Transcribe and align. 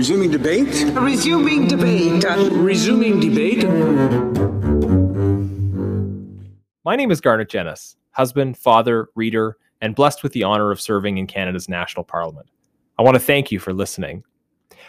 Resuming 0.00 0.30
debate? 0.30 0.86
Resuming 0.94 1.68
debate. 1.68 2.24
Resuming 2.24 3.20
debate. 3.20 3.64
My 6.86 6.96
name 6.96 7.10
is 7.10 7.20
Garnett 7.20 7.50
Genuis, 7.50 7.96
husband, 8.12 8.56
father, 8.56 9.10
reader, 9.14 9.58
and 9.82 9.94
blessed 9.94 10.22
with 10.22 10.32
the 10.32 10.42
honor 10.42 10.70
of 10.70 10.80
serving 10.80 11.18
in 11.18 11.26
Canada's 11.26 11.68
national 11.68 12.04
parliament. 12.04 12.48
I 12.98 13.02
want 13.02 13.16
to 13.16 13.20
thank 13.20 13.52
you 13.52 13.58
for 13.58 13.74
listening. 13.74 14.24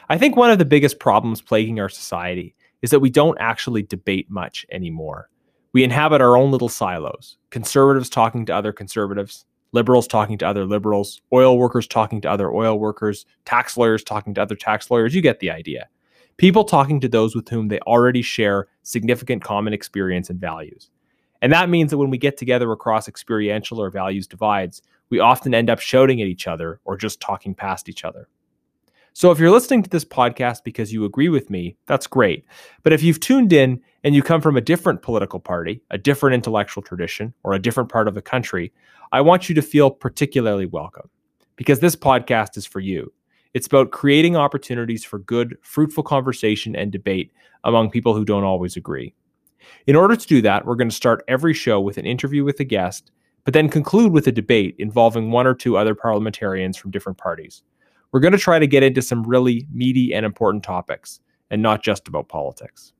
I 0.07 0.17
think 0.17 0.37
one 0.37 0.49
of 0.49 0.59
the 0.59 0.63
biggest 0.63 0.97
problems 0.97 1.41
plaguing 1.41 1.81
our 1.81 1.89
society 1.89 2.55
is 2.81 2.91
that 2.91 3.01
we 3.01 3.09
don't 3.09 3.37
actually 3.37 3.83
debate 3.83 4.31
much 4.31 4.65
anymore. 4.71 5.29
We 5.73 5.83
inhabit 5.83 6.21
our 6.21 6.37
own 6.37 6.51
little 6.51 6.69
silos 6.69 7.35
conservatives 7.49 8.09
talking 8.09 8.45
to 8.45 8.55
other 8.55 8.71
conservatives, 8.71 9.45
liberals 9.71 10.07
talking 10.07 10.37
to 10.39 10.47
other 10.47 10.65
liberals, 10.65 11.21
oil 11.31 11.57
workers 11.57 11.87
talking 11.87 12.21
to 12.21 12.29
other 12.29 12.51
oil 12.51 12.79
workers, 12.79 13.25
tax 13.45 13.77
lawyers 13.77 14.03
talking 14.03 14.33
to 14.33 14.41
other 14.41 14.55
tax 14.55 14.91
lawyers. 14.91 15.15
You 15.15 15.21
get 15.21 15.39
the 15.39 15.51
idea. 15.51 15.87
People 16.37 16.63
talking 16.63 16.99
to 16.99 17.07
those 17.07 17.35
with 17.35 17.49
whom 17.49 17.67
they 17.67 17.79
already 17.81 18.21
share 18.21 18.67
significant 18.83 19.43
common 19.43 19.73
experience 19.73 20.29
and 20.29 20.39
values. 20.39 20.89
And 21.41 21.51
that 21.53 21.69
means 21.69 21.91
that 21.91 21.97
when 21.97 22.09
we 22.09 22.17
get 22.17 22.37
together 22.37 22.71
across 22.71 23.07
experiential 23.07 23.79
or 23.79 23.89
values 23.89 24.27
divides, 24.27 24.81
we 25.09 25.19
often 25.19 25.53
end 25.53 25.69
up 25.69 25.79
shouting 25.79 26.21
at 26.21 26.27
each 26.27 26.47
other 26.47 26.79
or 26.85 26.97
just 26.97 27.19
talking 27.19 27.55
past 27.55 27.89
each 27.89 28.05
other. 28.05 28.27
So 29.13 29.31
if 29.31 29.39
you're 29.39 29.51
listening 29.51 29.83
to 29.83 29.89
this 29.89 30.05
podcast 30.05 30.63
because 30.63 30.93
you 30.93 31.03
agree 31.03 31.29
with 31.29 31.49
me, 31.49 31.75
that's 31.85 32.07
great. 32.07 32.45
But 32.83 32.93
if 32.93 33.03
you've 33.03 33.19
tuned 33.19 33.51
in 33.51 33.81
and 34.03 34.15
you 34.15 34.23
come 34.23 34.41
from 34.41 34.57
a 34.57 34.61
different 34.61 35.01
political 35.01 35.39
party, 35.39 35.81
a 35.91 35.97
different 35.97 36.33
intellectual 36.33 36.81
tradition, 36.81 37.33
or 37.43 37.53
a 37.53 37.61
different 37.61 37.89
part 37.89 38.07
of 38.07 38.15
the 38.15 38.21
country, 38.21 38.71
I 39.11 39.21
want 39.21 39.49
you 39.49 39.55
to 39.55 39.61
feel 39.61 39.91
particularly 39.91 40.65
welcome 40.65 41.09
because 41.55 41.79
this 41.79 41.95
podcast 41.95 42.57
is 42.57 42.65
for 42.65 42.79
you. 42.79 43.13
It's 43.53 43.67
about 43.67 43.91
creating 43.91 44.35
opportunities 44.35 45.03
for 45.03 45.19
good, 45.19 45.57
fruitful 45.61 46.03
conversation 46.03 46.75
and 46.75 46.91
debate 46.91 47.31
among 47.63 47.91
people 47.91 48.15
who 48.15 48.25
don't 48.25 48.45
always 48.45 48.77
agree. 48.77 49.13
In 49.85 49.95
order 49.95 50.15
to 50.15 50.27
do 50.27 50.41
that, 50.41 50.65
we're 50.65 50.75
going 50.75 50.89
to 50.89 50.95
start 50.95 51.23
every 51.27 51.53
show 51.53 51.79
with 51.79 51.97
an 51.97 52.05
interview 52.05 52.43
with 52.43 52.59
a 52.59 52.63
guest, 52.63 53.11
but 53.43 53.53
then 53.53 53.69
conclude 53.69 54.11
with 54.11 54.27
a 54.27 54.31
debate 54.31 54.75
involving 54.79 55.29
one 55.29 55.45
or 55.45 55.53
two 55.53 55.77
other 55.77 55.93
parliamentarians 55.93 56.77
from 56.77 56.91
different 56.91 57.17
parties. 57.17 57.61
We're 58.11 58.19
going 58.19 58.31
to 58.31 58.37
try 58.37 58.57
to 58.57 58.67
get 58.67 58.83
into 58.83 59.01
some 59.01 59.23
really 59.23 59.67
meaty 59.71 60.13
and 60.13 60.25
important 60.25 60.63
topics, 60.63 61.19
and 61.49 61.61
not 61.61 61.83
just 61.83 62.07
about 62.07 62.29
politics. 62.29 62.93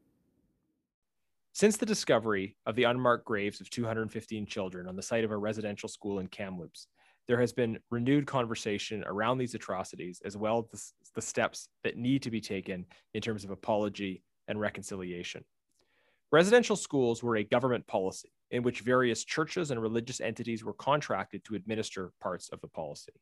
Since 1.53 1.75
the 1.75 1.85
discovery 1.85 2.55
of 2.65 2.75
the 2.75 2.85
unmarked 2.85 3.25
graves 3.25 3.59
of 3.59 3.69
215 3.69 4.45
children 4.45 4.87
on 4.87 4.95
the 4.95 5.01
site 5.01 5.25
of 5.25 5.31
a 5.31 5.37
residential 5.37 5.89
school 5.89 6.19
in 6.19 6.27
Kamloops, 6.27 6.87
there 7.27 7.39
has 7.41 7.51
been 7.51 7.77
renewed 7.89 8.25
conversation 8.25 9.03
around 9.05 9.37
these 9.37 9.53
atrocities, 9.53 10.21
as 10.23 10.37
well 10.37 10.67
as 10.73 10.93
the 11.13 11.21
steps 11.21 11.67
that 11.83 11.97
need 11.97 12.21
to 12.23 12.31
be 12.31 12.39
taken 12.39 12.85
in 13.13 13.21
terms 13.21 13.43
of 13.43 13.51
apology 13.51 14.23
and 14.47 14.61
reconciliation. 14.61 15.43
Residential 16.31 16.77
schools 16.77 17.21
were 17.21 17.35
a 17.35 17.43
government 17.43 17.85
policy 17.85 18.31
in 18.51 18.63
which 18.63 18.79
various 18.79 19.25
churches 19.25 19.71
and 19.71 19.81
religious 19.81 20.21
entities 20.21 20.63
were 20.63 20.73
contracted 20.73 21.43
to 21.43 21.55
administer 21.55 22.13
parts 22.21 22.47
of 22.49 22.61
the 22.61 22.67
policy. 22.69 23.13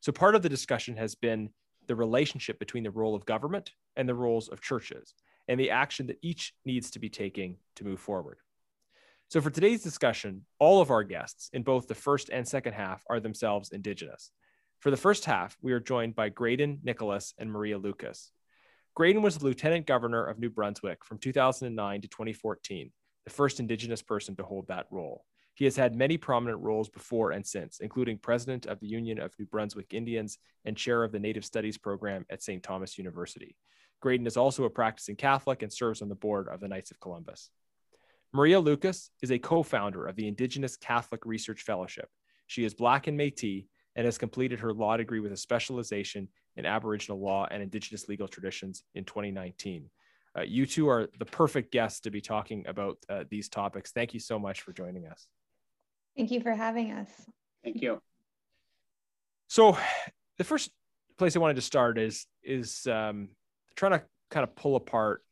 So 0.00 0.12
part 0.12 0.34
of 0.34 0.42
the 0.42 0.50
discussion 0.50 0.98
has 0.98 1.14
been 1.14 1.48
the 1.86 1.96
relationship 1.96 2.58
between 2.58 2.84
the 2.84 2.90
role 2.90 3.14
of 3.14 3.24
government 3.24 3.70
and 3.96 4.06
the 4.06 4.14
roles 4.14 4.48
of 4.48 4.60
churches 4.60 5.14
and 5.48 5.58
the 5.58 5.70
action 5.70 6.06
that 6.06 6.18
each 6.22 6.54
needs 6.64 6.90
to 6.92 6.98
be 6.98 7.08
taking 7.08 7.56
to 7.76 7.84
move 7.84 8.00
forward. 8.00 8.38
So 9.28 9.40
for 9.40 9.50
today's 9.50 9.82
discussion, 9.82 10.44
all 10.58 10.80
of 10.80 10.90
our 10.90 11.02
guests 11.02 11.50
in 11.52 11.62
both 11.62 11.88
the 11.88 11.94
first 11.94 12.30
and 12.30 12.46
second 12.46 12.74
half 12.74 13.02
are 13.08 13.20
themselves 13.20 13.70
Indigenous. 13.72 14.30
For 14.80 14.90
the 14.90 14.96
first 14.96 15.24
half, 15.24 15.56
we 15.62 15.72
are 15.72 15.80
joined 15.80 16.14
by 16.14 16.28
Graydon 16.28 16.80
Nicholas 16.84 17.34
and 17.38 17.50
Maria 17.50 17.78
Lucas. 17.78 18.32
Graydon 18.94 19.22
was 19.22 19.38
the 19.38 19.44
Lieutenant 19.44 19.86
Governor 19.86 20.24
of 20.26 20.38
New 20.38 20.50
Brunswick 20.50 21.04
from 21.04 21.18
2009 21.18 22.02
to 22.02 22.08
2014, 22.08 22.92
the 23.24 23.30
first 23.30 23.58
Indigenous 23.58 24.02
person 24.02 24.36
to 24.36 24.44
hold 24.44 24.68
that 24.68 24.86
role. 24.90 25.24
He 25.54 25.64
has 25.64 25.76
had 25.76 25.94
many 25.94 26.16
prominent 26.16 26.60
roles 26.60 26.88
before 26.88 27.30
and 27.30 27.46
since, 27.46 27.80
including 27.80 28.18
president 28.18 28.66
of 28.66 28.78
the 28.80 28.88
Union 28.88 29.20
of 29.20 29.32
New 29.38 29.46
Brunswick 29.46 29.94
Indians 29.94 30.38
and 30.64 30.76
chair 30.76 31.02
of 31.02 31.12
the 31.12 31.18
Native 31.18 31.44
Studies 31.44 31.78
program 31.78 32.26
at 32.28 32.42
St. 32.42 32.62
Thomas 32.62 32.98
University. 32.98 33.56
Graydon 34.04 34.26
is 34.26 34.36
also 34.36 34.64
a 34.64 34.70
practicing 34.70 35.16
Catholic 35.16 35.62
and 35.62 35.72
serves 35.72 36.02
on 36.02 36.10
the 36.10 36.14
board 36.14 36.46
of 36.48 36.60
the 36.60 36.68
Knights 36.68 36.90
of 36.90 37.00
Columbus. 37.00 37.48
Maria 38.34 38.60
Lucas 38.60 39.08
is 39.22 39.32
a 39.32 39.38
co 39.38 39.62
founder 39.62 40.06
of 40.06 40.14
the 40.14 40.28
Indigenous 40.28 40.76
Catholic 40.76 41.24
Research 41.24 41.62
Fellowship. 41.62 42.10
She 42.46 42.66
is 42.66 42.74
Black 42.74 43.06
and 43.06 43.16
Metis 43.16 43.64
and 43.96 44.04
has 44.04 44.18
completed 44.18 44.60
her 44.60 44.74
law 44.74 44.98
degree 44.98 45.20
with 45.20 45.32
a 45.32 45.38
specialization 45.38 46.28
in 46.56 46.66
Aboriginal 46.66 47.18
law 47.18 47.48
and 47.50 47.62
Indigenous 47.62 48.06
legal 48.06 48.28
traditions 48.28 48.82
in 48.94 49.04
2019. 49.04 49.88
Uh, 50.36 50.42
you 50.42 50.66
two 50.66 50.86
are 50.86 51.08
the 51.18 51.24
perfect 51.24 51.72
guests 51.72 52.00
to 52.00 52.10
be 52.10 52.20
talking 52.20 52.66
about 52.66 52.98
uh, 53.08 53.24
these 53.30 53.48
topics. 53.48 53.90
Thank 53.90 54.12
you 54.12 54.20
so 54.20 54.38
much 54.38 54.60
for 54.60 54.74
joining 54.74 55.06
us. 55.06 55.28
Thank 56.14 56.30
you 56.30 56.42
for 56.42 56.52
having 56.52 56.92
us. 56.92 57.08
Thank 57.62 57.80
you. 57.80 58.02
So, 59.48 59.78
the 60.36 60.44
first 60.44 60.70
place 61.16 61.36
I 61.36 61.38
wanted 61.38 61.56
to 61.56 61.62
start 61.62 61.96
is 61.96 62.26
is 62.42 62.86
um, 62.86 63.28
trying 63.76 63.92
to 63.92 64.02
kind 64.30 64.44
of 64.44 64.54
pull 64.56 64.76
apart 64.76 65.22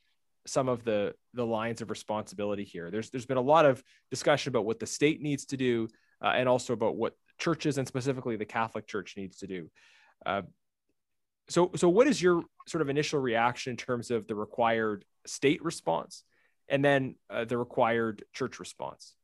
some 0.47 0.69
of 0.69 0.85
the 0.85 1.15
the 1.35 1.47
lines 1.47 1.81
of 1.81 1.91
responsibility 1.91 2.65
here. 2.65 2.91
There's 2.91 3.11
there's 3.11 3.27
been 3.27 3.37
a 3.37 3.43
lot 3.43 3.65
of 3.65 3.83
discussion 4.11 4.51
about 4.51 4.65
what 4.65 4.81
the 4.81 4.87
state 4.87 5.21
needs 5.21 5.47
to 5.47 5.57
do, 5.57 5.89
uh, 6.23 6.33
and 6.35 6.49
also 6.49 6.73
about 6.73 6.97
what 6.97 7.15
churches 7.39 7.79
and 7.79 7.87
specifically 7.87 8.37
the 8.37 8.45
Catholic 8.45 8.87
Church 8.87 9.15
needs 9.17 9.39
to 9.39 9.47
do. 9.47 9.71
Uh, 10.25 10.43
so 11.49 11.71
so 11.77 11.89
what 11.89 12.07
is 12.07 12.21
your 12.21 12.43
sort 12.67 12.83
of 12.83 12.89
initial 12.89 13.21
reaction 13.21 13.73
in 13.73 13.77
terms 13.77 14.11
of 14.11 14.27
the 14.27 14.35
required 14.35 15.05
state 15.27 15.63
response, 15.65 16.25
and 16.69 16.85
then 16.85 17.15
uh, 17.31 17.45
the 17.45 17.59
required 17.59 18.25
church 18.33 18.59
response? 18.59 19.15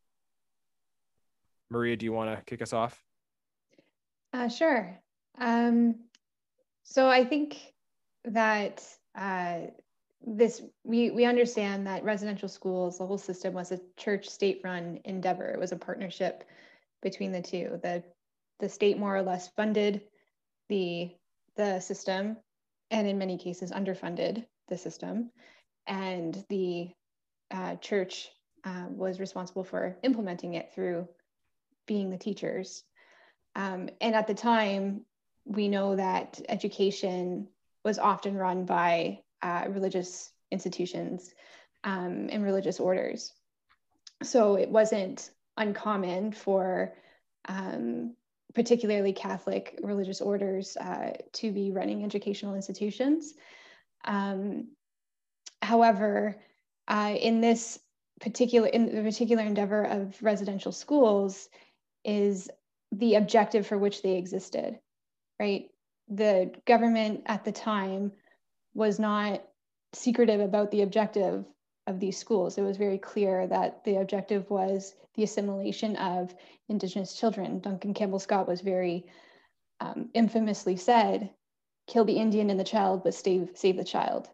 Maria, 1.70 1.96
do 1.96 2.06
you 2.06 2.12
want 2.12 2.34
to 2.34 2.44
kick 2.44 2.62
us 2.62 2.72
off? 2.72 3.02
Uh, 4.32 4.48
sure. 4.48 4.98
Um, 5.38 5.96
so 6.82 7.08
I 7.08 7.24
think 7.24 7.58
that 8.24 8.82
uh, 9.14 9.58
this 10.26 10.62
we 10.84 11.10
we 11.10 11.24
understand 11.24 11.86
that 11.86 12.04
residential 12.04 12.48
schools, 12.48 12.98
the 12.98 13.06
whole 13.06 13.18
system 13.18 13.54
was 13.54 13.72
a 13.72 13.80
church 13.96 14.28
state 14.28 14.60
run 14.64 15.00
endeavor. 15.04 15.48
It 15.48 15.60
was 15.60 15.72
a 15.72 15.76
partnership 15.76 16.44
between 17.02 17.32
the 17.32 17.42
two. 17.42 17.78
The 17.82 18.02
the 18.58 18.68
state 18.68 18.98
more 18.98 19.16
or 19.16 19.22
less 19.22 19.48
funded 19.48 20.02
the 20.68 21.10
the 21.56 21.80
system, 21.80 22.36
and 22.90 23.06
in 23.06 23.18
many 23.18 23.38
cases 23.38 23.70
underfunded 23.70 24.44
the 24.68 24.76
system, 24.76 25.30
and 25.86 26.44
the 26.48 26.90
uh, 27.50 27.76
church 27.76 28.28
uh, 28.64 28.86
was 28.90 29.20
responsible 29.20 29.64
for 29.64 29.96
implementing 30.02 30.54
it 30.54 30.72
through 30.74 31.08
being 31.86 32.10
the 32.10 32.18
teachers. 32.18 32.84
Um, 33.54 33.88
and 34.00 34.14
at 34.14 34.26
the 34.26 34.34
time, 34.34 35.04
we 35.44 35.68
know 35.68 35.96
that 35.96 36.40
education 36.48 37.48
was 37.84 37.98
often 37.98 38.36
run 38.36 38.64
by 38.64 39.20
uh, 39.42 39.64
religious 39.68 40.30
institutions 40.50 41.32
um, 41.84 42.28
and 42.30 42.42
religious 42.42 42.80
orders. 42.80 43.32
So 44.22 44.56
it 44.56 44.68
wasn't 44.68 45.30
uncommon 45.56 46.32
for 46.32 46.94
um, 47.48 48.14
particularly 48.54 49.12
Catholic 49.12 49.78
religious 49.82 50.20
orders 50.20 50.76
uh, 50.76 51.12
to 51.34 51.52
be 51.52 51.70
running 51.70 52.04
educational 52.04 52.54
institutions. 52.54 53.34
Um, 54.04 54.68
however, 55.62 56.36
uh, 56.88 57.14
in 57.20 57.40
this 57.40 57.78
particular 58.20 58.66
in 58.68 58.86
the 58.86 59.02
particular 59.02 59.42
endeavor 59.42 59.84
of 59.84 60.20
residential 60.22 60.72
schools, 60.72 61.48
is 62.04 62.48
the 62.90 63.16
objective 63.16 63.66
for 63.66 63.78
which 63.78 64.02
they 64.02 64.16
existed, 64.16 64.78
right? 65.38 65.68
The 66.08 66.52
government 66.66 67.22
at 67.26 67.44
the 67.44 67.52
time 67.52 68.12
was 68.74 68.98
not 68.98 69.42
secretive 69.92 70.40
about 70.40 70.70
the 70.70 70.82
objective 70.82 71.44
of 71.86 72.00
these 72.00 72.18
schools. 72.18 72.58
It 72.58 72.62
was 72.62 72.76
very 72.76 72.98
clear 72.98 73.46
that 73.46 73.84
the 73.84 73.96
objective 73.96 74.48
was 74.50 74.94
the 75.14 75.22
assimilation 75.22 75.96
of 75.96 76.34
Indigenous 76.68 77.14
children. 77.14 77.60
Duncan 77.60 77.94
Campbell 77.94 78.18
Scott 78.18 78.46
was 78.46 78.60
very 78.60 79.06
um, 79.80 80.10
infamously 80.14 80.76
said, 80.76 81.30
kill 81.86 82.04
the 82.04 82.18
Indian 82.18 82.50
and 82.50 82.60
the 82.60 82.64
child, 82.64 83.02
but 83.04 83.14
save, 83.14 83.50
save 83.54 83.76
the 83.76 83.84
child, 83.84 84.28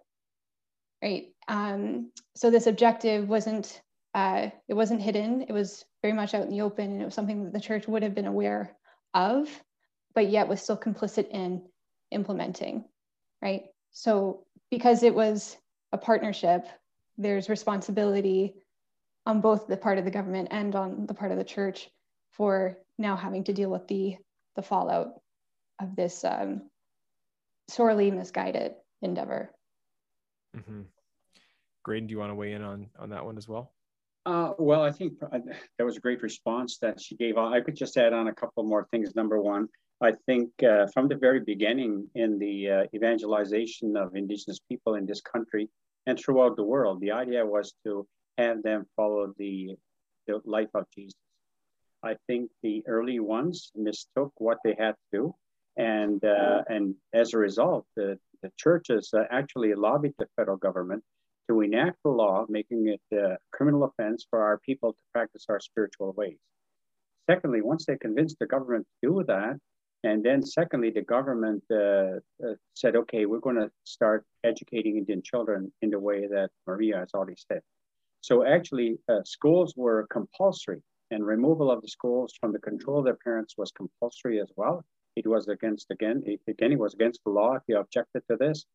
right? 1.03 1.29
Um, 1.49 2.11
so 2.35 2.51
this 2.51 2.67
objective 2.67 3.29
wasn't, 3.29 3.81
uh, 4.15 4.51
it 4.69 4.75
wasn't 4.75 5.03
hidden. 5.03 5.43
It 5.43 5.53
was 5.53 5.85
very 6.03 6.15
much 6.15 6.35
out 6.35 6.43
in 6.43 6.51
the 6.51 6.63
open 6.63 6.91
and 6.91 7.03
it 7.03 7.05
was 7.05 7.15
something 7.15 7.45
that 7.45 7.53
the 7.53 7.61
church 7.61 7.87
would 7.87 8.03
have 8.03 8.15
been 8.15 8.27
aware 8.27 8.77
of, 9.13 9.49
but 10.15 10.29
yet 10.29 10.49
was 10.49 10.63
still 10.63 10.77
complicit 10.77 11.29
in 11.31 11.63
implementing, 12.11 12.85
right? 13.43 13.65
So 13.91 14.45
because 14.71 15.03
it 15.03 15.15
was 15.15 15.57
a 15.93 15.99
partnership, 15.99 16.67
there's 17.19 17.49
responsibility 17.49 18.55
on 19.27 19.41
both 19.41 19.67
the 19.67 19.77
part 19.77 19.99
of 19.99 20.05
the 20.05 20.11
government 20.11 20.49
and 20.51 20.75
on 20.75 21.07
the 21.07 21.15
part 21.15 21.33
of 21.33 21.39
the 21.39 21.45
church 21.45 21.89
for 22.33 22.79
now 22.99 23.17
having 23.17 23.45
to 23.45 23.53
deal 23.53 23.71
with 23.71 23.87
the, 23.89 24.17
the 24.57 24.63
fallout 24.63 25.21
of 25.81 25.97
this 25.97 26.25
um, 26.25 26.63
sorely 27.69 28.11
misguided 28.11 28.75
endeavor. 29.03 29.51
Mm-hmm. 30.57 30.83
Graydon, 31.83 32.07
do 32.07 32.13
you 32.13 32.19
want 32.19 32.31
to 32.31 32.35
weigh 32.35 32.53
in 32.53 32.63
on 32.63 32.89
on 32.99 33.11
that 33.11 33.25
one 33.25 33.37
as 33.37 33.49
well? 33.49 33.73
Uh, 34.27 34.53
well, 34.59 34.83
I 34.83 34.91
think 34.91 35.15
uh, 35.23 35.39
that 35.79 35.85
was 35.85 35.99
a 35.99 36.01
great 36.01 36.23
response 36.23 36.79
that 36.79 37.01
she 37.01 37.15
gave. 37.15 37.37
I 37.37 37.61
could 37.61 37.77
just 37.77 37.97
add 37.97 38.15
on 38.15 38.29
a 38.29 38.35
couple 38.35 38.65
more 38.65 38.87
things. 38.91 39.15
Number 39.15 39.41
one, 39.41 39.69
I 40.03 40.13
think 40.27 40.51
uh, 40.63 40.87
from 40.93 41.09
the 41.09 41.17
very 41.17 41.41
beginning 41.41 42.09
in 42.15 42.39
the 42.39 42.71
uh, 42.71 42.85
evangelization 42.95 43.97
of 43.97 44.17
Indigenous 44.17 44.59
people 44.69 44.97
in 44.97 45.07
this 45.07 45.21
country 45.21 45.69
and 46.07 46.19
throughout 46.19 46.57
the 46.57 46.65
world, 46.65 47.01
the 47.01 47.13
idea 47.13 47.47
was 47.47 47.75
to 47.85 48.07
have 48.37 48.63
them 48.63 48.87
follow 48.97 49.33
the, 49.39 49.77
the 50.27 50.41
life 50.45 50.69
of 50.75 50.85
Jesus. 50.95 51.15
I 52.03 52.17
think 52.27 52.51
the 52.63 52.83
early 52.87 53.21
ones 53.21 53.71
mistook 53.75 54.33
what 54.39 54.59
they 54.65 54.75
had 54.79 54.93
to 54.93 55.07
do. 55.13 55.35
And, 55.77 56.23
uh, 56.25 56.63
and 56.69 56.95
as 57.13 57.33
a 57.33 57.39
result, 57.39 57.87
the, 57.97 58.19
the 58.43 58.53
churches 58.59 59.11
uh, 59.15 59.25
actually 59.31 59.75
lobbied 59.75 60.15
the 60.19 60.27
federal 60.37 60.59
government 60.59 61.03
to 61.49 61.61
enact 61.63 61.99
a 62.05 62.09
law 62.09 62.47
making 62.49 62.89
it 62.89 63.17
a 63.17 63.37
criminal 63.53 63.85
offense 63.85 64.27
for 64.29 64.43
our 64.43 64.59
people 64.59 64.93
to 64.93 64.99
practice 65.13 65.47
our 65.49 65.61
spiritual 65.61 66.13
ways. 66.13 66.39
Secondly, 67.31 67.63
once 67.63 67.87
they 67.87 67.97
convinced 67.97 68.37
the 68.39 68.47
government 68.47 68.87
to 69.03 69.09
do 69.09 69.25
that, 69.27 69.59
and 70.05 70.23
then 70.23 70.43
secondly, 70.43 70.91
the 70.91 71.01
government 71.01 71.65
uh, 71.71 72.21
uh, 72.47 72.55
said, 72.75 72.95
okay, 72.95 73.25
we're 73.25 73.41
going 73.41 73.57
to 73.57 73.71
start 73.85 74.25
educating 74.45 74.99
Indian 74.99 75.23
children 75.23 75.73
in 75.81 75.89
the 75.89 75.99
way 75.99 76.27
that 76.27 76.51
Maria 76.67 76.99
has 76.99 77.09
already 77.15 77.37
said. 77.51 77.63
So 78.21 78.47
actually, 78.47 78.99
uh, 79.09 79.23
schools 79.25 79.73
were 79.77 80.07
compulsory 80.11 80.83
and 81.11 81.25
removal 81.25 81.71
of 81.71 81.81
the 81.81 81.89
schools 81.89 82.35
from 82.39 82.53
the 82.53 82.59
control 82.59 82.99
of 82.99 83.07
their 83.07 83.17
parents 83.25 83.55
was 83.57 83.73
compulsory 83.73 84.41
as 84.41 84.51
well. 84.57 84.85
It 85.17 85.27
was 85.27 85.49
against, 85.49 85.87
again, 85.91 86.23
it, 86.27 86.41
again, 86.49 86.73
it 86.73 86.79
was 86.79 86.93
against 86.93 87.25
the 87.25 87.31
law 87.31 87.55
if 87.55 87.63
you 87.67 87.79
objected 87.79 88.23
to 88.31 88.37
this. 88.37 88.67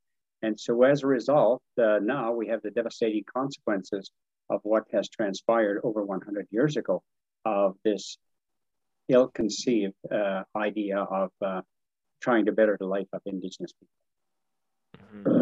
And 0.41 0.59
so 0.59 0.81
as 0.83 1.03
a 1.03 1.07
result, 1.07 1.61
uh, 1.79 1.99
now 2.01 2.31
we 2.31 2.47
have 2.47 2.63
the 2.63 2.71
devastating 2.71 3.23
consequences 3.31 4.09
of 4.49 4.61
what 4.63 4.85
has 4.93 5.09
transpired 5.09 5.81
over 5.83 6.03
100 6.03 6.47
years 6.49 6.75
ago 6.75 7.03
of 7.45 7.75
this 7.83 8.17
ill-conceived 9.09 9.93
uh, 10.11 10.43
idea 10.55 10.99
of 10.99 11.31
uh, 11.45 11.61
trying 12.21 12.45
to 12.45 12.51
better 12.51 12.77
the 12.79 12.85
life 12.85 13.07
of 13.13 13.21
Indigenous 13.25 13.73
people. 13.73 15.03
Mm-hmm. 15.15 15.39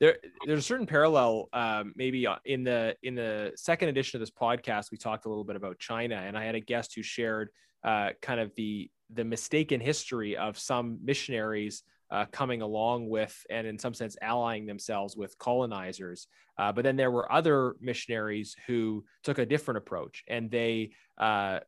There, 0.00 0.16
there's 0.46 0.60
a 0.60 0.62
certain 0.62 0.86
parallel, 0.86 1.48
um, 1.52 1.92
maybe 1.96 2.26
uh, 2.26 2.36
in 2.44 2.62
the 2.62 2.94
in 3.02 3.16
the 3.16 3.52
second 3.56 3.88
edition 3.88 4.16
of 4.16 4.20
this 4.20 4.30
podcast, 4.30 4.92
we 4.92 4.96
talked 4.96 5.26
a 5.26 5.28
little 5.28 5.44
bit 5.44 5.56
about 5.56 5.78
China, 5.80 6.14
and 6.14 6.38
I 6.38 6.44
had 6.44 6.54
a 6.54 6.60
guest 6.60 6.94
who 6.94 7.02
shared 7.02 7.50
uh, 7.82 8.10
kind 8.22 8.38
of 8.38 8.54
the 8.54 8.90
the 9.10 9.24
mistaken 9.24 9.80
history 9.80 10.36
of 10.36 10.56
some 10.56 10.98
missionaries 11.02 11.82
uh, 12.10 12.26
coming 12.30 12.62
along 12.62 13.08
with 13.08 13.36
and 13.50 13.66
in 13.66 13.78
some 13.78 13.94
sense 13.94 14.16
allying 14.22 14.66
themselves 14.66 15.16
with 15.16 15.36
colonizers. 15.38 16.26
Uh, 16.56 16.72
but 16.72 16.84
then 16.84 16.96
there 16.96 17.10
were 17.10 17.30
other 17.30 17.74
missionaries 17.80 18.56
who 18.66 19.04
took 19.22 19.38
a 19.38 19.46
different 19.46 19.78
approach 19.78 20.24
and 20.28 20.50
they 20.50 20.90
uh, 21.18 21.60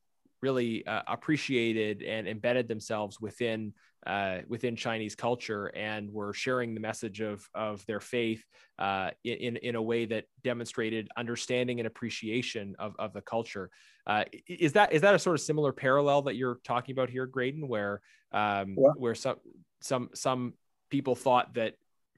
really 0.42 0.86
uh, 0.86 1.02
appreciated 1.06 2.02
and 2.02 2.28
embedded 2.28 2.68
themselves 2.68 3.20
within 3.20 3.72
uh, 4.06 4.38
within 4.48 4.76
Chinese 4.76 5.14
culture 5.14 5.66
and 5.76 6.10
were 6.10 6.32
sharing 6.32 6.74
the 6.74 6.80
message 6.80 7.20
of 7.20 7.46
of 7.54 7.84
their 7.86 8.00
faith 8.00 8.44
uh, 8.78 9.10
in 9.24 9.56
in 9.56 9.74
a 9.74 9.82
way 9.82 10.06
that 10.06 10.24
demonstrated 10.42 11.08
understanding 11.16 11.80
and 11.80 11.86
appreciation 11.86 12.74
of, 12.78 12.94
of 12.98 13.12
the 13.12 13.20
culture. 13.20 13.70
Uh, 14.06 14.24
is 14.48 14.72
that 14.72 14.92
is 14.92 15.02
that 15.02 15.14
a 15.14 15.18
sort 15.18 15.36
of 15.36 15.40
similar 15.40 15.72
parallel 15.72 16.22
that 16.22 16.36
you're 16.36 16.58
talking 16.64 16.92
about 16.92 17.10
here, 17.10 17.26
Graydon, 17.26 17.68
where 17.68 18.00
um, 18.32 18.76
yeah. 18.78 18.90
where 18.96 19.14
some 19.14 19.36
some 19.80 20.08
some 20.14 20.54
people 20.90 21.14
thought 21.14 21.54
that 21.54 21.74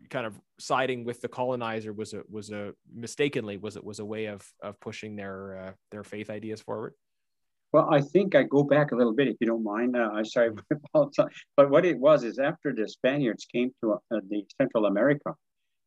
kind 0.08 0.26
of 0.26 0.40
siding 0.58 1.04
with 1.04 1.20
the 1.20 1.28
colonizer 1.28 1.92
was 1.92 2.12
a 2.12 2.22
was 2.30 2.50
a 2.50 2.72
mistakenly 2.92 3.56
was 3.56 3.76
it 3.76 3.84
was 3.84 3.98
a 3.98 4.04
way 4.04 4.26
of 4.26 4.46
of 4.62 4.78
pushing 4.80 5.16
their 5.16 5.58
uh, 5.58 5.72
their 5.90 6.04
faith 6.04 6.30
ideas 6.30 6.60
forward. 6.60 6.94
Well, 7.72 7.88
I 7.90 8.02
think 8.02 8.34
I 8.34 8.42
go 8.42 8.62
back 8.62 8.92
a 8.92 8.96
little 8.96 9.14
bit, 9.14 9.28
if 9.28 9.36
you 9.40 9.46
don't 9.46 9.64
mind. 9.64 9.96
Uh, 9.96 10.10
I'm 10.12 10.26
sorry, 10.26 10.50
but 10.92 11.70
what 11.70 11.86
it 11.86 11.98
was 11.98 12.22
is 12.22 12.38
after 12.38 12.74
the 12.74 12.86
Spaniards 12.86 13.46
came 13.46 13.70
to 13.82 13.94
uh, 13.94 14.20
the 14.28 14.44
Central 14.60 14.84
America, 14.86 15.34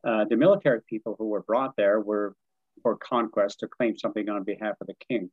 uh, 0.03 0.25
the 0.25 0.35
military 0.35 0.81
people 0.89 1.15
who 1.19 1.27
were 1.27 1.43
brought 1.43 1.75
there 1.77 2.01
were 2.01 2.35
for 2.81 2.97
conquest 2.97 3.59
to 3.59 3.67
claim 3.67 3.95
something 3.97 4.29
on 4.29 4.43
behalf 4.43 4.75
of 4.81 4.87
the 4.87 4.95
king 5.07 5.29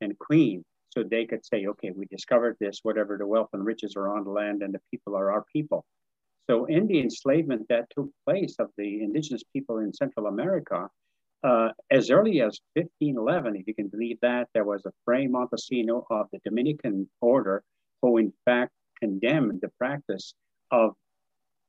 and 0.00 0.16
queen, 0.18 0.64
so 0.90 1.02
they 1.02 1.26
could 1.26 1.44
say, 1.44 1.66
okay, 1.66 1.90
we 1.90 2.06
discovered 2.06 2.56
this, 2.60 2.80
whatever 2.84 3.18
the 3.18 3.26
wealth 3.26 3.50
and 3.52 3.64
riches 3.64 3.94
are 3.96 4.16
on 4.16 4.24
the 4.24 4.30
land, 4.30 4.62
and 4.62 4.72
the 4.72 4.80
people 4.92 5.16
are 5.16 5.32
our 5.32 5.44
people. 5.52 5.84
So 6.48 6.66
in 6.66 6.86
the 6.86 7.00
enslavement 7.00 7.66
that 7.68 7.90
took 7.90 8.08
place 8.24 8.54
of 8.60 8.70
the 8.78 9.02
indigenous 9.02 9.42
people 9.52 9.78
in 9.78 9.92
Central 9.92 10.28
America, 10.28 10.88
uh, 11.46 11.68
as 11.92 12.10
early 12.10 12.40
as 12.40 12.58
1511, 12.74 13.54
if 13.54 13.68
you 13.68 13.74
can 13.74 13.86
believe 13.86 14.18
that, 14.20 14.48
there 14.52 14.64
was 14.64 14.84
a 14.84 14.92
Fray 15.04 15.28
Montesino 15.28 16.04
of 16.10 16.26
the 16.32 16.40
Dominican 16.44 17.08
order 17.20 17.62
who, 18.02 18.18
in 18.18 18.32
fact, 18.44 18.72
condemned 18.98 19.60
the 19.60 19.70
practice 19.78 20.34
of, 20.72 20.94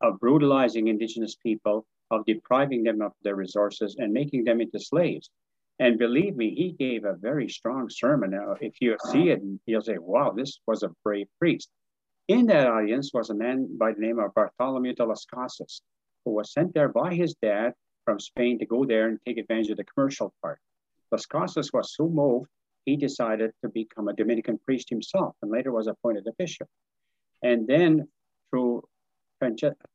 of 0.02 0.20
brutalizing 0.20 0.88
indigenous 0.88 1.36
people, 1.36 1.86
of 2.10 2.26
depriving 2.26 2.82
them 2.82 3.04
of 3.04 3.12
their 3.22 3.36
resources, 3.36 3.96
and 4.00 4.12
making 4.12 4.46
them 4.46 4.62
into 4.62 4.80
slaves. 4.80 5.30
And 5.78 6.00
believe 6.00 6.36
me, 6.36 6.56
he 6.56 6.72
gave 6.72 7.06
a 7.06 7.14
very 7.14 7.48
strong 7.48 7.88
sermon. 7.88 8.32
Now, 8.32 8.56
if 8.60 8.82
you 8.82 8.98
see 9.12 9.30
it, 9.30 9.42
you'll 9.68 9.84
say, 9.84 10.00
wow, 10.00 10.32
this 10.32 10.60
was 10.66 10.82
a 10.82 10.90
brave 11.04 11.28
priest. 11.40 11.70
In 12.28 12.48
that 12.48 12.66
audience 12.66 13.12
was 13.14 13.30
a 13.30 13.36
man 13.36 13.78
by 13.78 13.92
the 13.92 14.02
name 14.02 14.18
of 14.18 14.34
Bartholomew 14.34 14.96
de 14.96 15.06
las 15.06 15.26
Casas, 15.26 15.84
who 16.26 16.32
was 16.32 16.52
sent 16.52 16.74
there 16.74 16.90
by 16.90 17.14
his 17.14 17.36
dad 17.44 17.74
from 18.08 18.22
Spain 18.22 18.58
to 18.58 18.66
go 18.66 18.86
there 18.86 19.10
and 19.10 19.20
take 19.26 19.38
advantage 19.38 19.70
of 19.70 19.76
the 19.76 19.84
commercial 19.84 20.34
part. 20.42 20.60
Las 21.12 21.26
Casas 21.26 21.74
was 21.74 21.94
so 21.94 22.08
moved, 22.08 22.50
he 22.86 22.96
decided 22.96 23.52
to 23.62 23.68
become 23.68 24.08
a 24.08 24.14
Dominican 24.14 24.58
priest 24.60 24.90
himself 24.90 25.36
and 25.42 25.52
later 25.52 25.74
was 25.74 25.88
appointed 25.88 26.26
a 26.26 26.32
bishop. 26.40 26.70
And 27.44 27.68
then 27.68 28.08
through 28.50 28.84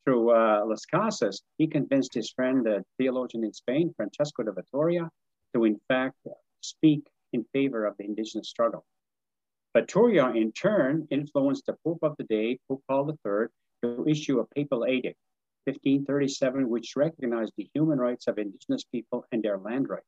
through 0.05 0.31
uh, 0.31 0.63
Las 0.67 0.85
Casas, 0.85 1.43
he 1.57 1.67
convinced 1.67 2.15
his 2.15 2.31
friend, 2.31 2.65
the 2.65 2.85
theologian 2.99 3.45
in 3.45 3.53
Spain, 3.53 3.93
Francisco 3.97 4.43
de 4.43 4.53
Vitoria, 4.53 5.11
to 5.55 5.65
in 5.65 5.81
fact 5.89 6.17
speak 6.61 7.03
in 7.33 7.45
favor 7.53 7.87
of 7.87 7.97
the 7.97 8.05
indigenous 8.05 8.49
struggle. 8.49 8.85
Vitoria, 9.75 10.27
in 10.33 10.53
turn, 10.53 11.09
influenced 11.11 11.65
the 11.67 11.77
Pope 11.83 12.03
of 12.03 12.15
the 12.19 12.25
day, 12.25 12.59
Pope 12.69 12.85
Paul 12.87 13.11
III, 13.11 13.47
to 13.83 14.07
issue 14.07 14.39
a 14.39 14.47
papal 14.55 14.87
edict 14.87 15.19
1537, 15.65 16.69
which 16.69 16.97
recognized 16.97 17.53
the 17.57 17.69
human 17.75 17.99
rights 17.99 18.27
of 18.27 18.39
indigenous 18.39 18.85
people 18.85 19.25
and 19.33 19.43
their 19.43 19.59
land 19.59 19.89
rights. 19.89 20.07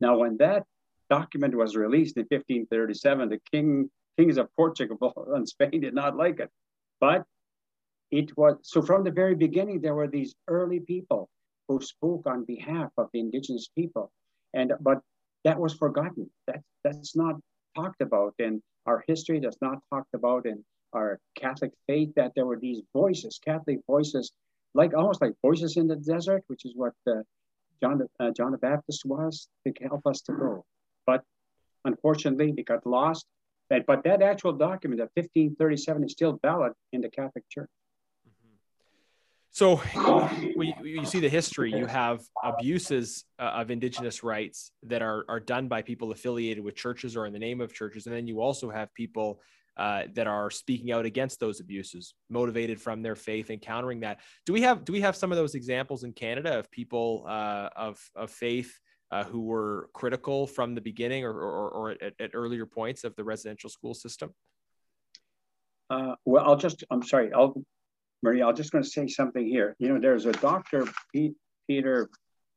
Now, 0.00 0.18
when 0.18 0.36
that 0.38 0.64
document 1.10 1.54
was 1.54 1.76
released 1.76 2.16
in 2.16 2.22
1537, 2.22 3.28
the 3.28 3.40
king, 3.50 3.90
kings 4.18 4.38
of 4.38 4.48
Portugal 4.56 5.12
and 5.34 5.48
Spain 5.48 5.80
did 5.80 5.94
not 5.94 6.16
like 6.16 6.40
it. 6.40 6.50
But 7.00 7.24
it 8.10 8.36
was 8.36 8.56
so 8.62 8.82
from 8.82 9.04
the 9.04 9.10
very 9.10 9.34
beginning, 9.34 9.80
there 9.80 9.94
were 9.94 10.08
these 10.08 10.34
early 10.48 10.80
people 10.80 11.28
who 11.68 11.80
spoke 11.80 12.26
on 12.26 12.44
behalf 12.44 12.90
of 12.98 13.08
the 13.12 13.20
indigenous 13.20 13.68
people. 13.68 14.12
And 14.54 14.72
but 14.80 15.00
that 15.44 15.58
was 15.58 15.74
forgotten. 15.74 16.30
That 16.46 16.60
that's 16.84 17.16
not 17.16 17.36
talked 17.74 18.02
about 18.02 18.34
in 18.38 18.62
our 18.86 19.02
history, 19.06 19.40
that's 19.40 19.62
not 19.62 19.78
talked 19.90 20.14
about 20.14 20.46
in 20.46 20.64
our 20.92 21.18
Catholic 21.36 21.72
faith, 21.86 22.10
that 22.16 22.32
there 22.34 22.46
were 22.46 22.58
these 22.58 22.82
voices, 22.92 23.40
Catholic 23.42 23.78
voices 23.86 24.32
like 24.74 24.94
almost 24.94 25.20
like 25.20 25.34
voices 25.42 25.76
in 25.76 25.86
the 25.86 25.96
desert, 25.96 26.44
which 26.46 26.64
is 26.64 26.72
what 26.74 26.94
uh, 27.06 27.22
John 27.82 28.00
uh, 28.20 28.30
John 28.30 28.52
the 28.52 28.58
Baptist 28.58 29.04
was 29.04 29.48
to 29.66 29.72
help 29.88 30.06
us 30.06 30.20
to 30.22 30.32
go. 30.32 30.64
But 31.06 31.22
unfortunately, 31.84 32.54
it 32.56 32.66
got 32.66 32.86
lost. 32.86 33.26
But, 33.68 33.86
but 33.86 34.04
that 34.04 34.22
actual 34.22 34.52
document 34.52 35.00
of 35.00 35.08
1537 35.14 36.04
is 36.04 36.12
still 36.12 36.38
valid 36.42 36.72
in 36.92 37.00
the 37.00 37.08
Catholic 37.08 37.44
Church. 37.48 37.70
Mm-hmm. 38.28 38.56
So, 39.50 39.80
you, 40.62 40.74
you, 40.84 41.06
see 41.06 41.20
the 41.20 41.28
history, 41.28 41.72
you 41.72 41.86
have 41.86 42.20
abuses 42.42 43.24
uh, 43.38 43.44
of 43.44 43.70
indigenous 43.70 44.22
rights 44.22 44.72
that 44.82 45.00
are, 45.00 45.24
are 45.28 45.40
done 45.40 45.68
by 45.68 45.82
people 45.82 46.12
affiliated 46.12 46.62
with 46.62 46.74
churches 46.74 47.16
or 47.16 47.24
in 47.24 47.32
the 47.32 47.38
name 47.38 47.60
of 47.60 47.72
churches. 47.72 48.06
And 48.06 48.14
then 48.14 48.26
you 48.26 48.42
also 48.42 48.68
have 48.68 48.92
people 48.94 49.40
uh, 49.76 50.02
that 50.14 50.26
are 50.26 50.50
speaking 50.50 50.92
out 50.92 51.04
against 51.04 51.40
those 51.40 51.60
abuses, 51.60 52.14
motivated 52.28 52.80
from 52.80 53.02
their 53.02 53.16
faith 53.16 53.50
and 53.50 53.60
countering 53.60 54.00
that. 54.00 54.20
Do 54.46 54.52
we 54.52 54.62
have 54.62 54.84
do 54.84 54.92
we 54.92 55.00
have 55.00 55.16
some 55.16 55.32
of 55.32 55.38
those 55.38 55.54
examples 55.54 56.04
in 56.04 56.12
Canada 56.12 56.58
of 56.58 56.70
people 56.70 57.24
uh, 57.28 57.70
of 57.74 57.98
of 58.14 58.30
faith 58.30 58.78
uh, 59.10 59.24
who 59.24 59.40
were 59.40 59.88
critical 59.94 60.46
from 60.46 60.74
the 60.74 60.80
beginning 60.80 61.24
or 61.24 61.32
or, 61.32 61.70
or 61.70 61.90
at, 61.90 62.14
at, 62.20 62.30
earlier 62.34 62.66
points 62.66 63.04
of 63.04 63.16
the 63.16 63.24
residential 63.24 63.70
school 63.70 63.94
system? 63.94 64.34
Uh, 65.90 66.14
well, 66.24 66.44
I'll 66.44 66.56
just 66.56 66.84
I'm 66.90 67.02
sorry, 67.02 67.32
I'll 67.32 67.54
Maria, 68.22 68.46
I'm 68.46 68.56
just 68.56 68.72
going 68.72 68.84
to 68.84 68.90
say 68.90 69.08
something 69.08 69.46
here. 69.46 69.74
You 69.78 69.88
know, 69.88 70.00
there's 70.00 70.26
a 70.26 70.32
Dr. 70.32 70.86
Pete, 71.12 71.34
Peter 71.66 72.08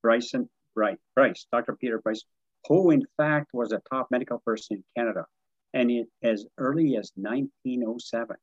Bryson, 0.04 0.48
right, 0.76 0.98
Bryce, 1.16 1.48
Dr. 1.52 1.76
Peter 1.76 2.00
Bryce, 2.00 2.24
who 2.68 2.92
in 2.92 3.04
fact 3.18 3.48
was 3.54 3.72
a 3.72 3.82
top 3.92 4.08
medical 4.12 4.40
person 4.46 4.78
in 4.78 4.84
Canada 4.96 5.26
and 5.76 5.92
it, 5.92 6.08
as 6.24 6.46
early 6.58 6.96
as 6.96 7.12
1907, 7.16 8.36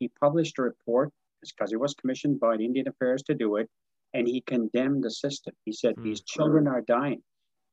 he 0.00 0.10
published 0.20 0.58
a 0.58 0.62
report 0.62 1.10
because 1.42 1.70
he 1.70 1.76
was 1.76 1.94
commissioned 1.94 2.40
by 2.40 2.54
Indian 2.54 2.88
Affairs 2.88 3.22
to 3.24 3.34
do 3.34 3.56
it, 3.56 3.68
and 4.14 4.26
he 4.26 4.40
condemned 4.40 5.04
the 5.04 5.10
system. 5.10 5.54
He 5.64 5.72
said, 5.72 5.94
Mm. 5.96 6.02
These 6.02 6.22
children 6.22 6.66
are 6.66 6.80
dying. 6.80 7.22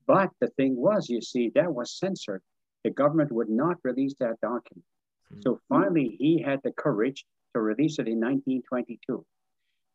But 0.05 0.29
the 0.41 0.49
thing 0.49 0.75
was, 0.75 1.09
you 1.09 1.21
see, 1.21 1.49
that 1.55 1.73
was 1.73 1.97
censored. 1.97 2.43
The 2.83 2.91
government 2.91 3.31
would 3.31 3.49
not 3.49 3.77
release 3.83 4.13
that 4.19 4.39
document. 4.41 4.85
Mm. 5.33 5.43
So 5.43 5.59
finally, 5.69 6.17
he 6.19 6.41
had 6.41 6.59
the 6.63 6.73
courage 6.73 7.25
to 7.53 7.61
release 7.61 7.97
it 7.99 8.07
in 8.07 8.19
1922. 8.19 9.25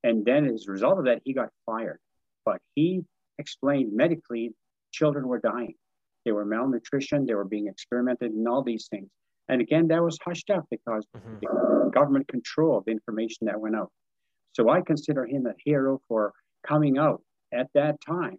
And 0.03 0.25
then 0.25 0.47
as 0.47 0.67
a 0.67 0.73
result 0.73 0.99
of 0.99 1.05
that, 1.05 1.21
he 1.25 1.35
got 1.35 1.51
fired. 1.67 2.01
But 2.47 2.61
he 2.75 3.05
explained 3.39 3.93
medically 3.93 4.55
children 4.93 5.29
were 5.29 5.41
dying. 5.41 5.75
They 6.25 6.33
were 6.33 6.45
malnutrition, 6.45 7.27
they 7.27 7.35
were 7.35 7.45
being 7.45 7.67
experimented 7.69 8.33
and 8.33 8.47
all 8.47 8.63
these 8.63 8.89
things. 8.89 9.09
And 9.49 9.61
again, 9.61 9.89
that 9.89 10.03
was 10.03 10.19
hushed 10.25 10.51
up 10.51 10.65
because 10.71 11.07
Mhm. 11.07 11.41
the 11.43 11.91
government 11.93 12.29
controlled 12.29 12.85
the 12.87 12.93
information 12.93 13.47
that 13.47 13.61
went 13.61 13.75
out. 13.77 13.91
So 14.53 14.69
I 14.69 14.83
consider 14.83 15.27
him 15.27 15.47
a 15.47 15.55
hero 15.59 16.01
for 16.09 16.33
coming 16.63 16.99
out 16.99 17.23
at 17.53 17.69
that 17.75 18.01
time 18.01 18.39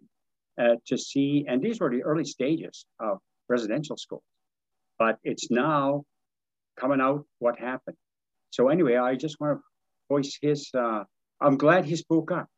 uh, 0.58 0.76
to 0.86 0.98
see, 0.98 1.46
and 1.48 1.62
these 1.62 1.80
were 1.80 1.90
the 1.90 2.02
early 2.02 2.24
stages 2.24 2.84
of 3.00 3.18
residential 3.48 3.96
schools. 3.96 4.22
But 4.98 5.18
it's 5.24 5.50
now 5.50 6.04
coming 6.76 7.00
out 7.00 7.26
what 7.38 7.58
happened. 7.58 7.96
So 8.50 8.68
anyway, 8.68 8.96
I 8.96 9.14
just 9.16 9.40
want 9.40 9.58
to 9.58 9.62
voice 10.08 10.38
his. 10.40 10.70
Uh, 10.74 11.04
I'm 11.40 11.56
glad 11.56 11.84
he 11.86 11.96
spoke 11.96 12.30
up. 12.30 12.48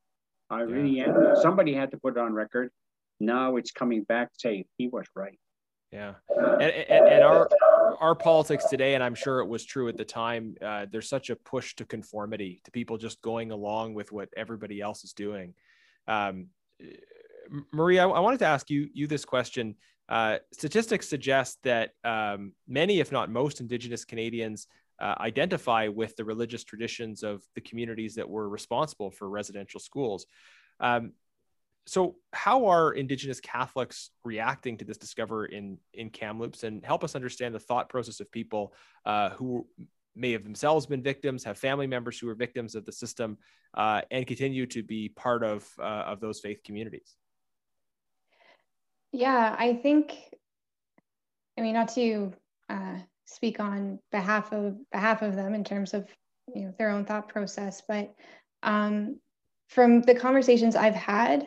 I 0.51 0.61
really 0.61 1.01
am. 1.01 1.37
Somebody 1.37 1.73
had 1.73 1.91
to 1.93 1.99
put 1.99 2.17
it 2.17 2.19
on 2.19 2.35
record. 2.35 2.71
Now 3.21 3.57
it's 3.57 3.71
coming 3.71 4.03
back 4.05 4.33
to 4.33 4.39
say 4.39 4.67
he 4.77 4.89
was 4.89 5.07
right. 5.15 5.39
Yeah, 5.93 6.15
and, 6.29 6.63
and, 6.63 7.09
and 7.09 7.23
our 7.23 7.49
our 8.01 8.15
politics 8.15 8.65
today, 8.65 8.95
and 8.95 9.05
I'm 9.05 9.15
sure 9.15 9.41
it 9.41 9.47
was 9.47 9.65
true 9.65 9.89
at 9.89 9.97
the 9.97 10.05
time. 10.05 10.57
Uh, 10.61 10.87
there's 10.91 11.09
such 11.09 11.31
a 11.31 11.37
push 11.37 11.77
to 11.77 11.85
conformity, 11.85 12.61
to 12.65 12.71
people 12.73 12.99
just 12.99 13.23
going 13.23 13.53
along 13.53 13.95
with 13.95 14.11
what 14.11 14.29
everybody 14.37 14.81
else 14.81 15.05
is 15.05 15.13
doing. 15.13 15.55
Um, 16.09 16.49
Maria, 17.73 18.09
I 18.09 18.21
wanted 18.21 18.39
to 18.41 18.47
ask 18.47 18.71
you 18.71 18.89
you 18.93 19.07
this 19.07 19.25
question. 19.25 19.77
Uh, 20.09 20.39
statistics 20.53 21.09
suggest 21.09 21.59
that 21.63 21.93
um, 22.05 22.53
many, 22.69 23.01
if 23.01 23.11
not 23.11 23.31
most, 23.31 23.61
Indigenous 23.61 24.05
Canadians 24.05 24.67
uh, 25.01 25.15
identify 25.19 25.89
with 25.89 26.15
the 26.17 26.25
religious 26.25 26.65
traditions 26.65 27.23
of 27.23 27.43
the 27.55 27.61
communities 27.61 28.17
that 28.17 28.29
were 28.29 28.49
responsible 28.49 29.11
for 29.11 29.29
residential 29.29 29.81
schools. 29.81 30.27
Um, 30.81 31.13
so, 31.87 32.17
how 32.33 32.67
are 32.67 32.93
Indigenous 32.93 33.41
Catholics 33.41 34.11
reacting 34.25 34.79
to 34.79 34.85
this 34.85 34.97
discovery 34.97 35.55
in 35.55 35.79
in 35.93 36.11
Kamloops, 36.11 36.65
and 36.65 36.85
help 36.85 37.05
us 37.05 37.15
understand 37.15 37.55
the 37.55 37.61
thought 37.61 37.89
process 37.89 38.21
of 38.21 38.31
people 38.33 38.75
uh, 39.05 39.31
who 39.31 39.67
may 40.17 40.33
have 40.33 40.45
themselves 40.45 40.87
been 40.87 41.03
victims, 41.03 41.45
have 41.45 41.59
family 41.59 41.87
members 41.87 42.19
who 42.19 42.29
are 42.29 42.35
victims 42.35 42.75
of 42.75 42.87
the 42.87 42.93
system, 42.93 43.37
uh, 43.75 44.01
and 44.11 44.27
continue 44.27 44.65
to 44.67 44.83
be 44.83 45.11
part 45.11 45.43
of 45.43 45.69
uh, 45.79 46.05
of 46.07 46.21
those 46.21 46.41
faith 46.41 46.61
communities. 46.65 47.17
Yeah, 49.13 49.55
I 49.57 49.75
think, 49.75 50.15
I 51.57 51.61
mean, 51.61 51.75
not 51.75 51.95
to 51.95 52.33
uh, 52.69 52.97
speak 53.27 53.61
on 53.61 53.99
behalf 54.11 54.53
of 54.53 54.77
behalf 54.91 55.21
of 55.21 55.37
them 55.37 55.55
in 55.55 55.65
terms 55.65 55.93
of 55.93 56.09
you 56.55 56.63
know 56.63 56.75
their 56.79 56.89
own 56.89 57.05
thought 57.05 57.29
process, 57.29 57.83
but 57.87 58.15
um, 58.63 59.21
from 59.69 60.01
the 60.01 60.15
conversations 60.15 60.77
I've 60.77 60.95
had 60.95 61.47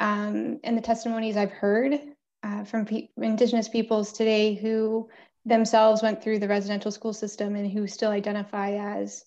um, 0.00 0.58
and 0.64 0.76
the 0.76 0.82
testimonies 0.82 1.36
I've 1.36 1.52
heard 1.52 2.00
uh, 2.42 2.64
from 2.64 2.86
pe- 2.86 3.08
Indigenous 3.18 3.68
peoples 3.68 4.12
today 4.12 4.54
who 4.54 5.08
themselves 5.44 6.02
went 6.02 6.22
through 6.22 6.38
the 6.38 6.48
residential 6.48 6.90
school 6.90 7.12
system 7.12 7.54
and 7.54 7.70
who 7.70 7.86
still 7.86 8.10
identify 8.10 8.96
as 8.96 9.24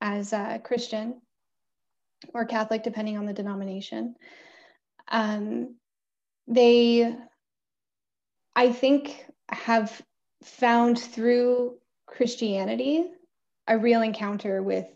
as 0.00 0.32
uh, 0.32 0.58
Christian 0.62 1.20
or 2.32 2.44
Catholic, 2.44 2.82
depending 2.82 3.18
on 3.18 3.26
the 3.26 3.32
denomination. 3.32 4.14
Um, 5.08 5.76
they, 6.46 7.16
I 8.54 8.72
think, 8.72 9.26
have 9.48 10.00
found 10.42 10.98
through 10.98 11.78
Christianity 12.06 13.04
a 13.66 13.78
real 13.78 14.02
encounter 14.02 14.62
with 14.62 14.86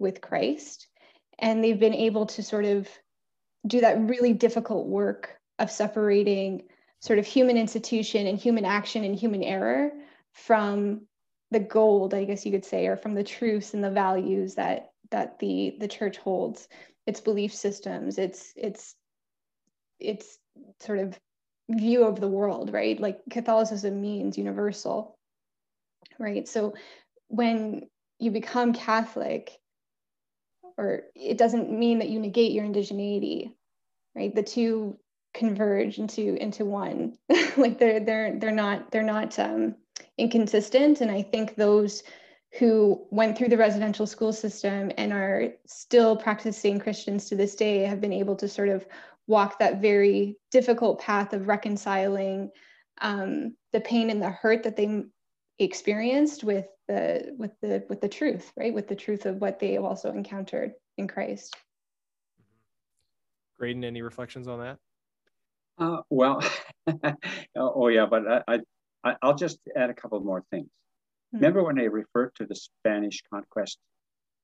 with 0.00 0.20
Christ, 0.20 0.88
and 1.38 1.62
they've 1.62 1.78
been 1.78 1.94
able 1.94 2.26
to 2.26 2.42
sort 2.42 2.64
of 2.64 2.88
do 3.66 3.80
that 3.80 4.08
really 4.08 4.32
difficult 4.32 4.86
work 4.86 5.36
of 5.58 5.70
separating 5.70 6.62
sort 7.00 7.18
of 7.18 7.26
human 7.26 7.56
institution 7.56 8.26
and 8.26 8.38
human 8.38 8.64
action 8.64 9.04
and 9.04 9.14
human 9.14 9.42
error 9.42 9.92
from 10.32 11.02
the 11.50 11.60
gold, 11.60 12.14
I 12.14 12.24
guess 12.24 12.44
you 12.44 12.52
could 12.52 12.64
say, 12.64 12.86
or 12.86 12.96
from 12.96 13.14
the 13.14 13.24
truths 13.24 13.74
and 13.74 13.84
the 13.84 13.90
values 13.90 14.56
that 14.56 14.90
that 15.10 15.38
the 15.38 15.76
the 15.78 15.88
church 15.88 16.16
holds, 16.18 16.68
its 17.06 17.20
belief 17.20 17.54
systems, 17.54 18.18
its 18.18 18.52
its 18.56 18.96
its 20.00 20.38
sort 20.80 20.98
of 20.98 21.18
view 21.70 22.04
of 22.04 22.20
the 22.20 22.28
world, 22.28 22.72
right? 22.72 22.98
Like 22.98 23.20
Catholicism 23.30 24.00
means 24.00 24.38
universal, 24.38 25.16
right? 26.18 26.46
So 26.48 26.74
when 27.28 27.88
you 28.18 28.30
become 28.30 28.72
Catholic, 28.72 29.58
or 30.76 31.02
it 31.14 31.38
doesn't 31.38 31.70
mean 31.70 31.98
that 32.00 32.08
you 32.08 32.18
negate 32.18 32.52
your 32.52 32.64
indigeneity, 32.64 33.52
right? 34.14 34.34
The 34.34 34.42
two 34.42 34.98
converge 35.34 35.98
into 35.98 36.36
into 36.40 36.64
one. 36.64 37.16
like 37.56 37.78
they're 37.78 38.00
they're 38.00 38.38
they're 38.38 38.50
not 38.50 38.90
they're 38.90 39.02
not 39.02 39.38
um, 39.38 39.74
inconsistent, 40.18 41.00
and 41.00 41.10
I 41.10 41.22
think 41.22 41.54
those 41.54 42.02
who 42.58 43.04
went 43.10 43.36
through 43.36 43.48
the 43.48 43.56
residential 43.56 44.06
school 44.06 44.32
system 44.32 44.92
and 44.96 45.12
are 45.12 45.48
still 45.66 46.16
practicing 46.16 46.78
Christians 46.78 47.28
to 47.28 47.34
this 47.34 47.56
day 47.56 47.80
have 47.80 48.00
been 48.00 48.12
able 48.12 48.36
to 48.36 48.48
sort 48.48 48.68
of 48.68 48.86
walk 49.26 49.58
that 49.58 49.80
very 49.80 50.36
difficult 50.52 51.00
path 51.00 51.32
of 51.32 51.48
reconciling 51.48 52.50
um, 53.00 53.56
the 53.72 53.80
pain 53.80 54.08
and 54.08 54.22
the 54.22 54.30
hurt 54.30 54.62
that 54.62 54.76
they 54.76 55.02
experienced 55.58 56.44
with 56.44 56.66
the 56.88 57.34
with 57.38 57.52
the 57.62 57.84
with 57.88 58.00
the 58.00 58.08
truth 58.08 58.52
right 58.56 58.74
with 58.74 58.88
the 58.88 58.96
truth 58.96 59.24
of 59.24 59.36
what 59.36 59.58
they 59.60 59.74
have 59.74 59.84
also 59.84 60.10
encountered 60.10 60.72
in 60.98 61.06
christ 61.06 61.56
Graydon, 63.58 63.84
any 63.84 64.02
reflections 64.02 64.48
on 64.48 64.60
that? 64.60 64.78
Uh, 65.78 66.02
well, 66.10 66.42
oh 67.56 67.88
yeah, 67.88 68.06
but 68.06 68.44
I, 68.46 68.60
I, 69.04 69.16
I'll 69.22 69.34
just 69.34 69.58
add 69.76 69.90
a 69.90 69.94
couple 69.94 70.20
more 70.20 70.44
things. 70.50 70.68
Hmm. 71.32 71.38
Remember 71.38 71.64
when 71.64 71.78
I 71.78 71.84
referred 71.84 72.34
to 72.36 72.46
the 72.46 72.54
Spanish 72.54 73.22
conquest 73.32 73.78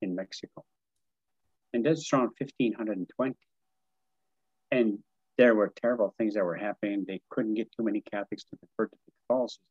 in 0.01 0.15
Mexico? 0.15 0.63
And 1.73 1.85
that's 1.85 2.11
around 2.11 2.31
1520. 2.37 3.35
And 4.71 4.99
there 5.37 5.55
were 5.55 5.71
terrible 5.81 6.13
things 6.17 6.33
that 6.33 6.43
were 6.43 6.55
happening. 6.55 7.05
They 7.07 7.21
couldn't 7.29 7.53
get 7.53 7.71
too 7.71 7.83
many 7.83 8.01
Catholics 8.01 8.43
to 8.45 8.57
convert 8.57 8.91
to 8.91 8.97
the 9.05 9.11
Catholicism. 9.27 9.63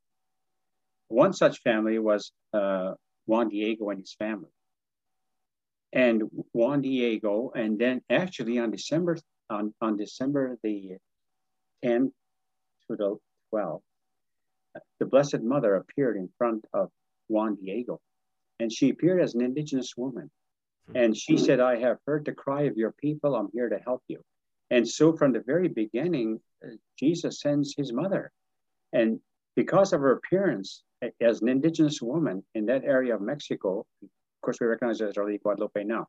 One 1.10 1.32
such 1.32 1.60
family 1.62 1.98
was 1.98 2.30
uh, 2.54 2.92
Juan 3.26 3.48
Diego 3.48 3.90
and 3.90 3.98
his 3.98 4.14
family. 4.14 4.50
And 5.92 6.22
Juan 6.52 6.82
Diego, 6.82 7.50
and 7.54 7.78
then 7.78 8.00
actually 8.08 8.60
on 8.60 8.70
December 8.70 9.18
on, 9.50 9.74
on 9.80 9.96
December 9.96 10.56
the 10.62 10.98
10 11.82 12.12
to 12.88 12.96
the 12.96 13.16
12, 13.50 13.82
the 15.00 15.06
Blessed 15.06 15.40
Mother 15.42 15.74
appeared 15.74 16.16
in 16.16 16.28
front 16.38 16.64
of 16.72 16.90
Juan 17.26 17.56
Diego. 17.56 18.00
And 18.60 18.72
she 18.72 18.90
appeared 18.90 19.20
as 19.20 19.34
an 19.34 19.42
indigenous 19.42 19.96
woman. 19.96 20.30
And 20.94 21.16
she 21.16 21.36
said, 21.36 21.58
I 21.58 21.76
have 21.80 21.98
heard 22.06 22.24
the 22.24 22.32
cry 22.32 22.62
of 22.62 22.76
your 22.76 22.92
people. 22.92 23.34
I'm 23.34 23.48
here 23.52 23.68
to 23.68 23.78
help 23.78 24.02
you. 24.06 24.20
And 24.70 24.86
so 24.86 25.16
from 25.16 25.32
the 25.32 25.42
very 25.44 25.66
beginning, 25.66 26.40
uh, 26.64 26.70
Jesus 26.96 27.40
sends 27.40 27.74
his 27.76 27.92
mother. 27.92 28.30
And 28.92 29.18
because 29.56 29.92
of 29.92 30.00
her 30.02 30.12
appearance 30.12 30.84
as 31.20 31.42
an 31.42 31.48
indigenous 31.48 32.00
woman 32.02 32.44
in 32.54 32.66
that 32.66 32.84
area 32.84 33.14
of 33.14 33.20
Mexico, 33.20 33.86
of 34.02 34.08
course, 34.42 34.58
we 34.60 34.66
recognize 34.66 35.00
as 35.00 35.16
Lady 35.16 35.38
Guadalupe 35.38 35.84
now. 35.84 36.06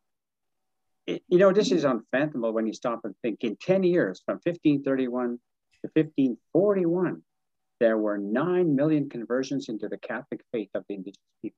It, 1.08 1.24
you 1.28 1.38
know, 1.38 1.52
this 1.52 1.72
is 1.72 1.84
unfathomable 1.84 2.54
when 2.54 2.68
you 2.68 2.74
stop 2.74 3.02
and 3.04 3.16
think. 3.22 3.44
In 3.44 3.58
10 3.58 3.84
years, 3.84 4.22
from 4.26 4.36
1531 4.36 5.40
to 5.84 5.90
1541, 5.94 7.22
there 7.80 7.98
were 7.98 8.18
9 8.18 8.76
million 8.76 9.10
conversions 9.10 9.68
into 9.68 9.88
the 9.88 9.98
Catholic 9.98 10.42
faith 10.52 10.70
of 10.76 10.86
the 10.88 10.96
indigenous 10.96 11.18
people. 11.42 11.58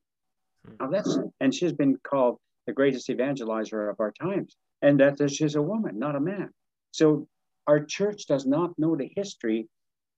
Hmm. 0.66 0.74
Now 0.80 0.90
that's, 0.90 1.20
and 1.40 1.54
she's 1.54 1.74
been 1.74 1.98
called 1.98 2.38
the 2.66 2.74
greatest 2.74 3.10
evangelizer 3.10 3.90
of 3.90 4.00
our 4.00 4.12
times, 4.12 4.56
and 4.82 5.00
that 5.00 5.30
she's 5.30 5.56
a 5.56 5.62
woman, 5.62 6.00
not 6.00 6.16
a 6.16 6.22
man. 6.22 6.50
So 6.92 7.28
our 7.68 7.84
church 7.84 8.26
does 8.28 8.46
not 8.46 8.78
know 8.78 8.96
the 8.96 9.12
history 9.16 9.68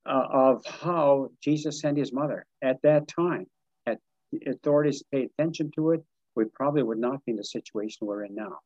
uh, 0.05 0.27
of 0.31 0.65
how 0.65 1.29
Jesus 1.41 1.81
sent 1.81 1.97
his 1.97 2.13
mother 2.13 2.45
at 2.61 2.81
that 2.83 3.07
time. 3.07 3.45
Had 3.85 3.99
authorities 4.47 5.03
paid 5.11 5.29
attention 5.37 5.71
to 5.75 5.91
it, 5.91 6.03
we 6.35 6.45
probably 6.45 6.83
would 6.83 6.97
not 6.97 7.23
be 7.25 7.31
in 7.31 7.37
the 7.37 7.43
situation 7.43 8.07
we're 8.07 8.25
in 8.25 8.35
now. 8.35 8.59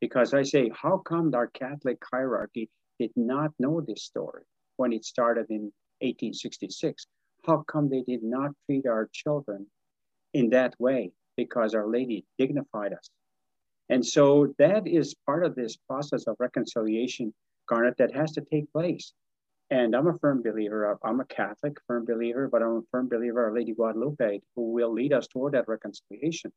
Because 0.00 0.32
I 0.32 0.42
say, 0.42 0.70
how 0.74 0.98
come 0.98 1.34
our 1.34 1.48
Catholic 1.48 1.98
hierarchy 2.10 2.70
did 2.98 3.10
not 3.16 3.52
know 3.58 3.80
this 3.80 4.04
story 4.04 4.42
when 4.76 4.92
it 4.92 5.04
started 5.04 5.46
in 5.50 5.72
1866? 6.00 7.06
How 7.46 7.64
come 7.68 7.88
they 7.88 8.02
did 8.02 8.22
not 8.22 8.52
treat 8.66 8.86
our 8.86 9.08
children 9.12 9.66
in 10.34 10.50
that 10.50 10.74
way? 10.78 11.10
Because 11.36 11.74
Our 11.74 11.88
Lady 11.88 12.24
dignified 12.38 12.92
us. 12.92 13.10
And 13.88 14.04
so 14.04 14.54
that 14.58 14.86
is 14.86 15.14
part 15.26 15.44
of 15.44 15.54
this 15.54 15.76
process 15.76 16.26
of 16.26 16.36
reconciliation, 16.38 17.32
Garnett, 17.68 17.96
that 17.98 18.14
has 18.14 18.32
to 18.32 18.42
take 18.42 18.70
place. 18.72 19.12
And 19.70 19.94
I'm 19.94 20.06
a 20.06 20.18
firm 20.18 20.42
believer 20.42 20.98
I'm 21.04 21.20
a 21.20 21.24
Catholic, 21.26 21.76
firm 21.86 22.06
believer, 22.06 22.48
but 22.48 22.62
I'm 22.62 22.76
a 22.78 22.82
firm 22.90 23.08
believer 23.08 23.48
of 23.48 23.54
Lady 23.54 23.72
Guadalupe, 23.72 24.40
who 24.56 24.72
will 24.72 24.92
lead 24.92 25.12
us 25.12 25.26
toward 25.26 25.52
that 25.54 25.68
reconciliation. 25.68 26.52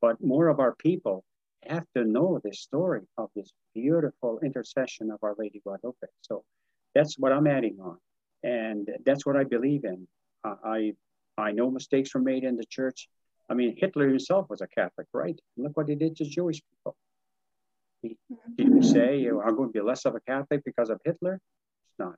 But 0.00 0.22
more 0.22 0.48
of 0.48 0.60
our 0.60 0.74
people 0.74 1.24
have 1.66 1.84
to 1.96 2.04
know 2.04 2.40
this 2.42 2.60
story 2.60 3.02
of 3.18 3.30
this 3.34 3.50
beautiful 3.74 4.38
intercession 4.42 5.10
of 5.10 5.18
Our 5.22 5.34
Lady 5.38 5.60
Guadalupe. 5.60 6.06
So 6.22 6.44
that's 6.94 7.18
what 7.18 7.32
I'm 7.32 7.46
adding 7.46 7.78
on. 7.80 7.98
And 8.42 8.88
that's 9.04 9.24
what 9.24 9.36
I 9.36 9.44
believe 9.44 9.84
in. 9.84 10.06
Uh, 10.42 10.56
I, 10.64 10.92
I 11.38 11.52
know 11.52 11.70
mistakes 11.70 12.14
were 12.14 12.20
made 12.20 12.44
in 12.44 12.56
the 12.56 12.66
church. 12.66 13.08
I 13.50 13.54
mean, 13.54 13.74
Hitler 13.78 14.08
himself 14.08 14.48
was 14.48 14.60
a 14.60 14.66
Catholic, 14.66 15.06
right? 15.12 15.38
Look 15.56 15.76
what 15.76 15.88
he 15.88 15.94
did 15.94 16.16
to 16.16 16.24
Jewish 16.24 16.60
people. 16.70 16.96
He, 18.02 18.16
did 18.56 18.68
you 18.68 18.82
say 18.82 19.26
I'm 19.26 19.56
going 19.56 19.68
to 19.68 19.72
be 19.72 19.80
less 19.80 20.04
of 20.04 20.14
a 20.14 20.20
Catholic 20.20 20.62
because 20.64 20.90
of 20.90 21.00
Hitler? 21.04 21.34
It's 21.34 21.98
not. 21.98 22.16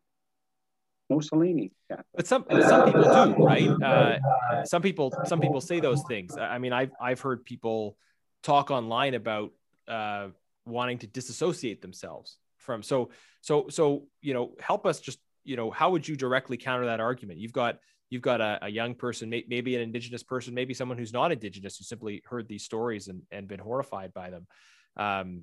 Mussolini. 1.08 1.72
Catholic. 1.88 2.06
But 2.14 2.26
some 2.26 2.44
some 2.50 2.84
people 2.86 3.02
do, 3.02 3.44
right? 3.44 3.68
Uh, 3.68 4.64
some 4.64 4.82
people 4.82 5.12
some 5.24 5.40
people 5.40 5.60
say 5.60 5.80
those 5.80 6.02
things. 6.08 6.36
I 6.36 6.58
mean, 6.58 6.72
I've 6.72 6.90
I've 7.00 7.20
heard 7.20 7.44
people 7.44 7.96
talk 8.42 8.70
online 8.70 9.14
about 9.14 9.52
uh, 9.88 10.28
wanting 10.64 10.98
to 10.98 11.06
disassociate 11.06 11.82
themselves 11.82 12.38
from. 12.58 12.82
So 12.82 13.10
so 13.40 13.68
so 13.68 14.06
you 14.20 14.34
know, 14.34 14.52
help 14.60 14.86
us 14.86 15.00
just 15.00 15.18
you 15.44 15.56
know, 15.56 15.70
how 15.70 15.90
would 15.90 16.06
you 16.06 16.16
directly 16.16 16.56
counter 16.56 16.86
that 16.86 17.00
argument? 17.00 17.38
You've 17.38 17.52
got 17.52 17.78
you've 18.10 18.22
got 18.22 18.40
a, 18.40 18.58
a 18.62 18.68
young 18.68 18.94
person, 18.94 19.28
may, 19.28 19.44
maybe 19.48 19.74
an 19.76 19.82
indigenous 19.82 20.22
person, 20.22 20.54
maybe 20.54 20.74
someone 20.74 20.98
who's 20.98 21.12
not 21.12 21.32
indigenous 21.32 21.76
who 21.76 21.84
simply 21.84 22.22
heard 22.24 22.48
these 22.48 22.64
stories 22.64 23.08
and, 23.08 23.22
and 23.30 23.48
been 23.48 23.60
horrified 23.60 24.12
by 24.12 24.30
them. 24.30 24.46
Um, 24.96 25.42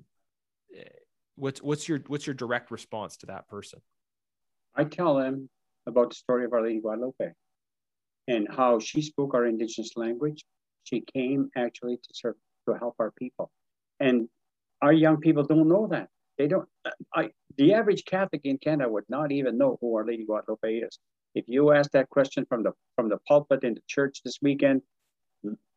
what's 1.36 1.62
what's 1.62 1.88
your 1.88 2.00
what's 2.06 2.26
your 2.26 2.34
direct 2.34 2.70
response 2.70 3.16
to 3.18 3.26
that 3.26 3.48
person? 3.48 3.80
I 4.74 4.84
tell 4.84 5.14
them 5.14 5.48
about 5.86 6.10
the 6.10 6.16
story 6.16 6.44
of 6.44 6.52
Our 6.52 6.62
Lady 6.62 6.80
Guadalupe 6.80 7.32
and 8.28 8.48
how 8.50 8.78
she 8.78 9.02
spoke 9.02 9.34
our 9.34 9.46
indigenous 9.46 9.90
language. 9.96 10.44
She 10.84 11.02
came 11.12 11.50
actually 11.56 11.96
to 11.96 12.08
serve 12.12 12.34
to 12.68 12.74
help 12.78 12.94
our 12.98 13.12
people, 13.18 13.50
and 14.00 14.28
our 14.82 14.92
young 14.92 15.18
people 15.18 15.44
don't 15.44 15.68
know 15.68 15.86
that. 15.88 16.08
They 16.38 16.48
don't. 16.48 16.68
I 17.14 17.30
the 17.56 17.74
average 17.74 18.04
Catholic 18.04 18.42
in 18.44 18.58
Canada 18.58 18.90
would 18.90 19.04
not 19.08 19.32
even 19.32 19.56
know 19.58 19.78
who 19.80 19.96
Our 19.96 20.06
Lady 20.06 20.24
Guadalupe 20.24 20.78
is. 20.78 20.98
If 21.34 21.44
you 21.48 21.72
ask 21.72 21.90
that 21.92 22.10
question 22.10 22.44
from 22.48 22.62
the 22.62 22.72
from 22.96 23.08
the 23.08 23.18
pulpit 23.28 23.64
in 23.64 23.74
the 23.74 23.82
church 23.88 24.20
this 24.24 24.38
weekend, 24.42 24.82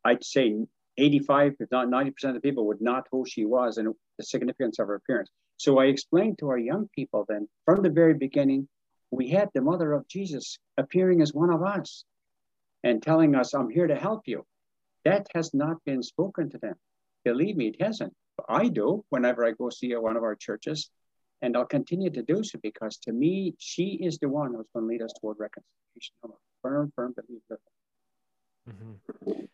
I'd 0.04 0.24
say 0.24 0.54
85, 0.98 1.54
if 1.60 1.70
not 1.70 1.88
90% 1.88 2.12
of 2.24 2.34
the 2.34 2.40
people 2.40 2.66
would 2.66 2.80
not 2.80 3.06
know 3.12 3.20
who 3.20 3.24
she 3.26 3.44
was 3.44 3.78
and 3.78 3.94
the 4.18 4.24
significance 4.24 4.78
of 4.78 4.88
her 4.88 4.96
appearance. 4.96 5.30
So 5.56 5.78
I 5.78 5.86
explained 5.86 6.38
to 6.38 6.48
our 6.48 6.58
young 6.58 6.88
people 6.94 7.24
then 7.28 7.48
from 7.64 7.82
the 7.82 7.90
very 7.90 8.14
beginning, 8.14 8.68
we 9.10 9.28
had 9.28 9.48
the 9.54 9.60
mother 9.60 9.92
of 9.92 10.06
Jesus 10.08 10.58
appearing 10.76 11.22
as 11.22 11.32
one 11.32 11.50
of 11.50 11.62
us 11.62 12.04
and 12.84 13.02
telling 13.02 13.34
us, 13.34 13.54
I'm 13.54 13.70
here 13.70 13.86
to 13.86 13.96
help 13.96 14.22
you. 14.26 14.44
That 15.04 15.26
has 15.34 15.54
not 15.54 15.76
been 15.84 16.02
spoken 16.02 16.50
to 16.50 16.58
them. 16.58 16.74
Believe 17.24 17.56
me, 17.56 17.68
it 17.68 17.82
hasn't. 17.82 18.12
I 18.48 18.68
do 18.68 19.04
whenever 19.08 19.44
I 19.44 19.52
go 19.52 19.70
see 19.70 19.94
one 19.96 20.16
of 20.16 20.22
our 20.22 20.34
churches. 20.34 20.90
And 21.40 21.56
I'll 21.56 21.66
continue 21.66 22.10
to 22.10 22.22
do 22.22 22.42
so 22.42 22.58
because 22.62 22.96
to 22.98 23.12
me, 23.12 23.54
she 23.58 23.98
is 24.02 24.18
the 24.18 24.28
one 24.28 24.54
who's 24.54 24.66
going 24.74 24.86
to 24.86 24.88
lead 24.88 25.02
us 25.02 25.12
toward 25.20 25.38
reconciliation. 25.38 26.14
I'm 26.24 26.30
a 26.30 26.34
firm, 26.62 26.92
firm 26.96 27.14
believer. 27.16 27.60
Mm-hmm. 28.68 29.44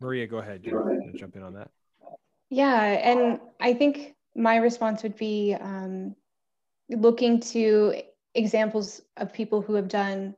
Maria, 0.00 0.26
go 0.26 0.38
ahead. 0.38 0.60
You 0.64 0.74
want 0.74 1.12
to 1.12 1.18
jump 1.18 1.36
in 1.36 1.42
on 1.42 1.54
that? 1.54 1.70
Yeah. 2.50 2.82
And 2.82 3.40
I 3.60 3.72
think 3.72 4.14
my 4.34 4.56
response 4.56 5.02
would 5.02 5.16
be 5.16 5.56
um, 5.60 6.14
looking 6.90 7.40
to 7.40 8.02
examples 8.34 9.00
of 9.16 9.32
people 9.32 9.60
who 9.62 9.74
have 9.74 9.88
done 9.88 10.34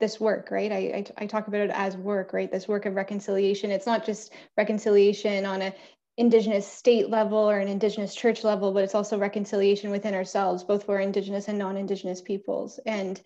this 0.00 0.20
work, 0.20 0.50
right? 0.50 0.70
I, 0.70 0.76
I, 0.76 1.04
I, 1.18 1.26
talk 1.26 1.48
about 1.48 1.60
it 1.60 1.70
as 1.70 1.96
work, 1.96 2.32
right? 2.32 2.50
This 2.50 2.68
work 2.68 2.86
of 2.86 2.94
reconciliation. 2.94 3.70
It's 3.70 3.86
not 3.86 4.06
just 4.06 4.32
reconciliation 4.56 5.44
on 5.44 5.62
a 5.62 5.74
indigenous 6.16 6.66
state 6.66 7.10
level 7.10 7.38
or 7.38 7.58
an 7.58 7.68
indigenous 7.68 8.12
church 8.12 8.42
level 8.42 8.72
but 8.72 8.82
it's 8.82 8.96
also 8.96 9.16
reconciliation 9.16 9.88
within 9.92 10.14
ourselves 10.14 10.64
both 10.64 10.82
for 10.82 10.98
indigenous 10.98 11.46
and 11.46 11.56
non-indigenous 11.56 12.20
peoples 12.20 12.80
and 12.86 13.22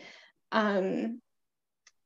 um, 0.53 1.18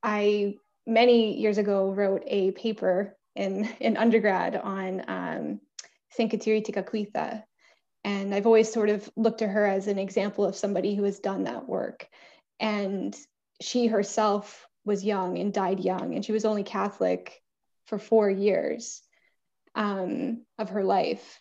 i 0.05 0.55
many 0.87 1.37
years 1.40 1.59
ago 1.59 1.90
wrote 1.90 2.23
a 2.29 2.53
paper 2.53 3.16
in 3.35 3.69
in 3.81 3.97
undergrad 3.97 4.55
on 4.55 5.03
um, 5.09 5.61
Saint 6.16 6.33
Kateri 6.33 6.64
Tekakwitha. 6.64 7.45
And 8.07 8.33
I've 8.33 8.47
always 8.47 8.73
sort 8.73 8.88
of 8.88 9.11
looked 9.16 9.40
to 9.40 9.49
her 9.49 9.66
as 9.66 9.88
an 9.88 9.99
example 9.99 10.45
of 10.45 10.55
somebody 10.55 10.95
who 10.95 11.03
has 11.03 11.19
done 11.19 11.42
that 11.42 11.69
work. 11.69 12.09
And 12.61 13.14
she 13.61 13.88
herself 13.88 14.64
was 14.85 15.05
young 15.05 15.38
and 15.38 15.53
died 15.53 15.81
young, 15.81 16.14
and 16.14 16.25
she 16.25 16.31
was 16.31 16.45
only 16.45 16.62
Catholic 16.62 17.42
for 17.88 17.99
four 17.99 18.31
years 18.31 19.03
um, 19.75 20.45
of 20.57 20.71
her 20.71 20.85
life. 20.85 21.40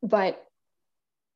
But 0.00 0.40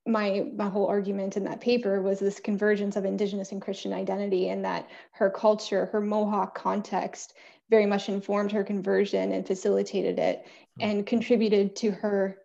my 0.06 0.46
my 0.56 0.68
whole 0.68 0.86
argument 0.86 1.36
in 1.36 1.44
that 1.44 1.60
paper 1.60 2.00
was 2.00 2.20
this 2.20 2.38
convergence 2.38 2.96
of 2.96 3.04
indigenous 3.04 3.52
and 3.52 3.60
christian 3.60 3.92
identity 3.92 4.48
and 4.48 4.64
that 4.64 4.88
her 5.12 5.28
culture 5.28 5.86
her 5.92 6.00
mohawk 6.00 6.54
context 6.54 7.34
very 7.68 7.84
much 7.84 8.08
informed 8.08 8.50
her 8.50 8.64
conversion 8.64 9.30
and 9.30 9.46
facilitated 9.46 10.18
it 10.18 10.46
hmm. 10.78 10.86
and 10.86 11.06
contributed 11.06 11.76
to 11.76 11.90
her 11.90 12.38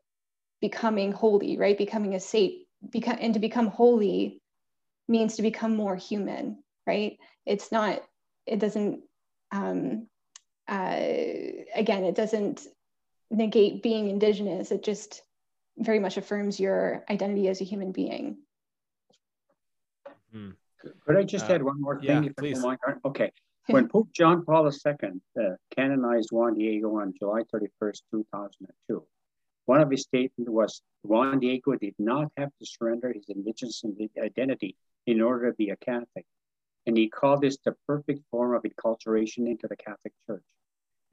becoming 0.67 1.11
holy 1.11 1.57
right? 1.57 1.77
Becoming 1.77 2.13
a 2.15 2.19
saint 2.19 2.53
become 2.89 3.17
and 3.19 3.33
to 3.33 3.39
become 3.39 3.67
holy 3.67 4.41
means 5.07 5.35
to 5.35 5.41
become 5.41 5.75
more 5.75 5.95
human 5.95 6.63
right? 6.87 7.17
It's 7.45 7.71
not 7.71 8.03
it 8.45 8.59
doesn't 8.59 9.01
um 9.51 10.07
uh 10.67 10.99
again 11.83 12.03
it 12.03 12.15
doesn't 12.15 12.67
negate 13.31 13.83
being 13.83 14.09
indigenous. 14.09 14.71
It 14.71 14.83
just 14.83 15.21
very 15.77 15.99
much 15.99 16.17
affirms 16.17 16.59
your 16.59 17.03
identity 17.09 17.47
as 17.49 17.61
a 17.61 17.65
human 17.65 17.91
being. 17.91 18.37
Hmm. 20.31 20.51
could 21.05 21.17
i 21.17 21.23
just 21.23 21.49
uh, 21.49 21.53
add 21.53 21.63
one 21.63 21.79
more 21.81 21.97
thing 22.01 22.23
yeah, 22.23 22.29
please. 22.37 22.63
okay. 23.05 23.31
When 23.75 23.87
pope 23.87 24.09
john 24.19 24.43
paul 24.45 24.69
ii 24.69 24.93
uh, 25.41 25.55
canonized 25.75 26.29
juan 26.31 26.53
diego 26.57 26.89
on 27.01 27.13
july 27.19 27.41
31st 27.53 28.01
2002 28.11 29.03
one 29.65 29.81
of 29.81 29.91
his 29.91 30.03
statements 30.03 30.49
was 30.49 30.81
juan 31.03 31.39
diego 31.39 31.75
did 31.75 31.95
not 31.99 32.31
have 32.37 32.49
to 32.59 32.65
surrender 32.65 33.11
his 33.13 33.25
indigenous 33.29 33.83
identity 34.21 34.75
in 35.07 35.21
order 35.21 35.51
to 35.51 35.55
be 35.55 35.69
a 35.69 35.77
catholic 35.77 36.25
and 36.87 36.97
he 36.97 37.09
called 37.09 37.41
this 37.41 37.57
the 37.65 37.73
perfect 37.87 38.21
form 38.31 38.53
of 38.53 38.63
enculturation 38.63 39.47
into 39.47 39.67
the 39.67 39.75
catholic 39.75 40.13
church 40.27 40.43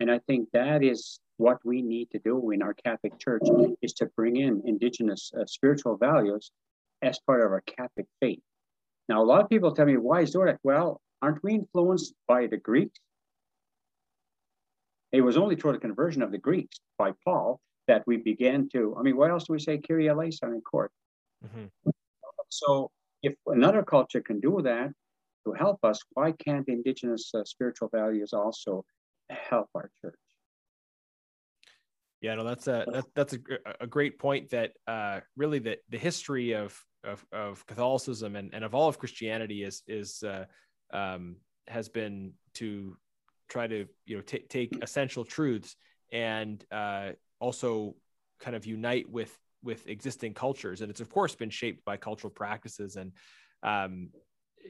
and 0.02 0.10
I 0.10 0.18
think 0.26 0.48
that 0.52 0.82
is 0.82 1.20
what 1.36 1.58
we 1.64 1.80
need 1.80 2.10
to 2.10 2.18
do 2.18 2.50
in 2.50 2.60
our 2.60 2.74
Catholic 2.74 3.20
Church 3.20 3.42
is 3.82 3.92
to 3.92 4.06
bring 4.16 4.34
in 4.34 4.60
indigenous 4.64 5.30
uh, 5.38 5.46
spiritual 5.46 5.96
values 5.96 6.50
as 7.02 7.20
part 7.20 7.40
of 7.40 7.52
our 7.52 7.60
Catholic 7.60 8.06
faith. 8.18 8.40
Now, 9.08 9.22
a 9.22 9.24
lot 9.24 9.42
of 9.42 9.48
people 9.48 9.72
tell 9.72 9.86
me, 9.86 9.96
why 9.96 10.22
is 10.22 10.32
that? 10.32 10.58
Well, 10.64 11.00
aren't 11.22 11.42
we 11.44 11.54
influenced 11.54 12.14
by 12.26 12.48
the 12.48 12.56
Greeks? 12.56 12.98
It 15.12 15.20
was 15.20 15.36
only 15.36 15.54
through 15.54 15.72
the 15.72 15.78
conversion 15.78 16.22
of 16.22 16.32
the 16.32 16.38
Greeks 16.38 16.78
by 16.98 17.12
Paul 17.24 17.60
that 17.88 18.02
we 18.06 18.16
began 18.16 18.68
to, 18.70 18.96
I 18.98 19.02
mean, 19.02 19.16
what 19.16 19.30
else 19.30 19.44
do 19.44 19.52
we 19.52 19.58
say? 19.58 19.78
Kyrie 19.78 20.08
eleison 20.08 20.54
in 20.54 20.60
court. 20.60 20.92
Mm-hmm. 21.44 21.90
So 22.48 22.90
if 23.22 23.34
another 23.46 23.82
culture 23.82 24.20
can 24.20 24.40
do 24.40 24.60
that 24.62 24.90
to 25.44 25.52
help 25.52 25.84
us, 25.84 26.00
why 26.12 26.32
can't 26.32 26.68
indigenous 26.68 27.30
uh, 27.34 27.44
spiritual 27.44 27.88
values 27.92 28.32
also 28.32 28.84
help 29.30 29.68
our 29.74 29.90
church. 30.00 30.14
Yeah, 32.20 32.36
no, 32.36 32.44
that's 32.44 32.68
a 32.68 32.84
that, 32.92 33.04
that's 33.16 33.32
a, 33.32 33.38
a 33.80 33.86
great 33.86 34.18
point. 34.18 34.50
That 34.50 34.72
uh, 34.86 35.20
really 35.36 35.58
that 35.60 35.78
the 35.88 35.98
history 35.98 36.52
of 36.52 36.80
of, 37.02 37.24
of 37.32 37.66
Catholicism 37.66 38.36
and, 38.36 38.54
and 38.54 38.64
of 38.64 38.74
all 38.76 38.88
of 38.88 38.98
Christianity 38.98 39.64
is 39.64 39.82
is 39.88 40.22
uh, 40.22 40.44
um, 40.92 41.36
has 41.66 41.88
been 41.88 42.34
to 42.54 42.96
try 43.48 43.66
to 43.66 43.86
you 44.06 44.16
know 44.16 44.22
t- 44.22 44.46
take 44.48 44.78
essential 44.82 45.24
truths 45.24 45.74
and 46.12 46.64
uh, 46.70 47.10
also 47.42 47.96
kind 48.40 48.56
of 48.56 48.64
unite 48.64 49.08
with 49.10 49.36
with 49.62 49.86
existing 49.86 50.34
cultures, 50.34 50.80
and 50.80 50.90
it's 50.90 51.00
of 51.00 51.10
course 51.10 51.34
been 51.34 51.50
shaped 51.50 51.84
by 51.84 51.96
cultural 51.96 52.30
practices 52.30 52.96
and 52.96 53.12
um, 53.62 54.10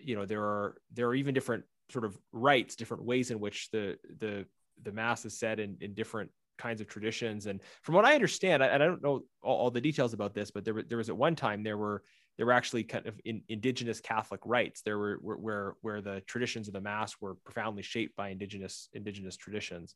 you 0.02 0.14
know 0.16 0.26
there 0.26 0.42
are 0.42 0.76
there 0.92 1.06
are 1.08 1.14
even 1.14 1.34
different 1.34 1.64
sort 1.90 2.04
of 2.04 2.18
rites, 2.32 2.76
different 2.76 3.04
ways 3.04 3.30
in 3.30 3.38
which 3.38 3.70
the 3.70 3.96
the 4.18 4.46
the 4.82 4.92
mass 4.92 5.24
is 5.24 5.38
said 5.38 5.60
in, 5.60 5.76
in 5.80 5.94
different 5.94 6.30
kinds 6.58 6.80
of 6.80 6.88
traditions. 6.88 7.46
And 7.46 7.60
from 7.82 7.94
what 7.94 8.04
I 8.04 8.14
understand, 8.14 8.62
and 8.62 8.82
I 8.82 8.86
don't 8.86 9.02
know 9.02 9.22
all, 9.42 9.56
all 9.56 9.70
the 9.70 9.80
details 9.80 10.12
about 10.12 10.34
this, 10.34 10.50
but 10.50 10.64
there, 10.64 10.82
there 10.88 10.98
was 10.98 11.08
at 11.08 11.16
one 11.16 11.36
time 11.36 11.62
there 11.62 11.78
were 11.78 12.02
there 12.38 12.46
were 12.46 12.52
actually 12.52 12.84
kind 12.84 13.06
of 13.06 13.20
in, 13.24 13.42
indigenous 13.48 14.00
Catholic 14.00 14.40
rites. 14.44 14.82
There 14.82 14.98
were 14.98 15.18
where 15.22 15.74
where 15.82 16.00
the 16.00 16.22
traditions 16.26 16.68
of 16.68 16.74
the 16.74 16.80
mass 16.80 17.14
were 17.20 17.34
profoundly 17.44 17.82
shaped 17.82 18.16
by 18.16 18.30
indigenous 18.30 18.88
indigenous 18.92 19.36
traditions. 19.36 19.94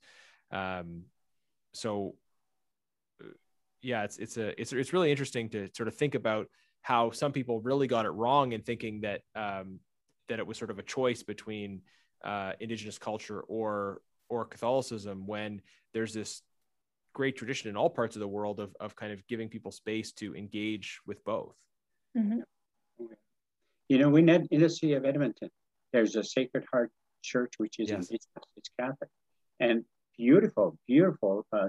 Um, 0.51 1.05
so, 1.73 2.15
yeah, 3.87 4.03
it's 4.03 4.19
it's 4.19 4.37
a 4.37 4.61
it's 4.61 4.73
it's 4.73 4.93
really 4.93 5.11
interesting 5.13 5.49
to 5.51 5.69
sort 5.73 5.87
of 5.87 5.95
think 5.95 6.17
about 6.17 6.49
how 6.83 7.11
some 7.13 7.33
people 7.33 7.61
really 7.61 7.87
got 7.87 8.05
it 8.05 8.11
wrong 8.11 8.53
in 8.53 8.61
thinking 8.61 9.01
that 9.03 9.21
um, 9.37 9.79
that 10.29 10.41
it 10.41 10.47
was 10.47 10.59
sort 10.59 10.73
of 10.73 10.81
a 10.81 10.83
choice 10.83 11.23
between 11.23 11.83
uh, 12.25 12.53
indigenous 12.59 12.99
culture 12.99 13.41
or 13.43 14.03
or 14.29 14.45
Catholicism 14.45 15.27
when 15.27 15.63
there's 15.95 16.13
this 16.13 16.43
great 17.13 17.37
tradition 17.37 17.71
in 17.71 17.77
all 17.77 17.89
parts 17.89 18.17
of 18.17 18.21
the 18.21 18.29
world 18.29 18.59
of, 18.59 18.75
of 18.81 18.97
kind 18.97 19.13
of 19.13 19.25
giving 19.29 19.49
people 19.49 19.71
space 19.71 20.13
to 20.13 20.35
engage 20.35 20.99
with 21.07 21.25
both. 21.25 21.55
Mhm. 22.17 22.43
You 23.89 23.99
know, 23.99 24.09
we 24.09 24.21
net 24.21 24.43
in 24.51 24.61
the 24.61 24.69
city 24.69 24.95
of 24.95 25.05
Edmonton, 25.05 25.49
there's 25.93 26.17
a 26.17 26.25
Sacred 26.25 26.65
Heart 26.73 26.91
Church, 27.23 27.55
which 27.59 27.79
is 27.79 27.91
Yes. 27.91 28.11
it's, 28.11 28.27
it's 28.57 28.71
Catholic, 28.79 29.11
and 29.61 29.85
beautiful, 30.19 30.77
beautiful 30.89 31.47
uh, 31.53 31.69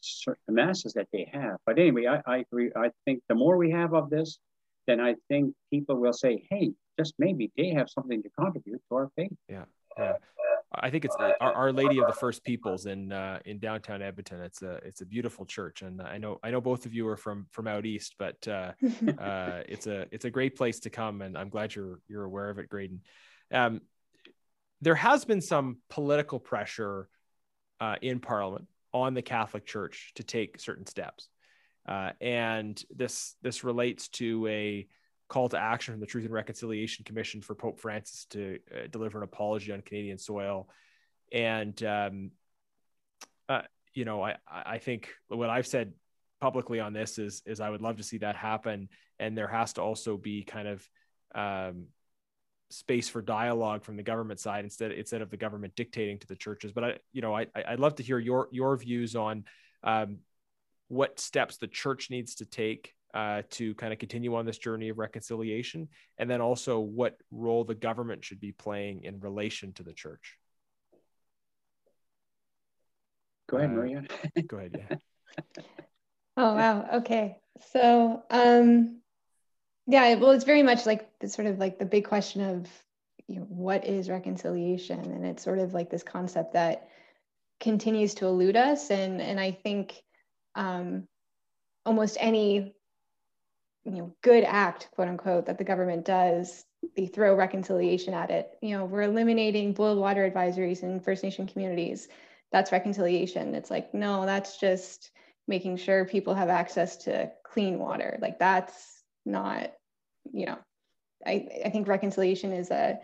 cer- 0.00 0.38
masses 0.48 0.92
that 0.94 1.08
they 1.12 1.30
have. 1.32 1.56
But 1.66 1.78
anyway, 1.78 2.06
I, 2.06 2.22
I 2.26 2.38
agree. 2.38 2.70
I 2.76 2.90
think 3.04 3.22
the 3.28 3.34
more 3.34 3.56
we 3.56 3.70
have 3.70 3.94
of 3.94 4.10
this, 4.10 4.38
then 4.86 5.00
I 5.00 5.14
think 5.28 5.54
people 5.70 5.96
will 5.96 6.12
say, 6.12 6.46
"Hey, 6.50 6.72
just 6.98 7.14
maybe 7.18 7.50
they 7.56 7.70
have 7.70 7.88
something 7.88 8.22
to 8.22 8.30
contribute 8.30 8.82
to 8.88 8.94
our 8.94 9.10
faith." 9.16 9.32
Yeah. 9.48 9.64
yeah. 9.98 10.14
I 10.72 10.90
think 10.90 11.04
it's 11.04 11.16
uh, 11.18 11.32
Our, 11.40 11.52
Our 11.52 11.72
Lady 11.72 11.98
of 11.98 12.06
the 12.06 12.12
First 12.12 12.44
Peoples 12.44 12.86
in 12.86 13.10
uh, 13.10 13.40
in 13.44 13.58
downtown 13.58 14.02
Edmonton. 14.02 14.40
It's 14.40 14.62
a 14.62 14.74
it's 14.84 15.00
a 15.00 15.06
beautiful 15.06 15.44
church, 15.44 15.82
and 15.82 16.00
I 16.00 16.18
know 16.18 16.38
I 16.42 16.50
know 16.50 16.60
both 16.60 16.86
of 16.86 16.94
you 16.94 17.08
are 17.08 17.16
from 17.16 17.46
from 17.50 17.66
out 17.66 17.86
east, 17.86 18.14
but 18.18 18.46
uh, 18.46 18.72
uh, 19.18 19.62
it's 19.68 19.88
a 19.88 20.06
it's 20.12 20.26
a 20.26 20.30
great 20.30 20.56
place 20.56 20.80
to 20.80 20.90
come, 20.90 21.22
and 21.22 21.36
I'm 21.36 21.48
glad 21.48 21.74
you're 21.74 21.98
you're 22.06 22.24
aware 22.24 22.50
of 22.50 22.58
it, 22.58 22.68
Graydon. 22.68 23.00
Um, 23.52 23.80
there 24.80 24.94
has 24.94 25.24
been 25.24 25.40
some 25.40 25.78
political 25.90 26.38
pressure 26.38 27.08
uh, 27.80 27.96
in 28.00 28.20
Parliament 28.20 28.68
on 28.92 29.14
the 29.14 29.22
Catholic 29.22 29.66
Church 29.66 30.12
to 30.16 30.22
take 30.22 30.60
certain 30.60 30.86
steps, 30.86 31.28
uh, 31.88 32.10
and 32.20 32.82
this 32.94 33.36
this 33.42 33.64
relates 33.64 34.08
to 34.08 34.46
a 34.46 34.86
call 35.28 35.48
to 35.48 35.58
action 35.58 35.94
from 35.94 36.00
the 36.00 36.06
Truth 36.06 36.24
and 36.24 36.34
Reconciliation 36.34 37.04
Commission 37.04 37.40
for 37.40 37.54
Pope 37.54 37.80
Francis 37.80 38.26
to 38.30 38.58
uh, 38.74 38.86
deliver 38.90 39.18
an 39.18 39.24
apology 39.24 39.72
on 39.72 39.80
Canadian 39.80 40.18
soil, 40.18 40.68
and 41.32 41.82
um, 41.84 42.30
uh, 43.48 43.62
you 43.94 44.04
know 44.04 44.22
I 44.22 44.36
I 44.48 44.78
think 44.78 45.08
what 45.28 45.50
I've 45.50 45.66
said 45.66 45.92
publicly 46.40 46.80
on 46.80 46.92
this 46.92 47.18
is 47.18 47.42
is 47.46 47.60
I 47.60 47.70
would 47.70 47.82
love 47.82 47.96
to 47.98 48.02
see 48.02 48.18
that 48.18 48.36
happen, 48.36 48.88
and 49.18 49.36
there 49.36 49.48
has 49.48 49.74
to 49.74 49.82
also 49.82 50.16
be 50.16 50.42
kind 50.42 50.68
of 50.68 50.88
um, 51.34 51.86
space 52.70 53.08
for 53.08 53.20
dialogue 53.20 53.84
from 53.84 53.96
the 53.96 54.02
government 54.02 54.40
side 54.40 54.64
instead 54.64 54.92
instead 54.92 55.22
of 55.22 55.30
the 55.30 55.36
government 55.36 55.74
dictating 55.76 56.18
to 56.18 56.26
the 56.26 56.36
churches. 56.36 56.72
But 56.72 56.84
I 56.84 56.98
you 57.12 57.20
know 57.22 57.34
I 57.34 57.46
I- 57.54 57.64
I'd 57.70 57.80
love 57.80 57.96
to 57.96 58.02
hear 58.02 58.18
your 58.18 58.48
your 58.52 58.76
views 58.76 59.16
on 59.16 59.44
um, 59.82 60.18
what 60.88 61.18
steps 61.20 61.56
the 61.56 61.68
church 61.68 62.10
needs 62.10 62.36
to 62.36 62.46
take 62.46 62.94
uh, 63.12 63.42
to 63.50 63.74
kind 63.74 63.92
of 63.92 63.98
continue 63.98 64.34
on 64.36 64.46
this 64.46 64.58
journey 64.58 64.88
of 64.88 64.98
reconciliation, 64.98 65.88
and 66.18 66.30
then 66.30 66.40
also 66.40 66.78
what 66.78 67.16
role 67.32 67.64
the 67.64 67.74
government 67.74 68.24
should 68.24 68.40
be 68.40 68.52
playing 68.52 69.02
in 69.02 69.18
relation 69.20 69.72
to 69.74 69.82
the 69.82 69.92
church. 69.92 70.36
Go 73.48 73.56
ahead, 73.56 73.70
Uh, 73.70 73.74
Maria. 73.74 74.02
Go 74.46 74.58
ahead. 74.58 74.72
Yeah. 74.76 74.96
Oh 76.36 76.54
wow. 76.54 76.86
Okay. 76.94 77.36
So 77.72 78.22
um 78.30 78.99
yeah, 79.90 80.14
well 80.14 80.30
it's 80.30 80.44
very 80.44 80.62
much 80.62 80.86
like 80.86 81.18
the 81.18 81.28
sort 81.28 81.48
of 81.48 81.58
like 81.58 81.78
the 81.78 81.84
big 81.84 82.04
question 82.04 82.42
of 82.42 82.68
you 83.26 83.36
know 83.36 83.46
what 83.48 83.84
is 83.84 84.08
reconciliation? 84.08 85.00
And 85.00 85.26
it's 85.26 85.42
sort 85.42 85.58
of 85.58 85.74
like 85.74 85.90
this 85.90 86.02
concept 86.02 86.52
that 86.54 86.88
continues 87.58 88.14
to 88.14 88.26
elude 88.26 88.56
us. 88.56 88.90
And 88.90 89.20
and 89.20 89.40
I 89.40 89.50
think 89.50 90.00
um 90.54 91.08
almost 91.84 92.16
any 92.20 92.74
you 93.84 93.92
know 93.92 94.14
good 94.22 94.44
act 94.44 94.88
quote 94.92 95.08
unquote 95.08 95.46
that 95.46 95.58
the 95.58 95.64
government 95.64 96.04
does 96.04 96.64
they 96.96 97.06
throw 97.06 97.34
reconciliation 97.34 98.14
at 98.14 98.30
it. 98.30 98.56
You 98.62 98.78
know 98.78 98.84
we're 98.84 99.02
eliminating 99.02 99.72
boiled 99.72 99.98
water 99.98 100.30
advisories 100.30 100.84
in 100.84 101.00
first 101.00 101.24
nation 101.24 101.48
communities. 101.48 102.08
That's 102.52 102.72
reconciliation. 102.72 103.56
It's 103.56 103.70
like 103.70 103.92
no 103.92 104.24
that's 104.24 104.58
just 104.58 105.10
making 105.48 105.78
sure 105.78 106.04
people 106.04 106.34
have 106.34 106.48
access 106.48 106.96
to 106.98 107.32
clean 107.44 107.80
water. 107.80 108.18
Like 108.20 108.38
that's 108.38 109.02
not 109.26 109.72
you 110.32 110.46
know 110.46 110.58
i 111.26 111.46
i 111.64 111.70
think 111.70 111.88
reconciliation 111.88 112.52
is 112.52 112.70
a 112.70 112.98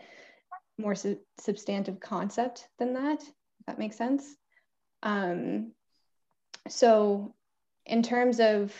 more 0.79 0.94
su- 0.94 1.18
substantive 1.40 2.00
concept 2.00 2.68
than 2.79 2.94
that 2.94 3.22
if 3.22 3.66
that 3.66 3.79
makes 3.79 3.96
sense. 3.96 4.37
Um 5.02 5.72
so 6.68 7.35
in 7.85 8.02
terms 8.02 8.40
of 8.40 8.72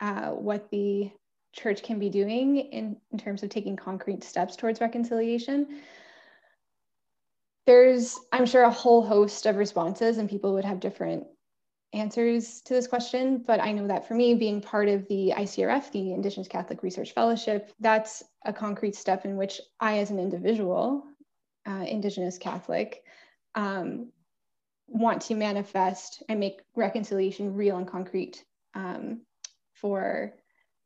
uh, 0.00 0.30
what 0.30 0.70
the 0.70 1.10
church 1.54 1.82
can 1.82 1.98
be 1.98 2.10
doing 2.10 2.56
in, 2.58 2.96
in 3.12 3.18
terms 3.18 3.42
of 3.42 3.48
taking 3.48 3.76
concrete 3.76 4.24
steps 4.24 4.56
towards 4.56 4.80
reconciliation 4.80 5.80
there's 7.66 8.18
i'm 8.32 8.44
sure 8.44 8.64
a 8.64 8.70
whole 8.70 9.02
host 9.02 9.46
of 9.46 9.56
responses 9.56 10.18
and 10.18 10.28
people 10.28 10.52
would 10.52 10.64
have 10.64 10.80
different 10.80 11.24
answers 11.94 12.60
to 12.62 12.74
this 12.74 12.86
question 12.86 13.42
but 13.46 13.60
i 13.60 13.72
know 13.72 13.86
that 13.86 14.06
for 14.06 14.14
me 14.14 14.34
being 14.34 14.60
part 14.60 14.88
of 14.88 15.06
the 15.08 15.32
icrf 15.36 15.90
the 15.92 16.12
indigenous 16.12 16.48
catholic 16.48 16.82
research 16.82 17.12
fellowship 17.12 17.72
that's 17.80 18.22
a 18.44 18.52
concrete 18.52 18.94
step 18.94 19.24
in 19.24 19.36
which 19.36 19.60
i 19.80 19.98
as 19.98 20.10
an 20.10 20.18
individual 20.18 21.04
uh, 21.66 21.84
indigenous 21.86 22.36
catholic 22.36 23.04
um, 23.54 24.08
want 24.88 25.22
to 25.22 25.34
manifest 25.34 26.22
and 26.28 26.38
make 26.38 26.60
reconciliation 26.74 27.54
real 27.54 27.78
and 27.78 27.88
concrete 27.88 28.44
um, 28.74 29.20
for 29.72 30.34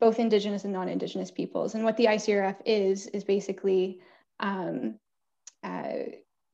both 0.00 0.18
indigenous 0.18 0.64
and 0.64 0.72
non-indigenous 0.72 1.30
peoples. 1.30 1.74
And 1.74 1.84
what 1.84 1.96
the 1.96 2.06
icrf 2.06 2.56
is 2.64 3.06
is 3.08 3.24
basically 3.24 4.00
um, 4.40 4.94
uh, 5.64 5.92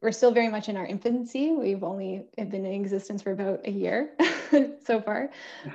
we're 0.04 0.12
still 0.12 0.32
very 0.32 0.48
much 0.48 0.68
in 0.68 0.76
our 0.76 0.84
infancy. 0.84 1.52
We've 1.52 1.82
only 1.82 2.26
been 2.36 2.66
in 2.66 2.66
existence 2.66 3.22
for 3.22 3.32
about 3.32 3.60
a 3.64 3.70
year 3.70 4.10
so 4.84 5.00
far, 5.00 5.30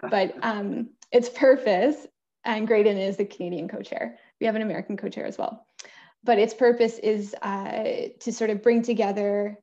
but 0.10 0.36
um, 0.44 0.92
its 1.12 1.30
purpose, 1.30 2.06
and 2.46 2.68
Graydon 2.68 2.96
is 2.96 3.18
the 3.18 3.26
Canadian 3.26 3.68
co-chair. 3.68 4.20
We 4.40 4.46
have 4.46 4.56
an 4.56 4.62
American 4.62 4.98
co-chair 4.98 5.26
as 5.26 5.40
well, 5.40 5.66
but 6.24 6.38
its 6.38 6.54
purpose 6.54 7.00
is 7.00 7.36
uh, 7.42 8.10
to 8.20 8.32
sort 8.32 8.52
of 8.52 8.62
bring 8.62 8.84
together 8.84 9.58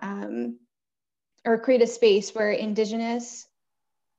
um, 0.00 0.58
or 1.44 1.58
create 1.58 1.82
a 1.82 1.86
space 1.86 2.34
where 2.34 2.50
Indigenous 2.50 3.46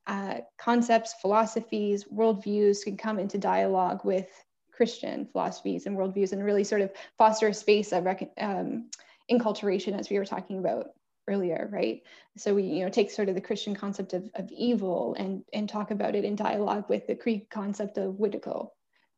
uh, 0.05 0.36
concepts, 0.59 1.15
philosophies, 1.19 2.05
worldviews 2.13 2.83
can 2.83 2.95
come 2.95 3.17
into 3.17 3.39
dialogue 3.39 4.05
with 4.05 4.29
Christian 4.71 5.25
philosophies 5.31 5.88
and 5.88 5.97
worldviews 5.97 6.31
and 6.31 6.43
really 6.43 6.63
sort 6.63 6.81
of 6.81 6.91
foster 7.17 7.47
a 7.47 7.53
space 7.53 7.91
of 7.91 8.07
um, 8.38 8.89
enculturation 9.31 9.97
as 9.97 10.09
we 10.09 10.17
were 10.17 10.25
talking 10.25 10.59
about 10.59 10.88
earlier 11.27 11.69
right? 11.71 12.01
So 12.38 12.53
we 12.53 12.63
you 12.63 12.83
know 12.83 12.89
take 12.89 13.12
sort 13.12 13.29
of 13.29 13.36
the 13.36 13.41
christian 13.41 13.75
concept 13.75 14.13
of, 14.13 14.29
of 14.36 14.51
evil 14.51 15.15
and 15.17 15.43
and 15.53 15.69
talk 15.69 15.91
about 15.91 16.15
it 16.15 16.25
in 16.25 16.36
dialogue 16.36 16.86
with 16.89 17.07
the 17.07 17.15
Cree 17.15 17.47
concept 17.49 17.97
of 17.97 18.15
Wittico, 18.15 18.69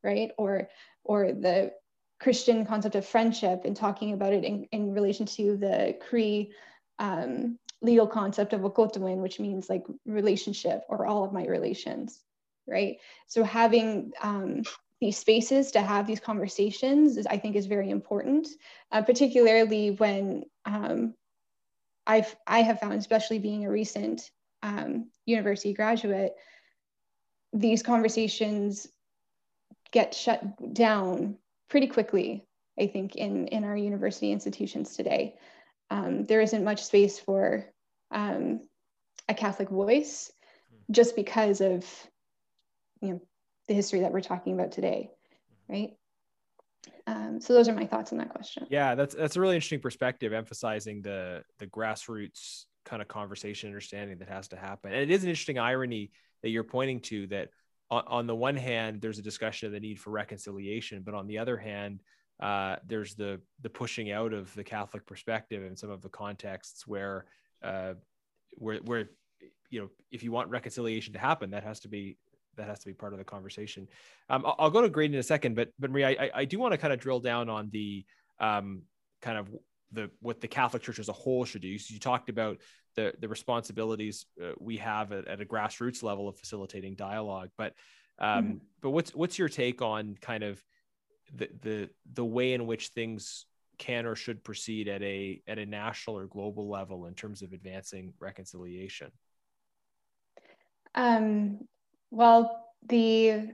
right? 0.04 0.30
Or 0.38 0.68
or 1.04 1.32
the 1.32 1.72
christian 2.20 2.64
concept 2.64 2.94
of 2.94 3.04
friendship 3.04 3.62
and 3.64 3.76
talking 3.76 4.14
about 4.14 4.32
it 4.32 4.42
in, 4.42 4.64
in 4.72 4.94
relation 4.94 5.26
to 5.26 5.54
the 5.58 5.94
cree 6.08 6.50
um, 6.98 7.58
legal 7.82 8.06
concept 8.06 8.54
of 8.54 8.62
wahkohtowin 8.62 9.18
which 9.18 9.38
means 9.38 9.68
like 9.68 9.84
relationship 10.06 10.82
or 10.88 11.04
all 11.04 11.24
of 11.24 11.34
my 11.34 11.44
relations 11.44 12.22
right? 12.66 12.98
So 13.26 13.44
having 13.44 14.12
um, 14.22 14.62
these 15.00 15.18
spaces 15.18 15.70
to 15.72 15.80
have 15.80 16.06
these 16.06 16.20
conversations 16.20 17.16
is, 17.16 17.26
I 17.26 17.36
think 17.36 17.54
is 17.56 17.66
very 17.66 17.90
important, 17.90 18.48
uh, 18.92 19.02
particularly 19.02 19.90
when 19.90 20.44
um, 20.64 21.14
I've 22.06 22.34
I 22.46 22.62
have 22.62 22.80
found, 22.80 22.94
especially 22.94 23.38
being 23.38 23.64
a 23.64 23.70
recent 23.70 24.30
um, 24.62 25.10
university 25.26 25.74
graduate, 25.74 26.34
these 27.52 27.82
conversations 27.82 28.86
get 29.90 30.14
shut 30.14 30.72
down 30.72 31.36
pretty 31.68 31.88
quickly. 31.88 32.46
I 32.78 32.86
think 32.86 33.16
in 33.16 33.48
in 33.48 33.64
our 33.64 33.76
university 33.76 34.32
institutions 34.32 34.96
today, 34.96 35.34
um, 35.90 36.24
there 36.24 36.40
isn't 36.40 36.64
much 36.64 36.84
space 36.84 37.18
for 37.18 37.66
um, 38.10 38.60
a 39.28 39.34
Catholic 39.34 39.68
voice, 39.68 40.32
just 40.90 41.16
because 41.16 41.60
of 41.60 41.84
you 43.02 43.10
know 43.10 43.20
the 43.68 43.74
history 43.74 44.00
that 44.00 44.12
we're 44.12 44.20
talking 44.20 44.54
about 44.54 44.72
today, 44.72 45.10
right? 45.68 45.92
Um, 47.06 47.40
so 47.40 47.52
those 47.52 47.68
are 47.68 47.74
my 47.74 47.86
thoughts 47.86 48.12
on 48.12 48.18
that 48.18 48.30
question. 48.30 48.66
Yeah, 48.70 48.94
that's 48.94 49.14
that's 49.14 49.36
a 49.36 49.40
really 49.40 49.54
interesting 49.54 49.80
perspective, 49.80 50.32
emphasizing 50.32 51.02
the 51.02 51.42
the 51.58 51.66
grassroots 51.66 52.64
kind 52.84 53.02
of 53.02 53.08
conversation 53.08 53.68
understanding 53.68 54.18
that 54.18 54.28
has 54.28 54.48
to 54.48 54.56
happen. 54.56 54.92
And 54.92 55.02
it 55.02 55.10
is 55.10 55.24
an 55.24 55.28
interesting 55.28 55.58
irony 55.58 56.10
that 56.42 56.50
you're 56.50 56.64
pointing 56.64 57.00
to 57.00 57.26
that 57.28 57.48
on, 57.90 58.04
on 58.06 58.26
the 58.26 58.34
one 58.34 58.56
hand, 58.56 59.00
there's 59.00 59.18
a 59.18 59.22
discussion 59.22 59.66
of 59.66 59.72
the 59.72 59.80
need 59.80 59.98
for 60.00 60.10
reconciliation, 60.10 61.02
but 61.04 61.14
on 61.14 61.26
the 61.26 61.38
other 61.38 61.56
hand, 61.56 62.00
uh, 62.40 62.76
there's 62.86 63.14
the 63.14 63.40
the 63.62 63.70
pushing 63.70 64.10
out 64.10 64.32
of 64.32 64.52
the 64.54 64.64
Catholic 64.64 65.06
perspective 65.06 65.64
in 65.64 65.76
some 65.76 65.90
of 65.90 66.02
the 66.02 66.08
contexts 66.08 66.86
where 66.86 67.26
uh, 67.62 67.94
where 68.52 68.78
where 68.78 69.08
you 69.70 69.80
know, 69.80 69.90
if 70.10 70.22
you 70.22 70.32
want 70.32 70.50
reconciliation 70.50 71.12
to 71.12 71.18
happen, 71.18 71.50
that 71.50 71.64
has 71.64 71.80
to 71.80 71.88
be 71.88 72.16
that 72.56 72.68
has 72.68 72.80
to 72.80 72.86
be 72.86 72.94
part 72.94 73.12
of 73.12 73.18
the 73.18 73.24
conversation. 73.24 73.88
Um, 74.28 74.44
I'll, 74.46 74.56
I'll, 74.58 74.70
go 74.70 74.82
to 74.82 74.88
Graydon 74.88 75.18
a 75.18 75.22
second, 75.22 75.56
but 75.56 75.70
but 75.78 75.90
Maria, 75.90 76.08
I, 76.08 76.30
I 76.34 76.44
do 76.44 76.58
want 76.58 76.72
to 76.72 76.78
kind 76.78 76.92
of 76.92 77.00
drill 77.00 77.20
down 77.20 77.48
on 77.48 77.70
the 77.72 78.04
um, 78.40 78.82
kind 79.22 79.38
of 79.38 79.48
the 79.92 80.10
what 80.20 80.40
the 80.40 80.48
Catholic 80.48 80.82
Church 80.82 80.98
as 80.98 81.08
a 81.08 81.12
whole 81.12 81.44
should 81.44 81.62
do. 81.62 81.78
So 81.78 81.94
you 81.94 82.00
talked 82.00 82.28
about 82.28 82.58
the 82.94 83.14
the 83.20 83.28
responsibilities 83.28 84.26
uh, 84.42 84.52
we 84.58 84.78
have 84.78 85.12
at, 85.12 85.28
at, 85.28 85.40
a 85.40 85.44
grassroots 85.44 86.02
level 86.02 86.28
of 86.28 86.36
facilitating 86.36 86.94
dialogue, 86.94 87.50
but 87.56 87.74
um, 88.18 88.44
mm-hmm. 88.44 88.56
but 88.80 88.90
what's 88.90 89.14
what's 89.14 89.38
your 89.38 89.48
take 89.48 89.82
on 89.82 90.16
kind 90.20 90.42
of 90.42 90.62
the 91.34 91.48
the 91.62 91.90
the 92.14 92.24
way 92.24 92.52
in 92.54 92.66
which 92.66 92.88
things 92.88 93.46
can 93.78 94.06
or 94.06 94.14
should 94.14 94.42
proceed 94.42 94.88
at 94.88 95.02
a 95.02 95.42
at 95.46 95.58
a 95.58 95.66
national 95.66 96.18
or 96.18 96.26
global 96.26 96.68
level 96.68 97.06
in 97.06 97.14
terms 97.14 97.42
of 97.42 97.52
advancing 97.52 98.14
reconciliation? 98.20 99.10
Um, 100.94 101.60
well, 102.10 102.64
the 102.86 103.52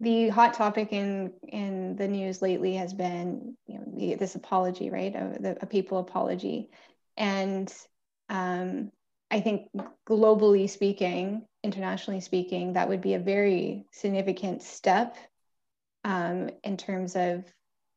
the 0.00 0.28
hot 0.28 0.54
topic 0.54 0.92
in 0.92 1.32
in 1.48 1.96
the 1.96 2.06
news 2.06 2.40
lately 2.40 2.74
has 2.74 2.94
been 2.94 3.56
you 3.66 3.78
know 3.78 3.84
the, 3.94 4.14
this 4.14 4.34
apology, 4.34 4.90
right? 4.90 5.14
A, 5.14 5.36
the, 5.40 5.58
a 5.60 5.66
papal 5.66 5.98
apology, 5.98 6.70
and 7.16 7.72
um, 8.28 8.90
I 9.30 9.40
think 9.40 9.68
globally 10.08 10.68
speaking, 10.70 11.46
internationally 11.62 12.20
speaking, 12.20 12.74
that 12.74 12.88
would 12.88 13.00
be 13.00 13.14
a 13.14 13.18
very 13.18 13.86
significant 13.92 14.62
step 14.62 15.16
um, 16.04 16.50
in 16.62 16.76
terms 16.76 17.16
of 17.16 17.44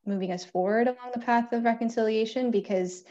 moving 0.04 0.32
us 0.32 0.44
forward 0.44 0.88
along 0.88 1.12
the 1.14 1.20
path 1.20 1.52
of 1.52 1.64
reconciliation 1.64 2.50
because 2.50 3.04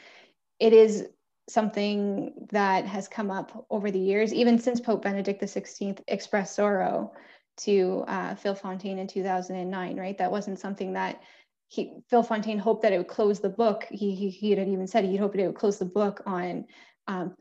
it 0.60 0.74
is 0.74 1.08
something 1.52 2.34
that 2.52 2.86
has 2.86 3.08
come 3.08 3.32
up 3.32 3.66
over 3.70 3.92
the 3.92 4.00
years, 4.00 4.34
even 4.34 4.58
since 4.58 4.80
Pope 4.80 5.04
Benedict 5.04 5.42
XVI 5.42 6.00
expressed 6.08 6.56
sorrow 6.56 7.14
to 7.58 8.04
uh, 8.08 8.36
Phil 8.36 8.56
Fontaine 8.56 9.00
in 9.00 9.08
2009, 9.08 9.98
right? 9.98 10.18
That 10.18 10.32
wasn't 10.32 10.60
something 10.60 10.94
that 10.94 11.22
he, 11.68 11.94
Phil 12.10 12.24
Fontaine 12.24 12.60
hoped 12.60 12.82
that 12.82 12.92
it 12.92 12.98
would 12.98 13.08
close 13.08 13.40
the 13.40 13.50
book. 13.50 13.86
He, 13.90 14.14
he, 14.14 14.30
he 14.30 14.52
had 14.52 14.68
even 14.68 14.88
said 14.88 15.06
he'd 15.06 15.18
hoped 15.18 15.38
it 15.38 15.48
would 15.48 15.56
close 15.56 15.80
the 15.80 15.86
book 15.86 16.22
on 16.26 16.66
um, 17.08 17.36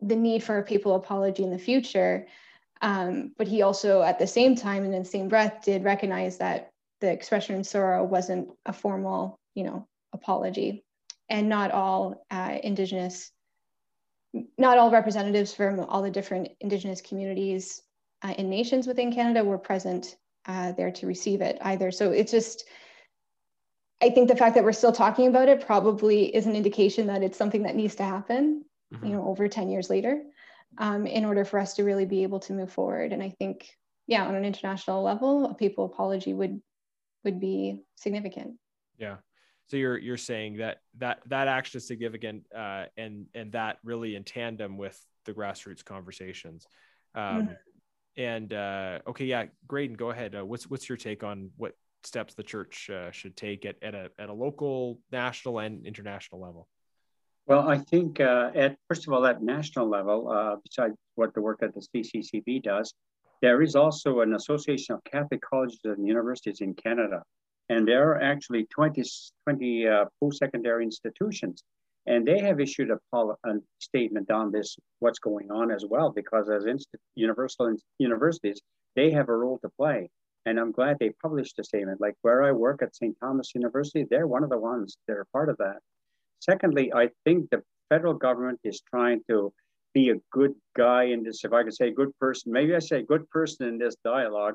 the 0.00 0.16
need 0.16 0.42
for 0.42 0.58
a 0.58 0.62
papal 0.62 0.94
apology 0.94 1.42
in 1.42 1.50
the 1.50 1.58
future. 1.58 2.26
Um, 2.80 3.32
but 3.36 3.48
he 3.48 3.62
also, 3.62 4.02
at 4.02 4.18
the 4.18 4.26
same 4.26 4.54
time 4.54 4.84
and 4.84 4.94
in 4.94 5.02
the 5.02 5.08
same 5.08 5.28
breath, 5.28 5.64
did 5.64 5.84
recognize 5.84 6.38
that 6.38 6.70
the 7.00 7.10
expression 7.10 7.56
of 7.56 7.66
sorrow 7.66 8.04
wasn't 8.04 8.48
a 8.64 8.72
formal, 8.72 9.38
you 9.54 9.64
know, 9.64 9.86
apology, 10.12 10.84
and 11.28 11.48
not 11.48 11.70
all 11.70 12.24
uh, 12.30 12.58
Indigenous, 12.62 13.32
not 14.56 14.78
all 14.78 14.90
representatives 14.90 15.54
from 15.54 15.80
all 15.80 16.02
the 16.02 16.10
different 16.10 16.48
Indigenous 16.60 17.00
communities 17.00 17.82
uh, 18.22 18.34
and 18.36 18.50
nations 18.50 18.86
within 18.86 19.12
Canada 19.12 19.44
were 19.44 19.58
present 19.58 20.16
uh, 20.46 20.72
there 20.72 20.90
to 20.90 21.06
receive 21.06 21.40
it 21.40 21.58
either. 21.62 21.90
So 21.90 22.10
it's 22.10 22.32
just, 22.32 22.64
I 24.02 24.10
think 24.10 24.28
the 24.28 24.36
fact 24.36 24.54
that 24.54 24.64
we're 24.64 24.72
still 24.72 24.92
talking 24.92 25.28
about 25.28 25.48
it 25.48 25.64
probably 25.64 26.34
is 26.34 26.46
an 26.46 26.56
indication 26.56 27.06
that 27.06 27.22
it's 27.22 27.38
something 27.38 27.62
that 27.62 27.76
needs 27.76 27.94
to 27.96 28.04
happen, 28.04 28.64
mm-hmm. 28.92 29.06
you 29.06 29.12
know, 29.12 29.26
over 29.26 29.48
10 29.48 29.70
years 29.70 29.90
later, 29.90 30.22
um, 30.78 31.06
in 31.06 31.24
order 31.24 31.44
for 31.44 31.58
us 31.58 31.74
to 31.74 31.84
really 31.84 32.06
be 32.06 32.22
able 32.22 32.40
to 32.40 32.52
move 32.52 32.72
forward. 32.72 33.12
And 33.12 33.22
I 33.22 33.30
think, 33.30 33.68
yeah, 34.06 34.26
on 34.26 34.34
an 34.34 34.44
international 34.44 35.02
level, 35.02 35.46
a 35.46 35.54
papal 35.54 35.84
apology 35.84 36.32
would 36.32 36.60
would 37.24 37.40
be 37.40 37.82
significant. 37.96 38.54
Yeah. 38.96 39.16
So 39.70 39.76
you're 39.76 39.98
you're 39.98 40.16
saying 40.16 40.58
that 40.58 40.78
that 40.98 41.20
that 41.26 41.46
action 41.48 41.78
is 41.78 41.86
significant, 41.86 42.44
uh, 42.54 42.84
and 42.96 43.26
and 43.34 43.52
that 43.52 43.78
really 43.84 44.16
in 44.16 44.24
tandem 44.24 44.78
with 44.78 44.98
the 45.26 45.32
grassroots 45.32 45.84
conversations. 45.84 46.66
Um, 47.14 47.22
mm-hmm. 47.22 47.52
And 48.16 48.52
uh, 48.52 48.98
okay, 49.08 49.26
yeah, 49.26 49.46
Graydon, 49.66 49.96
go 49.96 50.10
ahead. 50.10 50.34
Uh, 50.34 50.44
what's 50.44 50.68
what's 50.68 50.88
your 50.88 50.96
take 50.96 51.22
on 51.22 51.50
what 51.56 51.74
steps 52.02 52.34
the 52.34 52.42
church 52.42 52.90
uh, 52.90 53.10
should 53.10 53.36
take 53.36 53.66
at, 53.66 53.76
at 53.82 53.94
a 53.94 54.10
at 54.18 54.28
a 54.28 54.32
local, 54.32 55.00
national, 55.12 55.58
and 55.58 55.86
international 55.86 56.40
level? 56.40 56.66
Well, 57.46 57.68
I 57.68 57.78
think 57.78 58.20
uh, 58.20 58.50
at 58.54 58.76
first 58.88 59.06
of 59.06 59.12
all, 59.12 59.24
at 59.26 59.42
national 59.42 59.88
level, 59.88 60.28
uh, 60.30 60.56
besides 60.64 60.94
what 61.14 61.34
the 61.34 61.40
work 61.40 61.60
that 61.60 61.74
the 61.74 61.80
CCCB 61.80 62.62
does, 62.62 62.92
there 63.40 63.62
is 63.62 63.76
also 63.76 64.20
an 64.20 64.34
association 64.34 64.94
of 64.94 65.04
Catholic 65.04 65.40
colleges 65.40 65.80
and 65.84 66.06
universities 66.06 66.60
in 66.60 66.74
Canada, 66.74 67.22
and 67.68 67.86
there 67.86 68.10
are 68.10 68.22
actually 68.22 68.64
20, 68.66 69.02
20 69.44 69.86
uh, 69.86 70.04
post-secondary 70.20 70.84
institutions, 70.84 71.62
and 72.06 72.26
they 72.26 72.40
have 72.40 72.60
issued 72.60 72.90
a, 72.90 73.16
a, 73.16 73.54
statement 73.78 74.30
on 74.30 74.50
this, 74.50 74.76
what's 75.00 75.18
going 75.18 75.50
on 75.50 75.70
as 75.70 75.84
well, 75.88 76.10
because 76.10 76.48
as 76.48 76.64
universal 77.14 77.74
universities, 77.98 78.60
they 78.96 79.10
have 79.10 79.28
a 79.28 79.36
role 79.36 79.58
to 79.58 79.68
play. 79.76 80.08
And 80.46 80.58
I'm 80.58 80.72
glad 80.72 80.96
they 80.98 81.10
published 81.22 81.58
a 81.58 81.64
statement. 81.64 82.00
Like 82.00 82.14
where 82.22 82.42
I 82.42 82.52
work 82.52 82.80
at 82.82 82.96
St. 82.96 83.14
Thomas 83.20 83.54
University, 83.54 84.06
they're 84.08 84.26
one 84.26 84.42
of 84.42 84.48
the 84.48 84.58
ones 84.58 84.96
that 85.06 85.18
are 85.18 85.26
part 85.32 85.50
of 85.50 85.58
that. 85.58 85.76
Secondly, 86.40 86.90
I 86.94 87.10
think 87.24 87.50
the 87.50 87.62
federal 87.90 88.14
government 88.14 88.60
is 88.64 88.80
trying 88.88 89.20
to 89.28 89.52
be 89.92 90.10
a 90.10 90.16
good 90.32 90.54
guy 90.76 91.04
in 91.04 91.22
this, 91.22 91.44
if 91.44 91.52
I 91.52 91.62
can 91.62 91.72
say 91.72 91.90
good 91.90 92.16
person, 92.18 92.52
maybe 92.52 92.74
I 92.74 92.78
say 92.78 93.02
good 93.02 93.28
person 93.30 93.66
in 93.66 93.78
this 93.78 93.96
dialogue, 94.04 94.54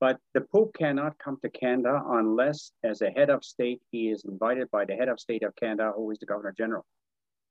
but 0.00 0.18
the 0.34 0.40
Pope 0.40 0.74
cannot 0.74 1.18
come 1.18 1.38
to 1.42 1.50
Canada 1.50 2.00
unless, 2.06 2.72
as 2.84 3.02
a 3.02 3.10
head 3.10 3.30
of 3.30 3.44
state, 3.44 3.82
he 3.90 4.10
is 4.10 4.24
invited 4.24 4.70
by 4.70 4.84
the 4.84 4.94
head 4.94 5.08
of 5.08 5.18
state 5.18 5.42
of 5.42 5.56
Canada, 5.56 5.92
who 5.94 6.10
is 6.10 6.18
the 6.18 6.26
Governor 6.26 6.54
General. 6.56 6.84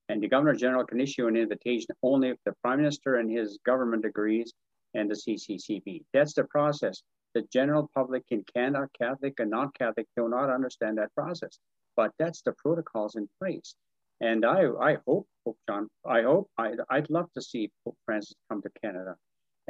And 0.10 0.23
the 0.23 0.29
Governor 0.29 0.55
General 0.55 0.86
can 0.86 1.01
issue 1.01 1.27
an 1.27 1.36
invitation 1.36 1.88
only 2.01 2.29
if 2.29 2.38
the 2.45 2.53
Prime 2.63 2.77
Minister 2.77 3.15
and 3.15 3.29
his 3.29 3.60
government 3.65 4.05
agrees 4.05 4.53
and 4.93 5.12
the 5.12 5.15
CCCB. 5.15 6.03
That's 6.13 6.33
the 6.33 6.45
process. 6.45 7.01
The 7.33 7.41
general 7.51 7.91
public 7.93 8.23
in 8.31 8.45
Canada, 8.53 8.88
Catholic 8.99 9.33
and 9.39 9.51
non-Catholic, 9.51 10.07
do 10.15 10.29
not 10.29 10.49
understand 10.49 10.97
that 10.97 11.13
process. 11.13 11.60
But 11.97 12.12
that's 12.17 12.41
the 12.41 12.53
protocols 12.53 13.15
in 13.15 13.27
place. 13.41 13.75
And 14.21 14.45
I, 14.45 14.69
I 14.81 14.97
hope 15.05 15.27
Pope 15.43 15.57
John, 15.69 15.89
I 16.05 16.21
hope, 16.21 16.49
I, 16.57 16.73
I'd 16.89 17.10
love 17.10 17.31
to 17.33 17.41
see 17.41 17.69
Pope 17.83 17.97
Francis 18.05 18.36
come 18.49 18.62
to 18.62 18.69
Canada 18.81 19.15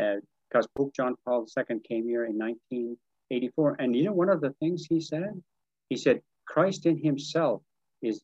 uh, 0.02 0.18
because 0.50 0.68
Pope 0.76 0.94
John 0.94 1.16
Paul 1.26 1.46
II 1.58 1.80
came 1.88 2.08
here 2.08 2.26
in 2.26 2.38
1984. 2.38 3.78
And 3.80 3.96
you 3.96 4.06
know, 4.06 4.14
one 4.14 4.30
of 4.30 4.42
the 4.42 4.52
things 4.60 4.86
he 4.86 5.00
said, 5.00 5.42
he 5.90 5.98
said, 5.98 6.22
Christ 6.46 6.86
in 6.86 6.98
himself 6.98 7.62
is, 8.02 8.22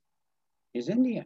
is 0.73 0.89
Indian. 0.89 1.25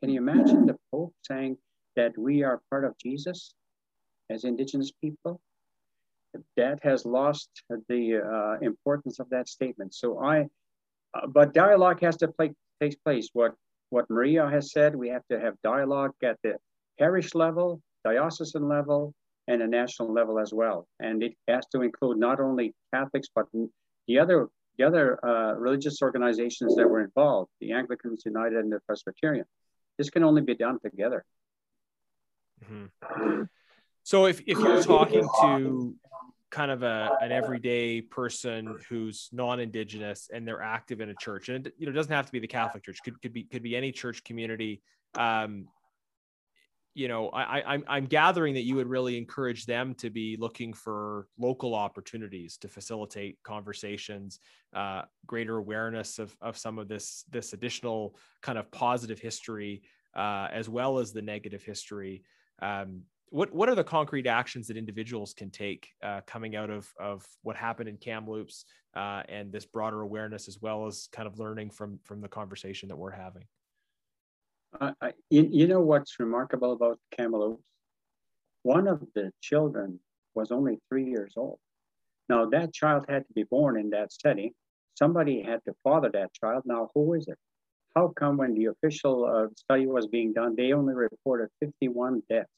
Can 0.00 0.10
you 0.10 0.20
imagine 0.20 0.66
the 0.66 0.78
Pope 0.92 1.14
saying 1.22 1.58
that 1.96 2.16
we 2.16 2.42
are 2.42 2.60
part 2.70 2.84
of 2.84 2.96
Jesus 2.98 3.54
as 4.30 4.44
Indigenous 4.44 4.92
people? 4.92 5.40
That 6.56 6.78
has 6.82 7.04
lost 7.04 7.48
the 7.88 8.18
uh, 8.18 8.64
importance 8.64 9.18
of 9.18 9.28
that 9.30 9.48
statement. 9.48 9.94
So 9.94 10.22
I, 10.22 10.46
uh, 11.14 11.26
but 11.26 11.52
dialogue 11.52 12.00
has 12.02 12.16
to 12.18 12.28
play, 12.28 12.52
takes 12.80 12.96
place. 12.96 13.30
What 13.32 13.54
what 13.90 14.10
Maria 14.10 14.46
has 14.48 14.70
said, 14.70 14.94
we 14.94 15.08
have 15.08 15.26
to 15.30 15.40
have 15.40 15.54
dialogue 15.62 16.12
at 16.22 16.36
the 16.42 16.58
parish 16.98 17.34
level, 17.34 17.80
diocesan 18.04 18.68
level, 18.68 19.14
and 19.48 19.62
a 19.62 19.66
national 19.66 20.12
level 20.12 20.38
as 20.38 20.52
well. 20.52 20.86
And 21.00 21.22
it 21.22 21.34
has 21.48 21.66
to 21.72 21.82
include 21.82 22.18
not 22.18 22.38
only 22.38 22.74
Catholics, 22.94 23.28
but 23.34 23.46
the 24.06 24.18
other 24.18 24.48
the 24.76 24.84
other 24.84 25.18
uh, 25.26 25.54
religious 25.54 26.00
organizations 26.02 26.76
that 26.76 26.88
were 26.88 27.00
involved, 27.00 27.50
the 27.60 27.72
Anglicans 27.72 28.22
United 28.24 28.58
and 28.58 28.70
the 28.70 28.78
Presbyterian. 28.86 29.44
This 29.96 30.08
can 30.08 30.22
only 30.22 30.42
be 30.42 30.54
done 30.54 30.78
together. 30.80 31.24
Mm-hmm. 32.64 33.42
So 34.04 34.26
if, 34.26 34.40
if 34.46 34.56
you're 34.58 34.82
talking 34.84 35.28
to 35.42 35.96
kind 36.50 36.70
of 36.70 36.82
a, 36.82 37.18
an 37.20 37.32
everyday 37.32 38.00
person 38.00 38.78
who's 38.88 39.28
non-indigenous 39.32 40.30
and 40.32 40.46
they're 40.46 40.62
active 40.62 41.00
in 41.00 41.10
a 41.10 41.14
church 41.16 41.48
and 41.48 41.70
you 41.76 41.86
know 41.86 41.92
doesn't 41.92 42.12
have 42.12 42.24
to 42.24 42.32
be 42.32 42.38
the 42.38 42.46
catholic 42.46 42.82
church 42.82 43.00
could, 43.04 43.20
could 43.20 43.34
be 43.34 43.44
could 43.44 43.62
be 43.62 43.76
any 43.76 43.92
church 43.92 44.24
community 44.24 44.80
um, 45.18 45.68
you 46.98 47.06
know 47.06 47.28
I, 47.28 47.62
I'm, 47.62 47.84
I'm 47.86 48.06
gathering 48.06 48.54
that 48.54 48.64
you 48.64 48.74
would 48.74 48.88
really 48.88 49.16
encourage 49.16 49.66
them 49.66 49.94
to 49.94 50.10
be 50.10 50.36
looking 50.38 50.72
for 50.72 51.28
local 51.38 51.74
opportunities 51.76 52.56
to 52.58 52.68
facilitate 52.68 53.38
conversations 53.44 54.40
uh, 54.74 55.02
greater 55.26 55.58
awareness 55.58 56.18
of, 56.18 56.36
of 56.40 56.58
some 56.58 56.76
of 56.78 56.88
this 56.88 57.24
this 57.30 57.52
additional 57.52 58.16
kind 58.42 58.58
of 58.58 58.70
positive 58.72 59.20
history 59.20 59.82
uh, 60.16 60.48
as 60.52 60.68
well 60.68 60.98
as 60.98 61.12
the 61.12 61.22
negative 61.22 61.62
history. 61.62 62.24
Um, 62.60 63.02
what 63.30 63.54
what 63.54 63.68
are 63.68 63.74
the 63.74 63.84
concrete 63.84 64.26
actions 64.26 64.66
that 64.66 64.76
individuals 64.76 65.34
can 65.34 65.50
take 65.50 65.88
uh, 66.02 66.22
coming 66.26 66.56
out 66.56 66.70
of 66.70 66.92
of 66.98 67.24
what 67.42 67.56
happened 67.56 67.88
in 67.88 67.96
Kamloops 67.96 68.64
uh, 68.96 69.22
and 69.28 69.52
this 69.52 69.66
broader 69.66 70.00
awareness 70.02 70.48
as 70.48 70.60
well 70.60 70.86
as 70.86 71.08
kind 71.12 71.28
of 71.28 71.38
learning 71.38 71.70
from 71.70 72.00
from 72.02 72.20
the 72.20 72.28
conversation 72.28 72.88
that 72.88 72.96
we're 72.96 73.10
having 73.10 73.44
uh, 74.80 74.92
I, 75.00 75.12
you, 75.30 75.66
know 75.66 75.80
what's 75.80 76.18
remarkable 76.20 76.72
about 76.72 76.98
Kamloops 77.16 77.62
one 78.62 78.86
of 78.86 79.00
the 79.14 79.32
children 79.40 80.00
was 80.34 80.50
only 80.50 80.78
three 80.88 81.06
years 81.08 81.32
old. 81.36 81.58
Now 82.28 82.46
that 82.50 82.74
child 82.74 83.06
had 83.08 83.26
to 83.26 83.32
be 83.32 83.44
born 83.44 83.78
in 83.78 83.90
that 83.90 84.12
setting. 84.12 84.52
Somebody 84.94 85.42
had 85.42 85.64
to 85.64 85.74
father 85.82 86.10
that 86.12 86.34
child. 86.34 86.64
Now 86.66 86.90
who 86.94 87.14
is 87.14 87.28
it? 87.28 87.38
How 87.96 88.08
come 88.08 88.36
when 88.36 88.54
the 88.54 88.66
official 88.66 89.24
uh, 89.24 89.46
study 89.56 89.86
was 89.86 90.06
being 90.06 90.32
done, 90.32 90.54
they 90.54 90.72
only 90.72 90.94
reported 90.94 91.48
51 91.60 92.22
deaths, 92.28 92.50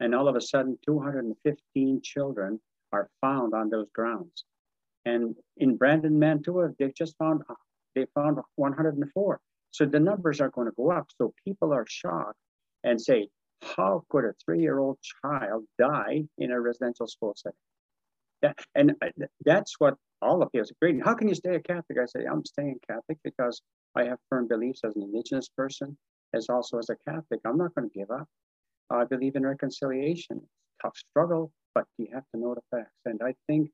and 0.00 0.14
all 0.14 0.28
of 0.28 0.36
a 0.36 0.40
sudden 0.40 0.78
215 0.84 2.02
children 2.02 2.60
are 2.92 3.08
found 3.20 3.54
on 3.54 3.70
those 3.70 3.88
grounds. 3.94 4.44
And 5.06 5.34
in 5.56 5.76
Brandon, 5.76 6.18
Manitoba, 6.18 6.74
they 6.78 6.92
just 6.96 7.16
found 7.16 7.42
they 7.94 8.06
found 8.14 8.38
104. 8.56 9.40
So 9.70 9.84
the 9.84 10.00
numbers 10.00 10.40
are 10.40 10.50
going 10.50 10.66
to 10.66 10.74
go 10.76 10.90
up. 10.90 11.06
So 11.16 11.32
people 11.44 11.72
are 11.72 11.86
shocked 11.88 12.38
and 12.84 13.00
say, 13.00 13.28
how 13.76 14.04
could 14.08 14.24
a 14.24 14.32
three-year-old 14.44 14.98
child 15.22 15.64
die 15.78 16.24
in 16.38 16.50
a 16.50 16.60
residential 16.60 17.06
school 17.06 17.34
setting? 17.36 17.56
That, 18.42 18.58
and 18.74 18.94
that's 19.44 19.74
what 19.78 19.96
all 20.22 20.42
of 20.42 20.48
us 20.58 20.70
agree. 20.70 21.00
How 21.04 21.14
can 21.14 21.28
you 21.28 21.34
stay 21.34 21.56
a 21.56 21.60
Catholic? 21.60 21.98
I 22.00 22.06
say, 22.06 22.24
I'm 22.24 22.44
staying 22.44 22.78
Catholic 22.86 23.18
because 23.22 23.60
I 23.94 24.04
have 24.04 24.18
firm 24.30 24.48
beliefs 24.48 24.80
as 24.84 24.96
an 24.96 25.02
Indigenous 25.02 25.48
person, 25.56 25.96
as 26.34 26.48
also 26.48 26.78
as 26.78 26.88
a 26.88 26.96
Catholic. 27.08 27.40
I'm 27.44 27.58
not 27.58 27.74
going 27.74 27.90
to 27.90 27.98
give 27.98 28.10
up. 28.10 28.26
I 28.90 29.04
believe 29.04 29.36
in 29.36 29.44
reconciliation. 29.46 30.40
Tough 30.82 30.96
struggle, 30.96 31.52
but 31.74 31.84
you 31.98 32.08
have 32.14 32.24
to 32.34 32.40
know 32.40 32.54
the 32.54 32.62
facts. 32.76 33.00
And 33.04 33.20
I 33.22 33.34
think, 33.46 33.70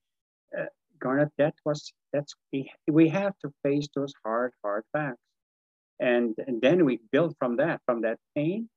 uh, 0.58 0.64
Garnett, 0.98 1.30
that 1.38 1.54
was 1.64 1.92
that's 2.12 2.34
we 2.88 3.08
have 3.08 3.34
to 3.42 3.52
face 3.62 3.86
those 3.94 4.12
hard, 4.24 4.52
hard 4.64 4.84
facts, 4.92 5.22
and 6.00 6.34
and 6.46 6.60
then 6.60 6.84
we 6.84 7.00
build 7.12 7.34
from 7.38 7.56
that, 7.56 7.80
from 7.86 8.02
that 8.02 8.18
pain, 8.34 8.68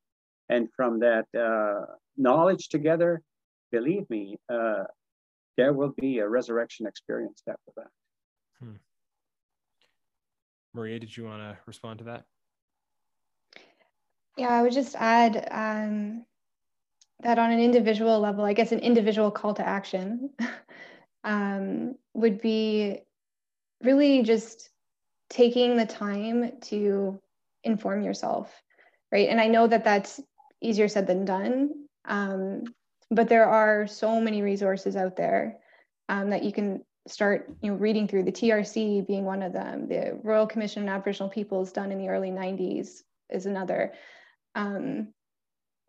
and 0.49 0.69
from 0.75 0.99
that 0.99 1.25
uh, 1.37 1.85
knowledge 2.17 2.69
together. 2.69 3.21
Believe 3.71 4.09
me, 4.09 4.37
uh, 4.51 4.85
there 5.57 5.73
will 5.73 5.93
be 5.97 6.19
a 6.19 6.27
resurrection 6.27 6.87
experience 6.87 7.43
after 7.47 7.71
that. 7.77 7.87
Hmm. 8.59 8.75
Maria, 10.73 10.99
did 10.99 11.15
you 11.15 11.25
want 11.25 11.41
to 11.41 11.57
respond 11.65 11.99
to 11.99 12.05
that? 12.05 12.25
Yeah, 14.37 14.49
I 14.49 14.61
would 14.61 14.71
just 14.71 14.95
add 14.95 15.47
um, 15.51 16.25
that 17.21 17.37
on 17.37 17.51
an 17.51 17.59
individual 17.59 18.19
level, 18.19 18.45
I 18.45 18.53
guess 18.53 18.71
an 18.71 18.79
individual 18.79 19.31
call 19.31 19.53
to 19.55 19.67
action 19.67 20.29
um, 21.23 21.95
would 22.13 22.41
be 22.41 23.01
really 23.83 24.23
just 24.23 24.69
taking 25.29 25.77
the 25.77 25.85
time 25.85 26.59
to 26.61 27.19
inform 27.63 28.01
yourself, 28.01 28.53
right? 29.11 29.29
And 29.29 29.39
I 29.39 29.47
know 29.47 29.67
that 29.67 29.83
that's 29.83 30.19
easier 30.61 30.87
said 30.87 31.07
than 31.07 31.25
done, 31.25 31.71
um, 32.05 32.63
but 33.11 33.29
there 33.29 33.45
are 33.45 33.87
so 33.87 34.19
many 34.19 34.41
resources 34.41 34.95
out 34.95 35.15
there 35.15 35.59
um, 36.09 36.31
that 36.31 36.43
you 36.43 36.51
can 36.51 36.83
start 37.07 37.49
you 37.61 37.71
know 37.71 37.77
reading 37.77 38.07
through 38.07 38.23
the 38.23 38.31
trc 38.31 39.07
being 39.07 39.25
one 39.25 39.41
of 39.41 39.53
them 39.53 39.87
the 39.87 40.19
royal 40.21 40.45
commission 40.45 40.83
on 40.83 40.89
aboriginal 40.89 41.29
peoples 41.29 41.71
done 41.71 41.91
in 41.91 41.97
the 41.97 42.07
early 42.07 42.29
90s 42.29 43.01
is 43.29 43.45
another 43.45 43.93
um, 44.55 45.07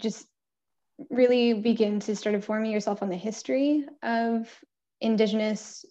just 0.01 0.27
really 1.11 1.55
begin 1.55 1.99
to 2.01 2.15
start 2.15 2.35
informing 2.35 2.71
yourself 2.71 3.03
on 3.03 3.09
the 3.09 3.17
history 3.17 3.85
of 4.03 4.49
indigenous 5.01 5.85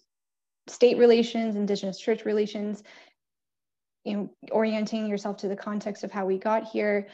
state 0.66 0.98
relations 0.98 1.54
indigenous 1.54 2.00
church 2.00 2.24
relations 2.24 2.82
you 4.04 4.16
know 4.16 4.30
orienting 4.50 5.06
yourself 5.06 5.38
to 5.38 5.48
the 5.48 5.56
context 5.56 6.04
of 6.04 6.10
how 6.10 6.26
we 6.26 6.38
got 6.38 6.64
here. 6.64 7.08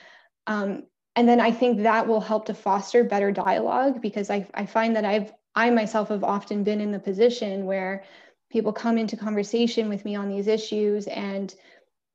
Um, 0.46 0.84
and 1.16 1.26
then 1.26 1.40
i 1.40 1.50
think 1.50 1.82
that 1.82 2.06
will 2.06 2.20
help 2.20 2.44
to 2.44 2.52
foster 2.52 3.02
better 3.02 3.32
dialogue 3.32 4.02
because 4.02 4.28
I, 4.28 4.46
I 4.52 4.66
find 4.66 4.94
that 4.96 5.06
i've 5.06 5.32
I 5.56 5.70
myself 5.70 6.10
have 6.10 6.22
often 6.22 6.62
been 6.62 6.82
in 6.82 6.92
the 6.92 6.98
position 6.98 7.64
where 7.64 8.04
people 8.50 8.72
come 8.72 8.98
into 8.98 9.16
conversation 9.16 9.88
with 9.88 10.04
me 10.04 10.14
on 10.14 10.28
these 10.28 10.46
issues 10.46 11.06
and 11.08 11.52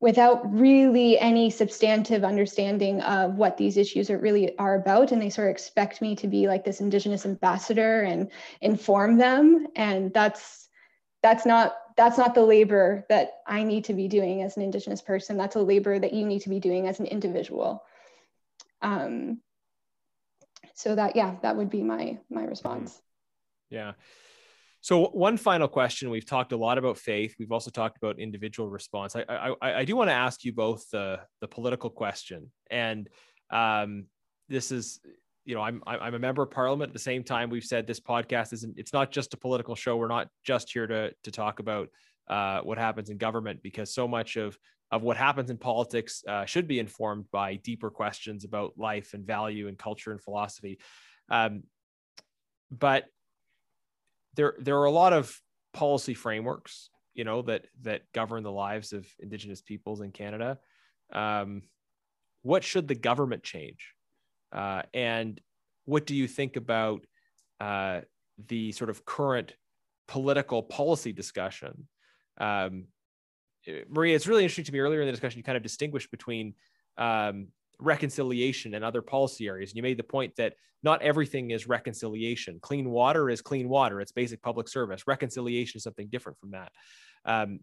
without 0.00 0.40
really 0.52 1.18
any 1.18 1.50
substantive 1.50 2.24
understanding 2.24 3.00
of 3.02 3.34
what 3.34 3.56
these 3.56 3.76
issues 3.76 4.10
are 4.10 4.18
really 4.18 4.56
are 4.58 4.76
about. 4.76 5.12
And 5.12 5.20
they 5.20 5.30
sort 5.30 5.48
of 5.48 5.52
expect 5.52 6.00
me 6.00 6.16
to 6.16 6.26
be 6.26 6.48
like 6.48 6.64
this 6.64 6.80
indigenous 6.80 7.26
ambassador 7.26 8.02
and 8.02 8.30
inform 8.60 9.18
them. 9.18 9.66
And 9.76 10.12
that's 10.12 10.68
that's 11.22 11.46
not 11.46 11.76
that's 11.96 12.18
not 12.18 12.34
the 12.34 12.42
labor 12.42 13.04
that 13.08 13.40
i 13.46 13.62
need 13.62 13.84
to 13.84 13.94
be 13.94 14.08
doing 14.08 14.42
as 14.42 14.56
an 14.56 14.62
indigenous 14.62 15.02
person 15.02 15.36
that's 15.36 15.56
a 15.56 15.60
labor 15.60 15.98
that 15.98 16.12
you 16.12 16.26
need 16.26 16.40
to 16.40 16.48
be 16.48 16.60
doing 16.60 16.88
as 16.88 17.00
an 17.00 17.06
individual 17.06 17.82
um, 18.82 19.40
so 20.74 20.94
that 20.94 21.14
yeah 21.16 21.36
that 21.42 21.56
would 21.56 21.70
be 21.70 21.82
my 21.82 22.18
my 22.30 22.44
response 22.44 23.00
yeah. 23.72 23.92
So 24.82 25.06
one 25.06 25.36
final 25.36 25.68
question. 25.68 26.10
We've 26.10 26.26
talked 26.26 26.52
a 26.52 26.56
lot 26.56 26.76
about 26.76 26.98
faith. 26.98 27.34
We've 27.38 27.52
also 27.52 27.70
talked 27.70 27.96
about 27.96 28.18
individual 28.18 28.68
response. 28.68 29.16
I 29.16 29.24
I, 29.28 29.80
I 29.80 29.84
do 29.84 29.96
want 29.96 30.10
to 30.10 30.14
ask 30.14 30.44
you 30.44 30.52
both 30.52 30.88
the 30.90 31.20
the 31.40 31.48
political 31.48 31.88
question, 31.88 32.50
and 32.70 33.08
um, 33.50 34.06
this 34.48 34.70
is 34.70 35.00
you 35.44 35.54
know 35.54 35.62
I'm 35.62 35.82
I'm 35.86 36.14
a 36.14 36.18
member 36.18 36.42
of 36.42 36.50
Parliament. 36.50 36.90
At 36.90 36.92
the 36.92 36.98
same 36.98 37.24
time, 37.24 37.50
we've 37.50 37.64
said 37.64 37.86
this 37.86 38.00
podcast 38.00 38.52
isn't. 38.52 38.78
It's 38.78 38.92
not 38.92 39.10
just 39.10 39.34
a 39.34 39.36
political 39.36 39.74
show. 39.74 39.96
We're 39.96 40.08
not 40.08 40.28
just 40.44 40.72
here 40.72 40.86
to 40.86 41.12
to 41.22 41.30
talk 41.30 41.58
about 41.58 41.88
uh, 42.28 42.60
what 42.60 42.78
happens 42.78 43.10
in 43.10 43.18
government 43.18 43.62
because 43.62 43.92
so 43.92 44.06
much 44.06 44.36
of 44.36 44.58
of 44.90 45.02
what 45.02 45.16
happens 45.16 45.50
in 45.50 45.56
politics 45.56 46.22
uh, 46.28 46.44
should 46.44 46.68
be 46.68 46.78
informed 46.78 47.24
by 47.30 47.56
deeper 47.56 47.90
questions 47.90 48.44
about 48.44 48.74
life 48.76 49.14
and 49.14 49.26
value 49.26 49.68
and 49.68 49.78
culture 49.78 50.12
and 50.12 50.20
philosophy. 50.20 50.78
Um, 51.30 51.62
but 52.70 53.06
there 54.34 54.54
there 54.58 54.78
are 54.78 54.84
a 54.84 54.90
lot 54.90 55.12
of 55.12 55.34
policy 55.72 56.14
frameworks, 56.14 56.90
you 57.14 57.24
know, 57.24 57.42
that 57.42 57.66
that 57.82 58.02
govern 58.12 58.42
the 58.42 58.52
lives 58.52 58.92
of 58.92 59.06
Indigenous 59.18 59.62
peoples 59.62 60.00
in 60.00 60.12
Canada. 60.12 60.58
Um, 61.12 61.62
what 62.42 62.64
should 62.64 62.88
the 62.88 62.94
government 62.94 63.42
change, 63.42 63.94
uh, 64.52 64.82
and 64.94 65.40
what 65.84 66.06
do 66.06 66.14
you 66.14 66.28
think 66.28 66.56
about 66.56 67.04
uh, 67.60 68.00
the 68.48 68.72
sort 68.72 68.90
of 68.90 69.04
current 69.04 69.54
political 70.08 70.62
policy 70.62 71.12
discussion? 71.12 71.88
Um, 72.38 72.86
Maria, 73.88 74.16
it's 74.16 74.26
really 74.26 74.42
interesting 74.42 74.64
to 74.64 74.72
me. 74.72 74.80
Earlier 74.80 75.00
in 75.00 75.06
the 75.06 75.12
discussion, 75.12 75.38
you 75.38 75.44
kind 75.44 75.56
of 75.56 75.62
distinguished 75.62 76.10
between 76.10 76.54
um, 76.98 77.48
reconciliation 77.78 78.74
and 78.74 78.84
other 78.84 79.02
policy 79.02 79.46
areas. 79.46 79.70
And 79.70 79.76
you 79.76 79.82
made 79.82 79.98
the 79.98 80.04
point 80.04 80.34
that 80.36 80.54
not 80.82 81.02
everything 81.02 81.52
is 81.52 81.68
reconciliation. 81.68 82.58
Clean 82.60 82.88
water 82.90 83.30
is 83.30 83.40
clean 83.40 83.68
water; 83.68 84.00
it's 84.00 84.12
basic 84.12 84.42
public 84.42 84.68
service. 84.68 85.06
Reconciliation 85.06 85.78
is 85.78 85.84
something 85.84 86.08
different 86.08 86.38
from 86.38 86.50
that. 86.52 86.72
Um, 87.24 87.60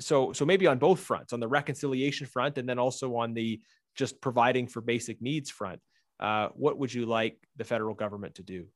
so, 0.00 0.32
so 0.32 0.46
maybe 0.46 0.66
on 0.66 0.78
both 0.78 1.00
fronts, 1.00 1.32
on 1.34 1.40
the 1.40 1.48
reconciliation 1.48 2.26
front, 2.26 2.56
and 2.56 2.66
then 2.68 2.78
also 2.78 3.16
on 3.16 3.34
the 3.34 3.60
just 3.94 4.20
providing 4.22 4.66
for 4.66 4.80
basic 4.80 5.20
needs 5.20 5.50
front. 5.50 5.80
Uh, 6.22 6.50
what 6.54 6.78
would 6.78 6.94
you 6.94 7.04
like 7.04 7.36
the 7.56 7.64
federal 7.64 7.94
government 7.94 8.36
to 8.36 8.44
do? 8.44 8.66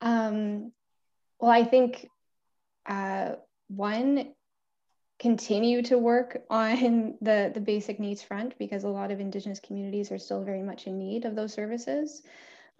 Um, 0.00 0.70
well, 1.40 1.50
I 1.50 1.64
think 1.64 2.08
uh, 2.86 3.32
one 3.66 4.34
continue 5.18 5.82
to 5.82 5.98
work 5.98 6.44
on 6.48 7.16
the, 7.20 7.50
the 7.52 7.60
basic 7.60 7.98
needs 7.98 8.22
front 8.22 8.56
because 8.56 8.84
a 8.84 8.88
lot 8.88 9.10
of 9.10 9.18
Indigenous 9.18 9.58
communities 9.58 10.12
are 10.12 10.18
still 10.18 10.44
very 10.44 10.62
much 10.62 10.86
in 10.86 10.96
need 10.96 11.24
of 11.24 11.34
those 11.34 11.52
services. 11.52 12.22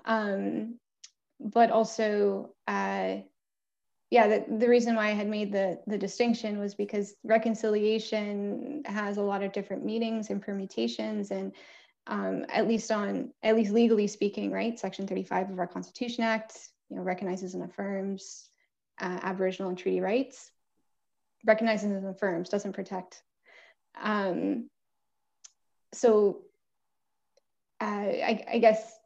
Um, 0.04 0.78
but 1.40 1.72
also, 1.72 2.54
uh, 2.68 3.16
yeah, 4.10 4.26
the, 4.26 4.44
the 4.58 4.68
reason 4.68 4.94
why 4.94 5.08
I 5.08 5.12
had 5.12 5.28
made 5.28 5.52
the, 5.52 5.78
the 5.86 5.98
distinction 5.98 6.58
was 6.58 6.74
because 6.74 7.14
reconciliation 7.24 8.82
has 8.86 9.18
a 9.18 9.22
lot 9.22 9.42
of 9.42 9.52
different 9.52 9.84
meanings 9.84 10.30
and 10.30 10.40
permutations 10.40 11.30
and 11.30 11.52
um, 12.06 12.46
at 12.48 12.66
least 12.66 12.90
on, 12.90 13.30
at 13.42 13.54
least 13.54 13.72
legally 13.72 14.06
speaking, 14.06 14.50
right? 14.50 14.78
Section 14.78 15.06
35 15.06 15.50
of 15.50 15.58
our 15.58 15.66
Constitution 15.66 16.24
Act, 16.24 16.58
you 16.88 16.96
know, 16.96 17.02
recognizes 17.02 17.54
and 17.54 17.62
affirms 17.62 18.48
uh, 19.00 19.20
Aboriginal 19.22 19.68
and 19.68 19.78
treaty 19.78 20.00
rights 20.00 20.50
recognizes 21.44 21.90
and 21.90 22.06
affirms, 22.06 22.48
doesn't 22.48 22.72
protect. 22.72 23.22
Um, 24.00 24.68
so 25.92 26.42
uh, 27.80 27.84
I, 27.84 28.44
I, 28.52 28.58
guess 28.58 28.97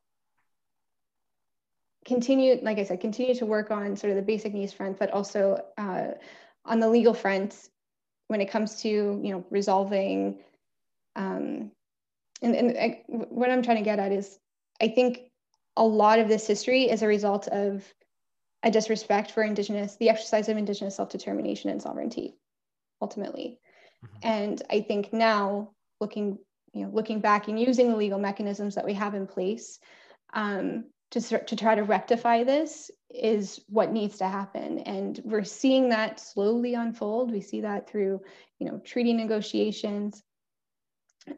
continue, 2.04 2.58
like 2.62 2.78
I 2.78 2.84
said, 2.84 3.00
continue 3.00 3.34
to 3.36 3.46
work 3.46 3.70
on 3.70 3.96
sort 3.96 4.10
of 4.10 4.16
the 4.16 4.22
basic 4.22 4.52
needs 4.54 4.72
front, 4.72 4.98
but 4.98 5.10
also 5.10 5.64
uh, 5.78 6.08
on 6.64 6.80
the 6.80 6.88
legal 6.88 7.14
front 7.14 7.68
when 8.28 8.40
it 8.40 8.50
comes 8.50 8.80
to, 8.82 8.88
you 8.88 9.32
know, 9.32 9.44
resolving, 9.50 10.38
um, 11.16 11.70
and, 12.40 12.54
and 12.56 12.78
I, 12.78 13.02
what 13.08 13.50
I'm 13.50 13.62
trying 13.62 13.76
to 13.76 13.84
get 13.84 13.98
at 13.98 14.12
is, 14.12 14.38
I 14.80 14.88
think 14.88 15.20
a 15.76 15.84
lot 15.84 16.18
of 16.18 16.28
this 16.28 16.46
history 16.46 16.90
is 16.90 17.02
a 17.02 17.06
result 17.06 17.48
of 17.48 17.84
a 18.62 18.70
disrespect 18.70 19.30
for 19.30 19.42
indigenous 19.42 19.96
the 19.96 20.08
exercise 20.08 20.48
of 20.48 20.56
indigenous 20.56 20.96
self-determination 20.96 21.70
and 21.70 21.82
sovereignty 21.82 22.36
ultimately 23.00 23.58
mm-hmm. 24.04 24.16
and 24.22 24.62
i 24.70 24.80
think 24.80 25.12
now 25.12 25.70
looking 26.00 26.38
you 26.72 26.84
know 26.84 26.90
looking 26.92 27.20
back 27.20 27.48
and 27.48 27.58
using 27.58 27.90
the 27.90 27.96
legal 27.96 28.18
mechanisms 28.18 28.74
that 28.74 28.84
we 28.84 28.94
have 28.94 29.14
in 29.14 29.26
place 29.26 29.78
um, 30.34 30.84
to, 31.12 31.20
to 31.20 31.56
try 31.56 31.74
to 31.74 31.82
rectify 31.82 32.42
this 32.42 32.90
is 33.10 33.60
what 33.68 33.92
needs 33.92 34.18
to 34.18 34.26
happen. 34.26 34.78
And 34.80 35.20
we're 35.24 35.44
seeing 35.44 35.90
that 35.90 36.18
slowly 36.18 36.74
unfold. 36.74 37.30
We 37.30 37.42
see 37.42 37.60
that 37.60 37.88
through, 37.88 38.22
you 38.58 38.66
know, 38.66 38.78
treaty 38.78 39.12
negotiations, 39.12 40.22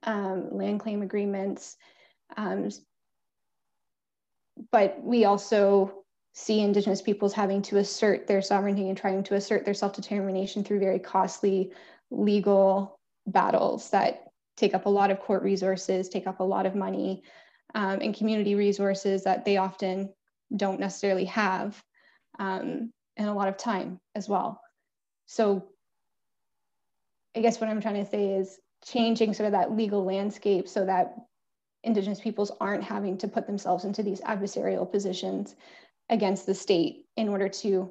um, 0.04 0.48
land 0.56 0.80
claim 0.80 1.02
agreements. 1.02 1.76
Um, 2.36 2.68
but 4.70 5.02
we 5.02 5.24
also 5.24 6.04
see 6.34 6.60
Indigenous 6.60 7.02
peoples 7.02 7.32
having 7.32 7.60
to 7.62 7.78
assert 7.78 8.28
their 8.28 8.42
sovereignty 8.42 8.88
and 8.88 8.96
trying 8.96 9.24
to 9.24 9.34
assert 9.34 9.64
their 9.64 9.74
self-determination 9.74 10.62
through 10.62 10.78
very 10.80 11.00
costly 11.00 11.72
legal 12.10 12.98
battles 13.26 13.90
that 13.90 14.28
take 14.56 14.74
up 14.74 14.86
a 14.86 14.90
lot 14.90 15.10
of 15.10 15.18
court 15.18 15.42
resources, 15.42 16.08
take 16.08 16.28
up 16.28 16.38
a 16.38 16.44
lot 16.44 16.66
of 16.66 16.76
money, 16.76 17.24
um, 17.74 18.00
and 18.00 18.14
community 18.14 18.54
resources 18.54 19.24
that 19.24 19.44
they 19.44 19.56
often 19.56 20.12
don't 20.56 20.80
necessarily 20.80 21.24
have, 21.24 21.82
um, 22.38 22.92
and 23.16 23.28
a 23.28 23.32
lot 23.32 23.48
of 23.48 23.56
time 23.56 24.00
as 24.14 24.28
well. 24.28 24.60
So 25.26 25.68
I 27.36 27.40
guess 27.40 27.60
what 27.60 27.68
I'm 27.68 27.80
trying 27.80 28.04
to 28.04 28.10
say 28.10 28.34
is 28.34 28.58
changing 28.84 29.34
sort 29.34 29.46
of 29.46 29.52
that 29.52 29.72
legal 29.72 30.04
landscape 30.04 30.68
so 30.68 30.84
that 30.84 31.16
Indigenous 31.82 32.20
peoples 32.20 32.52
aren't 32.60 32.84
having 32.84 33.18
to 33.18 33.28
put 33.28 33.46
themselves 33.46 33.84
into 33.84 34.02
these 34.02 34.20
adversarial 34.22 34.90
positions 34.90 35.54
against 36.08 36.46
the 36.46 36.54
state 36.54 37.06
in 37.16 37.28
order 37.28 37.48
to, 37.48 37.90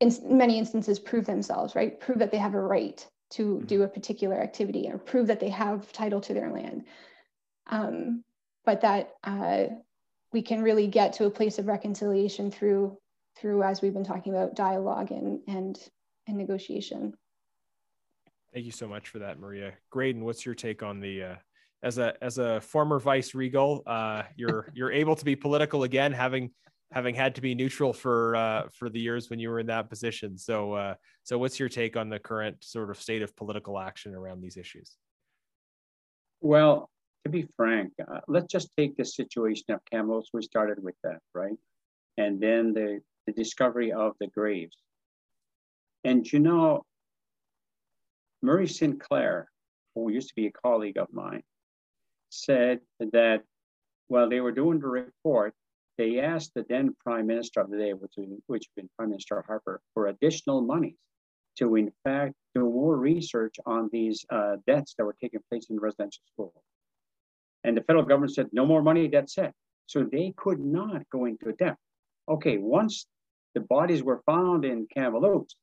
in 0.00 0.12
many 0.24 0.58
instances, 0.58 0.98
prove 0.98 1.24
themselves, 1.24 1.74
right? 1.74 1.98
Prove 2.00 2.18
that 2.18 2.30
they 2.30 2.38
have 2.38 2.54
a 2.54 2.60
right 2.60 3.06
to 3.30 3.62
do 3.66 3.82
a 3.82 3.88
particular 3.88 4.40
activity 4.40 4.88
or 4.88 4.98
prove 4.98 5.26
that 5.26 5.40
they 5.40 5.48
have 5.48 5.90
title 5.92 6.20
to 6.20 6.34
their 6.34 6.50
land. 6.50 6.84
Um, 7.68 8.22
but 8.64 8.80
that 8.80 9.14
uh, 9.24 9.64
we 10.32 10.42
can 10.42 10.62
really 10.62 10.86
get 10.86 11.12
to 11.14 11.26
a 11.26 11.30
place 11.30 11.58
of 11.58 11.66
reconciliation 11.66 12.50
through, 12.50 12.96
through 13.36 13.62
as 13.62 13.82
we've 13.82 13.94
been 13.94 14.04
talking 14.04 14.32
about, 14.34 14.56
dialogue 14.56 15.10
and, 15.10 15.40
and, 15.46 15.78
and 16.26 16.36
negotiation. 16.36 17.14
Thank 18.52 18.66
you 18.66 18.72
so 18.72 18.86
much 18.86 19.08
for 19.08 19.18
that, 19.18 19.38
Maria. 19.38 19.72
Graydon, 19.90 20.24
what's 20.24 20.46
your 20.46 20.54
take 20.54 20.82
on 20.82 21.00
the 21.00 21.22
uh, 21.22 21.34
as 21.82 21.98
a 21.98 22.14
as 22.22 22.38
a 22.38 22.60
former 22.60 22.98
vice 22.98 23.34
regal, 23.34 23.82
uh, 23.86 24.22
you're 24.36 24.70
you're 24.74 24.92
able 24.92 25.14
to 25.14 25.24
be 25.24 25.36
political 25.36 25.82
again, 25.82 26.12
having 26.12 26.50
having 26.92 27.14
had 27.14 27.34
to 27.34 27.40
be 27.40 27.54
neutral 27.54 27.92
for 27.92 28.36
uh, 28.36 28.68
for 28.72 28.88
the 28.88 29.00
years 29.00 29.28
when 29.28 29.38
you 29.38 29.50
were 29.50 29.58
in 29.58 29.66
that 29.66 29.90
position. 29.90 30.38
So 30.38 30.72
uh, 30.72 30.94
so 31.24 31.36
what's 31.38 31.58
your 31.60 31.68
take 31.68 31.96
on 31.96 32.08
the 32.08 32.18
current 32.18 32.62
sort 32.62 32.90
of 32.90 33.00
state 33.00 33.22
of 33.22 33.34
political 33.36 33.78
action 33.78 34.14
around 34.14 34.40
these 34.40 34.56
issues? 34.56 34.96
Well, 36.40 36.90
to 37.24 37.30
be 37.30 37.46
frank, 37.56 37.92
uh, 38.06 38.20
let's 38.28 38.52
just 38.52 38.70
take 38.76 38.96
the 38.96 39.04
situation 39.04 39.66
of 39.70 39.80
Kamloops. 39.90 40.30
We 40.32 40.42
started 40.42 40.82
with 40.82 40.94
that, 41.02 41.20
right? 41.34 41.56
And 42.18 42.40
then 42.40 42.72
the, 42.74 43.00
the 43.26 43.32
discovery 43.32 43.92
of 43.92 44.12
the 44.20 44.28
graves. 44.28 44.76
And 46.04 46.30
you 46.30 46.38
know, 46.38 46.84
Murray 48.42 48.68
Sinclair, 48.68 49.48
who 49.94 50.12
used 50.12 50.28
to 50.28 50.34
be 50.34 50.46
a 50.46 50.52
colleague 50.52 50.98
of 50.98 51.12
mine, 51.12 51.42
said 52.28 52.80
that 53.00 53.42
while 54.08 54.28
they 54.28 54.40
were 54.40 54.52
doing 54.52 54.78
the 54.80 54.86
report, 54.86 55.54
they 55.96 56.20
asked 56.20 56.52
the 56.54 56.66
then 56.68 56.94
Prime 57.02 57.26
Minister 57.26 57.60
of 57.60 57.70
the 57.70 57.78
day, 57.78 57.92
which, 57.94 58.14
which 58.46 58.66
had 58.66 58.82
been 58.82 58.90
Prime 58.98 59.10
Minister 59.10 59.42
Harper, 59.46 59.80
for 59.94 60.08
additional 60.08 60.60
monies 60.60 60.98
to, 61.56 61.76
in 61.76 61.90
fact, 62.02 62.34
do 62.54 62.62
more 62.62 62.96
research 62.96 63.54
on 63.64 63.88
these 63.92 64.26
uh, 64.30 64.56
deaths 64.66 64.94
that 64.98 65.04
were 65.04 65.16
taking 65.22 65.40
place 65.48 65.66
in 65.70 65.78
residential 65.78 66.22
schools. 66.32 66.52
And 67.64 67.76
the 67.76 67.82
federal 67.82 68.04
government 68.04 68.34
said, 68.34 68.48
no 68.52 68.66
more 68.66 68.82
money, 68.82 69.08
that's 69.08 69.38
it. 69.38 69.52
So 69.86 70.04
they 70.04 70.32
could 70.36 70.60
not 70.60 71.08
go 71.10 71.24
into 71.24 71.52
depth. 71.52 71.78
Okay, 72.28 72.58
once 72.58 73.06
the 73.54 73.60
bodies 73.60 74.02
were 74.02 74.22
found 74.26 74.64
in 74.64 74.86
Kamloops, 74.94 75.56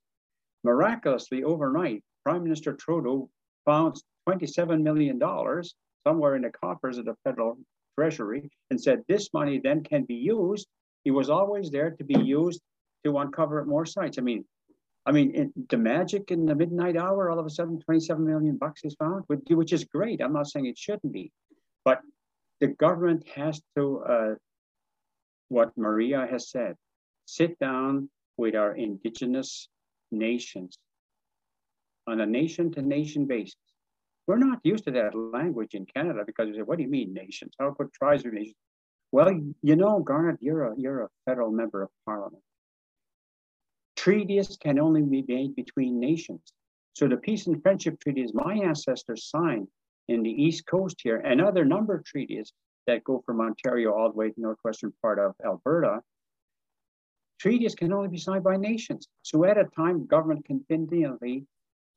miraculously 0.63 1.43
overnight, 1.43 2.03
Prime 2.23 2.43
Minister 2.43 2.73
Trudeau 2.73 3.29
found 3.65 3.95
$27 4.27 4.81
million 4.81 5.19
somewhere 6.05 6.35
in 6.35 6.43
the 6.43 6.51
coffers 6.51 6.97
of 6.97 7.05
the 7.05 7.15
federal 7.23 7.57
treasury 7.97 8.49
and 8.69 8.81
said 8.81 9.03
this 9.07 9.29
money 9.33 9.59
then 9.63 9.83
can 9.83 10.03
be 10.03 10.15
used. 10.15 10.67
It 11.05 11.11
was 11.11 11.29
always 11.29 11.71
there 11.71 11.91
to 11.91 12.03
be 12.03 12.19
used 12.19 12.61
to 13.05 13.17
uncover 13.17 13.63
more 13.65 13.85
sites. 13.85 14.17
I 14.17 14.21
mean, 14.21 14.45
I 15.05 15.11
mean, 15.11 15.33
in, 15.33 15.51
the 15.69 15.77
magic 15.77 16.29
in 16.29 16.45
the 16.45 16.55
midnight 16.55 16.95
hour, 16.95 17.31
all 17.31 17.39
of 17.39 17.45
a 17.45 17.49
sudden, 17.49 17.79
27 17.79 18.23
million 18.23 18.57
bucks 18.57 18.81
is 18.83 18.95
found, 18.95 19.23
which 19.27 19.73
is 19.73 19.83
great. 19.83 20.21
I'm 20.21 20.33
not 20.33 20.47
saying 20.47 20.67
it 20.67 20.77
shouldn't 20.77 21.11
be, 21.11 21.31
but 21.85 22.01
the 22.59 22.67
government 22.67 23.27
has 23.35 23.61
to, 23.75 24.03
uh, 24.03 24.35
what 25.49 25.75
Maria 25.77 26.27
has 26.29 26.49
said, 26.49 26.75
sit 27.25 27.57
down 27.59 28.09
with 28.37 28.55
our 28.55 28.75
indigenous 28.75 29.67
nations 30.11 30.77
on 32.07 32.21
a 32.21 32.25
nation 32.25 32.71
to 32.71 32.81
nation 32.81 33.25
basis. 33.25 33.55
We're 34.27 34.37
not 34.37 34.59
used 34.63 34.85
to 34.85 34.91
that 34.91 35.15
language 35.15 35.73
in 35.73 35.85
Canada 35.85 36.23
because 36.25 36.47
we 36.47 36.55
say, 36.55 36.61
what 36.61 36.77
do 36.77 36.83
you 36.83 36.89
mean 36.89 37.13
nations? 37.13 37.53
How 37.59 37.71
could 37.71 37.91
tribes 37.93 38.23
be 38.23 38.31
nations? 38.31 38.55
Well, 39.11 39.29
you 39.61 39.75
know, 39.75 39.99
Garnett, 39.99 40.41
you're 40.41 40.67
a, 40.67 40.73
you're 40.77 41.03
a 41.03 41.09
federal 41.25 41.51
member 41.51 41.83
of 41.83 41.89
parliament. 42.05 42.43
Treaties 43.95 44.57
can 44.61 44.79
only 44.79 45.01
be 45.01 45.23
made 45.27 45.55
between 45.55 45.99
nations. 45.99 46.53
So 46.93 47.07
the 47.07 47.17
peace 47.17 47.47
and 47.47 47.61
friendship 47.61 47.99
treaties 47.99 48.33
my 48.33 48.53
ancestors 48.53 49.29
signed 49.29 49.67
in 50.11 50.23
the 50.23 50.43
East 50.43 50.65
Coast 50.65 50.99
here 51.01 51.17
and 51.17 51.39
other 51.39 51.63
number 51.63 51.95
of 51.95 52.03
treaties 52.03 52.51
that 52.87 53.03
go 53.03 53.23
from 53.25 53.39
Ontario 53.39 53.93
all 53.93 54.11
the 54.11 54.17
way 54.17 54.27
to 54.27 54.33
the 54.35 54.41
northwestern 54.41 54.91
part 55.01 55.19
of 55.19 55.33
Alberta, 55.45 56.01
treaties 57.39 57.75
can 57.75 57.93
only 57.93 58.09
be 58.09 58.17
signed 58.17 58.43
by 58.43 58.57
nations. 58.57 59.07
So 59.21 59.45
at 59.45 59.57
a 59.57 59.65
time, 59.75 60.05
government 60.05 60.45
conveniently 60.45 61.45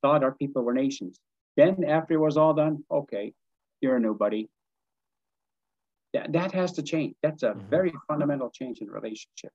thought 0.03 0.23
our 0.23 0.35
people 0.35 0.62
were 0.62 0.75
nations. 0.75 1.19
Then 1.57 1.85
after 1.85 2.15
it 2.15 2.19
was 2.19 2.37
all 2.37 2.55
done, 2.55 2.85
okay, 2.91 3.33
you're 3.81 3.97
a 3.97 4.01
nobody. 4.01 4.49
That, 6.12 6.33
that 6.33 6.53
has 6.53 6.73
to 6.73 6.83
change. 6.83 7.17
That's 7.23 7.43
a 7.43 7.51
mm-hmm. 7.51 7.69
very 7.69 7.93
fundamental 8.07 8.51
change 8.51 8.79
in 8.79 8.89
relationship. 8.89 9.51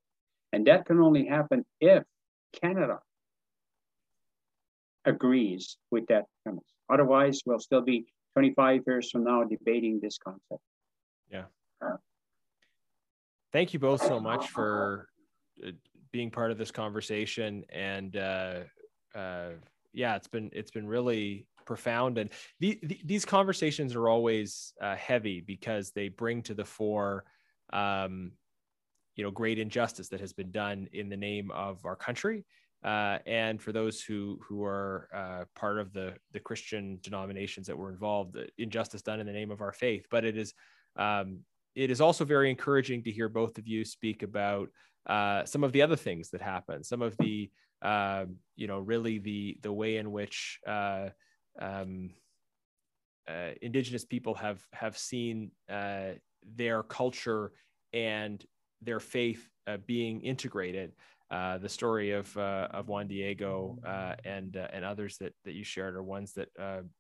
And 0.51 0.67
that 0.67 0.85
can 0.85 0.99
only 0.99 1.25
happen 1.25 1.65
if 1.79 2.03
Canada 2.61 2.99
agrees 5.05 5.77
with 5.91 6.07
that 6.07 6.25
premise. 6.43 6.63
Otherwise, 6.91 7.41
we'll 7.45 7.59
still 7.59 7.81
be 7.81 8.05
25 8.39 8.83
years 8.87 9.11
from 9.11 9.25
now 9.25 9.43
debating 9.43 9.99
this 10.01 10.17
concept. 10.17 10.61
Yeah. 11.29 11.43
Thank 13.51 13.73
you 13.73 13.79
both 13.79 14.01
so 14.01 14.17
much 14.17 14.47
for 14.47 15.09
uh, 15.65 15.71
being 16.13 16.31
part 16.31 16.49
of 16.49 16.57
this 16.57 16.71
conversation 16.71 17.65
and 17.69 18.15
uh, 18.15 18.59
uh, 19.13 19.49
yeah, 19.91 20.15
it's 20.15 20.29
been 20.29 20.49
it's 20.53 20.71
been 20.71 20.87
really 20.87 21.47
profound. 21.65 22.17
And 22.17 22.29
the, 22.61 22.79
the, 22.81 23.01
these 23.03 23.25
conversations 23.25 23.93
are 23.93 24.07
always 24.07 24.73
uh, 24.81 24.95
heavy 24.95 25.41
because 25.41 25.91
they 25.91 26.07
bring 26.07 26.41
to 26.43 26.53
the 26.53 26.63
fore, 26.63 27.25
um, 27.73 28.31
you 29.17 29.23
know, 29.25 29.31
great 29.31 29.59
injustice 29.59 30.07
that 30.09 30.21
has 30.21 30.31
been 30.31 30.51
done 30.51 30.87
in 30.93 31.09
the 31.09 31.17
name 31.17 31.51
of 31.51 31.85
our 31.85 31.97
country. 31.97 32.45
Uh, 32.83 33.17
and 33.25 33.61
for 33.61 33.71
those 33.71 34.01
who 34.01 34.39
who 34.47 34.63
are 34.63 35.09
uh, 35.13 35.43
part 35.53 35.79
of 35.79 35.91
the 35.91 36.15
the 36.31 36.39
Christian 36.39 36.97
denominations 37.01 37.67
that 37.67 37.77
were 37.77 37.91
involved, 37.91 38.37
injustice 38.57 39.01
done 39.01 39.19
in 39.19 39.25
the 39.25 39.33
name 39.33 39.51
of 39.51 39.61
our 39.61 39.73
faith. 39.73 40.05
But 40.09 40.23
it 40.23 40.37
is 40.37 40.53
um, 40.95 41.39
it 41.75 41.91
is 41.91 42.01
also 42.01 42.23
very 42.25 42.49
encouraging 42.49 43.03
to 43.03 43.11
hear 43.11 43.29
both 43.29 43.57
of 43.57 43.67
you 43.67 43.83
speak 43.83 44.23
about 44.23 44.69
uh, 45.07 45.43
some 45.45 45.63
of 45.63 45.71
the 45.71 45.81
other 45.81 45.95
things 45.95 46.29
that 46.29 46.41
happen, 46.41 46.83
some 46.83 47.01
of 47.01 47.17
the 47.17 47.49
uh, 47.81 48.25
you 48.55 48.67
know, 48.67 48.79
really 48.79 49.19
the 49.19 49.57
the 49.61 49.71
way 49.71 49.97
in 49.97 50.11
which 50.11 50.59
uh, 50.67 51.09
um, 51.59 52.11
uh, 53.27 53.51
indigenous 53.61 54.03
people 54.03 54.33
have 54.33 54.61
have 54.73 54.97
seen 54.97 55.51
uh, 55.69 56.11
their 56.55 56.83
culture 56.83 57.51
and 57.93 58.43
their 58.81 58.99
faith 58.99 59.47
being 59.85 60.21
integrated. 60.21 60.93
Uh, 61.31 61.59
the 61.59 61.69
story 61.69 62.11
of 62.11 62.35
uh, 62.37 62.67
of 62.71 62.87
Juan 62.87 63.07
Diego 63.07 63.77
uh, 63.85 64.15
and 64.25 64.55
and 64.55 64.83
others 64.83 65.17
that 65.17 65.33
that 65.45 65.53
you 65.53 65.63
shared 65.63 65.95
are 65.95 66.01
ones 66.01 66.33
that 66.33 66.49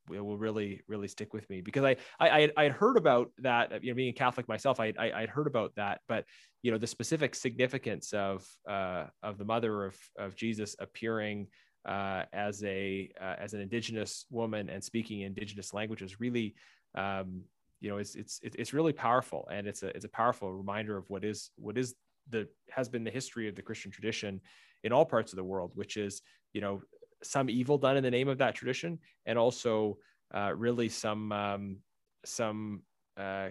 will 0.07 0.37
really 0.37 0.81
really 0.87 1.07
stick 1.07 1.33
with 1.33 1.49
me. 1.49 1.61
Because 1.61 1.83
I 1.83 1.95
I 2.19 2.51
I 2.55 2.63
had 2.63 2.73
heard 2.73 2.97
about 2.97 3.31
that 3.39 3.83
you 3.83 3.91
know 3.91 3.95
being 3.95 4.09
a 4.09 4.13
Catholic 4.13 4.47
myself 4.47 4.79
I 4.79 4.93
I 4.99 5.21
would 5.21 5.29
heard 5.29 5.47
about 5.47 5.73
that 5.75 6.01
but 6.07 6.25
you 6.61 6.71
know 6.71 6.77
the 6.77 6.87
specific 6.87 7.33
significance 7.33 8.13
of 8.13 8.47
of 8.67 9.37
the 9.37 9.45
mother 9.45 9.85
of 9.85 9.97
of 10.17 10.35
Jesus 10.35 10.75
appearing 10.79 11.47
uh, 11.87 12.23
as 12.31 12.63
a 12.63 13.09
uh, 13.19 13.35
as 13.39 13.53
an 13.53 13.61
indigenous 13.61 14.25
woman 14.29 14.69
and 14.69 14.83
speaking 14.83 15.21
indigenous 15.21 15.73
languages 15.73 16.19
really 16.19 16.53
um, 16.95 17.41
you 17.79 17.89
know 17.89 17.97
it's 17.97 18.15
it's 18.15 18.39
it's 18.43 18.73
really 18.73 18.93
powerful. 18.93 19.47
And 19.51 19.67
it's 19.67 19.83
a 19.83 19.87
it's 19.95 20.05
a 20.05 20.09
powerful 20.09 20.53
reminder 20.53 20.97
of 20.97 21.09
what 21.09 21.23
is 21.23 21.51
what 21.55 21.77
is 21.77 21.95
the 22.29 22.47
has 22.69 22.89
been 22.89 23.03
the 23.03 23.11
history 23.11 23.47
of 23.47 23.55
the 23.55 23.61
Christian 23.61 23.91
tradition 23.91 24.41
in 24.83 24.91
all 24.91 25.05
parts 25.05 25.31
of 25.33 25.37
the 25.37 25.43
world 25.43 25.71
which 25.75 25.97
is 25.97 26.21
you 26.53 26.61
know 26.61 26.81
some 27.23 27.49
evil 27.49 27.77
done 27.77 27.97
in 27.97 28.03
the 28.03 28.11
name 28.11 28.29
of 28.29 28.37
that 28.37 28.55
tradition 28.55 28.97
and 29.25 29.37
also 29.37 29.97
uh, 30.33 30.53
really 30.55 30.89
some 30.89 31.31
um, 31.31 31.77
some 32.25 32.81
uh, 33.17 33.49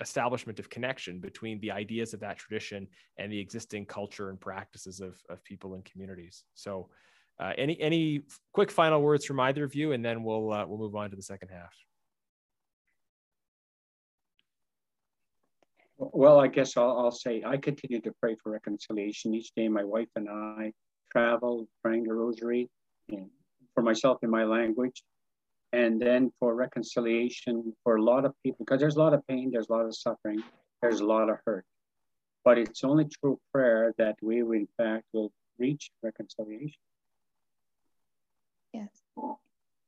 establishment 0.00 0.58
of 0.58 0.70
connection 0.70 1.20
between 1.20 1.60
the 1.60 1.70
ideas 1.70 2.14
of 2.14 2.20
that 2.20 2.38
tradition 2.38 2.86
and 3.18 3.30
the 3.30 3.38
existing 3.38 3.84
culture 3.84 4.30
and 4.30 4.40
practices 4.40 5.00
of, 5.00 5.20
of 5.28 5.44
people 5.44 5.74
and 5.74 5.84
communities. 5.84 6.44
So, 6.54 6.88
uh, 7.38 7.52
any 7.56 7.80
any 7.80 8.22
quick 8.52 8.70
final 8.70 9.00
words 9.00 9.24
from 9.24 9.40
either 9.40 9.64
of 9.64 9.74
you, 9.74 9.92
and 9.92 10.04
then 10.04 10.22
we'll 10.22 10.52
uh, 10.52 10.66
we'll 10.66 10.78
move 10.78 10.94
on 10.94 11.10
to 11.10 11.16
the 11.16 11.22
second 11.22 11.48
half. 11.48 11.74
Well, 16.02 16.40
I 16.40 16.46
guess 16.46 16.78
I'll, 16.78 16.96
I'll 16.98 17.10
say 17.10 17.42
I 17.44 17.58
continue 17.58 18.00
to 18.00 18.12
pray 18.20 18.34
for 18.42 18.50
reconciliation 18.50 19.34
each 19.34 19.52
day. 19.54 19.68
My 19.68 19.84
wife 19.84 20.08
and 20.16 20.30
I 20.30 20.72
travel 21.12 21.68
praying 21.84 22.04
the 22.04 22.14
rosary 22.14 22.70
for 23.74 23.82
myself 23.82 24.16
in 24.22 24.30
my 24.30 24.44
language, 24.44 25.02
and 25.74 26.00
then 26.00 26.32
for 26.40 26.54
reconciliation 26.54 27.74
for 27.84 27.96
a 27.96 28.02
lot 28.02 28.24
of 28.24 28.32
people 28.42 28.64
because 28.64 28.80
there's 28.80 28.96
a 28.96 28.98
lot 28.98 29.12
of 29.12 29.26
pain, 29.26 29.50
there's 29.52 29.68
a 29.68 29.72
lot 29.72 29.84
of 29.84 29.94
suffering, 29.94 30.42
there's 30.80 31.00
a 31.00 31.04
lot 31.04 31.28
of 31.28 31.36
hurt. 31.44 31.66
But 32.46 32.56
it's 32.56 32.82
only 32.82 33.06
through 33.20 33.38
prayer 33.52 33.92
that 33.98 34.16
we, 34.22 34.40
in 34.40 34.68
fact, 34.78 35.04
will 35.12 35.30
reach 35.58 35.90
reconciliation. 36.02 36.80
Yes, 38.72 38.88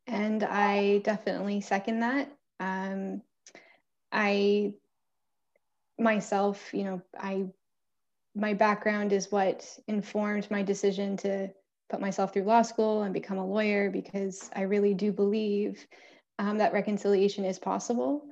and 0.07 0.45
I 0.45 0.99
definitely 0.99 1.63
second 1.63 2.01
that. 2.01 2.31
Um, 2.61 3.23
I 4.13 4.75
myself, 6.03 6.73
you 6.73 6.85
know, 6.85 7.03
I 7.19 7.47
my 8.35 8.55
background 8.55 9.13
is 9.13 9.31
what 9.31 9.67
informed 9.89 10.51
my 10.51 10.63
decision 10.63 11.17
to 11.19 11.49
put 11.91 12.01
myself 12.01 12.33
through 12.33 12.45
law 12.45 12.63
school 12.63 13.03
and 13.03 13.13
become 13.13 13.39
a 13.39 13.47
lawyer 13.47 13.91
because 13.91 14.51
I 14.57 14.63
really 14.63 14.95
do 14.95 15.13
believe 15.13 15.87
um, 16.39 16.59
that 16.59 16.73
reconciliation 16.73 17.45
is 17.45 17.59
possible. 17.59 18.25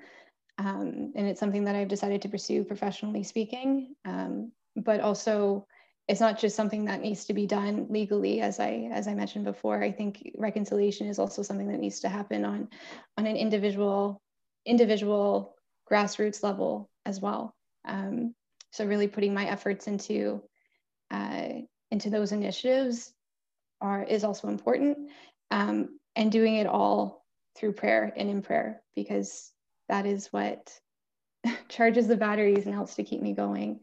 Um, 0.57 1.13
and 1.15 1.27
it's 1.27 1.39
something 1.39 1.65
that 1.65 1.77
I've 1.77 1.89
decided 1.89 2.23
to 2.23 2.29
pursue 2.29 2.65
professionally 2.65 3.23
speaking. 3.23 3.95
Um, 4.05 4.53
but 4.77 5.01
also, 5.01 5.67
it's 6.09 6.21
not 6.21 6.39
just 6.39 6.57
something 6.57 6.87
that 6.87 7.03
needs 7.03 7.27
to 7.27 7.35
be 7.35 7.47
done 7.47 7.87
legally, 7.89 8.41
as 8.41 8.59
I 8.59 8.89
as 8.93 9.07
I 9.07 9.15
mentioned 9.15 9.45
before. 9.45 9.83
I 9.83 9.93
think 9.93 10.33
reconciliation 10.37 11.07
is 11.07 11.19
also 11.19 11.43
something 11.43 11.69
that 11.69 11.79
needs 11.79 12.01
to 12.01 12.09
happen 12.09 12.45
on 12.45 12.69
on 13.17 13.27
an 13.27 13.37
individual 13.37 14.21
individual 14.67 15.55
grassroots 15.91 16.43
level 16.43 16.91
as 17.07 17.21
well. 17.21 17.55
Um, 17.85 18.35
so 18.71 18.87
really 18.87 19.09
putting 19.09 19.35
my 19.35 19.47
efforts 19.47 19.87
into 19.87 20.43
uh, 21.11 21.49
into 21.91 22.11
those 22.11 22.33
initiatives 22.33 23.13
are 23.81 24.03
is 24.05 24.25
also 24.25 24.49
important, 24.49 25.11
um, 25.51 25.99
and 26.17 26.31
doing 26.31 26.57
it 26.57 26.67
all 26.67 27.25
through 27.57 27.73
prayer 27.73 28.13
and 28.17 28.31
in 28.31 28.43
prayer 28.43 28.83
because 28.95 29.51
that 29.89 30.07
is 30.07 30.29
what 30.29 30.73
charges 31.69 32.07
the 32.07 32.17
batteries 32.17 32.67
and 32.67 32.75
helps 32.75 32.95
to 32.95 33.03
keep 33.05 33.21
me 33.21 33.33
going. 33.33 33.81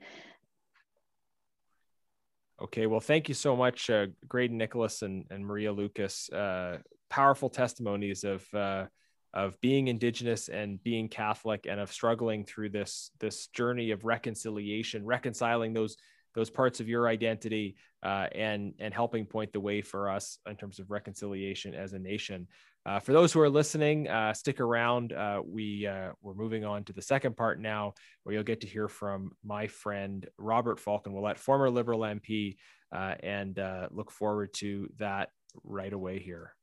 Okay, 2.59 2.87
well, 2.87 2.99
thank 2.99 3.27
you 3.27 3.35
so 3.35 3.55
much, 3.55 3.89
uh, 3.89 4.07
Graydon 4.27 4.57
Nicholas 4.57 5.03
and, 5.03 5.25
and 5.29 5.45
Maria 5.45 5.71
Lucas. 5.71 6.27
Uh, 6.29 6.79
powerful 7.07 7.49
testimonies 7.49 8.23
of 8.23 8.43
uh, 8.53 8.85
of 9.33 9.59
being 9.61 9.87
indigenous 9.87 10.49
and 10.49 10.81
being 10.83 11.09
catholic 11.09 11.67
and 11.69 11.79
of 11.79 11.91
struggling 11.91 12.43
through 12.43 12.69
this 12.69 13.11
this 13.19 13.47
journey 13.47 13.91
of 13.91 14.05
reconciliation 14.05 15.05
reconciling 15.05 15.73
those 15.73 15.97
those 16.37 16.49
parts 16.51 16.79
of 16.79 16.87
your 16.87 17.07
identity 17.07 17.75
uh, 18.03 18.27
and 18.35 18.73
and 18.77 18.93
helping 18.93 19.25
point 19.25 19.51
the 19.51 19.59
way 19.59 19.81
for 19.81 20.07
us 20.07 20.37
in 20.47 20.55
terms 20.55 20.77
of 20.77 20.91
reconciliation 20.91 21.73
as 21.73 21.93
a 21.93 21.99
nation. 21.99 22.47
Uh, 22.85 22.99
for 22.99 23.11
those 23.11 23.33
who 23.33 23.41
are 23.41 23.49
listening 23.49 24.07
uh, 24.07 24.31
stick 24.33 24.59
around. 24.59 25.11
Uh, 25.11 25.41
we 25.43 25.87
uh, 25.87 26.11
we're 26.21 26.35
moving 26.35 26.63
on 26.63 26.83
to 26.83 26.93
the 26.93 27.01
second 27.01 27.35
part 27.35 27.59
now 27.59 27.93
where 28.23 28.35
you'll 28.35 28.43
get 28.43 28.61
to 28.61 28.67
hear 28.67 28.87
from 28.87 29.31
my 29.43 29.65
friend 29.67 30.27
robert 30.37 30.79
falcon 30.79 31.11
ouellette 31.11 31.37
former 31.37 31.69
liberal 31.69 32.01
mp 32.01 32.55
uh, 32.95 33.15
and 33.21 33.59
look 33.91 34.11
forward 34.11 34.53
to 34.53 34.87
that 34.99 35.29
right 35.63 35.91
away 35.91 36.19
here 36.19 36.53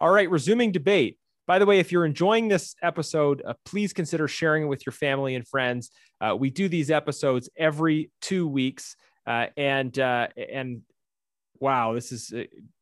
all 0.00 0.10
right, 0.10 0.30
resuming 0.30 0.72
debate. 0.72 1.18
By 1.46 1.58
the 1.58 1.66
way, 1.66 1.80
if 1.80 1.90
you're 1.90 2.04
enjoying 2.04 2.48
this 2.48 2.76
episode, 2.82 3.42
uh, 3.44 3.54
please 3.64 3.92
consider 3.92 4.28
sharing 4.28 4.62
it 4.64 4.66
with 4.66 4.86
your 4.86 4.92
family 4.92 5.34
and 5.34 5.46
friends. 5.46 5.90
Uh, 6.20 6.36
we 6.38 6.50
do 6.50 6.68
these 6.68 6.90
episodes 6.90 7.50
every 7.56 8.10
two 8.20 8.46
weeks, 8.46 8.94
uh, 9.26 9.46
and 9.56 9.98
uh, 9.98 10.28
and 10.36 10.82
wow, 11.58 11.94
this 11.94 12.12
is 12.12 12.32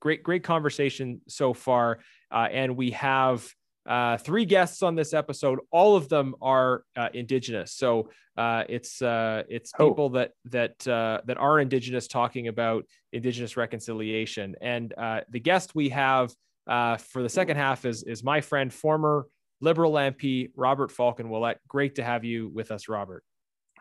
great 0.01 0.23
great 0.23 0.45
conversation 0.45 1.23
so 1.27 1.55
far. 1.55 2.01
Uh, 2.31 2.49
and 2.51 2.77
we 2.77 2.91
have 2.91 3.51
uh, 3.89 4.19
three 4.19 4.45
guests 4.45 4.83
on 4.83 4.95
this 4.95 5.15
episode. 5.15 5.61
All 5.71 5.97
of 5.97 6.11
them 6.11 6.35
are 6.43 6.85
uh, 6.95 7.09
indigenous, 7.15 7.73
so 7.73 8.11
uh, 8.37 8.65
it's 8.69 9.01
uh, 9.01 9.45
it's 9.49 9.73
oh. 9.79 9.89
people 9.89 10.11
that 10.11 10.33
that 10.45 10.87
uh, 10.87 11.23
that 11.25 11.39
are 11.39 11.59
indigenous 11.59 12.07
talking 12.07 12.49
about 12.49 12.85
indigenous 13.15 13.57
reconciliation. 13.57 14.55
And 14.61 14.93
uh, 14.97 15.23
the 15.31 15.41
guest 15.41 15.75
we 15.75 15.89
have 15.89 16.33
for 16.67 17.23
the 17.23 17.31
second 17.31 17.57
half 17.57 17.87
is 17.87 18.03
is 18.03 18.23
my 18.23 18.43
friend, 18.43 18.73
former 18.73 19.27
Liberal 19.63 19.93
MP 19.93 20.51
Robert 20.55 20.93
Falcon 20.93 21.29
Ouellette. 21.29 21.57
Great 21.67 21.95
to 21.95 22.05
have 22.05 22.25
you 22.25 22.49
with 22.49 22.71
us, 22.71 22.89
Robert. 22.89 23.25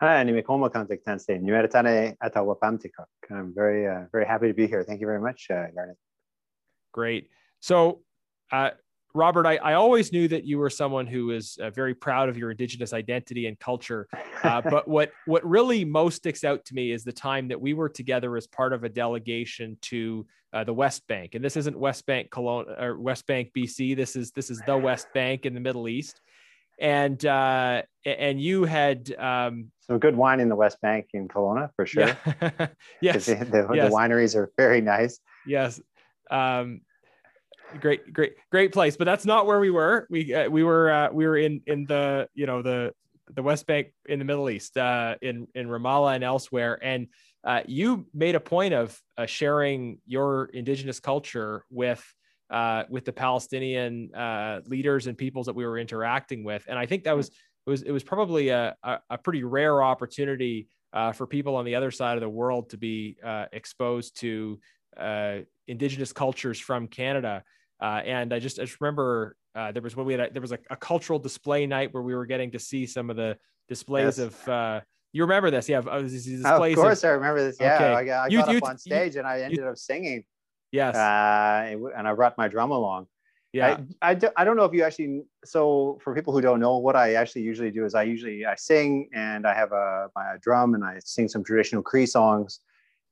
Hi, 0.00 0.24
nimekoma 0.24 0.72
contact 0.72 1.04
tense. 1.04 1.26
Nueratane 1.26 2.16
atawapamtika. 2.22 3.04
I'm 3.30 3.52
very 3.54 3.86
very 4.10 4.24
happy 4.24 4.48
to 4.48 4.54
be 4.54 4.66
here. 4.66 4.82
Thank 4.84 5.02
you 5.02 5.06
very 5.06 5.20
much, 5.20 5.48
Garnett. 5.50 5.98
Great. 6.92 7.28
So. 7.60 8.00
Robert, 9.14 9.46
I, 9.46 9.56
I 9.56 9.74
always 9.74 10.12
knew 10.12 10.28
that 10.28 10.44
you 10.44 10.58
were 10.58 10.70
someone 10.70 11.06
who 11.06 11.26
was 11.26 11.58
uh, 11.60 11.70
very 11.70 11.94
proud 11.94 12.28
of 12.28 12.36
your 12.36 12.50
Indigenous 12.50 12.92
identity 12.92 13.46
and 13.46 13.58
culture. 13.58 14.06
Uh, 14.42 14.60
but 14.60 14.86
what 14.88 15.12
what 15.26 15.44
really 15.48 15.84
most 15.84 16.16
sticks 16.16 16.44
out 16.44 16.64
to 16.66 16.74
me 16.74 16.92
is 16.92 17.04
the 17.04 17.12
time 17.12 17.48
that 17.48 17.60
we 17.60 17.74
were 17.74 17.88
together 17.88 18.36
as 18.36 18.46
part 18.46 18.72
of 18.72 18.84
a 18.84 18.88
delegation 18.88 19.76
to 19.82 20.26
uh, 20.52 20.64
the 20.64 20.72
West 20.72 21.06
Bank, 21.08 21.34
and 21.34 21.44
this 21.44 21.56
isn't 21.56 21.78
West 21.78 22.06
Bank 22.06 22.30
Kelowna 22.30 22.80
or 22.80 22.98
West 22.98 23.26
Bank 23.26 23.50
BC. 23.56 23.96
This 23.96 24.16
is 24.16 24.30
this 24.32 24.50
is 24.50 24.60
the 24.66 24.76
West 24.76 25.08
Bank 25.14 25.46
in 25.46 25.54
the 25.54 25.60
Middle 25.60 25.88
East, 25.88 26.20
and 26.78 27.24
uh, 27.24 27.82
and 28.04 28.40
you 28.40 28.64
had 28.64 29.14
um, 29.18 29.70
some 29.88 29.98
good 29.98 30.16
wine 30.16 30.40
in 30.40 30.48
the 30.48 30.56
West 30.56 30.80
Bank 30.80 31.08
in 31.14 31.28
Kelowna 31.28 31.70
for 31.74 31.86
sure. 31.86 32.16
Yeah. 32.42 32.66
yes. 33.00 33.26
The, 33.28 33.34
the, 33.44 33.68
yes. 33.74 33.90
the 33.90 33.96
wineries 33.96 34.34
are 34.36 34.52
very 34.56 34.80
nice. 34.80 35.18
Yes. 35.46 35.80
Um, 36.30 36.82
great 37.80 38.12
great 38.12 38.34
great 38.50 38.72
place 38.72 38.96
but 38.96 39.04
that's 39.04 39.24
not 39.24 39.46
where 39.46 39.60
we 39.60 39.70
were. 39.70 40.06
We 40.10 40.34
uh, 40.34 40.48
we 40.48 40.62
were 40.62 40.90
uh, 40.90 41.08
we 41.12 41.26
were 41.26 41.36
in 41.36 41.62
in 41.66 41.84
the 41.86 42.28
you 42.34 42.46
know 42.46 42.62
the 42.62 42.92
the 43.34 43.42
west 43.42 43.66
bank 43.66 43.88
in 44.06 44.18
the 44.18 44.24
middle 44.24 44.48
east 44.50 44.76
uh, 44.76 45.16
in 45.22 45.46
in 45.54 45.68
ramallah 45.68 46.14
and 46.14 46.24
elsewhere. 46.24 46.78
And 46.82 47.08
uh, 47.44 47.62
you 47.66 48.06
made 48.14 48.34
a 48.34 48.40
point 48.40 48.74
of 48.74 49.00
uh, 49.16 49.26
sharing 49.26 49.98
your 50.06 50.46
indigenous 50.46 51.00
culture 51.00 51.64
with 51.70 52.04
uh, 52.50 52.84
with 52.88 53.04
the 53.04 53.12
palestinian 53.12 54.10
leaders 54.66 55.06
and 55.06 55.16
peoples 55.16 55.46
that 55.46 55.54
we 55.54 55.66
were 55.66 55.78
interacting 55.78 56.44
with. 56.44 56.64
And 56.68 56.78
i 56.78 56.86
think 56.86 57.04
that 57.04 57.16
was 57.16 57.28
it 57.28 57.70
was 57.70 57.82
it 57.82 57.92
was 57.92 58.02
probably 58.02 58.48
a, 58.48 58.74
a, 58.82 58.98
a 59.10 59.18
pretty 59.18 59.44
rare 59.44 59.82
opportunity 59.82 60.68
for 61.14 61.26
people 61.26 61.54
on 61.56 61.64
the 61.64 61.74
other 61.74 61.90
side 61.90 62.16
of 62.16 62.22
the 62.22 62.28
world 62.28 62.70
to 62.70 62.78
be 62.78 63.16
exposed 63.52 64.18
to 64.20 64.58
indigenous 65.68 66.12
cultures 66.12 66.58
from 66.58 66.88
Canada. 66.88 67.44
Uh, 67.80 68.02
and 68.04 68.32
I 68.32 68.38
just 68.38 68.58
I 68.58 68.64
just 68.64 68.80
remember 68.80 69.36
uh, 69.54 69.72
there 69.72 69.82
was 69.82 69.96
when 69.96 70.06
we 70.06 70.14
had 70.14 70.20
a, 70.20 70.30
there 70.32 70.42
was 70.42 70.52
a, 70.52 70.58
a, 70.70 70.76
cultural 70.76 71.18
display 71.18 71.66
night 71.66 71.92
where 71.92 72.02
we 72.02 72.14
were 72.14 72.26
getting 72.26 72.50
to 72.52 72.58
see 72.58 72.86
some 72.86 73.10
of 73.10 73.16
the 73.16 73.36
displays 73.68 74.18
yes. 74.18 74.18
of. 74.18 74.48
Uh, 74.48 74.80
you 75.12 75.22
remember 75.22 75.50
this? 75.50 75.68
Yeah, 75.68 75.82
oh, 75.86 76.04
of 76.04 76.74
course, 76.74 77.02
of, 77.02 77.08
I 77.08 77.12
remember 77.12 77.42
this. 77.42 77.56
Yeah, 77.58 77.74
okay. 77.76 77.92
I, 77.94 78.04
got, 78.04 78.24
I 78.24 78.26
you, 78.28 78.38
got 78.38 78.50
you, 78.50 78.58
up 78.58 78.64
on 78.64 78.78
stage 78.78 79.14
you, 79.14 79.20
and 79.20 79.28
I 79.28 79.40
ended 79.40 79.64
up 79.64 79.78
singing. 79.78 80.24
Yes, 80.70 80.94
uh, 80.94 81.76
and 81.96 82.06
I 82.06 82.12
brought 82.12 82.36
my 82.36 82.48
drum 82.48 82.72
along. 82.72 83.06
Yeah, 83.52 83.78
I, 84.02 84.10
I, 84.10 84.14
do, 84.14 84.28
I 84.36 84.44
don't 84.44 84.56
know 84.56 84.64
if 84.64 84.74
you 84.74 84.82
actually. 84.82 85.22
So 85.44 85.98
for 86.02 86.14
people 86.14 86.32
who 86.32 86.42
don't 86.42 86.60
know, 86.60 86.76
what 86.76 86.94
I 86.94 87.14
actually 87.14 87.42
usually 87.42 87.70
do 87.70 87.86
is 87.86 87.94
I 87.94 88.02
usually 88.02 88.44
I 88.44 88.54
sing 88.56 89.08
and 89.14 89.46
I 89.46 89.54
have 89.54 89.72
a 89.72 90.08
my 90.14 90.34
drum 90.42 90.74
and 90.74 90.84
I 90.84 90.98
sing 91.04 91.28
some 91.28 91.42
traditional 91.42 91.82
Cree 91.82 92.06
songs, 92.06 92.60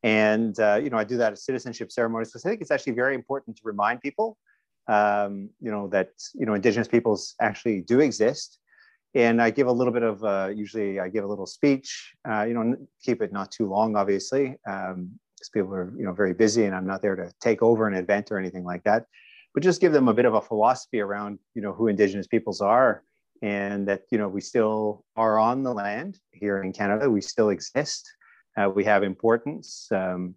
and 0.03 0.59
uh, 0.61 0.79
you 0.83 0.91
know 0.91 0.99
I 0.99 1.05
do 1.05 1.17
that 1.17 1.33
at 1.33 1.39
citizenship 1.39 1.91
ceremonies 1.91 2.29
because 2.29 2.45
I 2.45 2.51
think 2.51 2.61
it's 2.61 2.71
actually 2.71 2.93
very 2.93 3.15
important 3.15 3.57
to 3.57 3.63
remind 3.65 4.03
people 4.03 4.37
um, 4.89 5.51
you 5.61 5.71
know, 5.71 5.89
that, 5.89 6.11
you 6.35 6.47
know, 6.47 6.55
indigenous 6.55 6.89
peoples 6.89 7.35
actually 7.41 7.81
do 7.81 8.01
exist. 8.01 8.59
And 9.15 9.41
I 9.41 9.51
give 9.51 9.67
a 9.67 9.73
little 9.73 9.93
bit 9.93 10.03
of, 10.03 10.23
uh, 10.25 10.51
usually 10.55 11.01
I 11.01 11.09
give 11.09 11.25
a 11.25 11.27
little 11.27 11.47
speech, 11.47 12.15
uh, 12.29 12.43
you 12.43 12.55
know, 12.55 12.77
keep 13.03 13.23
it 13.23 13.33
not 13.33 13.51
too 13.51 13.67
long, 13.67 13.97
obviously, 13.97 14.57
um, 14.69 15.11
because 15.35 15.49
people 15.53 15.75
are, 15.75 15.93
you 15.97 16.05
know, 16.05 16.13
very 16.13 16.35
busy 16.35 16.65
and 16.65 16.75
I'm 16.75 16.87
not 16.87 17.03
there 17.03 17.17
to 17.17 17.33
take 17.41 17.63
over 17.63 17.87
an 17.87 17.95
event 17.95 18.31
or 18.31 18.39
anything 18.39 18.65
like 18.65 18.85
that, 18.85 19.07
but 19.55 19.63
just 19.63 19.81
give 19.81 19.93
them 19.93 20.09
a 20.09 20.15
bit 20.15 20.27
of 20.27 20.35
a 20.35 20.41
philosophy 20.41 21.01
around, 21.01 21.39
you 21.55 21.63
know, 21.63 21.73
who 21.73 21.89
indigenous 21.89 22.27
peoples 22.27 22.61
are 22.61 23.03
and 23.43 23.89
that, 23.89 24.03
you 24.11 24.19
know, 24.19 24.29
we 24.29 24.41
still 24.41 25.05
are 25.17 25.39
on 25.39 25.63
the 25.63 25.73
land 25.73 26.19
here 26.33 26.63
in 26.63 26.73
Canada. 26.73 27.09
We 27.11 27.21
still 27.21 27.51
exist. 27.51 28.11
Uh, 28.57 28.71
we 28.75 28.85
have 28.85 29.03
importance. 29.03 29.89
Um, 29.91 30.35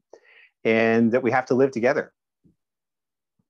and 0.64 1.12
that 1.12 1.24
we 1.24 1.32
have 1.32 1.46
to 1.46 1.56
live 1.56 1.72
together. 1.72 2.12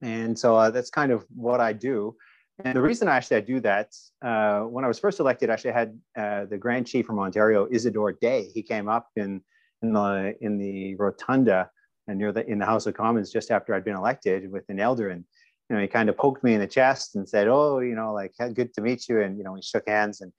And 0.02 0.38
so 0.38 0.56
uh, 0.56 0.70
that's 0.70 0.89
kind 0.89 1.12
of 1.12 1.26
what 1.36 1.60
I 1.60 1.74
do. 1.74 2.16
And 2.64 2.76
the 2.76 2.82
reason 2.82 3.08
I 3.08 3.16
actually 3.16 3.38
I 3.38 3.41
do 3.41 3.60
that, 3.62 3.95
uh, 4.22 4.62
when 4.62 4.84
I 4.84 4.88
was 4.88 5.00
first 5.00 5.20
elected, 5.20 5.50
I 5.50 5.54
actually 5.54 5.72
I 5.72 5.80
had 5.80 6.00
uh, 6.18 6.45
the 6.45 6.58
Grand 6.58 6.88
Chief 6.88 7.06
from 7.06 7.20
Ontario, 7.20 7.68
Isadore 7.72 8.14
Day. 8.14 8.50
He 8.54 8.62
came 8.62 8.89
up 8.89 9.08
in 9.16 9.41
in 9.82 9.93
the 9.93 10.36
in 10.41 10.58
the 10.58 10.95
rotunda 10.95 11.70
and 12.08 12.18
near 12.18 12.34
the 12.34 12.45
in 12.50 12.60
the 12.60 12.66
House 12.66 12.86
of 12.86 12.95
Commons 12.95 13.32
just 13.32 13.50
after 13.50 13.74
I'd 13.74 13.86
been 13.86 13.95
elected 13.95 14.52
with 14.52 14.66
an 14.68 14.80
elder, 14.80 15.10
and 15.10 15.24
you 15.70 15.76
know 15.76 15.82
he 15.82 15.88
kind 15.88 16.10
of 16.10 16.18
poked 16.18 16.43
me 16.43 16.54
in 16.54 16.60
the 16.60 16.68
chest 16.68 17.16
and 17.16 17.28
said, 17.28 17.47
"Oh, 17.47 17.80
you 17.80 17.95
know, 17.95 18.14
like 18.14 18.34
good 18.54 18.74
to 18.74 18.82
meet 18.82 19.08
you," 19.08 19.22
and 19.22 19.38
you 19.38 19.43
know 19.43 19.54
we 19.54 19.62
shook 19.62 19.88
hands 19.88 20.22
and. 20.22 20.32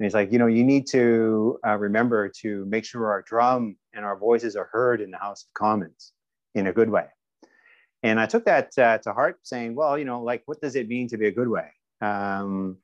And 0.00 0.04
he's 0.04 0.14
like, 0.14 0.30
you 0.30 0.38
know, 0.38 0.46
you 0.46 0.62
need 0.62 0.86
to 0.90 1.58
uh, 1.66 1.76
remember 1.76 2.28
to 2.42 2.64
make 2.66 2.84
sure 2.84 3.10
our 3.10 3.22
drum 3.22 3.76
and 3.92 4.04
our 4.04 4.16
voices 4.16 4.54
are 4.54 4.68
heard 4.70 5.00
in 5.00 5.10
the 5.10 5.18
House 5.18 5.42
of 5.42 5.52
Commons 5.54 6.12
in 6.54 6.68
a 6.68 6.72
good 6.72 6.88
way. 6.88 7.06
And 8.02 8.20
I 8.20 8.26
took 8.26 8.44
that 8.44 8.76
uh, 8.78 8.98
to 8.98 9.12
heart, 9.12 9.38
saying, 9.42 9.74
well, 9.74 9.98
you 9.98 10.04
know, 10.04 10.22
like, 10.22 10.42
what 10.46 10.60
does 10.60 10.76
it 10.76 10.88
mean 10.88 11.08
to 11.08 11.18
be 11.18 11.26
a 11.26 11.32
good 11.32 11.48
way? 11.48 11.68
Um, 12.00 12.78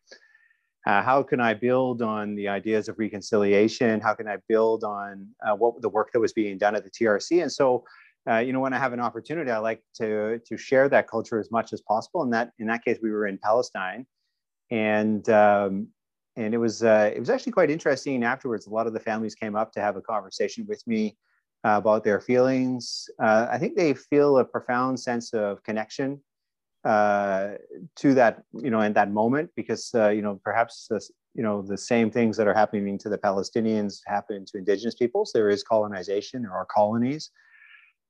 uh, 0.87 1.03
how 1.03 1.23
can 1.23 1.41
I 1.41 1.55
build 1.55 2.03
on 2.03 2.35
the 2.35 2.49
ideas 2.49 2.89
of 2.89 2.99
reconciliation? 2.99 4.01
How 4.01 4.15
can 4.15 4.29
I 4.29 4.37
build 4.49 4.85
on 4.85 5.29
uh, 5.47 5.55
what 5.55 5.81
the 5.81 5.89
work 5.89 6.11
that 6.13 6.21
was 6.21 6.33
being 6.33 6.59
done 6.59 6.75
at 6.75 6.85
the 6.85 6.91
TRC? 6.91 7.43
And 7.43 7.51
so, 7.51 7.85
uh, 8.29 8.39
you 8.39 8.53
know, 8.53 8.61
when 8.61 8.75
I 8.75 8.79
have 8.79 8.93
an 8.93 9.01
opportunity, 9.01 9.51
I 9.51 9.59
like 9.59 9.83
to 9.97 10.41
to 10.41 10.57
share 10.57 10.89
that 10.89 11.09
culture 11.09 11.39
as 11.39 11.51
much 11.51 11.73
as 11.73 11.81
possible. 11.83 12.23
And 12.23 12.33
that 12.33 12.51
in 12.59 12.67
that 12.67 12.85
case, 12.85 12.99
we 13.03 13.11
were 13.11 13.27
in 13.27 13.39
Palestine, 13.39 14.07
and 14.71 15.27
um, 15.31 15.89
and 16.37 16.53
it 16.53 16.59
was 16.59 16.83
uh, 16.83 17.11
it 17.15 17.19
was 17.19 17.31
actually 17.31 17.53
quite 17.53 17.71
interesting. 17.71 18.23
Afterwards, 18.23 18.67
a 18.67 18.71
lot 18.71 18.87
of 18.87 18.93
the 18.93 19.01
families 19.01 19.35
came 19.35 19.57
up 19.57 19.73
to 19.73 19.81
have 19.81 19.97
a 19.97 20.03
conversation 20.03 20.67
with 20.69 20.87
me 20.87 21.17
uh, 21.65 21.77
about 21.79 22.05
their 22.05 22.21
feelings. 22.21 23.09
Uh, 23.19 23.47
I 23.51 23.59
think 23.59 23.77
they 23.77 23.95
feel 23.95 24.39
a 24.39 24.45
profound 24.45 25.01
sense 25.01 25.33
of 25.33 25.63
connection 25.63 26.21
uh, 26.85 27.53
to 27.97 28.15
that, 28.15 28.43
you 28.53 28.71
know, 28.71 28.83
in 28.83 28.93
that 28.93 29.11
moment, 29.11 29.51
because 29.57 29.91
uh, 29.95 30.11
you 30.11 30.21
know 30.21 30.39
perhaps 30.45 30.87
the, 30.91 31.01
you 31.35 31.43
know 31.43 31.63
the 31.63 31.79
same 31.79 32.11
things 32.11 32.37
that 32.37 32.47
are 32.47 32.55
happening 32.55 32.99
to 32.99 33.09
the 33.09 33.19
Palestinians 33.19 34.01
happen 34.07 34.45
to 34.47 34.59
Indigenous 34.59 34.95
peoples. 34.95 35.33
There 35.33 35.49
is 35.49 35.63
colonization. 35.63 36.43
There 36.43 36.53
are 36.53 36.67
colonies. 36.67 37.31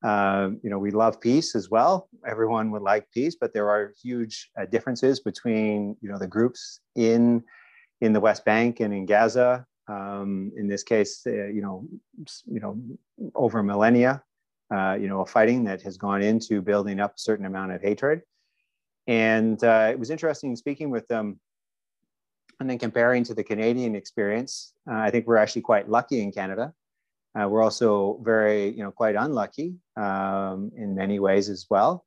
Um, 0.02 0.61
you 0.62 0.68
know, 0.68 0.78
we 0.78 0.90
love 0.90 1.20
peace 1.20 1.55
as 1.55 1.70
well. 1.70 2.09
Everyone 2.26 2.70
would 2.72 2.82
like 2.82 3.11
peace, 3.12 3.36
but 3.40 3.55
there 3.55 3.70
are 3.70 3.94
huge 4.02 4.50
uh, 4.61 4.66
differences 4.66 5.20
between 5.20 5.96
you 6.00 6.11
know 6.11 6.18
the 6.18 6.26
groups 6.26 6.80
in 6.96 7.44
in 8.00 8.12
the 8.12 8.20
West 8.20 8.44
Bank 8.44 8.80
and 8.80 8.92
in 8.92 9.07
Gaza 9.07 9.64
um, 9.89 10.53
in 10.57 10.66
this 10.68 10.82
case, 10.82 11.22
uh, 11.26 11.30
you 11.30 11.62
know, 11.62 11.87
you 12.47 12.61
know, 12.61 12.78
over 13.35 13.62
millennia, 13.62 14.22
uh, 14.74 14.97
you 15.01 15.09
know, 15.09 15.20
a 15.20 15.26
fighting 15.26 15.64
that 15.64 15.82
has 15.82 15.97
gone 15.97 16.22
into 16.22 16.62
building 16.62 17.01
up 17.01 17.16
a 17.16 17.18
certain 17.18 17.47
amount 17.47 17.72
of 17.72 17.82
hatred. 17.82 18.22
And 19.07 19.62
uh, 19.62 19.89
it 19.91 19.99
was 19.99 20.11
interesting 20.11 20.57
speaking 20.57 20.91
with 20.91 21.07
them 21.09 21.39
and 22.61 22.70
then 22.70 22.78
comparing 22.78 23.24
to 23.24 23.35
the 23.35 23.45
Canadian 23.45 23.95
experience. 23.95 24.72
Uh, 24.91 24.97
I 24.97 25.11
think 25.11 25.26
we're 25.26 25.37
actually 25.37 25.62
quite 25.62 25.89
lucky 25.89 26.22
in 26.22 26.32
Canada. 26.32 26.72
Uh, 27.39 27.49
we're 27.49 27.62
also 27.62 28.20
very, 28.22 28.70
you 28.70 28.82
know, 28.82 28.93
quite 28.93 29.16
unlucky 29.16 29.74
um, 29.97 30.70
in 30.76 30.95
many 30.95 31.18
ways 31.18 31.49
as 31.49 31.66
well. 31.68 32.05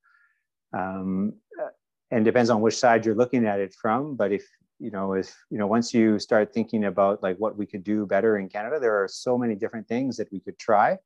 Um, 0.73 1.34
uh, 1.61 1.69
and 2.11 2.23
depends 2.23 2.49
on 2.49 2.61
which 2.61 2.78
side 2.78 3.05
you're 3.05 3.15
looking 3.15 3.45
at 3.45 3.59
it 3.59 3.73
from. 3.73 4.15
But 4.15 4.32
if 4.32 4.47
you 4.80 4.91
know 4.91 5.13
if 5.13 5.36
you 5.49 5.57
know 5.57 5.67
once 5.67 5.93
you 5.93 6.19
start 6.19 6.53
thinking 6.53 6.86
about 6.86 7.21
like 7.23 7.38
what 7.38 7.57
we 7.57 7.65
could 7.65 7.84
do 7.84 8.05
better 8.05 8.38
in 8.38 8.47
canada 8.47 8.80
there 8.80 9.01
are 9.01 9.07
so 9.07 9.38
many 9.38 9.55
different 9.55 9.88
things 9.88 10.17
that 10.17 10.32
we 10.32 10.39
could 10.39 10.57
try 10.59 10.97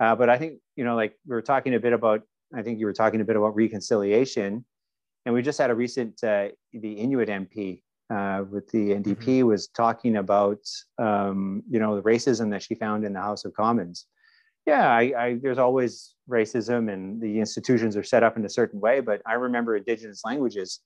uh, 0.00 0.14
but 0.14 0.28
i 0.28 0.36
think 0.36 0.58
you 0.76 0.84
know 0.84 0.96
like 0.96 1.14
we 1.26 1.34
were 1.34 1.42
talking 1.42 1.74
a 1.74 1.80
bit 1.80 1.92
about 1.92 2.22
i 2.54 2.62
think 2.62 2.78
you 2.78 2.86
were 2.86 2.92
talking 2.92 3.20
a 3.20 3.24
bit 3.24 3.36
about 3.36 3.54
reconciliation 3.54 4.64
and 5.26 5.34
we 5.34 5.42
just 5.42 5.58
had 5.58 5.70
a 5.70 5.74
recent 5.74 6.22
uh, 6.24 6.48
the 6.72 6.92
inuit 6.92 7.28
mp 7.28 7.80
uh, 8.10 8.42
with 8.50 8.68
the 8.70 8.90
ndp 8.90 9.16
mm-hmm. 9.16 9.46
was 9.46 9.68
talking 9.68 10.16
about 10.16 10.60
um, 10.98 11.62
you 11.68 11.78
know 11.78 11.96
the 11.96 12.02
racism 12.02 12.50
that 12.50 12.62
she 12.62 12.74
found 12.74 13.04
in 13.04 13.12
the 13.12 13.20
house 13.20 13.44
of 13.44 13.54
commons 13.54 14.06
yeah 14.66 14.88
I, 14.88 15.12
I, 15.18 15.38
there's 15.40 15.58
always 15.58 16.14
racism 16.28 16.92
and 16.92 17.22
the 17.22 17.38
institutions 17.38 17.96
are 17.96 18.02
set 18.02 18.22
up 18.22 18.36
in 18.36 18.44
a 18.44 18.50
certain 18.50 18.80
way 18.80 19.00
but 19.00 19.22
i 19.24 19.34
remember 19.34 19.76
indigenous 19.76 20.22
languages 20.24 20.80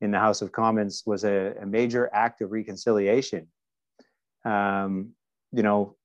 in 0.00 0.10
the 0.10 0.18
House 0.18 0.42
of 0.42 0.52
Commons 0.52 1.02
was 1.06 1.24
a, 1.24 1.54
a 1.60 1.66
major 1.66 2.10
act 2.12 2.40
of 2.42 2.52
reconciliation. 2.52 3.48
Um, 4.44 5.12
you 5.52 5.62
know, 5.62 5.96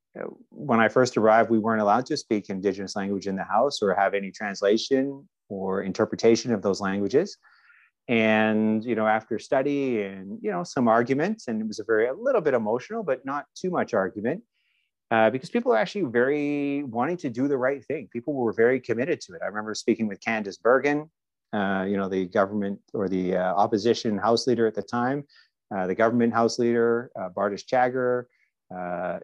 when 0.49 0.79
I 0.79 0.87
first 0.87 1.17
arrived, 1.17 1.49
we 1.49 1.59
weren't 1.59 1.81
allowed 1.81 2.05
to 2.07 2.17
speak 2.17 2.49
Indigenous 2.49 2.95
language 2.95 3.27
in 3.27 3.35
the 3.35 3.43
House 3.43 3.81
or 3.81 3.93
have 3.93 4.13
any 4.13 4.31
translation 4.31 5.27
or 5.49 5.83
interpretation 5.83 6.53
of 6.53 6.61
those 6.61 6.81
languages. 6.81 7.37
And 8.07 8.83
you 8.83 8.95
know, 8.95 9.07
after 9.07 9.39
study 9.39 10.03
and 10.03 10.39
you 10.41 10.51
know 10.51 10.63
some 10.63 10.87
arguments, 10.87 11.47
and 11.47 11.61
it 11.61 11.67
was 11.67 11.79
a 11.79 11.83
very 11.83 12.07
a 12.07 12.13
little 12.13 12.41
bit 12.41 12.53
emotional, 12.53 13.03
but 13.03 13.23
not 13.25 13.45
too 13.55 13.69
much 13.69 13.93
argument, 13.93 14.41
uh, 15.11 15.29
because 15.29 15.49
people 15.49 15.71
are 15.71 15.77
actually 15.77 16.05
very 16.05 16.83
wanting 16.83 17.17
to 17.17 17.29
do 17.29 17.47
the 17.47 17.57
right 17.57 17.85
thing. 17.85 18.09
People 18.11 18.33
were 18.33 18.53
very 18.53 18.79
committed 18.79 19.21
to 19.21 19.33
it. 19.33 19.41
I 19.43 19.47
remember 19.47 19.75
speaking 19.75 20.07
with 20.07 20.19
Candice 20.19 20.59
Bergen, 20.59 21.09
uh, 21.53 21.85
you 21.87 21.97
know, 21.97 22.07
the 22.07 22.25
government 22.25 22.79
or 22.93 23.09
the 23.09 23.35
uh, 23.35 23.53
opposition 23.55 24.17
House 24.17 24.47
leader 24.47 24.67
at 24.67 24.75
the 24.75 24.81
time, 24.81 25.25
uh, 25.75 25.87
the 25.87 25.95
government 25.95 26.33
House 26.33 26.59
leader, 26.59 27.11
uh, 27.19 27.29
Bardish 27.29 27.65
Chagger, 27.65 28.25
uh, 28.75 29.19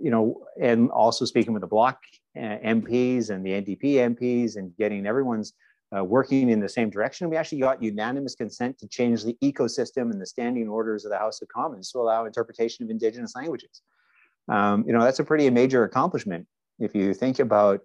you 0.00 0.10
know, 0.10 0.44
and 0.60 0.90
also 0.90 1.24
speaking 1.24 1.52
with 1.52 1.60
the 1.60 1.68
Bloc 1.68 1.98
MPs 2.36 3.30
and 3.30 3.44
the 3.44 3.50
NDP 3.50 4.16
MPs 4.16 4.56
and 4.56 4.76
getting 4.76 5.06
everyone's 5.06 5.52
working 5.92 6.48
in 6.48 6.58
the 6.58 6.68
same 6.68 6.88
direction. 6.88 7.28
We 7.28 7.36
actually 7.36 7.60
got 7.60 7.82
unanimous 7.82 8.34
consent 8.34 8.78
to 8.78 8.88
change 8.88 9.22
the 9.22 9.36
ecosystem 9.42 10.10
and 10.10 10.20
the 10.20 10.26
standing 10.26 10.68
orders 10.68 11.04
of 11.04 11.10
the 11.10 11.18
House 11.18 11.42
of 11.42 11.48
Commons 11.48 11.92
to 11.92 11.98
allow 11.98 12.24
interpretation 12.24 12.82
of 12.84 12.90
Indigenous 12.90 13.36
languages. 13.36 13.82
Um, 14.48 14.84
you 14.86 14.92
know, 14.92 15.04
that's 15.04 15.20
a 15.20 15.24
pretty 15.24 15.48
major 15.50 15.84
accomplishment 15.84 16.46
if 16.78 16.94
you 16.94 17.14
think 17.14 17.38
about 17.38 17.82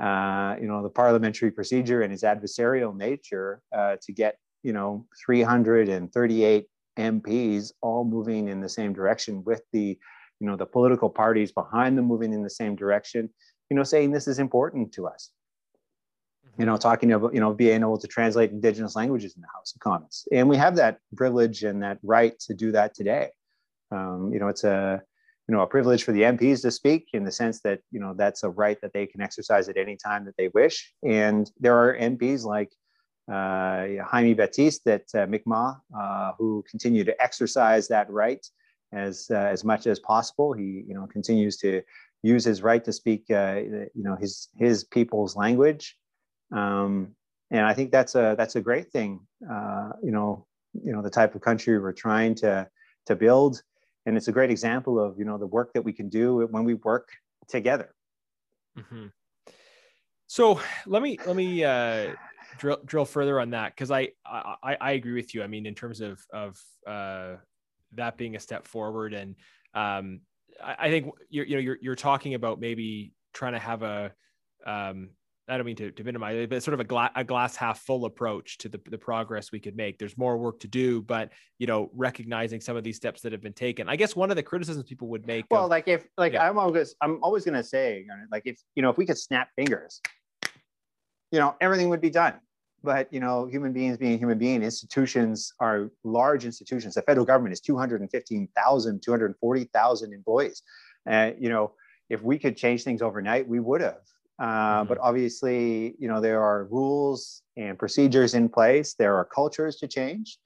uh, 0.00 0.56
you 0.60 0.66
know, 0.66 0.82
the 0.82 0.90
parliamentary 0.90 1.50
procedure 1.50 2.02
and 2.02 2.12
its 2.12 2.22
adversarial 2.22 2.96
nature 2.96 3.60
uh, 3.76 3.96
to 4.02 4.12
get, 4.12 4.36
you 4.62 4.72
know, 4.72 5.06
338 5.24 6.66
MPs 6.98 7.72
all 7.80 8.04
moving 8.04 8.48
in 8.48 8.60
the 8.60 8.68
same 8.68 8.92
direction 8.92 9.42
with 9.44 9.62
the, 9.72 9.98
you 10.40 10.46
know, 10.46 10.56
the 10.56 10.66
political 10.66 11.08
parties 11.08 11.52
behind 11.52 11.96
them 11.96 12.06
moving 12.06 12.32
in 12.32 12.42
the 12.42 12.50
same 12.50 12.74
direction, 12.74 13.30
you 13.70 13.76
know, 13.76 13.82
saying 13.82 14.10
this 14.10 14.28
is 14.28 14.38
important 14.38 14.92
to 14.92 15.06
us. 15.06 15.30
You 16.58 16.66
know, 16.66 16.76
talking 16.76 17.12
about, 17.12 17.32
you 17.32 17.40
know, 17.40 17.54
being 17.54 17.80
able 17.80 17.96
to 17.96 18.06
translate 18.06 18.50
indigenous 18.50 18.94
languages 18.94 19.34
in 19.36 19.40
the 19.40 19.48
House 19.54 19.72
of 19.74 19.80
Commons. 19.80 20.28
And 20.32 20.50
we 20.50 20.56
have 20.58 20.76
that 20.76 20.98
privilege 21.16 21.62
and 21.62 21.82
that 21.82 21.98
right 22.02 22.38
to 22.40 22.52
do 22.52 22.72
that 22.72 22.94
today. 22.94 23.30
Um, 23.90 24.30
you 24.32 24.38
know, 24.38 24.48
it's 24.48 24.64
a, 24.64 25.02
you 25.52 25.58
know 25.58 25.64
a 25.64 25.66
privilege 25.66 26.02
for 26.02 26.12
the 26.12 26.22
MPs 26.22 26.62
to 26.62 26.70
speak 26.70 27.08
in 27.12 27.24
the 27.24 27.30
sense 27.30 27.60
that 27.60 27.80
you 27.90 28.00
know 28.00 28.14
that's 28.16 28.42
a 28.42 28.48
right 28.48 28.78
that 28.80 28.94
they 28.94 29.04
can 29.04 29.20
exercise 29.20 29.68
at 29.68 29.76
any 29.76 29.96
time 29.96 30.24
that 30.24 30.34
they 30.38 30.48
wish. 30.54 30.94
And 31.04 31.50
there 31.60 31.76
are 31.76 31.94
MPs 31.94 32.44
like 32.44 32.72
uh, 33.30 34.02
Jaime 34.10 34.34
Battiste 34.34 34.80
that 34.86 35.04
uh, 35.14 35.98
uh, 35.98 36.32
who 36.38 36.64
continue 36.70 37.04
to 37.04 37.22
exercise 37.22 37.86
that 37.88 38.08
right 38.08 38.42
as 38.94 39.26
uh, 39.30 39.34
as 39.34 39.62
much 39.62 39.86
as 39.86 40.00
possible. 40.00 40.54
He 40.54 40.84
you 40.88 40.94
know 40.94 41.06
continues 41.06 41.58
to 41.58 41.82
use 42.22 42.46
his 42.46 42.62
right 42.62 42.82
to 42.86 42.92
speak 42.92 43.24
uh, 43.30 43.60
you 43.94 44.04
know 44.06 44.16
his 44.16 44.48
his 44.58 44.84
people's 44.84 45.36
language. 45.36 45.98
Um, 46.50 47.14
and 47.50 47.66
I 47.66 47.74
think 47.74 47.92
that's 47.92 48.14
a 48.14 48.36
that's 48.38 48.56
a 48.56 48.62
great 48.62 48.90
thing. 48.90 49.20
Uh, 49.44 49.90
you 50.02 50.12
know, 50.12 50.46
you 50.72 50.94
know 50.94 51.02
the 51.02 51.10
type 51.10 51.34
of 51.34 51.42
country 51.42 51.78
we're 51.78 51.92
trying 51.92 52.36
to 52.36 52.66
to 53.04 53.16
build 53.16 53.62
and 54.06 54.16
it's 54.16 54.28
a 54.28 54.32
great 54.32 54.50
example 54.50 54.98
of 54.98 55.18
you 55.18 55.24
know 55.24 55.38
the 55.38 55.46
work 55.46 55.72
that 55.74 55.82
we 55.82 55.92
can 55.92 56.08
do 56.08 56.46
when 56.50 56.64
we 56.64 56.74
work 56.74 57.08
together 57.48 57.94
mm-hmm. 58.78 59.06
so 60.26 60.60
let 60.86 61.02
me 61.02 61.18
let 61.26 61.36
me 61.36 61.64
uh, 61.64 62.12
drill 62.58 62.78
drill 62.84 63.04
further 63.04 63.40
on 63.40 63.50
that 63.50 63.74
because 63.74 63.90
I, 63.90 64.10
I 64.24 64.76
i 64.80 64.92
agree 64.92 65.14
with 65.14 65.34
you 65.34 65.42
i 65.42 65.46
mean 65.46 65.66
in 65.66 65.74
terms 65.74 66.00
of 66.00 66.20
of 66.32 66.60
uh, 66.86 67.36
that 67.94 68.16
being 68.16 68.36
a 68.36 68.40
step 68.40 68.66
forward 68.66 69.14
and 69.14 69.36
um, 69.74 70.20
I, 70.62 70.76
I, 70.78 70.90
think 70.90 71.12
you're 71.30 71.46
you 71.46 71.54
know 71.56 71.60
you're, 71.60 71.78
you're 71.80 71.96
talking 71.96 72.34
about 72.34 72.60
maybe 72.60 73.12
trying 73.32 73.54
to 73.54 73.58
have 73.58 73.82
a 73.82 74.12
um, 74.66 75.10
I 75.48 75.56
don't 75.56 75.66
mean 75.66 75.76
to, 75.76 75.90
to 75.90 76.04
minimize 76.04 76.36
it, 76.36 76.48
but 76.48 76.62
sort 76.62 76.74
of 76.74 76.80
a, 76.80 76.84
gla- 76.84 77.10
a 77.16 77.24
glass 77.24 77.56
half 77.56 77.80
full 77.80 78.04
approach 78.04 78.58
to 78.58 78.68
the, 78.68 78.80
the 78.88 78.98
progress 78.98 79.50
we 79.50 79.58
could 79.58 79.76
make. 79.76 79.98
There's 79.98 80.16
more 80.16 80.36
work 80.38 80.60
to 80.60 80.68
do, 80.68 81.02
but 81.02 81.30
you 81.58 81.66
know, 81.66 81.90
recognizing 81.94 82.60
some 82.60 82.76
of 82.76 82.84
these 82.84 82.96
steps 82.96 83.22
that 83.22 83.32
have 83.32 83.40
been 83.40 83.52
taken. 83.52 83.88
I 83.88 83.96
guess 83.96 84.14
one 84.14 84.30
of 84.30 84.36
the 84.36 84.42
criticisms 84.42 84.84
people 84.84 85.08
would 85.08 85.26
make. 85.26 85.46
Well, 85.50 85.64
of, 85.64 85.70
like 85.70 85.88
if 85.88 86.06
like 86.16 86.34
yeah. 86.34 86.48
I'm 86.48 86.58
always 86.58 86.94
I'm 87.00 87.18
always 87.22 87.44
going 87.44 87.56
to 87.56 87.64
say 87.64 88.06
like 88.30 88.42
if 88.44 88.60
you 88.76 88.82
know 88.82 88.90
if 88.90 88.96
we 88.96 89.04
could 89.04 89.18
snap 89.18 89.48
fingers, 89.56 90.00
you 91.32 91.40
know, 91.40 91.56
everything 91.60 91.88
would 91.88 92.00
be 92.00 92.10
done. 92.10 92.34
But 92.84 93.12
you 93.12 93.20
know, 93.20 93.46
human 93.46 93.72
beings 93.72 93.96
being 93.96 94.18
human 94.18 94.38
being, 94.38 94.62
institutions 94.62 95.52
are 95.58 95.90
large 96.04 96.44
institutions. 96.44 96.94
The 96.94 97.02
federal 97.02 97.26
government 97.26 97.52
is 97.52 97.60
215,000, 97.60 99.02
240,000 99.02 100.12
employees. 100.12 100.62
And 101.06 101.32
uh, 101.32 101.36
you 101.38 101.48
know, 101.48 101.72
if 102.10 102.22
we 102.22 102.38
could 102.38 102.56
change 102.56 102.84
things 102.84 103.02
overnight, 103.02 103.48
we 103.48 103.58
would 103.58 103.80
have 103.80 104.02
Uh, 104.42 104.80
mm-hmm. 104.80 104.88
But 104.88 104.98
obviously, 104.98 105.94
you 105.98 106.08
know, 106.08 106.20
there 106.20 106.42
are 106.42 106.64
rules 106.64 107.42
and 107.56 107.78
procedures 107.78 108.34
in 108.34 108.48
place. 108.48 108.94
There 108.94 109.14
are 109.16 109.24
cultures 109.24 109.76
to 109.76 109.86
change, 109.86 110.38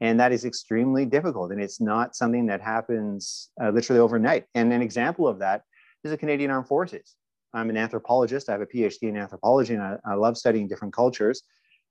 and 0.00 0.18
that 0.18 0.32
is 0.32 0.44
extremely 0.44 1.06
difficult. 1.06 1.52
And 1.52 1.62
it's 1.62 1.80
not 1.80 2.16
something 2.16 2.46
that 2.46 2.60
happens 2.60 3.50
uh, 3.62 3.70
literally 3.70 4.00
overnight. 4.00 4.46
And 4.56 4.72
an 4.72 4.82
example 4.82 5.28
of 5.28 5.38
that 5.38 5.62
is 6.02 6.10
the 6.10 6.18
Canadian 6.18 6.50
Armed 6.50 6.66
Forces. 6.66 7.14
I'm 7.54 7.70
an 7.70 7.76
anthropologist. 7.76 8.48
I 8.48 8.52
have 8.52 8.60
a 8.60 8.66
PhD 8.66 9.04
in 9.04 9.16
anthropology, 9.16 9.74
and 9.74 9.82
I, 9.82 9.96
I 10.04 10.14
love 10.14 10.36
studying 10.36 10.66
different 10.66 10.92
cultures. 10.92 11.44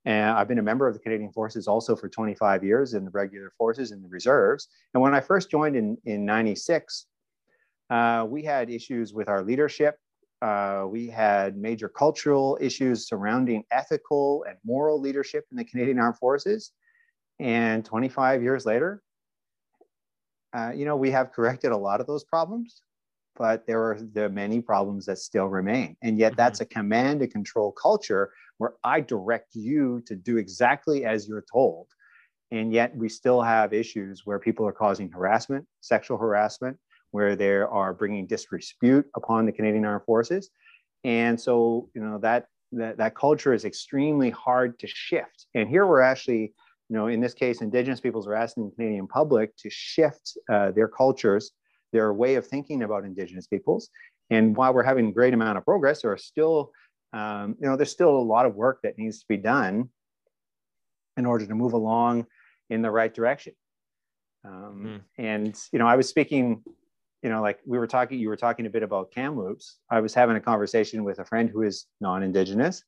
And 0.06 0.32
I've 0.32 0.50
been 0.50 0.60
a 0.60 0.64
member 0.64 0.86
of 0.86 0.94
the 0.94 1.00
Canadian 1.00 1.32
Forces 1.32 1.66
also 1.66 1.96
for 1.96 2.10
25 2.10 2.62
years 2.66 2.94
in 2.94 3.06
the 3.06 3.12
regular 3.12 3.54
forces 3.58 3.92
and 3.92 4.04
the 4.04 4.10
reserves. 4.10 4.68
And 4.94 5.02
when 5.02 5.16
I 5.16 5.22
first 5.22 5.50
joined 5.50 5.78
in, 5.78 5.98
in 6.04 6.26
96, 6.26 7.06
uh, 7.90 8.26
we 8.28 8.44
had 8.44 8.70
issues 8.70 9.14
with 9.14 9.30
our 9.30 9.42
leadership. 9.42 9.96
Uh, 10.44 10.86
we 10.90 11.08
had 11.08 11.56
major 11.56 11.88
cultural 11.88 12.58
issues 12.60 13.08
surrounding 13.08 13.64
ethical 13.72 14.44
and 14.46 14.58
moral 14.66 15.00
leadership 15.00 15.46
in 15.52 15.58
the 15.58 15.64
Canadian 15.64 16.00
Armed 16.00 16.18
Forces. 16.18 16.74
And 17.40 17.86
25 17.86 18.44
years 18.44 18.66
later, 18.66 19.02
uh, 20.54 20.72
you 20.76 20.84
know, 20.84 20.98
we 20.98 21.12
have 21.12 21.32
corrected 21.32 21.72
a 21.72 21.78
lot 21.78 22.02
of 22.02 22.08
those 22.08 22.26
problems, 22.26 22.82
but 23.38 23.66
there 23.66 23.82
are 23.84 23.98
the 24.12 24.28
many 24.28 24.60
problems 24.60 25.06
that 25.06 25.20
still 25.20 25.46
remain. 25.48 25.96
And 26.04 26.20
yet, 26.20 26.34
mm-hmm. 26.34 26.42
that's 26.42 26.60
a 26.60 26.66
command 26.66 27.22
and 27.22 27.32
control 27.32 27.72
culture 27.72 28.34
where 28.58 28.74
I 28.84 29.00
direct 29.00 29.56
you 29.56 30.04
to 30.08 30.16
do 30.16 30.36
exactly 30.36 31.06
as 31.06 31.26
you're 31.26 31.46
told. 31.50 31.88
And 32.52 32.74
yet, 32.74 32.94
we 32.98 33.08
still 33.08 33.42
have 33.42 33.72
issues 33.72 34.24
where 34.26 34.40
people 34.40 34.68
are 34.68 34.74
causing 34.74 35.10
harassment, 35.10 35.66
sexual 35.80 36.18
harassment, 36.18 36.78
where 37.14 37.36
they 37.36 37.52
are 37.58 37.94
bringing 37.94 38.26
disrepute 38.26 39.06
upon 39.16 39.46
the 39.46 39.52
Canadian 39.52 39.86
Armed 39.86 40.04
Forces. 40.04 40.50
And 41.04 41.40
so, 41.40 41.90
you 41.94 42.02
know, 42.02 42.18
that, 42.18 42.48
that, 42.72 42.98
that 42.98 43.16
culture 43.16 43.54
is 43.54 43.66
extremely 43.66 44.32
hard 44.32 44.80
to 44.80 44.88
shift. 44.88 45.46
And 45.54 45.70
here 45.70 45.86
we're 45.86 46.02
actually, 46.02 46.54
you 46.90 46.98
know, 46.98 47.08
in 47.08 47.22
this 47.22 47.36
case, 47.36 47.62
Indigenous 47.62 48.00
peoples 48.00 48.28
are 48.28 48.34
asking 48.34 48.66
the 48.66 48.76
Canadian 48.76 49.08
public 49.08 49.56
to 49.58 49.70
shift 49.70 50.36
uh, 50.52 50.72
their 50.72 50.88
cultures, 50.88 51.52
their 51.92 52.14
way 52.14 52.34
of 52.34 52.48
thinking 52.48 52.82
about 52.82 53.06
Indigenous 53.06 53.46
peoples. 53.46 53.90
And 54.32 54.58
while 54.58 54.74
we're 54.74 54.82
having 54.82 55.10
a 55.10 55.12
great 55.12 55.36
amount 55.36 55.60
of 55.60 55.66
progress, 55.66 56.02
there 56.02 56.12
are 56.12 56.18
still, 56.18 56.72
um, 57.14 57.56
you 57.62 57.70
know, 57.70 57.76
there's 57.76 57.92
still 57.92 58.18
a 58.18 58.28
lot 58.34 58.48
of 58.48 58.56
work 58.56 58.80
that 58.82 58.98
needs 58.98 59.20
to 59.20 59.26
be 59.30 59.38
done 59.38 59.90
in 61.16 61.28
order 61.28 61.46
to 61.46 61.54
move 61.54 61.74
along 61.74 62.26
in 62.72 62.82
the 62.82 62.90
right 62.90 63.14
direction. 63.14 63.54
Um, 64.44 64.84
mm. 64.84 65.24
And 65.24 65.56
you 65.72 65.78
know, 65.78 65.86
I 65.88 65.96
was 65.96 66.10
speaking 66.10 66.64
you 67.24 67.30
know, 67.30 67.42
like 67.42 67.60
we 67.66 67.78
were 67.80 67.88
talking, 67.88 68.20
you 68.20 68.30
were 68.30 68.38
talking 68.38 68.66
a 68.66 68.70
bit 68.70 68.84
about 68.84 69.12
Kamloops. 69.12 69.80
I 69.90 70.02
was 70.02 70.14
having 70.14 70.36
a 70.36 70.42
conversation 70.42 71.04
with 71.04 71.20
a 71.20 71.26
friend 71.26 71.50
who 71.50 71.64
is 71.64 71.86
non-Indigenous, 72.02 72.84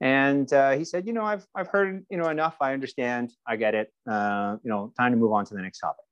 and 0.00 0.52
uh, 0.52 0.72
he 0.72 0.84
said, 0.84 1.06
you 1.06 1.12
know, 1.12 1.24
I've 1.24 1.46
I've 1.54 1.68
heard 1.68 2.04
you 2.10 2.18
know 2.18 2.28
enough. 2.28 2.56
I 2.60 2.72
understand. 2.72 3.32
I 3.46 3.56
get 3.56 3.74
it. 3.74 3.92
Uh, 4.10 4.56
you 4.62 4.70
know, 4.70 4.92
time 4.98 5.12
to 5.12 5.16
move 5.16 5.32
on 5.32 5.44
to 5.46 5.54
the 5.54 5.62
next 5.62 5.78
topic. 5.78 6.04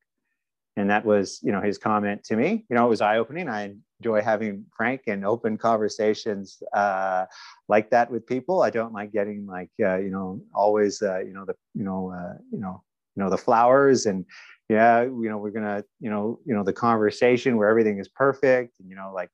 And 0.79 0.91
that 0.91 1.07
was, 1.07 1.41
you 1.43 1.53
know, 1.53 1.63
his 1.63 1.79
comment 1.79 2.23
to 2.25 2.37
me. 2.37 2.67
You 2.69 2.77
know, 2.77 2.85
it 2.85 2.91
was 2.91 3.01
eye-opening. 3.01 3.49
I 3.49 3.75
enjoy 3.99 4.21
having 4.21 4.67
frank 4.77 5.03
and 5.07 5.25
open 5.25 5.57
conversations 5.57 6.63
uh, 6.75 7.25
like 7.67 7.89
that 7.91 8.11
with 8.11 8.27
people. 8.27 8.63
I 8.63 8.69
don't 8.69 8.93
like 8.93 9.11
getting 9.11 9.47
like, 9.47 9.71
uh, 9.81 9.97
you 9.97 10.11
know, 10.11 10.43
always, 10.55 11.01
uh, 11.01 11.21
you 11.21 11.33
know, 11.33 11.47
the, 11.47 11.55
you 11.73 11.83
know, 11.83 12.13
uh, 12.15 12.37
you 12.53 12.59
know, 12.59 12.83
you 13.17 13.23
know, 13.23 13.31
the 13.31 13.39
flowers 13.39 14.07
and 14.07 14.25
yeah 14.69 15.03
you 15.03 15.29
know 15.29 15.39
we're 15.39 15.53
gonna 15.53 15.85
you 16.01 16.11
know 16.11 16.41
you 16.45 16.53
know 16.53 16.65
the 16.65 16.73
conversation 16.73 17.57
where 17.57 17.69
everything 17.69 17.99
is 17.99 18.09
perfect 18.09 18.81
and 18.81 18.91
you 18.91 18.97
know 18.97 19.13
like 19.15 19.31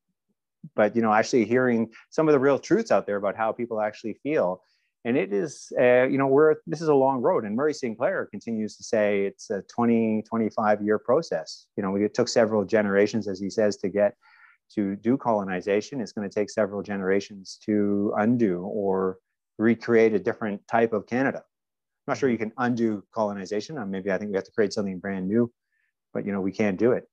but 0.74 0.94
you 0.94 1.02
know 1.02 1.12
actually 1.12 1.44
hearing 1.44 1.90
some 2.10 2.28
of 2.28 2.32
the 2.32 2.38
real 2.38 2.58
truths 2.58 2.90
out 2.90 3.06
there 3.06 3.16
about 3.16 3.36
how 3.36 3.52
people 3.52 3.80
actually 3.80 4.14
feel. 4.22 4.62
And 5.04 5.16
it 5.16 5.32
is 5.32 5.72
uh, 5.80 6.04
you 6.04 6.16
know 6.16 6.28
we're 6.28 6.56
this 6.66 6.80
is 6.80 6.88
a 6.88 6.94
long 6.94 7.20
road 7.20 7.44
and 7.44 7.56
murray 7.56 7.74
sinclair 7.74 8.26
continues 8.26 8.76
to 8.76 8.84
say 8.84 9.24
it's 9.24 9.50
a 9.50 9.62
20 9.62 10.22
25 10.28 10.82
year 10.82 10.98
process. 10.98 11.66
You 11.76 11.82
know 11.82 11.96
it 11.96 12.14
took 12.14 12.28
several 12.28 12.64
generations 12.64 13.26
as 13.26 13.40
he 13.40 13.50
says 13.50 13.76
to 13.78 13.88
get 13.88 14.14
to 14.74 14.94
do 14.96 15.16
colonization. 15.16 16.00
It's 16.00 16.12
going 16.12 16.28
to 16.28 16.34
take 16.34 16.50
several 16.50 16.82
generations 16.82 17.58
to 17.66 18.14
undo 18.16 18.62
or 18.62 19.18
recreate 19.58 20.14
a 20.14 20.18
different 20.18 20.66
type 20.68 20.92
of 20.92 21.06
canada 21.06 21.42
I'm 22.06 22.12
not 22.12 22.18
sure 22.18 22.30
you 22.30 22.38
can 22.38 22.52
undo 22.58 23.04
colonization. 23.14 23.78
Uh, 23.78 23.86
maybe 23.86 24.10
I 24.10 24.18
think 24.18 24.30
we 24.30 24.36
have 24.36 24.44
to 24.44 24.52
create 24.52 24.72
something 24.72 24.98
brand 24.98 25.28
new, 25.28 25.52
but 26.12 26.26
you 26.26 26.32
know 26.32 26.40
we 26.40 26.52
can't 26.52 26.78
do 26.78 26.92
it. 26.92 27.04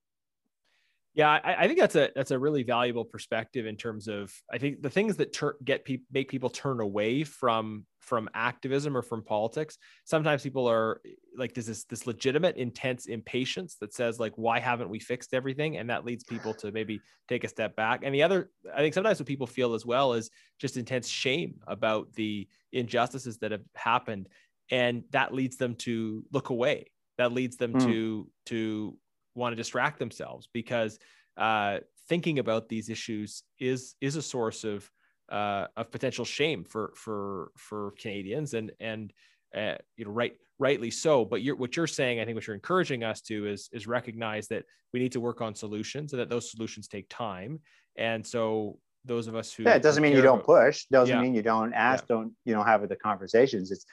Yeah, 1.15 1.29
I, 1.29 1.63
I, 1.63 1.67
think 1.67 1.79
that's 1.79 1.95
a 1.95 2.09
that's 2.15 2.31
a 2.31 2.39
really 2.39 2.63
valuable 2.63 3.03
perspective 3.03 3.65
in 3.65 3.75
terms 3.75 4.07
of 4.07 4.31
I 4.51 4.57
think 4.57 4.81
the 4.81 4.89
things 4.89 5.17
that 5.17 5.33
ter- 5.33 5.57
get 5.63 5.85
make 6.11 6.29
people 6.29 6.49
turn 6.49 6.79
away 6.79 7.23
from 7.23 7.85
from 7.99 8.29
activism 8.33 8.95
or 8.95 9.01
from 9.01 9.23
politics. 9.23 9.77
Sometimes 10.05 10.43
people 10.43 10.67
are 10.67 11.01
like 11.35 11.53
there's 11.53 11.65
this 11.65 11.83
this 11.85 12.07
legitimate 12.07 12.57
intense 12.57 13.07
impatience 13.07 13.75
that 13.81 13.93
says 13.93 14.19
like 14.19 14.33
why 14.35 14.59
haven't 14.59 14.89
we 14.89 14.99
fixed 14.99 15.33
everything, 15.33 15.77
and 15.77 15.89
that 15.89 16.05
leads 16.05 16.23
people 16.23 16.53
to 16.53 16.71
maybe 16.71 17.01
take 17.27 17.43
a 17.43 17.49
step 17.49 17.75
back. 17.75 18.01
And 18.03 18.13
the 18.13 18.23
other 18.23 18.51
I 18.73 18.77
think 18.77 18.93
sometimes 18.93 19.19
what 19.19 19.27
people 19.27 19.47
feel 19.47 19.73
as 19.73 19.85
well 19.85 20.13
is 20.13 20.29
just 20.59 20.77
intense 20.77 21.07
shame 21.07 21.55
about 21.67 22.13
the 22.13 22.47
injustices 22.71 23.39
that 23.39 23.51
have 23.51 23.63
happened 23.75 24.29
and 24.71 25.03
that 25.11 25.33
leads 25.33 25.57
them 25.57 25.75
to 25.75 26.23
look 26.31 26.49
away 26.49 26.85
that 27.19 27.33
leads 27.33 27.57
them 27.57 27.73
mm. 27.73 27.83
to 27.83 28.27
to 28.45 28.97
want 29.35 29.51
to 29.51 29.55
distract 29.55 29.99
themselves 29.99 30.47
because 30.53 30.97
uh, 31.37 31.79
thinking 32.07 32.39
about 32.39 32.69
these 32.69 32.89
issues 32.89 33.43
is 33.59 33.95
is 34.01 34.15
a 34.15 34.21
source 34.21 34.63
of 34.63 34.89
uh, 35.29 35.67
of 35.77 35.91
potential 35.91 36.25
shame 36.25 36.63
for 36.63 36.93
for 36.95 37.51
for 37.57 37.93
Canadians 37.99 38.53
and 38.53 38.71
and 38.79 39.13
uh, 39.55 39.75
you 39.97 40.05
know 40.05 40.11
right 40.11 40.33
rightly 40.59 40.89
so 40.89 41.25
but 41.25 41.41
you're 41.41 41.57
what 41.57 41.75
you're 41.75 41.87
saying 41.87 42.19
I 42.19 42.25
think 42.25 42.35
what 42.35 42.47
you're 42.47 42.55
encouraging 42.55 43.03
us 43.03 43.21
to 43.23 43.47
is 43.47 43.69
is 43.71 43.85
recognize 43.85 44.47
that 44.47 44.63
we 44.93 44.99
need 44.99 45.11
to 45.11 45.19
work 45.19 45.41
on 45.41 45.53
solutions 45.53 46.13
and 46.13 46.21
that 46.21 46.29
those 46.29 46.49
solutions 46.49 46.87
take 46.87 47.07
time 47.09 47.59
and 47.97 48.25
so 48.25 48.79
those 49.05 49.27
of 49.27 49.35
us 49.35 49.53
who 49.53 49.63
yeah 49.63 49.75
it 49.75 49.81
doesn't 49.81 50.03
mean 50.03 50.13
you 50.13 50.21
don't 50.21 50.43
about, 50.43 50.45
push 50.45 50.85
doesn't 50.91 51.15
yeah. 51.15 51.21
mean 51.21 51.33
you 51.33 51.41
don't 51.41 51.73
ask 51.73 52.03
yeah. 52.09 52.15
don't 52.15 52.33
you 52.43 52.53
know 52.53 52.63
have 52.63 52.87
the 52.89 52.95
conversations 52.95 53.71
it's 53.71 53.85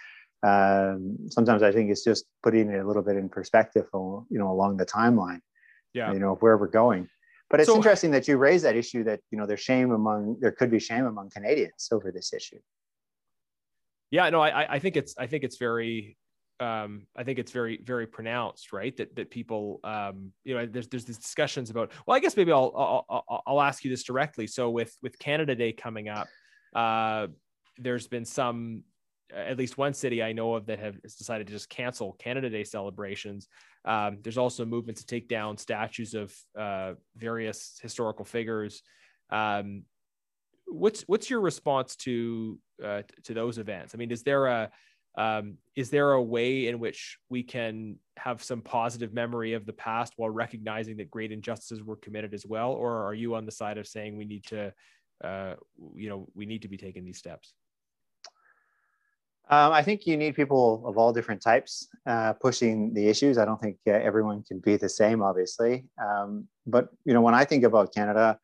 um, 0.43 1.17
sometimes 1.31 1.63
I 1.63 1.73
think 1.73 1.91
it's 1.91 2.05
just 2.05 2.27
putting 2.43 2.71
it 2.71 2.81
a 2.81 2.87
little 2.87 3.03
bit 3.03 3.17
in 3.17 3.29
perspective, 3.29 3.87
you 3.93 4.27
know, 4.31 4.51
along 4.51 4.77
the 4.77 4.87
timeline, 4.87 5.41
yeah, 5.93 6.13
you 6.13 6.19
know, 6.19 6.33
of 6.33 6.43
where 6.43 6.57
we're 6.57 6.69
going. 6.69 7.09
But 7.49 7.61
it's 7.61 7.69
so, 7.69 7.77
interesting 7.77 8.11
that 8.11 8.27
you 8.27 8.37
raise 8.37 8.63
that 8.63 8.77
issue 8.77 9.05
that 9.05 9.21
you 9.31 9.39
know 9.39 9.47
there's 9.47 9.61
shame 9.61 9.93
among 9.93 10.39
there 10.41 10.53
could 10.53 10.71
be 10.71 10.81
shame 10.81 11.07
among 11.07 11.31
Canadians 11.31 11.89
over 11.93 12.11
this 12.11 12.33
issue. 12.33 12.59
Yeah, 14.11 14.29
no, 14.31 14.41
I 14.41 14.75
I 14.75 14.79
think 14.79 14.97
it's 14.97 15.15
I 15.17 15.27
think 15.27 15.45
it's 15.45 15.57
very 15.57 16.17
um, 16.61 17.07
I 17.15 17.23
think 17.23 17.39
it's 17.39 17.53
very, 17.53 17.81
very 17.85 18.07
pronounced, 18.07 18.73
right? 18.73 18.97
That 18.97 19.15
that 19.17 19.31
people, 19.31 19.81
um, 19.85 20.33
you 20.45 20.55
know, 20.55 20.67
there's 20.67 20.89
there's 20.89 21.05
these 21.05 21.19
discussions 21.19 21.71
about. 21.71 21.93
Well, 22.07 22.17
I 22.17 22.21
guess 22.21 22.37
maybe 22.37 22.53
I'll 22.53 23.05
I'll, 23.09 23.43
I'll 23.47 23.61
ask 23.61 23.85
you 23.85 23.91
this 23.91 24.05
directly. 24.05 24.47
So 24.47 24.71
with 24.71 24.97
with 25.03 25.19
Canada 25.19 25.55
Day 25.55 25.73
coming 25.73 26.09
up, 26.09 26.29
uh, 26.75 27.27
there's 27.79 28.07
been 28.07 28.25
some 28.25 28.85
at 29.35 29.59
least 29.59 29.79
one 29.79 29.93
city 29.93 30.23
I 30.23 30.33
know 30.33 30.55
of 30.55 30.67
that 30.67 30.79
have 30.79 31.01
decided 31.03 31.47
to 31.49 31.53
just 31.53 31.69
cancel 31.69 32.13
Canada 32.15 32.49
Day 32.49 32.65
celebrations. 32.65 33.49
Um, 33.85 34.19
there's 34.23 34.39
also 34.39 34.63
a 34.63 34.67
movement 34.67 34.99
to 34.99 35.07
take 35.07 35.29
down 35.29 35.57
statues 35.57 36.15
of 36.15 36.35
uh, 36.59 36.95
various 37.17 37.79
historical 37.83 38.25
figures. 38.25 38.83
Um, 39.31 39.83
what's 40.67 41.03
what's 41.03 41.31
your 41.31 41.41
response 41.41 41.97
to 41.97 42.59
uh, 42.85 43.03
to 43.25 43.35
those 43.35 43.59
events? 43.59 43.95
I 43.95 43.99
mean, 43.99 44.11
is 44.11 44.23
there 44.23 44.47
a 44.47 44.71
um, 45.17 45.57
is 45.75 45.91
there 45.91 46.13
a 46.13 46.23
way 46.23 46.69
in 46.69 46.79
which 46.79 47.19
we 47.31 47.43
can 47.43 47.97
have 48.19 48.43
some 48.43 48.61
positive 48.61 49.15
memory 49.15 49.55
of 49.55 49.65
the 49.65 49.73
past 49.73 50.13
while 50.17 50.31
recognizing 50.31 50.99
that 50.99 51.11
great 51.11 51.33
injustices 51.33 51.83
were 51.83 51.97
committed 51.97 52.35
as 52.35 52.45
well, 52.45 52.73
or 52.73 53.05
are 53.05 53.15
you 53.15 53.35
on 53.35 53.47
the 53.47 53.53
side 53.53 53.79
of 53.79 53.87
saying 53.87 54.17
we 54.17 54.27
need 54.27 54.45
to, 54.47 54.73
uh, 55.25 55.55
you 55.95 56.11
know, 56.11 56.29
we 56.35 56.45
need 56.45 56.63
to 56.63 56.69
be 56.69 56.77
taking 56.77 57.05
these 57.05 57.19
steps? 57.19 57.55
Um, 59.49 59.73
I 59.73 59.83
think 59.83 60.07
you 60.07 60.17
need 60.17 60.35
people 60.35 60.83
of 60.85 60.99
all 60.99 61.13
different 61.13 61.41
types 61.41 61.89
uh, 62.05 62.33
pushing 62.33 62.93
the 62.95 63.07
issues. 63.07 63.39
I 63.39 63.45
don't 63.45 63.61
think 63.61 63.77
uh, 63.87 63.93
everyone 63.93 64.43
can 64.43 64.59
be 64.59 64.77
the 64.77 64.89
same, 64.89 65.23
obviously. 65.23 65.85
Um, 66.05 66.49
but 66.67 66.89
you 67.05 67.15
know, 67.15 67.21
when 67.21 67.35
I 67.35 67.45
think 67.45 67.63
about 67.63 67.95
Canada, 67.95 68.41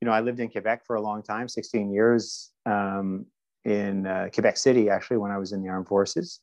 you 0.00 0.06
know, 0.06 0.12
I 0.12 0.20
lived 0.20 0.40
in 0.40 0.48
Quebec 0.48 0.86
for 0.86 0.96
a 0.96 1.00
long 1.02 1.22
time, 1.22 1.48
16 1.48 1.92
years 1.92 2.52
um, 2.64 3.26
in 3.64 4.06
uh, 4.06 4.28
Quebec 4.32 4.56
City, 4.56 4.88
actually, 4.88 5.18
when 5.18 5.30
I 5.30 5.36
was 5.36 5.52
in 5.52 5.62
the 5.62 5.68
armed 5.68 5.88
forces. 5.88 6.40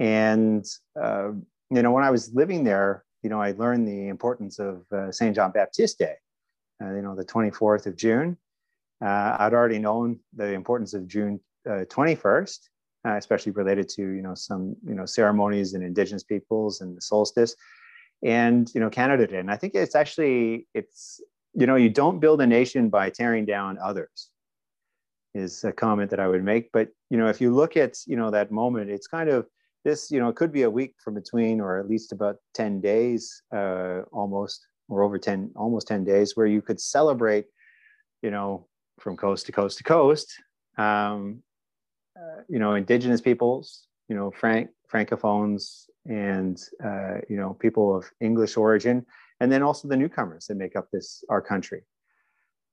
And 0.00 0.64
uh, 1.00 1.30
you 1.70 1.82
know, 1.82 1.92
when 1.92 2.04
I 2.04 2.10
was 2.10 2.34
living 2.34 2.64
there, 2.64 3.04
you 3.22 3.30
know, 3.30 3.40
I 3.40 3.52
learned 3.52 3.86
the 3.86 4.08
importance 4.08 4.58
of 4.58 4.82
uh, 4.92 5.12
Saint 5.12 5.36
John 5.36 5.52
Baptist 5.52 5.98
Day. 6.00 6.14
Uh, 6.82 6.94
you 6.94 7.02
know, 7.02 7.14
the 7.14 7.24
24th 7.24 7.86
of 7.86 7.96
June. 7.96 8.36
I'd 9.00 9.54
already 9.54 9.78
known 9.78 10.20
the 10.34 10.52
importance 10.52 10.94
of 10.94 11.06
June 11.06 11.38
21st 11.66 12.58
uh, 13.06 13.16
especially 13.16 13.52
related 13.52 13.88
to 13.88 14.02
you 14.02 14.22
know 14.22 14.34
some 14.34 14.74
you 14.86 14.94
know 14.94 15.06
ceremonies 15.06 15.74
and 15.74 15.84
indigenous 15.84 16.24
peoples 16.24 16.80
and 16.80 16.96
the 16.96 17.00
solstice 17.00 17.54
and 18.22 18.72
you 18.74 18.80
know 18.80 18.90
canada 18.90 19.26
did 19.26 19.38
and 19.38 19.50
i 19.50 19.56
think 19.56 19.74
it's 19.74 19.94
actually 19.94 20.66
it's 20.74 21.20
you 21.54 21.66
know 21.66 21.76
you 21.76 21.90
don't 21.90 22.18
build 22.18 22.40
a 22.40 22.46
nation 22.46 22.88
by 22.88 23.10
tearing 23.10 23.44
down 23.44 23.78
others 23.82 24.30
is 25.36 25.64
a 25.64 25.72
comment 25.72 26.10
that 26.10 26.20
I 26.20 26.26
would 26.26 26.42
make. 26.42 26.72
But 26.72 26.88
you 27.10 27.18
know, 27.18 27.28
if 27.28 27.40
you 27.40 27.54
look 27.54 27.76
at 27.76 27.98
you 28.06 28.16
know 28.16 28.30
that 28.30 28.50
moment, 28.50 28.90
it's 28.90 29.06
kind 29.06 29.28
of 29.28 29.46
this. 29.84 30.10
You 30.10 30.18
know, 30.20 30.28
it 30.28 30.36
could 30.36 30.52
be 30.52 30.62
a 30.62 30.70
week 30.70 30.94
from 31.02 31.14
between, 31.14 31.60
or 31.60 31.78
at 31.78 31.88
least 31.88 32.12
about 32.12 32.36
ten 32.54 32.80
days, 32.80 33.42
uh, 33.54 34.00
almost, 34.12 34.66
or 34.88 35.02
over 35.02 35.18
ten, 35.18 35.50
almost 35.54 35.86
ten 35.86 36.04
days, 36.04 36.36
where 36.36 36.46
you 36.46 36.62
could 36.62 36.80
celebrate. 36.80 37.46
You 38.22 38.30
know, 38.30 38.66
from 38.98 39.16
coast 39.16 39.46
to 39.46 39.52
coast 39.52 39.78
to 39.78 39.84
coast. 39.84 40.34
Um, 40.78 41.42
uh, 42.16 42.42
you 42.48 42.58
know, 42.58 42.74
indigenous 42.74 43.20
peoples. 43.20 43.86
You 44.08 44.14
know, 44.14 44.30
frank 44.30 44.68
francophones 44.92 45.86
and 46.08 46.62
uh, 46.84 47.18
you 47.28 47.36
know 47.36 47.54
people 47.54 47.96
of 47.96 48.04
English 48.20 48.56
origin, 48.56 49.04
and 49.40 49.50
then 49.50 49.62
also 49.62 49.88
the 49.88 49.96
newcomers 49.96 50.46
that 50.46 50.56
make 50.56 50.76
up 50.76 50.88
this 50.92 51.24
our 51.28 51.42
country. 51.42 51.82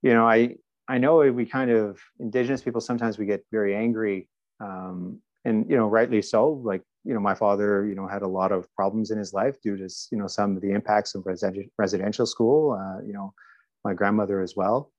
You 0.02 0.14
know, 0.14 0.28
I 0.28 0.56
I 0.88 0.98
know 0.98 1.18
we 1.32 1.46
kind 1.46 1.72
of 1.72 2.00
indigenous 2.20 2.62
people 2.62 2.82
sometimes 2.82 3.18
we 3.18 3.26
get 3.26 3.46
very 3.52 3.76
angry, 3.76 4.30
um, 4.60 5.20
and 5.46 5.70
you 5.70 5.76
know 5.76 5.88
rightly 5.88 6.22
so. 6.22 6.62
Like 6.64 6.84
you 7.04 7.14
know, 7.14 7.20
my 7.20 7.34
father 7.34 7.86
you 7.88 7.96
know 7.96 8.08
had 8.08 8.22
a 8.22 8.28
lot 8.28 8.52
of 8.52 8.68
problems 8.76 9.12
in 9.12 9.18
his 9.18 9.34
life 9.34 9.60
due 9.62 9.78
to 9.78 9.90
you 10.12 10.18
know 10.18 10.28
some 10.28 10.56
of 10.56 10.62
the 10.62 10.72
impacts 10.72 11.16
of 11.16 11.26
residential 11.26 12.26
school. 12.26 12.74
Uh, 12.74 13.02
you 13.06 13.14
know, 13.14 13.34
my 13.84 13.94
grandmother 13.94 14.42
as 14.42 14.56
well. 14.56 14.92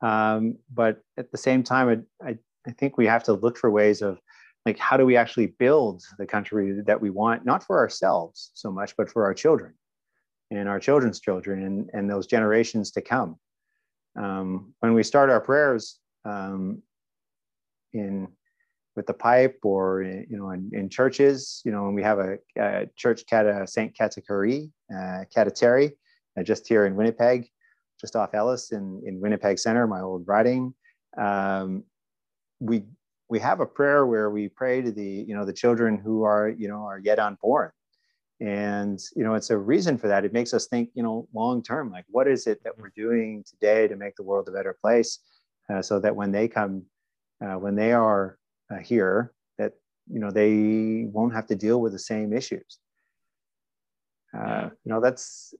Um, 0.00 0.58
but 0.72 1.00
at 1.16 1.30
the 1.30 1.38
same 1.38 1.62
time, 1.62 2.04
I, 2.22 2.28
I, 2.30 2.38
I 2.66 2.72
think 2.72 2.96
we 2.96 3.06
have 3.06 3.22
to 3.24 3.32
look 3.32 3.58
for 3.58 3.70
ways 3.70 4.02
of 4.02 4.20
like 4.66 4.78
how 4.78 4.96
do 4.96 5.04
we 5.04 5.16
actually 5.16 5.46
build 5.46 6.02
the 6.18 6.26
country 6.26 6.80
that 6.86 7.00
we 7.00 7.10
want 7.10 7.44
not 7.44 7.62
for 7.62 7.78
ourselves 7.78 8.50
so 8.54 8.72
much 8.72 8.96
but 8.96 9.10
for 9.10 9.24
our 9.24 9.34
children 9.34 9.74
and 10.50 10.68
our 10.68 10.80
children's 10.80 11.20
children 11.20 11.64
and, 11.64 11.90
and 11.92 12.08
those 12.08 12.26
generations 12.26 12.90
to 12.92 13.00
come. 13.00 13.36
Um, 14.16 14.74
when 14.80 14.94
we 14.94 15.02
start 15.02 15.30
our 15.30 15.40
prayers 15.40 15.98
um, 16.24 16.82
in 17.92 18.28
with 18.96 19.06
the 19.06 19.14
pipe 19.14 19.58
or 19.64 20.02
you 20.02 20.36
know 20.36 20.50
in, 20.50 20.70
in, 20.72 20.88
churches 20.88 21.62
you 21.64 21.72
know 21.72 21.82
when 21.82 21.94
we 21.94 22.02
have 22.02 22.20
a, 22.20 22.38
a 22.56 22.86
church 22.96 23.24
cata 23.28 23.66
saint 23.66 23.96
kateri 23.96 24.70
uh, 24.94 25.24
uh, 25.36 26.42
just 26.44 26.68
here 26.68 26.86
in 26.86 26.94
winnipeg 26.94 27.48
just 28.00 28.14
off 28.14 28.34
ellice 28.34 28.70
in, 28.70 29.02
in 29.04 29.20
winnipeg 29.20 29.58
center 29.58 29.88
my 29.88 30.00
old 30.00 30.22
riding 30.28 30.72
um, 31.18 31.82
we 32.60 32.84
we 33.28 33.38
have 33.40 33.60
a 33.60 33.66
prayer 33.66 34.06
where 34.06 34.30
we 34.30 34.48
pray 34.48 34.82
to 34.82 34.92
the 34.92 35.24
you 35.26 35.34
know 35.34 35.44
the 35.44 35.52
children 35.52 35.98
who 35.98 36.22
are 36.22 36.48
you 36.48 36.68
know 36.68 36.84
are 36.84 36.98
yet 36.98 37.18
unborn. 37.18 37.70
And 38.40 39.00
you 39.14 39.24
know 39.24 39.34
it's 39.34 39.50
a 39.50 39.58
reason 39.58 39.96
for 39.96 40.08
that. 40.08 40.24
It 40.24 40.32
makes 40.32 40.52
us 40.52 40.66
think 40.66 40.90
you 40.94 41.02
know 41.02 41.28
long 41.32 41.62
term 41.62 41.90
like 41.90 42.04
what 42.08 42.26
is 42.26 42.46
it 42.46 42.62
that 42.64 42.76
we're 42.78 42.92
doing 42.94 43.44
today 43.48 43.88
to 43.88 43.96
make 43.96 44.16
the 44.16 44.22
world 44.22 44.48
a 44.48 44.52
better 44.52 44.76
place 44.80 45.20
uh, 45.70 45.82
so 45.82 46.00
that 46.00 46.14
when 46.16 46.32
they 46.32 46.48
come 46.48 46.84
uh, 47.44 47.54
when 47.54 47.74
they 47.74 47.92
are 47.92 48.38
uh, 48.70 48.78
here 48.78 49.32
that 49.58 49.72
you 50.10 50.18
know 50.18 50.30
they 50.30 51.06
won't 51.10 51.34
have 51.34 51.46
to 51.46 51.54
deal 51.54 51.80
with 51.80 51.92
the 51.92 51.98
same 51.98 52.32
issues. 52.32 52.78
Uh, 54.36 54.68
you 54.84 54.92
know 54.92 55.00
that's 55.00 55.54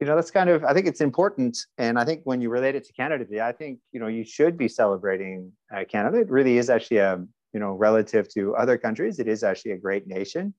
you 0.00 0.06
know 0.06 0.14
that's 0.14 0.30
kind 0.30 0.48
of 0.48 0.64
i 0.64 0.72
think 0.72 0.86
it's 0.86 1.00
important. 1.00 1.58
And 1.78 1.98
i 1.98 2.04
think 2.04 2.22
when 2.24 2.40
you 2.40 2.50
relate 2.50 2.74
it 2.74 2.84
to 2.84 2.92
canada 2.92 3.24
i 3.44 3.52
think 3.52 3.80
you 3.92 4.00
know 4.00 4.06
you 4.06 4.24
should 4.24 4.56
be 4.56 4.68
celebrating 4.68 5.52
uh, 5.74 5.84
canada. 5.84 6.18
It 6.18 6.30
really 6.30 6.58
is 6.58 6.70
actually 6.70 6.98
a 6.98 7.24
you 7.52 7.60
know 7.60 7.72
relative 7.72 8.28
to 8.34 8.54
other 8.56 8.78
countries 8.78 9.18
it 9.18 9.28
is 9.28 9.42
actually 9.42 9.72
a 9.72 9.78
great 9.78 10.06
nation. 10.06 10.54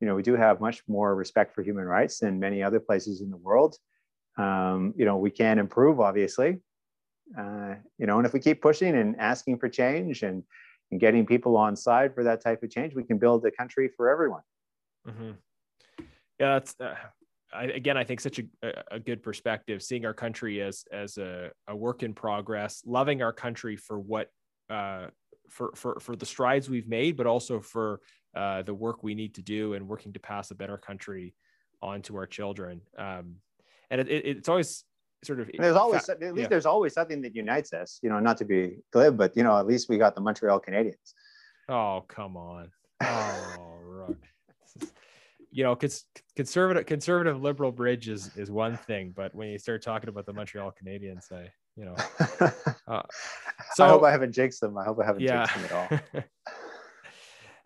You 0.00 0.06
know 0.08 0.14
we 0.14 0.22
do 0.22 0.34
have 0.34 0.60
much 0.60 0.82
more 0.88 1.14
respect 1.14 1.54
for 1.54 1.62
human 1.62 1.84
rights 1.84 2.18
than 2.20 2.38
many 2.38 2.62
other 2.62 2.80
places 2.80 3.20
in 3.20 3.30
the 3.30 3.36
world. 3.36 3.76
Um, 4.36 4.92
you 4.96 5.04
know 5.04 5.16
we 5.16 5.30
can 5.30 5.58
improve 5.58 6.00
obviously 6.00 6.58
uh, 7.38 7.74
you 7.98 8.06
know 8.06 8.18
and 8.18 8.26
if 8.26 8.32
we 8.32 8.40
keep 8.40 8.60
pushing 8.60 8.96
and 8.96 9.16
asking 9.18 9.58
for 9.58 9.68
change 9.68 10.22
and 10.22 10.42
and 10.92 11.00
getting 11.00 11.26
people 11.26 11.56
on 11.56 11.74
side 11.74 12.14
for 12.14 12.22
that 12.22 12.40
type 12.40 12.62
of 12.62 12.70
change 12.70 12.94
we 12.94 13.02
can 13.02 13.18
build 13.18 13.44
a 13.46 13.50
country 13.50 13.88
for 13.96 14.08
everyone. 14.08 14.42
Mm-hmm. 15.08 15.32
yeah 16.40 16.58
that's 16.58 16.74
uh, 16.80 16.94
I, 17.56 17.64
again, 17.64 17.96
I 17.96 18.04
think 18.04 18.20
such 18.20 18.38
a, 18.38 18.44
a 18.90 19.00
good 19.00 19.22
perspective, 19.22 19.82
seeing 19.82 20.04
our 20.04 20.14
country 20.14 20.60
as 20.60 20.84
as 20.92 21.18
a, 21.18 21.50
a 21.68 21.74
work 21.74 22.02
in 22.02 22.12
progress, 22.12 22.82
loving 22.84 23.22
our 23.22 23.32
country 23.32 23.76
for 23.76 23.98
what 23.98 24.28
uh, 24.70 25.06
for 25.48 25.72
for 25.74 25.98
for 26.00 26.16
the 26.16 26.26
strides 26.26 26.68
we've 26.68 26.88
made, 26.88 27.16
but 27.16 27.26
also 27.26 27.60
for 27.60 28.00
uh, 28.34 28.62
the 28.62 28.74
work 28.74 29.02
we 29.02 29.14
need 29.14 29.34
to 29.34 29.42
do 29.42 29.74
and 29.74 29.88
working 29.88 30.12
to 30.12 30.20
pass 30.20 30.50
a 30.50 30.54
better 30.54 30.76
country 30.76 31.34
on 31.82 32.02
to 32.02 32.16
our 32.16 32.26
children. 32.26 32.80
Um, 32.98 33.36
and 33.90 34.00
it, 34.00 34.08
it, 34.08 34.26
it's 34.26 34.48
always 34.48 34.84
sort 35.24 35.40
of 35.40 35.50
there's 35.58 35.76
always 35.76 36.08
at 36.08 36.20
least 36.20 36.36
yeah. 36.36 36.46
there's 36.48 36.66
always 36.66 36.92
something 36.92 37.22
that 37.22 37.34
unites 37.34 37.72
us. 37.72 37.98
You 38.02 38.10
know, 38.10 38.20
not 38.20 38.36
to 38.38 38.44
be 38.44 38.78
glib, 38.92 39.16
but 39.16 39.36
you 39.36 39.42
know, 39.42 39.56
at 39.58 39.66
least 39.66 39.88
we 39.88 39.98
got 39.98 40.14
the 40.14 40.20
Montreal 40.20 40.60
Canadiens. 40.60 41.14
Oh 41.68 42.04
come 42.06 42.36
on! 42.36 42.70
Oh 43.02 43.78
right 43.82 44.16
you 45.56 45.62
know, 45.62 45.74
cons- 45.74 46.04
conservative 46.36 46.84
conservative 46.84 47.40
liberal 47.40 47.72
bridge 47.72 48.10
is 48.10 48.30
is 48.36 48.50
one 48.50 48.76
thing, 48.76 49.14
but 49.16 49.34
when 49.34 49.48
you 49.48 49.58
start 49.58 49.80
talking 49.80 50.10
about 50.10 50.26
the 50.26 50.32
Montreal 50.34 50.70
Canadiens, 50.70 51.32
I 51.32 51.50
you 51.76 51.86
know, 51.86 51.96
uh, 52.86 53.02
so 53.72 53.86
I 53.86 53.88
hope 53.88 54.02
I 54.02 54.10
haven't 54.10 54.32
jinxed 54.32 54.60
them. 54.60 54.76
I 54.76 54.84
hope 54.84 54.98
I 55.02 55.06
haven't 55.06 55.22
yeah. 55.22 55.46
jinxed 55.46 55.70
them 55.70 56.04
at 56.10 56.20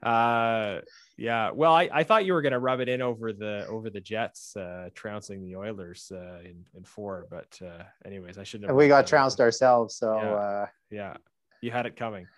all. 0.05 0.09
uh, 0.09 0.81
yeah. 1.17 1.51
Well, 1.51 1.73
I, 1.73 1.89
I 1.93 2.05
thought 2.05 2.25
you 2.25 2.33
were 2.35 2.43
going 2.43 2.53
to 2.53 2.61
rub 2.61 2.79
it 2.79 2.89
in 2.89 3.03
over 3.03 3.33
the 3.33 3.67
over 3.69 3.91
the 3.91 4.01
Jets 4.01 4.57
uh, 4.57 4.91
trouncing 4.95 5.43
the 5.43 5.57
Oilers 5.57 6.13
uh, 6.15 6.39
in 6.45 6.65
in 6.77 6.85
four, 6.85 7.27
but 7.29 7.59
uh, 7.61 7.83
anyways, 8.05 8.39
I 8.39 8.45
shouldn't. 8.45 8.69
have. 8.69 8.77
we 8.77 8.87
got 8.87 9.09
trounced 9.09 9.41
ourselves, 9.41 9.97
so 9.97 10.15
yeah. 10.15 10.31
Uh... 10.31 10.67
yeah, 10.93 11.17
you 11.61 11.73
had 11.73 11.87
it 11.87 11.97
coming. 11.97 12.29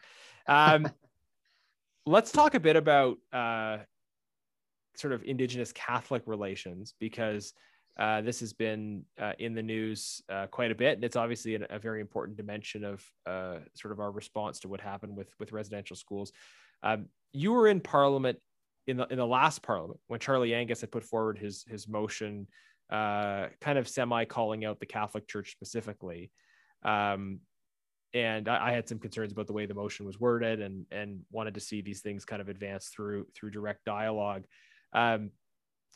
Um, 0.47 0.91
let's 2.07 2.33
talk 2.33 2.55
a 2.55 2.61
bit 2.61 2.77
about 2.77 3.19
uh, 3.35 3.79
sort 4.97 5.13
of 5.13 5.23
indigenous 5.25 5.73
Catholic 5.73 6.23
relations 6.27 6.95
because 7.01 7.53
uh, 7.99 8.23
this 8.23 8.41
has 8.41 8.53
been 8.53 9.05
uh, 9.21 9.33
in 9.39 9.55
the 9.55 9.63
news 9.63 10.23
uh, 10.31 10.47
quite 10.47 10.71
a 10.71 10.75
bit, 10.75 10.95
and 10.95 11.05
it's 11.05 11.17
obviously 11.17 11.55
a, 11.57 11.79
very 11.79 12.01
important 12.01 12.37
dimension 12.37 12.85
of 12.85 13.05
uh, 13.27 13.59
sort 13.75 13.93
of 13.93 14.01
our 14.01 14.11
response 14.11 14.61
to 14.61 14.69
what 14.69 14.81
happened 14.81 15.15
with 15.15 15.29
with 15.39 15.53
residential 15.53 15.95
schools. 15.95 16.33
Um, 16.83 17.07
you 17.33 17.53
were 17.53 17.69
in 17.69 17.81
Parliament 17.81 18.39
in 18.87 18.97
the 18.97 19.07
in 19.09 19.19
the 19.19 19.27
last 19.27 19.63
Parliament 19.63 20.01
when 20.07 20.21
Charlie 20.21 20.55
Angus 20.55 20.81
had 20.81 20.91
put 20.91 21.05
forward 21.05 21.39
his 21.39 21.65
his 21.69 21.87
motion, 21.87 22.47
uh, 22.91 23.49
kind 23.61 23.79
of 23.79 23.87
semi 23.87 24.25
calling 24.25 24.65
out 24.65 24.81
the 24.81 24.87
Catholic 24.87 25.29
Church 25.29 25.53
specifically. 25.53 26.31
Um, 26.83 27.41
and 28.15 28.49
I, 28.49 28.69
I, 28.69 28.73
had 28.73 28.89
some 28.89 28.99
concerns 28.99 29.33
about 29.33 29.47
the 29.47 29.53
way 29.53 29.67
the 29.67 29.75
motion 29.75 30.07
was 30.07 30.19
worded, 30.19 30.61
and 30.63 30.87
and 30.91 31.21
wanted 31.31 31.55
to 31.55 31.61
see 31.61 31.83
these 31.83 32.01
things 32.01 32.25
kind 32.25 32.41
of 32.41 32.49
advance 32.49 32.89
through 32.89 33.27
through 33.35 33.51
direct 33.51 33.85
dialogue. 33.85 34.45
Um, 34.93 35.31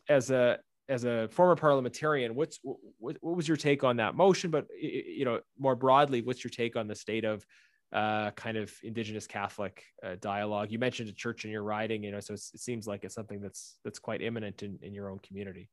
as 0.08 0.30
a 0.30 0.58
as 0.88 1.04
a 1.04 1.28
former 1.28 1.56
parliamentarian, 1.56 2.34
what's 2.34 2.60
what, 2.62 3.16
what 3.20 3.36
was 3.36 3.48
your 3.48 3.56
take 3.56 3.84
on 3.84 3.96
that 3.96 4.14
motion? 4.14 4.50
But 4.50 4.66
you 4.78 5.24
know, 5.24 5.40
more 5.58 5.74
broadly, 5.74 6.22
what's 6.22 6.44
your 6.44 6.50
take 6.50 6.76
on 6.76 6.86
the 6.86 6.94
state 6.94 7.24
of 7.24 7.44
uh, 7.92 8.30
kind 8.32 8.56
of 8.56 8.72
Indigenous 8.82 9.26
Catholic 9.26 9.82
uh, 10.04 10.16
dialogue? 10.20 10.70
You 10.70 10.78
mentioned 10.78 11.08
a 11.08 11.12
church 11.12 11.44
in 11.44 11.50
your 11.50 11.64
riding, 11.64 12.04
you 12.04 12.12
know, 12.12 12.20
so 12.20 12.34
it 12.34 12.40
seems 12.40 12.86
like 12.86 13.04
it's 13.04 13.14
something 13.14 13.40
that's 13.40 13.78
that's 13.84 13.98
quite 13.98 14.22
imminent 14.22 14.62
in, 14.62 14.78
in 14.82 14.94
your 14.94 15.10
own 15.10 15.18
community. 15.20 15.68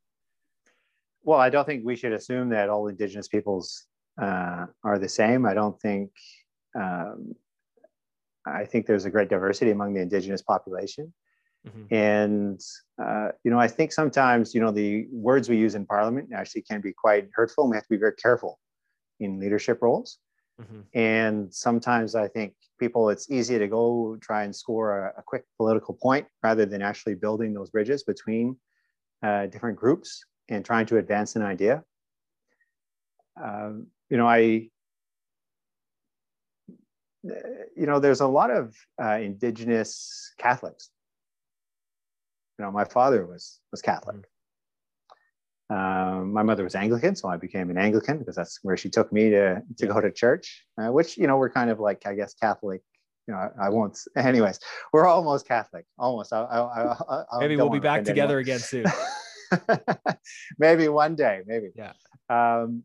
Well, 1.23 1.39
I 1.39 1.49
don't 1.49 1.65
think 1.65 1.85
we 1.85 1.95
should 1.95 2.11
assume 2.11 2.49
that 2.49 2.69
all 2.69 2.87
Indigenous 2.87 3.27
peoples 3.27 3.85
uh, 4.21 4.65
are 4.83 4.99
the 4.99 5.09
same. 5.09 5.45
I 5.45 5.53
don't 5.53 5.79
think. 5.79 6.11
Um, 6.75 7.35
I 8.45 8.65
think 8.65 8.87
there's 8.87 9.05
a 9.05 9.09
great 9.09 9.29
diversity 9.29 9.71
among 9.71 9.93
the 9.93 10.01
Indigenous 10.01 10.41
population. 10.41 11.13
Mm-hmm. 11.67 11.95
And, 11.95 12.61
uh, 13.01 13.29
you 13.43 13.51
know, 13.51 13.59
I 13.59 13.67
think 13.67 13.91
sometimes, 13.91 14.53
you 14.53 14.61
know, 14.61 14.71
the 14.71 15.07
words 15.11 15.47
we 15.47 15.57
use 15.57 15.75
in 15.75 15.85
parliament 15.85 16.29
actually 16.35 16.63
can 16.63 16.81
be 16.81 16.91
quite 16.91 17.29
hurtful 17.33 17.63
and 17.63 17.71
we 17.71 17.77
have 17.77 17.83
to 17.83 17.89
be 17.89 17.97
very 17.97 18.15
careful 18.15 18.59
in 19.19 19.39
leadership 19.39 19.81
roles. 19.81 20.19
Mm-hmm. 20.61 20.81
And 20.93 21.53
sometimes 21.53 22.15
I 22.15 22.27
think 22.27 22.53
people, 22.79 23.09
it's 23.09 23.31
easy 23.31 23.57
to 23.57 23.67
go 23.67 24.17
try 24.21 24.43
and 24.43 24.55
score 24.55 25.07
a, 25.07 25.19
a 25.19 25.23
quick 25.23 25.45
political 25.57 25.93
point 25.93 26.27
rather 26.43 26.65
than 26.65 26.81
actually 26.81 27.15
building 27.15 27.53
those 27.53 27.69
bridges 27.69 28.03
between 28.03 28.57
uh, 29.23 29.45
different 29.47 29.77
groups 29.77 30.25
and 30.49 30.65
trying 30.65 30.85
to 30.87 30.97
advance 30.97 31.35
an 31.37 31.43
idea. 31.43 31.83
Um, 33.41 33.87
you 34.09 34.17
know, 34.17 34.27
I, 34.27 34.69
you 37.23 37.85
know, 37.87 37.99
there's 37.99 38.19
a 38.19 38.27
lot 38.27 38.51
of 38.51 38.75
uh, 39.01 39.17
indigenous 39.21 40.33
Catholics 40.37 40.89
you 42.57 42.65
know, 42.65 42.71
my 42.71 42.85
father 42.85 43.25
was 43.25 43.59
was 43.71 43.81
Catholic. 43.81 44.25
Um, 45.69 46.33
my 46.33 46.43
mother 46.43 46.63
was 46.63 46.75
Anglican, 46.75 47.15
so 47.15 47.29
I 47.29 47.37
became 47.37 47.69
an 47.69 47.77
Anglican 47.77 48.19
because 48.19 48.35
that's 48.35 48.59
where 48.63 48.77
she 48.77 48.89
took 48.89 49.11
me 49.11 49.29
to 49.31 49.61
to 49.77 49.87
go 49.87 49.99
to 49.99 50.11
church. 50.11 50.65
Uh, 50.77 50.91
which 50.91 51.17
you 51.17 51.27
know 51.27 51.37
we're 51.37 51.49
kind 51.49 51.69
of 51.69 51.79
like 51.79 52.05
I 52.05 52.13
guess 52.13 52.33
Catholic. 52.33 52.81
You 53.27 53.33
know, 53.33 53.39
I, 53.39 53.67
I 53.67 53.69
won't. 53.69 53.97
Anyways, 54.17 54.59
we're 54.91 55.07
almost 55.07 55.47
Catholic, 55.47 55.85
almost. 55.97 56.33
I, 56.33 56.41
I, 56.43 57.23
I 57.31 57.39
maybe 57.39 57.55
we'll 57.55 57.69
be 57.69 57.79
back 57.79 58.03
together 58.03 58.39
anyone. 58.39 58.57
again 58.57 58.59
soon. 58.59 58.85
maybe 60.59 60.87
one 60.89 61.15
day, 61.15 61.41
maybe. 61.45 61.69
Yeah. 61.75 61.93
Um, 62.29 62.83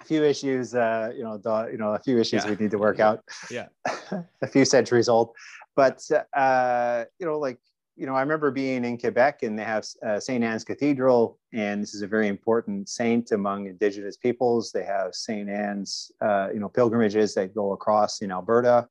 a 0.00 0.04
few 0.04 0.24
issues, 0.24 0.74
uh, 0.74 1.12
you 1.16 1.24
know, 1.24 1.38
the, 1.38 1.68
you 1.72 1.78
know, 1.78 1.94
a 1.94 1.98
few 1.98 2.18
issues 2.18 2.44
Yeah. 2.44 2.50
we 2.50 2.56
need 2.56 2.70
to 2.70 2.78
work 2.78 3.00
out. 3.00 3.24
Yeah. 3.50 3.66
a 4.42 4.46
few 4.46 4.64
centuries 4.64 5.08
old, 5.08 5.30
but 5.74 6.02
uh, 6.34 7.04
you 7.18 7.26
know, 7.26 7.38
like 7.38 7.58
you 7.96 8.04
know, 8.04 8.14
I 8.14 8.20
remember 8.20 8.50
being 8.50 8.84
in 8.84 8.98
Quebec 8.98 9.42
and 9.42 9.58
they 9.58 9.64
have 9.64 9.86
uh, 10.06 10.20
St. 10.20 10.44
Anne's 10.44 10.64
Cathedral, 10.64 11.38
and 11.54 11.82
this 11.82 11.94
is 11.94 12.02
a 12.02 12.06
very 12.06 12.28
important 12.28 12.90
saint 12.90 13.32
among 13.32 13.66
Indigenous 13.66 14.18
peoples. 14.18 14.70
They 14.70 14.84
have 14.84 15.14
St. 15.14 15.48
Anne's, 15.48 16.12
uh, 16.20 16.48
you 16.52 16.60
know, 16.60 16.68
pilgrimages 16.68 17.34
that 17.34 17.54
go 17.54 17.72
across 17.72 18.20
in 18.20 18.30
Alberta 18.30 18.86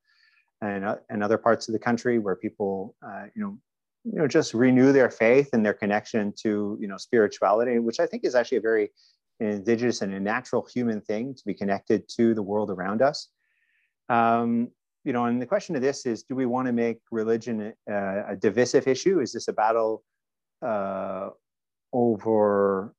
and, 0.60 0.84
uh, 0.84 0.96
and 1.08 1.22
other 1.22 1.38
parts 1.38 1.68
of 1.68 1.72
the 1.72 1.78
country 1.78 2.18
where 2.18 2.34
people, 2.34 2.96
uh, 3.06 3.26
you 3.34 3.42
know, 3.42 3.58
you 4.04 4.18
know, 4.18 4.26
just 4.26 4.54
renew 4.54 4.92
their 4.92 5.10
faith 5.10 5.50
and 5.52 5.64
their 5.64 5.74
connection 5.74 6.32
to, 6.42 6.76
you 6.80 6.88
know, 6.88 6.96
spirituality, 6.96 7.78
which 7.78 8.00
I 8.00 8.06
think 8.06 8.24
is 8.24 8.34
actually 8.34 8.58
a 8.58 8.62
very 8.62 8.90
indigenous 9.38 10.02
and 10.02 10.14
a 10.14 10.20
natural 10.20 10.66
human 10.72 11.00
thing 11.00 11.34
to 11.34 11.44
be 11.44 11.54
connected 11.54 12.08
to 12.16 12.34
the 12.34 12.42
world 12.42 12.70
around 12.70 13.02
us. 13.02 13.28
Um, 14.08 14.70
you 15.06 15.12
know, 15.12 15.26
and 15.26 15.40
the 15.40 15.46
question 15.46 15.76
of 15.76 15.82
this 15.82 16.04
is, 16.04 16.24
do 16.24 16.34
we 16.34 16.46
want 16.46 16.66
to 16.66 16.72
make 16.72 16.98
religion 17.12 17.72
uh, 17.88 18.22
a 18.26 18.36
divisive 18.36 18.88
issue? 18.88 19.20
Is 19.20 19.32
this 19.32 19.46
a 19.46 19.52
battle 19.52 20.02
uh, 20.66 21.28
over, 21.92 22.92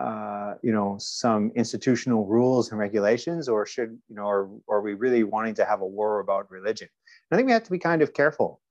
uh, 0.00 0.54
you 0.62 0.72
know, 0.72 0.96
some 0.98 1.52
institutional 1.54 2.24
rules 2.24 2.70
and 2.70 2.78
regulations, 2.80 3.50
or 3.50 3.66
should, 3.66 3.98
you 4.08 4.16
know, 4.16 4.24
or 4.24 4.60
are 4.66 4.80
we 4.80 4.94
really 4.94 5.24
wanting 5.24 5.52
to 5.56 5.66
have 5.66 5.82
a 5.82 5.86
war 5.86 6.20
about 6.20 6.50
religion? 6.50 6.88
And 7.30 7.36
I 7.36 7.36
think 7.36 7.48
we 7.48 7.52
have 7.52 7.64
to 7.64 7.70
be 7.70 7.78
kind 7.78 8.00
of 8.00 8.14
careful, 8.14 8.62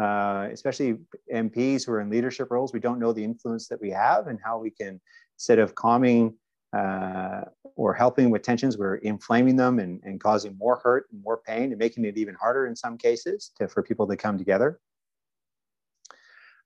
uh, 0.00 0.46
especially 0.52 0.98
MPs 1.34 1.84
who 1.84 1.90
are 1.90 2.00
in 2.00 2.08
leadership 2.08 2.52
roles. 2.52 2.72
We 2.72 2.78
don't 2.78 3.00
know 3.00 3.12
the 3.12 3.24
influence 3.24 3.66
that 3.66 3.80
we 3.80 3.90
have 3.90 4.28
and 4.28 4.38
how 4.44 4.60
we 4.60 4.70
can, 4.70 5.00
instead 5.34 5.58
of 5.58 5.74
calming 5.74 6.34
uh, 6.76 7.42
or 7.76 7.94
helping 7.94 8.30
with 8.30 8.42
tensions, 8.42 8.76
we're 8.76 8.96
inflaming 8.96 9.56
them 9.56 9.78
and, 9.78 10.00
and 10.04 10.20
causing 10.20 10.56
more 10.58 10.80
hurt 10.82 11.06
and 11.12 11.22
more 11.22 11.38
pain 11.38 11.70
and 11.70 11.78
making 11.78 12.04
it 12.04 12.18
even 12.18 12.34
harder 12.34 12.66
in 12.66 12.76
some 12.76 12.98
cases 12.98 13.52
to, 13.56 13.68
for 13.68 13.82
people 13.82 14.06
to 14.06 14.16
come 14.16 14.36
together. 14.36 14.80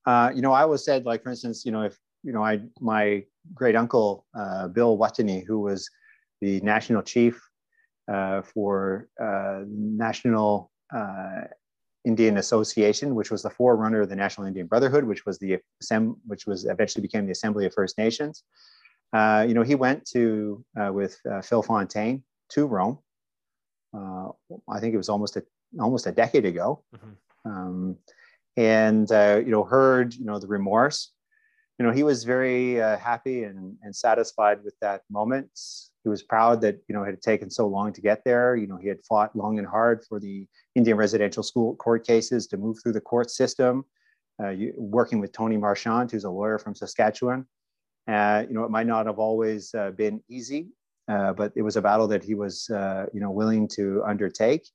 Uh, 0.06 0.32
you 0.34 0.42
know, 0.42 0.52
I 0.52 0.62
always 0.62 0.84
said, 0.84 1.04
like, 1.04 1.22
for 1.22 1.30
instance, 1.30 1.64
you 1.64 1.70
know, 1.70 1.82
if, 1.82 1.96
you 2.24 2.32
know, 2.32 2.42
I, 2.42 2.60
my 2.80 3.24
great 3.54 3.76
uncle, 3.76 4.26
uh, 4.34 4.68
Bill 4.68 4.98
Wuttunee, 4.98 5.44
who 5.46 5.60
was 5.60 5.88
the 6.40 6.60
national 6.60 7.02
chief 7.02 7.40
uh, 8.10 8.42
for 8.42 9.08
uh, 9.20 9.60
National 9.66 10.72
uh, 10.94 11.42
Indian 12.04 12.38
Association, 12.38 13.14
which 13.14 13.30
was 13.30 13.42
the 13.42 13.50
forerunner 13.50 14.00
of 14.00 14.08
the 14.08 14.16
National 14.16 14.46
Indian 14.46 14.66
Brotherhood, 14.66 15.04
which 15.04 15.24
was 15.24 15.38
the, 15.38 15.58
which 16.26 16.46
was 16.46 16.64
eventually 16.64 17.02
became 17.02 17.26
the 17.26 17.32
Assembly 17.32 17.64
of 17.64 17.72
First 17.74 17.96
Nations. 17.96 18.42
Uh, 19.12 19.44
you 19.46 19.54
know, 19.54 19.62
he 19.62 19.74
went 19.74 20.06
to 20.06 20.64
uh, 20.80 20.92
with 20.92 21.18
uh, 21.30 21.42
Phil 21.42 21.62
Fontaine 21.62 22.22
to 22.50 22.66
Rome. 22.66 22.98
Uh, 23.94 24.28
I 24.70 24.80
think 24.80 24.94
it 24.94 24.98
was 24.98 25.10
almost 25.10 25.36
a 25.36 25.42
almost 25.78 26.06
a 26.06 26.12
decade 26.12 26.46
ago, 26.46 26.82
mm-hmm. 26.94 27.50
um, 27.50 27.96
and 28.56 29.10
uh, 29.12 29.40
you 29.44 29.50
know 29.50 29.64
heard 29.64 30.14
you 30.14 30.24
know 30.24 30.38
the 30.38 30.46
remorse. 30.46 31.10
You 31.78 31.86
know, 31.86 31.92
he 31.92 32.02
was 32.02 32.24
very 32.24 32.80
uh, 32.80 32.96
happy 32.96 33.44
and, 33.44 33.76
and 33.82 33.94
satisfied 33.94 34.62
with 34.62 34.74
that 34.80 35.02
moment. 35.10 35.48
He 36.04 36.08
was 36.08 36.22
proud 36.22 36.60
that 36.62 36.78
you 36.88 36.94
know 36.94 37.02
it 37.02 37.10
had 37.10 37.22
taken 37.22 37.50
so 37.50 37.66
long 37.66 37.92
to 37.92 38.00
get 38.00 38.24
there. 38.24 38.56
You 38.56 38.66
know, 38.66 38.78
he 38.78 38.88
had 38.88 39.04
fought 39.04 39.36
long 39.36 39.58
and 39.58 39.66
hard 39.66 40.04
for 40.08 40.20
the 40.20 40.46
Indian 40.74 40.96
residential 40.96 41.42
school 41.42 41.76
court 41.76 42.06
cases 42.06 42.46
to 42.46 42.56
move 42.56 42.78
through 42.82 42.92
the 42.92 43.00
court 43.00 43.30
system. 43.30 43.84
You, 44.40 44.72
working 44.76 45.20
with 45.20 45.30
Tony 45.30 45.56
Merchant, 45.56 46.10
who's 46.10 46.24
a 46.24 46.30
lawyer 46.30 46.58
from 46.58 46.74
Saskatchewan, 46.74 47.46
uh, 48.08 48.44
you 48.48 48.54
know, 48.54 48.64
it 48.64 48.70
might 48.70 48.86
not 48.86 49.06
have 49.06 49.18
always 49.18 49.74
uh, 49.74 49.90
been 49.90 50.22
easy, 50.28 50.68
uh, 51.08 51.32
but 51.32 51.52
it 51.54 51.62
was 51.62 51.76
a 51.76 51.82
battle 51.82 52.08
that 52.08 52.24
he 52.24 52.34
was, 52.34 52.68
uh, 52.70 53.06
you 53.12 53.20
know, 53.20 53.30
willing 53.30 53.68
to 53.68 54.02
undertake. 54.04 54.68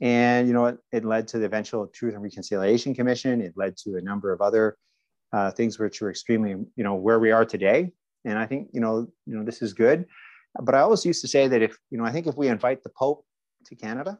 And 0.00 0.46
you 0.46 0.54
know, 0.54 0.66
it, 0.66 0.78
it, 0.92 1.04
led 1.04 1.26
to 1.28 1.38
the 1.38 1.46
eventual 1.46 1.86
Truth 1.88 2.14
and 2.14 2.22
Reconciliation 2.22 2.94
Commission. 2.94 3.40
It 3.40 3.54
led 3.56 3.76
to 3.78 3.96
a 3.96 4.00
number 4.00 4.32
of 4.32 4.40
other 4.40 4.76
uh, 5.32 5.50
things 5.50 5.78
which 5.78 6.00
were 6.00 6.10
extremely, 6.10 6.50
you 6.50 6.84
know, 6.84 6.94
where 6.94 7.18
we 7.18 7.32
are 7.32 7.44
today. 7.44 7.92
And 8.24 8.38
I 8.38 8.46
think, 8.46 8.68
you 8.72 8.80
know, 8.80 9.08
you 9.26 9.36
know, 9.36 9.44
this 9.44 9.62
is 9.62 9.72
good. 9.72 10.06
But 10.60 10.74
I 10.74 10.80
always 10.80 11.04
used 11.04 11.20
to 11.22 11.28
say 11.28 11.48
that 11.48 11.62
if, 11.62 11.76
you 11.90 11.98
know, 11.98 12.04
I 12.04 12.12
think 12.12 12.26
if 12.26 12.36
we 12.36 12.48
invite 12.48 12.82
the 12.82 12.90
Pope 12.90 13.24
to 13.66 13.74
Canada, 13.74 14.18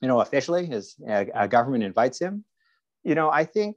you 0.00 0.08
know, 0.08 0.20
officially, 0.20 0.70
as 0.72 0.96
a, 1.06 1.48
government 1.48 1.84
invites 1.84 2.20
him, 2.20 2.44
you 3.04 3.14
know, 3.14 3.30
I 3.30 3.44
think, 3.44 3.76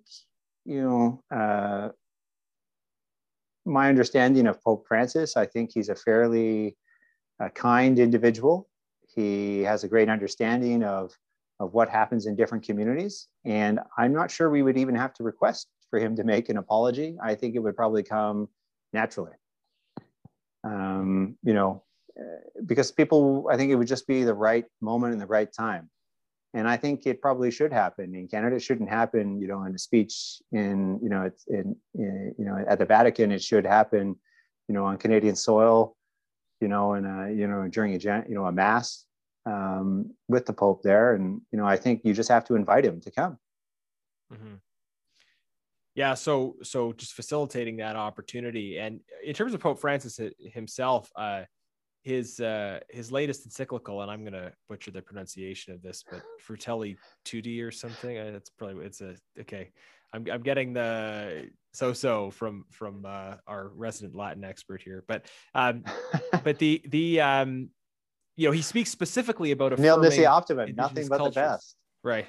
you 0.65 0.81
know, 0.81 1.23
uh, 1.35 1.89
my 3.67 3.89
understanding 3.89 4.47
of 4.47 4.63
Pope 4.63 4.85
Francis, 4.87 5.37
I 5.37 5.45
think 5.45 5.71
he's 5.73 5.89
a 5.89 5.95
fairly 5.95 6.77
uh, 7.39 7.49
kind 7.49 7.99
individual. 7.99 8.69
He 9.07 9.61
has 9.61 9.83
a 9.83 9.87
great 9.87 10.09
understanding 10.09 10.83
of, 10.83 11.15
of 11.59 11.73
what 11.73 11.89
happens 11.89 12.25
in 12.25 12.35
different 12.35 12.63
communities. 12.63 13.27
And 13.45 13.79
I'm 13.97 14.13
not 14.13 14.31
sure 14.31 14.49
we 14.49 14.63
would 14.63 14.77
even 14.77 14.95
have 14.95 15.13
to 15.15 15.23
request 15.23 15.67
for 15.89 15.99
him 15.99 16.15
to 16.15 16.23
make 16.23 16.49
an 16.49 16.57
apology. 16.57 17.17
I 17.21 17.35
think 17.35 17.55
it 17.55 17.59
would 17.59 17.75
probably 17.75 18.03
come 18.03 18.49
naturally. 18.93 19.33
Um, 20.63 21.37
you 21.43 21.53
know, 21.53 21.83
because 22.65 22.91
people, 22.91 23.47
I 23.51 23.57
think 23.57 23.71
it 23.71 23.75
would 23.75 23.87
just 23.87 24.07
be 24.07 24.23
the 24.23 24.33
right 24.33 24.65
moment 24.81 25.13
and 25.13 25.21
the 25.21 25.27
right 25.27 25.51
time 25.51 25.89
and 26.57 26.67
I 26.67 26.75
think 26.75 27.05
it 27.05 27.21
probably 27.21 27.51
should 27.51 27.71
happen 27.71 28.15
in 28.15 28.27
Canada. 28.27 28.55
It 28.55 28.63
shouldn't 28.63 28.89
happen, 28.89 29.39
you 29.39 29.47
know, 29.47 29.63
in 29.65 29.75
a 29.75 29.77
speech 29.77 30.41
in, 30.51 30.99
you 31.03 31.09
know, 31.09 31.21
it's 31.21 31.45
in, 31.47 31.75
in, 31.93 32.33
you 32.37 32.45
know, 32.45 32.65
at 32.67 32.79
the 32.79 32.85
Vatican. 32.85 33.31
It 33.31 33.43
should 33.43 33.65
happen, 33.65 34.15
you 34.67 34.73
know, 34.73 34.85
on 34.85 34.97
Canadian 34.97 35.35
soil, 35.35 35.95
you 36.59 36.67
know, 36.67 36.93
and 36.93 37.39
you 37.39 37.47
know 37.47 37.67
during 37.67 37.93
a 37.93 37.99
you 38.27 38.35
know 38.35 38.45
a 38.45 38.51
mass 38.51 39.05
um, 39.45 40.11
with 40.27 40.47
the 40.47 40.53
Pope 40.53 40.81
there, 40.81 41.13
and 41.13 41.41
you 41.51 41.59
know, 41.59 41.65
I 41.65 41.77
think 41.77 42.01
you 42.03 42.13
just 42.13 42.29
have 42.29 42.45
to 42.45 42.55
invite 42.55 42.85
him 42.85 43.01
to 43.01 43.11
come. 43.11 43.37
Mm-hmm. 44.33 44.55
Yeah, 45.93 46.15
so 46.15 46.55
so 46.63 46.91
just 46.93 47.13
facilitating 47.13 47.77
that 47.77 47.95
opportunity, 47.95 48.79
and 48.79 49.01
in 49.23 49.35
terms 49.35 49.53
of 49.53 49.59
Pope 49.59 49.79
Francis 49.79 50.19
himself, 50.39 51.11
uh, 51.15 51.43
his 52.07 52.39
uh 52.39 52.79
his 52.89 53.11
latest 53.11 53.45
encyclical 53.45 54.01
and 54.01 54.09
i'm 54.09 54.23
gonna 54.23 54.51
butcher 54.69 54.91
the 54.91 55.01
pronunciation 55.01 55.73
of 55.73 55.81
this 55.81 56.05
but 56.09 56.21
fratelli 56.39 56.95
tutti 57.25 57.61
or 57.61 57.69
something 57.69 58.15
it's 58.15 58.49
probably 58.49 58.85
it's 58.85 59.01
a 59.01 59.15
okay. 59.39 59.71
I'm, 60.13 60.25
I'm 60.31 60.41
getting 60.41 60.71
the 60.71 61.49
so 61.73 61.91
so 61.91 62.31
from 62.31 62.63
from 62.71 63.05
uh, 63.05 63.35
our 63.45 63.71
resident 63.75 64.15
latin 64.15 64.45
expert 64.45 64.81
here 64.81 65.03
but 65.05 65.25
um 65.53 65.83
but 66.45 66.57
the 66.63 66.81
the 66.87 67.19
um 67.19 67.69
you 68.37 68.47
know 68.47 68.53
he 68.53 68.61
speaks 68.61 68.89
specifically 68.89 69.51
about 69.51 69.77
nil 69.77 69.99
nisi 69.99 70.25
optimum 70.25 70.73
nothing 70.77 71.09
but 71.09 71.17
cultures. 71.17 71.35
the 71.35 71.41
best. 71.41 71.75
Right. 72.03 72.27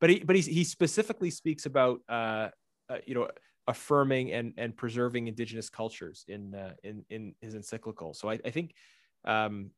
But 0.00 0.10
he 0.10 0.20
but 0.20 0.36
he, 0.36 0.42
he 0.42 0.64
specifically 0.64 1.30
speaks 1.30 1.66
about 1.66 2.00
uh, 2.08 2.48
uh 2.88 2.98
you 3.06 3.14
know 3.14 3.28
affirming 3.70 4.32
and 4.32 4.52
and 4.56 4.76
preserving 4.76 5.28
indigenous 5.28 5.70
cultures 5.70 6.24
in 6.28 6.54
uh, 6.54 6.74
in 6.82 7.04
in 7.08 7.34
his 7.40 7.54
encyclical. 7.54 8.14
So 8.14 8.28
I, 8.28 8.38
I 8.44 8.50
think, 8.50 8.74
um, 9.24 9.70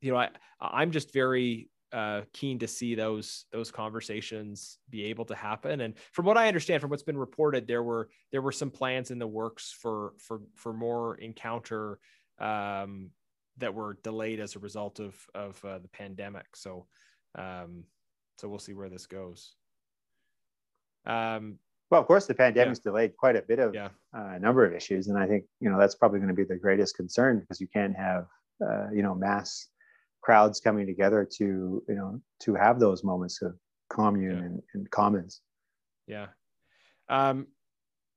you 0.00 0.12
know, 0.12 0.18
I 0.18 0.28
I'm 0.60 0.90
just 0.90 1.12
very 1.12 1.68
uh, 1.92 2.22
keen 2.32 2.58
to 2.58 2.68
see 2.68 2.94
those 2.94 3.46
those 3.52 3.70
conversations 3.70 4.78
be 4.90 5.04
able 5.04 5.24
to 5.24 5.34
happen. 5.34 5.80
And 5.80 5.94
from 6.12 6.26
what 6.26 6.36
I 6.36 6.48
understand, 6.48 6.80
from 6.80 6.90
what's 6.90 7.02
been 7.10 7.18
reported, 7.18 7.66
there 7.66 7.82
were 7.82 8.08
there 8.32 8.42
were 8.42 8.52
some 8.52 8.70
plans 8.70 9.10
in 9.10 9.18
the 9.18 9.26
works 9.26 9.74
for 9.80 10.12
for 10.18 10.40
for 10.54 10.72
more 10.72 11.16
encounter 11.16 11.98
um, 12.38 13.10
that 13.58 13.74
were 13.74 13.98
delayed 14.02 14.40
as 14.40 14.56
a 14.56 14.60
result 14.60 15.00
of 15.00 15.14
of 15.34 15.64
uh, 15.64 15.78
the 15.78 15.88
pandemic. 15.88 16.46
So 16.54 16.86
um, 17.34 17.84
so 18.38 18.48
we'll 18.48 18.58
see 18.58 18.74
where 18.74 18.90
this 18.90 19.06
goes. 19.06 19.54
Um, 21.06 21.58
well, 21.90 22.00
of 22.00 22.06
course, 22.06 22.26
the 22.26 22.34
pandemic's 22.34 22.80
yeah. 22.84 22.90
delayed 22.90 23.16
quite 23.16 23.36
a 23.36 23.42
bit 23.42 23.58
of 23.58 23.74
yeah. 23.74 23.88
uh, 24.16 24.32
a 24.34 24.38
number 24.38 24.64
of 24.64 24.72
issues, 24.72 25.06
and 25.06 25.18
I 25.18 25.26
think 25.26 25.44
you 25.60 25.70
know 25.70 25.78
that's 25.78 25.94
probably 25.94 26.18
going 26.18 26.28
to 26.28 26.34
be 26.34 26.44
the 26.44 26.56
greatest 26.56 26.96
concern 26.96 27.40
because 27.40 27.60
you 27.60 27.68
can't 27.68 27.96
have 27.96 28.26
uh, 28.66 28.88
you 28.92 29.02
know 29.02 29.14
mass 29.14 29.68
crowds 30.20 30.58
coming 30.60 30.86
together 30.86 31.28
to 31.38 31.82
you 31.88 31.94
know 31.94 32.20
to 32.40 32.54
have 32.54 32.80
those 32.80 33.04
moments 33.04 33.40
of 33.42 33.54
commune 33.88 34.38
yeah. 34.38 34.44
and, 34.44 34.62
and, 34.74 34.90
commons. 34.90 35.42
Yeah, 36.08 36.26
um, 37.08 37.46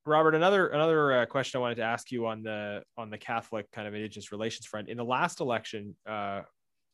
Robert. 0.04 0.34
Another 0.34 0.70
another 0.70 1.22
uh, 1.22 1.26
question 1.28 1.60
I 1.60 1.62
wanted 1.62 1.76
to 1.76 1.84
ask 1.84 2.12
you 2.12 2.26
on 2.26 2.42
the 2.42 2.82
on 2.98 3.12
the 3.12 3.20
Catholic 3.20 3.72
kind 3.72 3.88
of 3.88 3.94
Indigenous 3.94 4.32
relations 4.32 4.66
front. 4.66 4.90
In 4.90 4.98
the 4.98 5.06
last 5.06 5.42
election, 5.42 5.96
uh, 6.08 6.42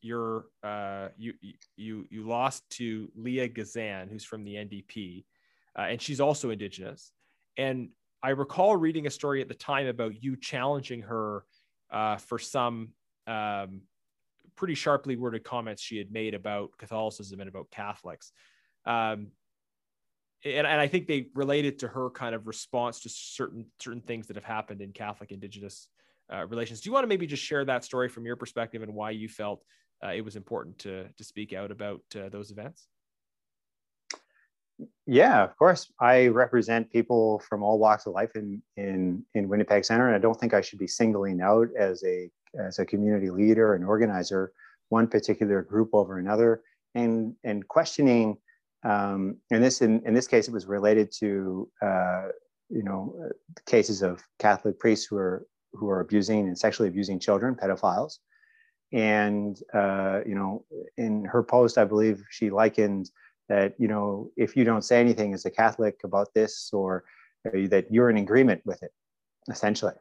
you're 0.02 0.48
uh, 0.62 1.08
you 1.18 1.36
you 1.78 2.06
you 2.10 2.28
lost 2.28 2.70
to 2.72 3.10
Leah 3.16 3.48
Gazan, 3.48 4.10
who's 4.10 4.26
from 4.26 4.44
the 4.44 4.56
NDP 4.56 5.24
uh, 5.78 5.84
and 5.84 6.02
she's 6.02 6.22
also 6.22 6.50
indigenous. 6.50 7.12
And 7.58 7.90
I 8.24 8.30
recall 8.30 8.76
reading 8.76 9.08
a 9.08 9.12
story 9.12 9.42
at 9.42 9.48
the 9.48 9.54
time 9.54 9.88
about 9.88 10.24
you 10.24 10.36
challenging 10.36 11.02
her 11.04 11.46
uh, 11.92 12.18
for 12.18 12.40
some 12.40 12.90
um, 13.28 13.82
pretty 14.56 14.76
sharply 14.76 15.16
worded 15.16 15.44
comments 15.44 15.82
she 15.82 15.98
had 15.98 16.12
made 16.12 16.34
about 16.34 16.72
Catholicism 16.78 17.40
and 17.40 17.50
about 17.50 17.70
Catholics. 17.72 18.32
Um, 18.86 19.28
and, 20.44 20.68
and 20.68 20.80
I 20.80 20.88
think 20.88 21.08
they 21.08 21.28
related 21.34 21.80
to 21.80 21.88
her 21.88 22.10
kind 22.10 22.36
of 22.36 22.48
response 22.48 23.02
to 23.02 23.10
certain 23.10 23.66
certain 23.80 24.02
things 24.02 24.28
that 24.28 24.36
have 24.36 24.44
happened 24.44 24.82
in 24.82 24.92
Catholic 24.92 25.32
Indigenous 25.32 25.88
uh, 26.32 26.46
relations. 26.48 26.82
Do 26.82 26.90
you 26.90 26.94
want 26.94 27.04
to 27.04 27.08
maybe 27.08 27.28
just 27.28 27.44
share 27.44 27.66
that 27.66 27.84
story 27.84 28.10
from 28.10 28.26
your 28.26 28.36
perspective 28.36 28.82
and 28.82 28.94
why 28.94 29.12
you 29.12 29.28
felt 29.28 29.64
uh, 30.04 30.10
it 30.10 30.22
was 30.22 30.36
important 30.36 30.80
to 30.80 31.08
to 31.18 31.24
speak 31.24 31.54
out 31.54 31.72
about 31.72 32.02
uh, 32.16 32.30
those 32.30 32.52
events? 32.52 32.88
Yeah, 35.08 35.44
of 35.44 35.56
course. 35.58 35.92
I 36.00 36.28
represent 36.28 36.92
people 36.92 37.40
from 37.40 37.62
all 37.62 37.78
walks 37.78 38.08
of 38.08 38.14
life 38.14 38.36
in 38.36 38.62
in 38.76 39.24
in 39.36 39.48
Winnipeg 39.48 39.86
Center, 39.86 40.08
and 40.08 40.16
I 40.16 40.20
don't 40.20 40.40
think 40.40 40.54
I 40.54 40.62
should 40.62 40.80
be 40.80 40.88
singling 40.88 41.42
out 41.42 41.68
as 41.78 42.04
a 42.04 42.30
as 42.60 42.80
a 42.80 42.86
community 42.86 43.30
leader 43.30 43.76
and 43.76 43.86
organizer 43.86 44.52
one 44.90 45.08
particular 45.08 45.62
group 45.62 45.90
over 45.94 46.18
another, 46.18 46.64
and 46.96 47.36
and 47.44 47.68
questioning. 47.68 48.38
Um, 48.84 49.38
in 49.50 49.62
this 49.62 49.82
in, 49.82 50.02
in 50.06 50.14
this 50.14 50.28
case, 50.28 50.48
it 50.48 50.54
was 50.54 50.66
related 50.66 51.12
to 51.20 51.70
uh, 51.84 52.28
you 52.70 52.84
know 52.84 53.30
cases 53.68 54.02
of 54.02 54.24
Catholic 54.40 54.80
priests 54.80 55.06
who 55.06 55.18
are 55.18 55.46
who 55.74 55.88
are 55.90 56.00
abusing 56.00 56.48
and 56.48 56.58
sexually 56.58 56.90
abusing 56.90 57.20
children, 57.20 57.56
pedophiles, 57.56 58.18
and 58.92 59.60
uh, 59.74 60.22
you 60.26 60.34
know 60.34 60.66
in 60.98 61.26
her 61.26 61.44
post, 61.44 61.78
I 61.78 61.86
believe 61.86 62.24
she 62.32 62.50
likened 62.50 63.12
that 63.50 63.74
you 63.78 63.88
know 63.88 64.32
if 64.36 64.56
you 64.56 64.64
don't 64.64 64.84
say 64.84 65.00
anything 65.00 65.34
as 65.34 65.46
a 65.46 65.52
catholic 65.52 66.00
about 66.04 66.34
this 66.34 66.70
or 66.74 67.04
that 67.44 67.86
you're 67.92 68.10
in 68.10 68.18
agreement 68.18 68.62
with 68.66 68.82
it 68.82 68.92
essentially. 69.50 69.94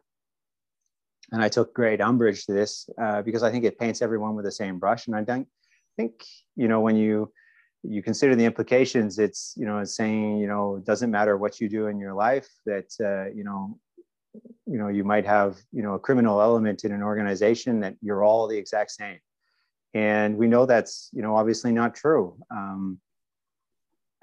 And 1.32 1.42
i 1.42 1.48
took 1.48 1.74
great 1.74 2.00
umbrage 2.00 2.46
to 2.46 2.52
this 2.52 2.88
uh, 3.00 3.22
because 3.22 3.42
i 3.42 3.50
think 3.50 3.64
it 3.64 3.78
paints 3.78 4.02
everyone 4.02 4.34
with 4.34 4.44
the 4.44 4.52
same 4.52 4.78
brush. 4.78 5.06
And 5.06 5.16
i 5.16 5.22
don't 5.22 5.48
think 5.96 6.24
you 6.56 6.68
know 6.68 6.80
when 6.80 6.96
you 6.96 7.32
you 7.82 8.02
consider 8.02 8.34
the 8.34 8.46
implications 8.46 9.18
it's 9.18 9.54
you 9.58 9.66
know 9.66 9.78
it's 9.78 9.94
saying 9.94 10.38
you 10.38 10.46
know 10.46 10.76
it 10.76 10.86
doesn't 10.86 11.10
matter 11.10 11.36
what 11.36 11.60
you 11.60 11.68
do 11.68 11.86
in 11.88 11.98
your 11.98 12.14
life 12.14 12.48
that 12.64 12.90
uh, 13.00 13.26
you 13.34 13.44
know 13.44 13.78
you 14.66 14.78
know 14.78 14.88
you 14.88 15.04
might 15.04 15.26
have 15.26 15.58
you 15.72 15.82
know 15.82 15.94
a 15.94 15.98
criminal 15.98 16.40
element 16.40 16.84
in 16.84 16.92
an 16.92 17.02
organization 17.02 17.80
that 17.80 17.94
you're 18.00 18.24
all 18.24 18.48
the 18.48 18.56
exact 18.56 18.90
same. 18.90 19.18
And 19.92 20.36
we 20.36 20.48
know 20.48 20.66
that's 20.66 21.10
you 21.12 21.22
know 21.22 21.36
obviously 21.36 21.72
not 21.72 21.94
true. 21.94 22.36
Um, 22.50 22.98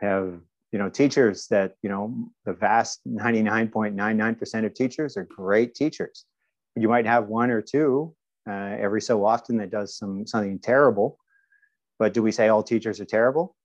have 0.01 0.39
you 0.71 0.79
know 0.79 0.89
teachers 0.89 1.47
that 1.47 1.75
you 1.81 1.89
know 1.89 2.13
the 2.45 2.53
vast 2.53 3.01
99.99% 3.07 4.65
of 4.65 4.73
teachers 4.73 5.17
are 5.17 5.25
great 5.25 5.75
teachers. 5.75 6.25
You 6.75 6.87
might 6.87 7.05
have 7.05 7.27
one 7.27 7.51
or 7.51 7.61
two 7.61 8.13
uh, 8.49 8.75
every 8.79 9.01
so 9.01 9.25
often 9.25 9.57
that 9.57 9.71
does 9.71 9.97
some 9.97 10.25
something 10.25 10.59
terrible 10.59 11.17
but 12.01 12.15
do 12.15 12.23
we 12.23 12.31
say 12.31 12.47
all 12.47 12.63
teachers 12.63 12.99
are 12.99 13.05
terrible? 13.05 13.55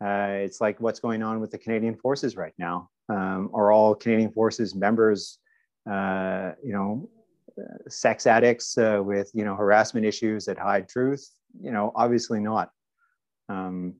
Uh, 0.00 0.46
it's 0.46 0.60
like 0.60 0.80
what's 0.80 1.00
going 1.00 1.24
on 1.24 1.40
with 1.40 1.50
the 1.50 1.58
canadian 1.58 1.96
forces 1.96 2.36
right 2.36 2.52
now. 2.56 2.88
Um, 3.08 3.50
are 3.52 3.72
all 3.72 3.96
canadian 3.96 4.30
forces 4.30 4.76
members 4.76 5.40
uh, 5.90 6.52
you 6.62 6.72
know 6.72 7.10
sex 7.88 8.28
addicts 8.28 8.78
uh, 8.78 9.00
with 9.04 9.28
you 9.34 9.44
know 9.44 9.56
harassment 9.56 10.06
issues 10.06 10.44
that 10.44 10.56
hide 10.56 10.88
truth? 10.88 11.28
You 11.60 11.72
know 11.72 11.90
obviously 11.96 12.38
not. 12.38 12.70
Um, 13.48 13.94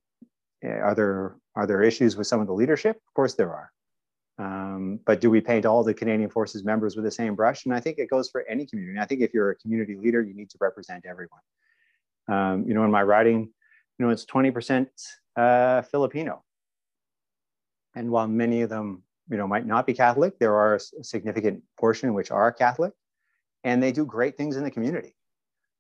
are 0.65 0.95
there 0.95 1.37
are 1.55 1.67
there 1.67 1.83
issues 1.83 2.17
with 2.17 2.27
some 2.27 2.41
of 2.41 2.47
the 2.47 2.53
leadership? 2.53 2.97
Of 2.97 3.15
course 3.15 3.35
there 3.35 3.53
are. 3.53 3.73
Um, 4.39 5.01
but 5.05 5.21
do 5.21 5.31
we 5.31 5.41
paint 5.41 5.67
all 5.67 5.85
the 5.85 5.95
Canadian 5.95 6.31
Forces 6.31 6.65
members 6.65 6.97
with 6.97 7.05
the 7.05 7.11
same 7.11 7.35
brush? 7.35 7.65
And 7.65 7.75
I 7.75 7.81
think 7.81 7.99
it 7.99 8.09
goes 8.09 8.31
for 8.31 8.45
any 8.49 8.67
community. 8.67 8.95
And 8.95 9.03
I 9.03 9.07
think 9.07 9.21
if 9.21 9.35
you're 9.35 9.51
a 9.51 9.57
community 9.57 9.97
leader, 9.97 10.23
you 10.23 10.35
need 10.35 10.51
to 10.51 10.59
represent 10.61 11.05
everyone. 11.07 11.41
Um, 12.29 12.65
you 12.67 12.75
know, 12.75 12.85
in 12.85 12.91
my 12.91 13.03
riding, 13.03 13.51
you 13.99 14.07
know, 14.07 14.11
it's 14.11 14.25
20% 14.25 14.87
uh, 15.37 15.83
Filipino. 15.83 16.43
And 17.95 18.11
while 18.11 18.27
many 18.27 18.63
of 18.63 18.71
them, 18.71 19.03
you 19.31 19.37
know, 19.37 19.47
might 19.47 19.67
not 19.67 19.87
be 19.87 19.93
Catholic, 19.93 20.39
there 20.39 20.55
are 20.55 20.77
a 20.77 21.05
significant 21.05 21.63
portion 21.79 22.15
which 22.15 22.31
are 22.31 22.51
Catholic, 22.53 22.93
and 23.65 23.83
they 23.83 23.93
do 23.93 24.05
great 24.05 24.37
things 24.37 24.57
in 24.57 24.65
the 24.65 24.71
community. 24.71 25.15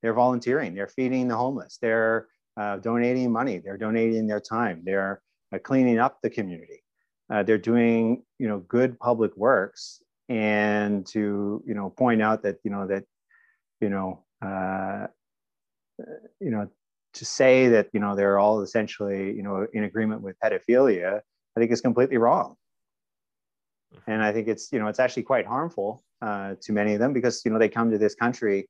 They're 0.03 0.14
volunteering, 0.14 0.74
they're 0.74 0.89
feeding 0.89 1.28
the 1.28 1.37
homeless, 1.37 1.78
they're 1.80 2.28
uh, 2.57 2.76
donating 2.78 3.30
money, 3.32 3.59
they're 3.59 3.78
donating 3.78 4.26
their 4.26 4.40
time, 4.40 4.82
they're 4.84 5.22
uh, 5.55 5.59
cleaning 5.59 5.98
up 5.98 6.18
the 6.22 6.30
community. 6.30 6.82
Uh, 7.32 7.42
they're 7.42 7.59
doing, 7.59 8.22
you 8.38 8.48
know, 8.48 8.59
good 8.61 8.98
public 8.98 9.34
works, 9.36 10.03
and 10.28 11.07
to, 11.07 11.62
you 11.66 11.74
know, 11.74 11.90
point 11.90 12.20
out 12.20 12.42
that, 12.42 12.57
you 12.64 12.70
know, 12.70 12.86
that, 12.86 13.05
you 13.80 13.88
know, 13.88 14.24
uh, 14.44 15.07
you 16.40 16.50
know, 16.50 16.68
to 17.14 17.24
say 17.24 17.68
that, 17.68 17.88
you 17.92 18.00
know, 18.00 18.16
they're 18.16 18.38
all 18.38 18.62
essentially, 18.62 19.32
you 19.34 19.42
know, 19.42 19.66
in 19.72 19.84
agreement 19.84 20.22
with 20.22 20.36
pedophilia, 20.42 21.20
I 21.57 21.61
think 21.61 21.70
is 21.70 21.80
completely 21.80 22.16
wrong. 22.16 22.57
And 24.07 24.22
I 24.22 24.32
think 24.32 24.48
it's, 24.48 24.72
you 24.72 24.78
know, 24.78 24.88
it's 24.88 24.98
actually 24.98 25.24
quite 25.24 25.46
harmful 25.46 26.03
uh, 26.22 26.55
to 26.62 26.72
many 26.72 26.94
of 26.94 27.00
them 27.00 27.12
because, 27.12 27.42
you 27.44 27.50
know, 27.50 27.59
they 27.59 27.68
come 27.68 27.90
to 27.90 27.98
this 27.98 28.14
country 28.14 28.68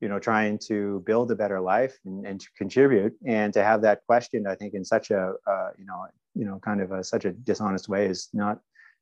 you 0.00 0.08
know 0.08 0.18
trying 0.18 0.58
to 0.58 1.02
build 1.06 1.30
a 1.30 1.34
better 1.34 1.60
life 1.60 1.98
and, 2.04 2.26
and 2.26 2.40
to 2.40 2.48
contribute. 2.56 3.14
And 3.26 3.52
to 3.54 3.62
have 3.62 3.82
that 3.82 4.00
questioned 4.06 4.48
i 4.48 4.54
think 4.54 4.74
in 4.74 4.84
such 4.84 5.10
a 5.10 5.34
uh, 5.46 5.70
you 5.78 5.84
know 5.84 6.06
you 6.34 6.44
know 6.44 6.58
kind 6.58 6.80
of 6.80 6.92
a, 6.92 7.02
such 7.04 7.24
a 7.24 7.32
dishonest 7.32 7.88
way 7.88 8.06
is 8.06 8.28
not 8.32 8.58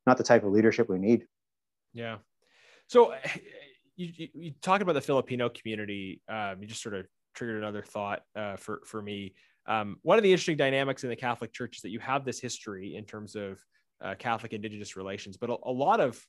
not 0.07 0.16
the 0.16 0.24
type 0.24 0.44
of 0.44 0.53
leadership 0.53 0.88
we 0.88 0.99
need. 0.99 1.26
Yeah. 1.92 2.16
So 2.86 3.14
you, 3.96 4.12
you, 4.16 4.28
you 4.34 4.53
talk 4.62 4.80
about 4.80 4.94
the 4.94 5.01
filipino 5.01 5.49
community 5.49 6.22
um, 6.28 6.57
you 6.61 6.66
just 6.66 6.82
sort 6.82 6.94
of 6.94 7.07
triggered 7.34 7.62
another 7.62 7.82
thought 7.82 8.22
uh, 8.36 8.57
for 8.57 8.80
for 8.84 9.03
me. 9.03 9.34
Um, 9.66 9.99
one 10.03 10.16
of 10.16 10.22
the 10.22 10.32
interesting 10.32 10.57
dynamics 10.57 11.05
in 11.05 11.11
the 11.11 11.16
catholic 11.16 11.53
church 11.53 11.76
is 11.76 11.82
that 11.82 11.90
you 11.90 12.01
have 12.01 12.24
this 12.24 12.40
history 12.40 12.96
in 12.96 13.05
terms 13.05 13.36
of 13.36 13.59
uh, 14.03 14.14
catholic 14.18 14.55
indigenous 14.55 14.96
relations 14.96 15.36
but 15.36 15.51
a, 15.51 15.57
a 15.64 15.70
lot 15.70 16.01
of 16.01 16.24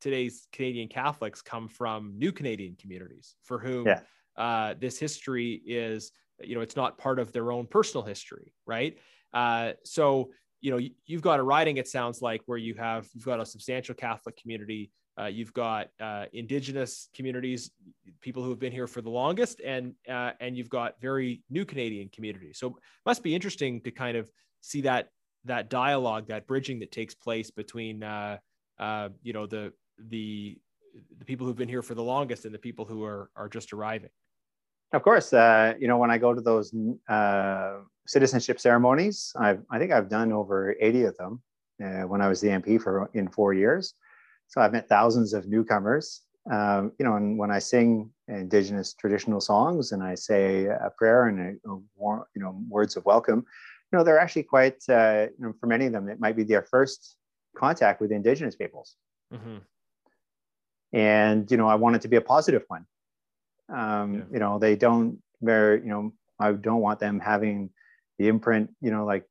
today's 0.00 0.46
Canadian 0.52 0.88
Catholics 0.88 1.42
come 1.42 1.68
from 1.68 2.18
new 2.18 2.32
Canadian 2.32 2.76
communities 2.80 3.36
for 3.42 3.58
whom 3.58 3.86
yeah. 3.86 4.00
uh, 4.36 4.74
this 4.78 4.98
history 4.98 5.62
is, 5.66 6.12
you 6.40 6.54
know, 6.54 6.60
it's 6.60 6.76
not 6.76 6.98
part 6.98 7.18
of 7.18 7.32
their 7.32 7.52
own 7.52 7.66
personal 7.66 8.04
history, 8.04 8.52
right? 8.66 8.98
Uh, 9.32 9.72
so, 9.84 10.30
you 10.60 10.70
know, 10.70 10.80
you've 11.06 11.22
got 11.22 11.40
a 11.40 11.42
riding, 11.42 11.76
it 11.76 11.88
sounds 11.88 12.20
like, 12.22 12.42
where 12.46 12.58
you 12.58 12.74
have, 12.74 13.08
you've 13.14 13.24
got 13.24 13.40
a 13.40 13.46
substantial 13.46 13.94
Catholic 13.94 14.36
community. 14.36 14.90
Uh, 15.20 15.26
you've 15.26 15.52
got 15.52 15.88
uh, 16.00 16.24
indigenous 16.32 17.08
communities, 17.14 17.70
people 18.20 18.42
who 18.42 18.50
have 18.50 18.58
been 18.58 18.72
here 18.72 18.86
for 18.86 19.02
the 19.02 19.10
longest, 19.10 19.60
and 19.60 19.92
uh, 20.08 20.30
and 20.40 20.56
you've 20.56 20.70
got 20.70 20.98
very 21.00 21.42
new 21.50 21.64
Canadian 21.64 22.08
communities. 22.08 22.58
So, 22.58 22.78
must 23.04 23.22
be 23.22 23.34
interesting 23.34 23.82
to 23.82 23.90
kind 23.90 24.16
of 24.16 24.30
see 24.60 24.80
that 24.82 25.08
that 25.44 25.68
dialogue, 25.68 26.28
that 26.28 26.46
bridging 26.46 26.78
that 26.80 26.92
takes 26.92 27.14
place 27.14 27.50
between, 27.50 28.02
uh, 28.02 28.38
uh, 28.78 29.08
you 29.22 29.32
know, 29.32 29.46
the 29.46 29.72
the 30.08 30.58
the 31.18 31.24
people 31.24 31.46
who've 31.46 31.56
been 31.56 31.68
here 31.68 31.82
for 31.82 31.94
the 31.94 32.02
longest 32.02 32.44
and 32.44 32.54
the 32.54 32.58
people 32.58 32.84
who 32.84 33.04
are 33.04 33.30
are 33.36 33.48
just 33.48 33.72
arriving. 33.72 34.10
Of 34.92 35.02
course 35.02 35.32
uh, 35.32 35.74
you 35.78 35.88
know 35.88 35.98
when 35.98 36.10
i 36.10 36.18
go 36.18 36.34
to 36.34 36.40
those 36.40 36.74
uh, 37.08 37.78
citizenship 38.06 38.58
ceremonies 38.58 39.32
I've, 39.38 39.62
i 39.70 39.78
think 39.78 39.92
i've 39.92 40.08
done 40.08 40.32
over 40.32 40.74
80 40.80 41.04
of 41.04 41.16
them 41.16 41.42
uh, 41.84 42.02
when 42.10 42.20
i 42.20 42.28
was 42.28 42.40
the 42.40 42.48
mp 42.48 42.82
for 42.82 43.08
in 43.14 43.28
four 43.28 43.54
years. 43.54 43.94
So 44.48 44.60
i've 44.60 44.72
met 44.72 44.88
thousands 44.88 45.32
of 45.32 45.46
newcomers. 45.46 46.22
Um, 46.50 46.92
you 46.98 47.04
know 47.04 47.16
and 47.16 47.38
when 47.38 47.50
i 47.50 47.60
sing 47.60 48.10
indigenous 48.26 48.94
traditional 48.94 49.40
songs 49.40 49.92
and 49.92 50.02
i 50.02 50.14
say 50.14 50.64
a 50.64 50.90
prayer 50.98 51.26
and 51.28 51.38
a, 51.38 51.70
a 51.70 51.74
you 52.34 52.42
know 52.42 52.52
words 52.68 52.96
of 52.96 53.04
welcome 53.04 53.44
you 53.92 53.98
know 53.98 54.02
they're 54.02 54.18
actually 54.18 54.44
quite 54.44 54.82
uh, 54.88 55.26
you 55.38 55.44
know, 55.44 55.52
for 55.60 55.66
many 55.66 55.84
of 55.86 55.92
them 55.92 56.08
it 56.08 56.18
might 56.18 56.36
be 56.36 56.44
their 56.44 56.62
first 56.62 57.16
contact 57.56 58.00
with 58.00 58.10
indigenous 58.12 58.56
peoples. 58.56 58.96
Mm-hmm 59.34 59.58
and 60.92 61.50
you 61.50 61.56
know 61.56 61.68
i 61.68 61.74
want 61.74 61.96
it 61.96 62.02
to 62.02 62.08
be 62.08 62.16
a 62.16 62.20
positive 62.20 62.64
one. 62.68 62.86
Um, 63.68 64.14
yeah. 64.14 64.20
you 64.32 64.38
know 64.40 64.58
they 64.58 64.76
don't 64.76 65.18
very 65.40 65.80
you 65.80 65.88
know 65.88 66.12
i 66.38 66.52
don't 66.52 66.80
want 66.80 66.98
them 66.98 67.20
having 67.20 67.70
the 68.18 68.28
imprint 68.28 68.70
you 68.80 68.90
know 68.90 69.04
like 69.04 69.24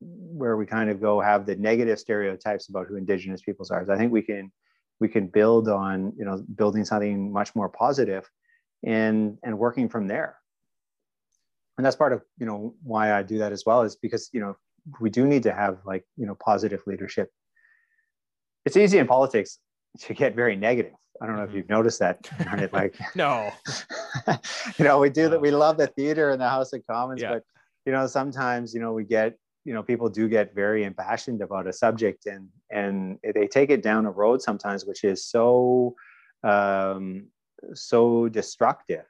where 0.00 0.56
we 0.56 0.66
kind 0.66 0.90
of 0.90 1.00
go 1.00 1.20
have 1.20 1.46
the 1.46 1.56
negative 1.56 1.98
stereotypes 1.98 2.68
about 2.68 2.86
who 2.86 2.96
indigenous 2.96 3.42
peoples 3.42 3.70
are. 3.70 3.84
So 3.84 3.92
i 3.92 3.96
think 3.96 4.12
we 4.12 4.22
can 4.22 4.52
we 5.00 5.08
can 5.08 5.26
build 5.26 5.68
on 5.68 6.12
you 6.16 6.24
know 6.24 6.44
building 6.54 6.84
something 6.84 7.32
much 7.32 7.54
more 7.54 7.68
positive 7.68 8.28
and 8.84 9.38
and 9.42 9.58
working 9.58 9.88
from 9.88 10.06
there. 10.06 10.36
And 11.76 11.86
that's 11.86 11.96
part 11.96 12.12
of 12.12 12.22
you 12.38 12.46
know 12.46 12.74
why 12.82 13.12
i 13.12 13.22
do 13.22 13.38
that 13.38 13.52
as 13.52 13.64
well 13.64 13.82
is 13.82 13.96
because 13.96 14.28
you 14.32 14.40
know 14.40 14.56
we 15.00 15.10
do 15.10 15.26
need 15.26 15.42
to 15.44 15.52
have 15.52 15.78
like 15.84 16.04
you 16.16 16.26
know 16.26 16.34
positive 16.34 16.82
leadership. 16.86 17.30
It's 18.64 18.76
easy 18.76 18.98
in 18.98 19.06
politics 19.06 19.58
to 20.00 20.14
get 20.14 20.34
very 20.34 20.56
negative. 20.56 20.92
I 21.20 21.26
don't 21.26 21.36
know 21.36 21.42
if 21.42 21.48
mm-hmm. 21.48 21.58
you've 21.58 21.68
noticed 21.68 21.98
that. 21.98 22.28
like 22.72 22.96
no, 23.14 23.50
you 24.78 24.84
know, 24.84 24.98
we 24.98 25.10
do 25.10 25.24
no. 25.24 25.30
that. 25.30 25.40
We 25.40 25.50
love 25.50 25.76
the 25.76 25.88
theater 25.88 26.30
and 26.30 26.40
the 26.40 26.48
House 26.48 26.72
of 26.72 26.86
Commons, 26.86 27.22
yeah. 27.22 27.34
but 27.34 27.42
you 27.86 27.92
know, 27.92 28.06
sometimes 28.06 28.74
you 28.74 28.80
know 28.80 28.92
we 28.92 29.04
get 29.04 29.34
you 29.64 29.74
know 29.74 29.82
people 29.82 30.08
do 30.08 30.28
get 30.28 30.54
very 30.54 30.84
impassioned 30.84 31.42
about 31.42 31.66
a 31.66 31.72
subject 31.72 32.26
and 32.26 32.48
and 32.70 33.18
they 33.34 33.46
take 33.46 33.70
it 33.70 33.82
down 33.82 34.06
a 34.06 34.10
road 34.10 34.40
sometimes 34.40 34.86
which 34.86 35.04
is 35.04 35.26
so 35.26 35.94
um, 36.44 37.26
so 37.74 38.28
destructive 38.28 39.04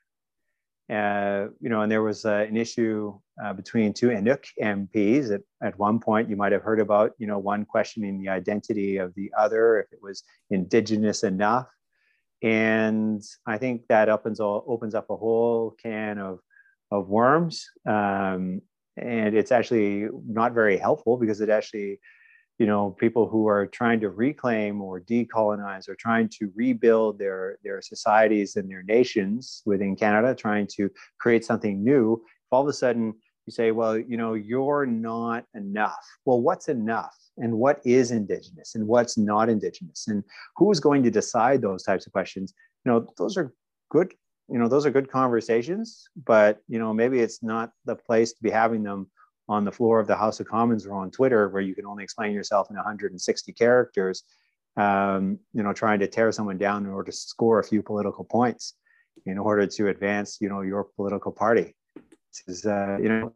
uh, 0.91 1.49
you 1.61 1.69
know, 1.69 1.83
and 1.83 1.93
there 1.93 2.03
was 2.03 2.25
uh, 2.25 2.47
an 2.49 2.57
issue 2.57 3.19
uh, 3.43 3.53
between 3.53 3.93
two 3.93 4.09
Inuk 4.09 4.45
MPs 4.61 5.33
at, 5.33 5.43
at 5.63 5.79
one 5.79 6.01
point 6.01 6.29
you 6.29 6.37
might 6.37 6.53
have 6.53 6.63
heard 6.63 6.81
about, 6.81 7.13
you 7.19 7.27
know, 7.27 7.39
one 7.39 7.65
questioning 7.65 8.21
the 8.21 8.29
identity 8.29 8.97
of 8.97 9.15
the 9.15 9.31
other, 9.37 9.81
if 9.81 9.93
it 9.93 10.01
was 10.03 10.25
indigenous 10.51 11.23
enough. 11.23 11.69
and 12.43 13.23
I 13.47 13.59
think 13.59 13.87
that 13.89 14.09
opens 14.09 14.41
all, 14.41 14.65
opens 14.67 14.95
up 14.95 15.11
a 15.11 15.17
whole 15.17 15.77
can 15.83 16.19
of 16.19 16.41
of 16.91 17.09
worms, 17.09 17.67
um, 17.87 18.63
and 18.97 19.37
it's 19.37 19.53
actually 19.53 20.09
not 20.27 20.55
very 20.55 20.79
helpful 20.79 21.19
because 21.19 21.41
it 21.41 21.51
actually, 21.51 22.01
you 22.59 22.67
know, 22.67 22.91
people 22.99 23.29
who 23.29 23.47
are 23.47 23.67
trying 23.67 24.01
to 24.01 24.09
reclaim 24.09 24.81
or 24.81 25.01
decolonize 25.01 25.89
or 25.89 25.95
trying 25.95 26.29
to 26.31 26.51
rebuild 26.55 27.19
their 27.19 27.59
their 27.63 27.83
societies 27.83 28.57
and 28.57 28.71
their 28.71 28.83
nations 28.83 29.63
within 29.67 29.95
Canada, 29.97 30.35
trying 30.35 30.67
to 30.67 30.91
create 31.19 31.45
something 31.45 31.85
new. 31.85 32.15
If 32.15 32.53
all 32.53 32.63
of 32.63 32.69
a 32.69 32.73
sudden 32.73 33.15
you 33.49 33.53
say, 33.53 33.71
well, 33.71 33.99
you 33.99 34.17
know, 34.17 34.35
you're 34.35 34.87
not 34.87 35.45
enough. 35.55 36.05
Well, 36.25 36.41
what's 36.41 36.69
enough? 36.69 37.17
and 37.39 37.53
what 37.53 37.81
is 37.85 38.11
indigenous 38.11 38.75
and 38.75 38.87
what's 38.87 39.17
not 39.17 39.49
indigenous 39.49 40.09
and 40.09 40.23
who's 40.57 40.81
going 40.81 41.03
to 41.03 41.11
decide 41.11 41.63
those 41.63 41.83
types 41.83 42.07
of 42.07 42.13
questions 42.13 42.53
you 42.85 42.93
know 42.93 43.07
those 43.17 43.37
are 43.37 43.53
good 43.91 44.13
you 44.49 44.59
know 44.59 44.69
those 44.69 44.85
are 44.85 44.91
good 44.91 45.11
conversations 45.11 46.09
but 46.25 46.61
you 46.69 46.79
know 46.79 46.93
maybe 46.93 47.21
it's 47.21 47.43
not 47.43 47.73
the 47.85 47.95
place 47.95 48.33
to 48.33 48.43
be 48.43 48.51
having 48.51 48.83
them 48.83 49.07
on 49.49 49.65
the 49.65 49.73
floor 49.73 49.99
of 49.99 50.07
the 50.07 50.17
house 50.17 50.41
of 50.41 50.47
commons 50.47 50.87
or 50.87 50.93
on 50.95 51.11
twitter 51.11 51.49
where 51.49 51.63
you 51.63 51.75
can 51.75 51.87
only 51.87 52.05
explain 52.05 52.33
yourself 52.33 52.69
in 52.71 52.77
160 52.77 53.53
characters 53.53 54.25
um, 54.77 55.39
you 55.53 55.63
know 55.63 55.73
trying 55.73 55.99
to 56.01 56.07
tear 56.07 56.31
someone 56.33 56.59
down 56.59 56.85
in 56.85 56.91
order 56.91 57.11
to 57.11 57.17
score 57.17 57.59
a 57.59 57.65
few 57.65 57.83
political 57.83 58.25
points 58.25 58.75
in 59.27 59.39
order 59.39 59.67
to 59.67 59.89
advance 59.89 60.39
you 60.41 60.49
know 60.49 60.61
your 60.61 60.85
political 60.97 61.33
party 61.33 61.75
is 62.47 62.65
uh, 62.67 62.99
you 63.01 63.09
know 63.09 63.33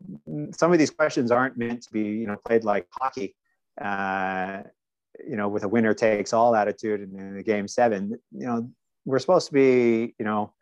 some 0.53 0.73
of 0.73 0.79
these 0.79 0.91
questions 0.91 1.31
aren't 1.31 1.57
meant 1.57 1.83
to 1.83 1.93
be 1.93 2.03
you 2.03 2.27
know 2.27 2.37
played 2.45 2.65
like 2.65 2.87
hockey 2.91 3.35
uh, 3.81 4.63
you 5.27 5.37
know, 5.37 5.49
with 5.49 5.65
a 5.65 5.69
winner 5.69 5.95
takes 5.95 6.33
all 6.33 6.55
attitude 6.55 7.01
in, 7.01 7.19
in 7.19 7.37
the 7.37 7.43
game 7.43 7.69
seven, 7.69 8.19
you 8.33 8.47
know, 8.47 8.69
we're 9.05 9.19
supposed 9.19 9.49
to 9.49 9.53
be, 9.53 10.15
you 10.19 10.25
know, 10.25 10.53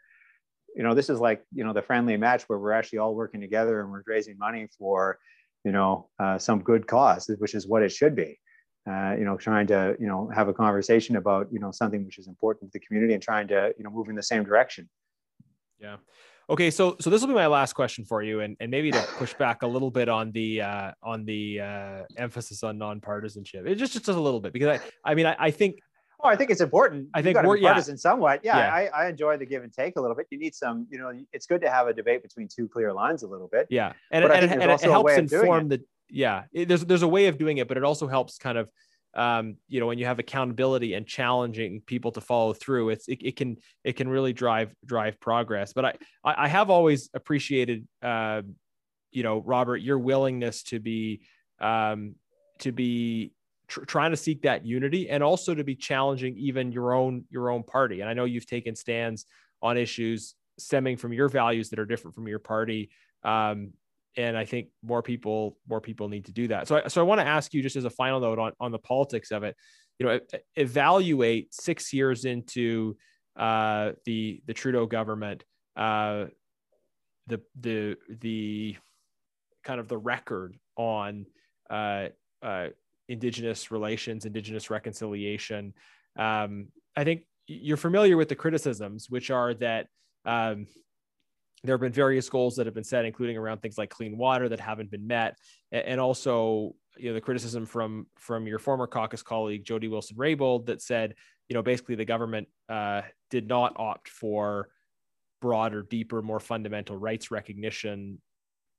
you 0.75 0.83
know, 0.83 0.95
this 0.95 1.11
is 1.11 1.21
like, 1.21 1.45
you 1.53 1.65
know, 1.65 1.73
the 1.73 1.83
friendly 1.83 2.17
match 2.17 2.45
where 2.45 2.59
we're 2.59 2.73
actually 2.73 2.99
all 2.99 3.15
working 3.15 3.41
together 3.41 3.81
and 3.81 3.91
we're 3.91 4.03
raising 4.07 4.39
money 4.39 4.69
for, 4.79 5.19
you 5.65 5.73
know, 5.73 6.09
uh, 6.19 6.39
some 6.39 6.63
good 6.63 6.87
cause, 6.87 7.31
which 7.39 7.55
is 7.55 7.67
what 7.67 7.83
it 7.83 7.91
should 7.91 8.15
be. 8.15 8.39
Uh, 8.89 9.15
you 9.19 9.25
know, 9.25 9.37
trying 9.37 9.67
to, 9.67 9.95
you 10.01 10.07
know, 10.07 10.31
have 10.35 10.49
a 10.49 10.55
conversation 10.55 11.17
about, 11.17 11.49
you 11.53 11.59
know, 11.59 11.71
something 11.71 12.05
which 12.05 12.19
is 12.19 12.29
important 12.29 12.73
to 12.73 12.79
the 12.79 12.85
community 12.85 13.13
and 13.13 13.23
trying 13.23 13.47
to, 13.47 13.75
you 13.77 13.85
know, 13.85 13.91
move 13.91 14.09
in 14.09 14.15
the 14.15 14.23
same 14.23 14.43
direction. 14.43 14.89
Yeah. 15.79 15.97
Okay, 16.51 16.71
so 16.71 16.97
so 17.01 17.11
this 17.11 17.21
will 17.21 17.29
be 17.29 17.35
my 17.35 17.47
last 17.47 17.75
question 17.75 18.05
for 18.05 18.23
you, 18.23 18.41
and, 18.41 18.57
and 18.59 18.73
maybe 18.73 18.91
to 18.91 19.01
push 19.17 19.33
back 19.35 19.63
a 19.63 19.67
little 19.67 19.91
bit 19.91 20.09
on 20.09 20.33
the 20.33 20.61
uh, 20.61 20.91
on 21.01 21.25
the 21.25 21.61
uh, 21.61 22.03
emphasis 22.17 22.65
on 22.65 22.77
nonpartisanship. 22.77 23.69
It 23.69 23.77
just 23.77 23.93
just 23.93 24.09
a 24.09 24.13
little 24.13 24.41
bit 24.41 24.53
because 24.53 24.81
I 24.81 25.11
I 25.11 25.15
mean 25.15 25.27
I, 25.27 25.37
I 25.39 25.51
think 25.53 25.77
Oh, 26.23 26.29
I 26.29 26.37
think 26.37 26.51
it's 26.51 26.61
important. 26.61 27.09
I 27.15 27.23
think 27.23 27.41
we're 27.43 27.59
partisan 27.61 27.95
yeah. 27.95 27.99
somewhat. 27.99 28.41
Yeah, 28.43 28.59
yeah. 28.59 28.75
I, 28.75 29.05
I 29.05 29.09
enjoy 29.09 29.39
the 29.39 29.47
give 29.47 29.63
and 29.63 29.73
take 29.73 29.97
a 29.97 30.01
little 30.01 30.15
bit. 30.15 30.27
You 30.31 30.39
need 30.39 30.55
some, 30.55 30.87
you 30.91 30.99
know, 30.99 31.13
it's 31.33 31.47
good 31.47 31.63
to 31.63 31.71
have 31.71 31.87
a 31.87 31.95
debate 31.95 32.23
between 32.23 32.47
two 32.47 32.69
clear 32.69 32.93
lines 32.93 33.23
a 33.23 33.27
little 33.27 33.49
bit. 33.49 33.67
Yeah, 33.71 33.95
and, 34.11 34.25
and, 34.25 34.33
and, 34.33 34.63
and 34.63 34.71
it 34.71 34.81
helps 34.83 35.15
inform 35.15 35.69
the. 35.69 35.83
Yeah, 36.11 36.45
it, 36.53 36.69
there's 36.69 36.85
there's 36.85 37.03
a 37.03 37.09
way 37.09 37.27
of 37.29 37.39
doing 37.39 37.59
it, 37.59 37.69
but 37.69 37.77
it 37.77 37.85
also 37.85 38.07
helps 38.07 38.37
kind 38.37 38.59
of 38.59 38.71
um, 39.15 39.57
you 39.69 39.81
know, 39.81 39.87
when 39.87 39.99
you 39.99 40.07
have 40.07 40.19
accountability 40.19 40.95
and 40.95 41.07
challenging 41.07 41.83
people 41.85 42.13
to 42.13 42.21
follow 42.21 42.53
through, 42.53 42.91
it's 42.91 43.09
it, 43.09 43.19
it 43.23 43.37
can 43.37 43.57
it 43.85 43.95
can 43.95 44.09
really 44.09 44.33
drive 44.33 44.73
drive 44.85 45.19
progress. 45.21 45.73
But 45.73 45.85
I 45.85 45.95
I 46.25 46.49
have 46.49 46.71
always 46.71 47.11
appreciated, 47.13 47.87
uh, 48.03 48.43
you 49.11 49.23
know, 49.23 49.39
Robert, 49.39 49.79
your 49.79 49.99
willingness 49.99 50.63
to 50.65 50.79
be 50.79 51.23
um, 51.61 52.15
to 52.61 52.73
be 52.73 53.33
tr- 53.67 53.85
trying 53.85 54.13
to 54.13 54.17
seek 54.17 54.43
that 54.43 54.65
unity 54.65 55.11
and 55.11 55.23
also 55.23 55.55
to 55.55 55.65
be 55.65 55.75
challenging 55.75 56.37
even 56.37 56.71
your 56.71 56.93
own 56.93 57.25
your 57.31 57.51
own 57.51 57.65
party. 57.65 58.01
And 58.01 58.09
I 58.09 58.15
know 58.15 58.25
you've 58.25 58.47
taken 58.47 58.77
stands 58.77 59.27
on 59.61 59.77
issues 59.77 60.35
stemming 60.59 60.97
from 60.97 61.13
your 61.13 61.29
values 61.29 61.71
that 61.71 61.79
are 61.79 61.87
different 61.87 62.15
from 62.15 62.29
your 62.29 62.39
party. 62.39 62.91
Um, 63.25 63.73
and 64.17 64.37
I 64.37 64.45
think 64.45 64.69
more 64.83 65.03
people 65.03 65.57
more 65.69 65.81
people 65.81 66.09
need 66.09 66.27
to 66.27 66.33
do 66.33 66.49
that. 66.49 66.69
So 66.69 66.77
I, 66.77 66.89
so 66.89 67.01
I 67.01 67.05
want 67.05 67.21
to 67.21 67.27
ask 67.27 67.55
you 67.55 67.63
just 67.63 67.77
as 67.77 67.85
a 67.85 67.91
final 67.91 68.21
note 68.21 68.39
on 68.39 68.53
on 68.61 68.73
the 68.73 68.79
politics 68.79 69.31
of 69.31 69.43
it. 69.45 69.57
You 69.99 70.07
know, 70.07 70.21
evaluate 70.57 71.53
six 71.55 71.93
years 71.93 72.25
into 72.25 72.97
uh, 73.37 73.93
the 74.05 74.43
the 74.47 74.55
Trudeau 74.55 74.87
government, 74.87 75.45
uh, 75.77 76.27
the 77.27 77.41
the 77.61 77.97
the 78.09 78.77
kind 79.63 79.79
of 79.79 79.89
the 79.89 79.99
record 79.99 80.57
on 80.77 81.27
uh, 81.69 82.09
uh, 82.43 82.69
Indigenous 83.09 83.71
relations, 83.71 84.25
Indigenous 84.25 84.71
reconciliation. 84.71 85.75
Um, 86.19 86.69
I 86.97 87.05
think 87.05 87.23
you're 87.47 87.77
familiar 87.77 88.17
with 88.17 88.29
the 88.29 88.37
criticisms, 88.37 89.09
which 89.11 89.31
are 89.31 89.55
that 89.55 89.87
um, 90.25 90.67
there 91.63 91.75
have 91.75 91.81
been 91.81 91.93
various 91.93 92.29
goals 92.29 92.57
that 92.57 92.67
have 92.67 92.75
been 92.75 92.85
set, 92.85 93.05
including 93.05 93.37
around 93.37 93.59
things 93.59 93.77
like 93.77 93.91
clean 93.91 94.17
water 94.17 94.49
that 94.49 94.61
haven't 94.61 94.91
been 94.91 95.07
met, 95.07 95.37
and 95.73 96.01
also 96.01 96.75
you 96.97 97.09
know 97.09 97.15
the 97.15 97.21
criticism 97.21 97.67
from 97.67 98.07
from 98.19 98.47
your 98.47 98.59
former 98.59 98.87
caucus 98.87 99.23
colleague 99.23 99.65
Jody 99.65 99.89
Wilson 99.89 100.17
Raybould 100.17 100.67
that 100.67 100.83
said 100.83 101.15
you 101.49 101.55
know 101.55 101.63
basically 101.63 101.95
the 101.95 102.05
government 102.05 102.49
uh, 102.69 103.03
did 103.31 103.47
not 103.47 103.75
opt 103.77 104.09
for 104.09 104.69
broader, 105.41 105.83
deeper, 105.83 106.23
more 106.23 106.41
fundamental 106.41 106.97
rights 106.97 107.31
recognition, 107.31 108.21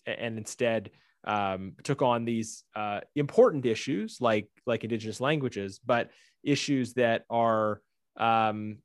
and 0.06 0.38
instead 0.38 0.92
um, 1.24 1.74
took 1.84 2.02
on 2.02 2.26
these 2.26 2.64
uh, 2.76 3.02
important 3.16 3.66
issues 3.66 4.18
like 4.20 4.48
like 4.66 4.84
indigenous 4.84 5.22
languages, 5.22 5.80
but 5.86 6.10
issues 6.44 6.94
that 6.96 7.26
are 7.30 7.82
um, 8.18 8.78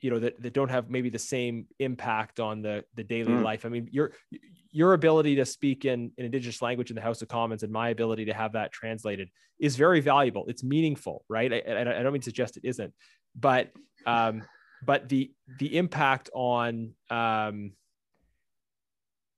you 0.00 0.10
know 0.10 0.18
that, 0.18 0.40
that 0.42 0.52
don't 0.52 0.70
have 0.70 0.90
maybe 0.90 1.10
the 1.10 1.18
same 1.18 1.66
impact 1.78 2.40
on 2.40 2.62
the 2.62 2.84
the 2.94 3.04
daily 3.04 3.32
mm. 3.32 3.42
life. 3.42 3.66
I 3.66 3.68
mean 3.68 3.88
your 3.90 4.12
your 4.72 4.94
ability 4.94 5.36
to 5.36 5.44
speak 5.44 5.84
in 5.84 6.12
an 6.16 6.24
indigenous 6.24 6.62
language 6.62 6.90
in 6.90 6.96
the 6.96 7.02
house 7.02 7.22
of 7.22 7.28
commons 7.28 7.62
and 7.62 7.72
my 7.72 7.88
ability 7.88 8.24
to 8.26 8.32
have 8.32 8.52
that 8.52 8.72
translated 8.72 9.28
is 9.58 9.76
very 9.76 10.00
valuable. 10.00 10.44
It's 10.48 10.62
meaningful 10.62 11.24
right? 11.28 11.52
I, 11.52 11.80
I 11.80 12.02
don't 12.02 12.12
mean 12.12 12.22
to 12.22 12.24
suggest 12.24 12.56
it 12.56 12.64
isn't 12.64 12.92
but 13.38 13.70
um 14.06 14.42
but 14.82 15.08
the 15.08 15.30
the 15.58 15.76
impact 15.76 16.30
on 16.34 16.94
um 17.10 17.72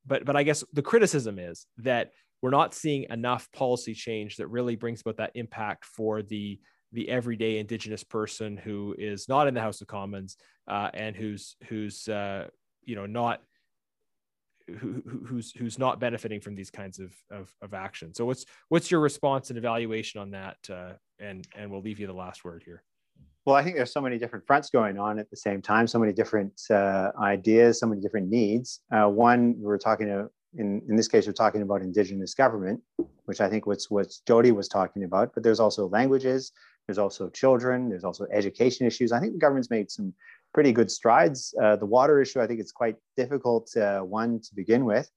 but 0.07 0.25
but 0.25 0.37
i 0.37 0.43
guess 0.43 0.65
the 0.73 0.83
criticism 0.83 1.39
is 1.39 1.67
that 1.79 2.13
we're 2.41 2.51
not 2.51 2.75
seeing 2.75 3.07
enough 3.11 3.51
policy 3.53 3.95
change 3.95 4.37
that 4.37 4.49
really 4.49 4.77
brings 4.77 5.01
about 5.01 5.17
that 5.19 5.31
impact 5.35 5.85
for 5.85 6.23
the 6.23 6.59
the 6.93 7.09
everyday 7.09 7.59
indigenous 7.59 8.05
person 8.05 8.57
who 8.57 8.95
is 8.99 9.29
not 9.29 9.49
in 9.49 9.55
the 9.55 9.61
house 9.61 9.81
of 9.81 9.87
commons 9.87 10.37
uh, 10.69 10.91
and 10.95 11.17
who's 11.17 11.57
who's 11.69 12.09
uh, 12.09 12.49
you 12.85 12.95
know 12.95 13.07
not 13.07 13.41
who, 14.79 15.03
who's 15.27 15.53
who's 15.53 15.79
not 15.79 16.01
benefiting 16.01 16.41
from 16.41 16.55
these 16.55 16.71
kinds 16.71 16.99
of, 16.99 17.13
of, 17.31 17.53
of 17.63 17.75
action. 17.75 18.15
So 18.15 18.25
what's 18.25 18.45
what's 18.69 18.91
your 18.91 19.01
response 19.01 19.51
and 19.51 19.59
evaluation 19.59 20.21
on 20.21 20.31
that? 20.33 20.57
Uh, 20.71 20.93
and 21.19 21.47
and 21.57 21.71
we'll 21.71 21.83
leave 21.83 21.99
you 21.99 22.07
the 22.07 22.13
last 22.13 22.45
word 22.45 22.63
here. 22.65 22.83
Well, 23.45 23.57
I 23.57 23.65
think 23.65 23.75
there's 23.75 23.93
so 23.93 24.01
many 24.01 24.19
different 24.19 24.47
fronts 24.47 24.71
going 24.71 24.99
on 24.99 25.19
at 25.19 25.29
the 25.29 25.37
same 25.37 25.61
time, 25.61 25.89
so 25.89 25.99
many 25.99 26.13
different 26.13 26.61
uh, 26.71 27.11
ideas, 27.21 27.81
so 27.81 27.87
many 27.87 28.01
different 28.01 28.29
needs. 28.29 28.81
Uh, 28.93 29.09
one, 29.09 29.57
we're 29.59 29.79
talking 29.79 30.07
to, 30.07 30.31
in, 30.57 30.81
in 30.89 30.95
this 30.95 31.09
case, 31.09 31.27
we're 31.27 31.33
talking 31.33 31.63
about 31.63 31.83
indigenous 31.83 32.35
government, 32.35 32.81
which 33.25 33.41
I 33.41 33.49
think 33.49 33.67
what's 33.67 33.91
what 33.91 34.13
Jody 34.29 34.53
was 34.53 34.69
talking 34.69 35.03
about, 35.03 35.35
but 35.35 35.43
there's 35.43 35.59
also 35.59 35.89
languages, 35.89 36.53
there's 36.87 36.99
also 36.99 37.29
children, 37.31 37.89
there's 37.89 38.05
also 38.05 38.27
education 38.33 38.87
issues. 38.87 39.13
I 39.13 39.21
think 39.21 39.33
the 39.33 39.39
government's 39.39 39.71
made 39.71 39.91
some 39.91 40.13
pretty 40.53 40.73
good 40.73 40.91
strides. 40.91 41.55
Uh, 41.61 41.77
the 41.77 41.87
water 41.87 42.21
issue, 42.21 42.41
I 42.41 42.47
think 42.47 42.61
it's 42.61 42.73
quite 42.73 42.97
difficult 43.17 43.75
uh, 43.77 44.01
one 44.01 44.41
to 44.41 44.55
begin 44.55 44.85
with, 44.85 45.11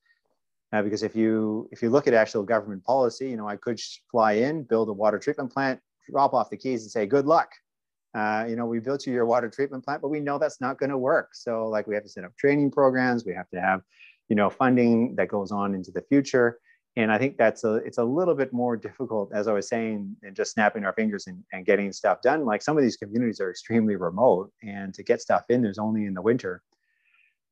uh, 0.72 0.82
because 0.82 1.04
if 1.04 1.16
you 1.16 1.68
if 1.72 1.82
you 1.82 1.90
look 1.90 2.08
at 2.08 2.14
actual 2.14 2.44
government 2.44 2.84
policy, 2.84 3.30
you 3.30 3.38
know, 3.38 3.48
I 3.48 3.56
could 3.58 3.80
fly 4.12 4.34
in, 4.34 4.64
build 4.64 4.90
a 4.90 4.94
water 4.94 5.20
treatment 5.20 5.52
plant, 5.52 5.80
drop 6.10 6.34
off 6.34 6.50
the 6.50 6.58
keys, 6.58 6.84
and 6.84 6.92
say, 6.92 7.06
"Good 7.06 7.26
luck." 7.26 7.50
Uh, 8.14 8.46
you 8.48 8.56
know, 8.56 8.66
we 8.66 8.80
built 8.80 9.06
you 9.06 9.12
your 9.12 9.26
water 9.26 9.50
treatment 9.50 9.84
plant, 9.84 10.02
but 10.02 10.08
we 10.08 10.22
know 10.22 10.38
that's 10.38 10.62
not 10.62 10.80
going 10.80 10.90
to 10.90 10.98
work. 10.98 11.30
So, 11.34 11.68
like, 11.68 11.86
we 11.86 11.96
have 11.96 12.04
to 12.04 12.10
set 12.10 12.24
up 12.24 12.34
training 12.38 12.72
programs. 12.72 13.26
We 13.26 13.34
have 13.34 13.50
to 13.50 13.60
have, 13.60 13.82
you 14.30 14.38
know, 14.38 14.50
funding 14.50 15.16
that 15.18 15.28
goes 15.28 15.52
on 15.52 15.76
into 15.76 15.92
the 15.92 16.02
future 16.02 16.60
and 16.98 17.12
I 17.12 17.18
think 17.18 17.38
that's 17.38 17.64
a 17.66 17.76
it's 17.76 17.98
a 17.98 18.04
little 18.04 18.36
bit 18.36 18.54
more 18.54 18.78
difficult, 18.78 19.32
as 19.34 19.48
I 19.48 19.54
was 19.54 19.68
saying, 19.68 20.16
than 20.22 20.34
just 20.34 20.54
snapping 20.54 20.86
our 20.86 20.94
fingers 20.94 21.28
and, 21.28 21.44
and 21.52 21.66
getting 21.66 21.92
stuff 21.92 22.22
done. 22.22 22.46
Like 22.46 22.62
some 22.62 22.78
of 22.78 22.84
these 22.84 22.96
communities 22.96 23.42
are 23.42 23.50
extremely 23.50 23.98
remote, 23.98 24.52
and 24.64 24.94
to 24.94 25.04
get 25.04 25.22
stuff 25.22 25.46
in, 25.50 25.62
there's 25.62 25.78
only 25.78 26.06
in 26.06 26.14
the 26.14 26.22
winter. 26.22 26.64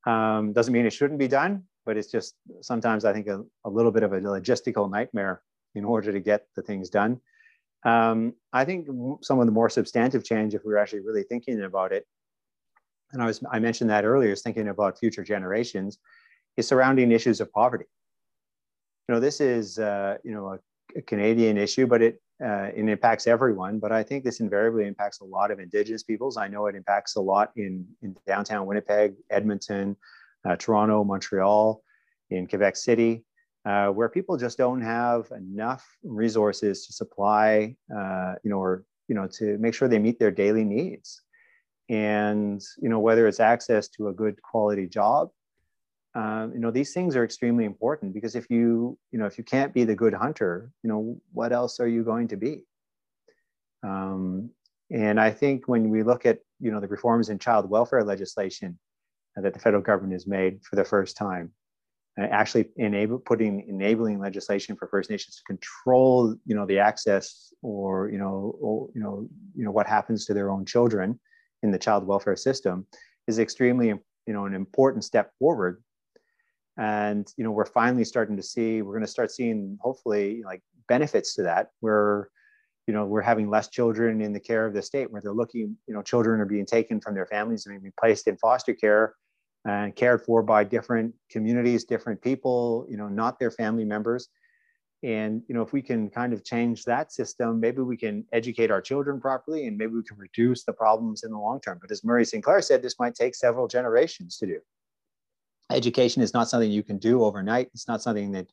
Um, 0.06 0.52
doesn't 0.52 0.72
mean 0.72 0.86
it 0.86 0.92
shouldn't 0.92 1.18
be 1.18 1.28
done, 1.28 1.64
but 1.84 1.96
it's 1.96 2.10
just 2.10 2.36
sometimes 2.62 3.04
I 3.04 3.12
think 3.12 3.26
a, 3.26 3.42
a 3.64 3.70
little 3.70 3.92
bit 3.92 4.02
of 4.02 4.12
a 4.12 4.20
logistical 4.20 4.90
nightmare 4.90 5.42
in 5.74 5.84
order 5.84 6.12
to 6.12 6.20
get 6.20 6.46
the 6.56 6.62
things 6.62 6.88
done. 6.88 7.20
Um, 7.84 8.34
I 8.52 8.64
think 8.64 8.88
some 9.20 9.40
of 9.40 9.46
the 9.46 9.52
more 9.52 9.68
substantive 9.68 10.24
change, 10.24 10.54
if 10.54 10.62
we 10.64 10.72
are 10.72 10.78
actually 10.78 11.00
really 11.00 11.24
thinking 11.24 11.62
about 11.62 11.92
it, 11.92 12.06
and 13.12 13.22
I 13.22 13.26
was 13.26 13.42
I 13.50 13.58
mentioned 13.58 13.90
that 13.90 14.06
earlier, 14.06 14.32
is 14.32 14.40
thinking 14.40 14.68
about 14.68 14.98
future 14.98 15.22
generations, 15.22 15.98
is 16.56 16.66
surrounding 16.66 17.12
issues 17.12 17.42
of 17.42 17.52
poverty 17.52 17.84
you 19.08 19.14
know, 19.14 19.20
this 19.20 19.40
is, 19.40 19.78
uh, 19.78 20.16
you 20.24 20.32
know, 20.32 20.48
a, 20.48 20.58
a 20.98 21.02
Canadian 21.02 21.56
issue, 21.58 21.86
but 21.86 22.02
it 22.02 22.20
uh, 22.44 22.68
it 22.74 22.88
impacts 22.88 23.26
everyone. 23.26 23.78
But 23.78 23.92
I 23.92 24.02
think 24.02 24.24
this 24.24 24.40
invariably 24.40 24.86
impacts 24.86 25.20
a 25.20 25.24
lot 25.24 25.50
of 25.50 25.60
Indigenous 25.60 26.02
peoples. 26.02 26.36
I 26.36 26.48
know 26.48 26.66
it 26.66 26.74
impacts 26.74 27.16
a 27.16 27.20
lot 27.20 27.52
in 27.56 27.86
in 28.02 28.16
downtown 28.26 28.66
Winnipeg, 28.66 29.14
Edmonton, 29.30 29.96
uh, 30.44 30.56
Toronto, 30.56 31.04
Montreal, 31.04 31.82
in 32.30 32.46
Quebec 32.46 32.76
City, 32.76 33.24
uh, 33.64 33.88
where 33.88 34.08
people 34.08 34.36
just 34.36 34.58
don't 34.58 34.80
have 34.80 35.30
enough 35.36 35.86
resources 36.02 36.86
to 36.86 36.92
supply, 36.92 37.76
uh, 37.94 38.34
you 38.42 38.50
know, 38.50 38.58
or 38.58 38.84
you 39.08 39.14
know, 39.14 39.28
to 39.28 39.58
make 39.58 39.74
sure 39.74 39.86
they 39.86 39.98
meet 39.98 40.18
their 40.18 40.30
daily 40.30 40.64
needs. 40.64 41.22
And 41.90 42.62
you 42.80 42.88
know, 42.88 43.00
whether 43.00 43.28
it's 43.28 43.40
access 43.40 43.88
to 43.90 44.08
a 44.08 44.12
good 44.12 44.40
quality 44.42 44.86
job, 44.88 45.30
um, 46.14 46.52
you 46.54 46.60
know 46.60 46.70
these 46.70 46.92
things 46.92 47.16
are 47.16 47.24
extremely 47.24 47.64
important 47.64 48.14
because 48.14 48.36
if 48.36 48.46
you 48.48 48.98
you 49.10 49.18
know 49.18 49.26
if 49.26 49.36
you 49.38 49.44
can't 49.44 49.74
be 49.74 49.84
the 49.84 49.94
good 49.94 50.14
hunter 50.14 50.70
you 50.82 50.88
know 50.88 51.20
what 51.32 51.52
else 51.52 51.80
are 51.80 51.88
you 51.88 52.04
going 52.04 52.28
to 52.28 52.36
be? 52.36 52.62
Um, 53.82 54.50
and 54.90 55.20
i 55.20 55.30
think 55.30 55.66
when 55.66 55.90
we 55.90 56.02
look 56.02 56.26
at 56.26 56.38
you 56.60 56.70
know 56.70 56.80
the 56.80 56.88
reforms 56.88 57.28
in 57.28 57.38
child 57.38 57.68
welfare 57.68 58.04
legislation 58.04 58.78
that 59.36 59.52
the 59.52 59.58
federal 59.58 59.82
government 59.82 60.12
has 60.12 60.26
made 60.26 60.60
for 60.62 60.76
the 60.76 60.84
first 60.84 61.16
time 61.16 61.52
uh, 62.20 62.24
actually 62.24 62.66
enable 62.76 63.18
putting 63.18 63.66
enabling 63.68 64.20
legislation 64.20 64.76
for 64.76 64.86
first 64.88 65.10
nations 65.10 65.36
to 65.36 65.42
control 65.44 66.34
you 66.46 66.54
know 66.54 66.66
the 66.66 66.78
access 66.78 67.52
or 67.62 68.08
you 68.08 68.18
know 68.18 68.56
or, 68.60 68.88
you 68.94 69.00
know 69.00 69.26
you 69.56 69.64
know 69.64 69.72
what 69.72 69.86
happens 69.86 70.26
to 70.26 70.34
their 70.34 70.50
own 70.50 70.64
children 70.64 71.18
in 71.62 71.70
the 71.70 71.78
child 71.78 72.06
welfare 72.06 72.36
system 72.36 72.86
is 73.26 73.38
extremely 73.38 73.88
you 73.88 74.32
know 74.32 74.44
an 74.44 74.54
important 74.54 75.02
step 75.02 75.32
forward 75.38 75.82
and 76.76 77.32
you 77.36 77.44
know 77.44 77.50
we're 77.50 77.64
finally 77.64 78.04
starting 78.04 78.36
to 78.36 78.42
see 78.42 78.82
we're 78.82 78.92
going 78.92 79.04
to 79.04 79.10
start 79.10 79.30
seeing 79.30 79.78
hopefully 79.80 80.42
like 80.44 80.62
benefits 80.88 81.34
to 81.34 81.42
that 81.42 81.70
where 81.80 82.28
you 82.86 82.92
know 82.92 83.04
we're 83.04 83.22
having 83.22 83.48
less 83.48 83.68
children 83.68 84.20
in 84.20 84.32
the 84.32 84.40
care 84.40 84.66
of 84.66 84.74
the 84.74 84.82
state 84.82 85.10
where 85.10 85.22
they're 85.22 85.32
looking 85.32 85.76
you 85.86 85.94
know 85.94 86.02
children 86.02 86.40
are 86.40 86.46
being 86.46 86.66
taken 86.66 87.00
from 87.00 87.14
their 87.14 87.26
families 87.26 87.66
and 87.66 87.80
being 87.80 87.92
placed 87.98 88.26
in 88.26 88.36
foster 88.36 88.74
care 88.74 89.14
and 89.64 89.96
cared 89.96 90.20
for 90.22 90.42
by 90.42 90.64
different 90.64 91.14
communities 91.30 91.84
different 91.84 92.20
people 92.20 92.86
you 92.88 92.96
know 92.96 93.08
not 93.08 93.38
their 93.38 93.50
family 93.50 93.84
members. 93.84 94.28
And 95.02 95.42
you 95.48 95.54
know 95.54 95.60
if 95.60 95.74
we 95.74 95.82
can 95.82 96.08
kind 96.08 96.32
of 96.32 96.44
change 96.44 96.84
that 96.84 97.12
system 97.12 97.60
maybe 97.60 97.82
we 97.82 97.96
can 97.96 98.24
educate 98.32 98.70
our 98.70 98.80
children 98.80 99.20
properly 99.20 99.66
and 99.66 99.76
maybe 99.76 99.92
we 99.92 100.02
can 100.02 100.16
reduce 100.16 100.64
the 100.64 100.72
problems 100.72 101.24
in 101.24 101.30
the 101.30 101.38
long 101.38 101.60
term. 101.60 101.78
But 101.80 101.90
as 101.90 102.02
murray 102.04 102.24
sinclair 102.24 102.62
said 102.62 102.82
this 102.82 102.98
might 102.98 103.14
take 103.14 103.34
several 103.34 103.68
generations 103.68 104.38
to 104.38 104.46
do 104.46 104.60
education 105.70 106.22
is 106.22 106.34
not 106.34 106.48
something 106.48 106.70
you 106.70 106.82
can 106.82 106.98
do 106.98 107.24
overnight. 107.24 107.70
It's 107.74 107.88
not 107.88 108.02
something 108.02 108.32
that, 108.32 108.46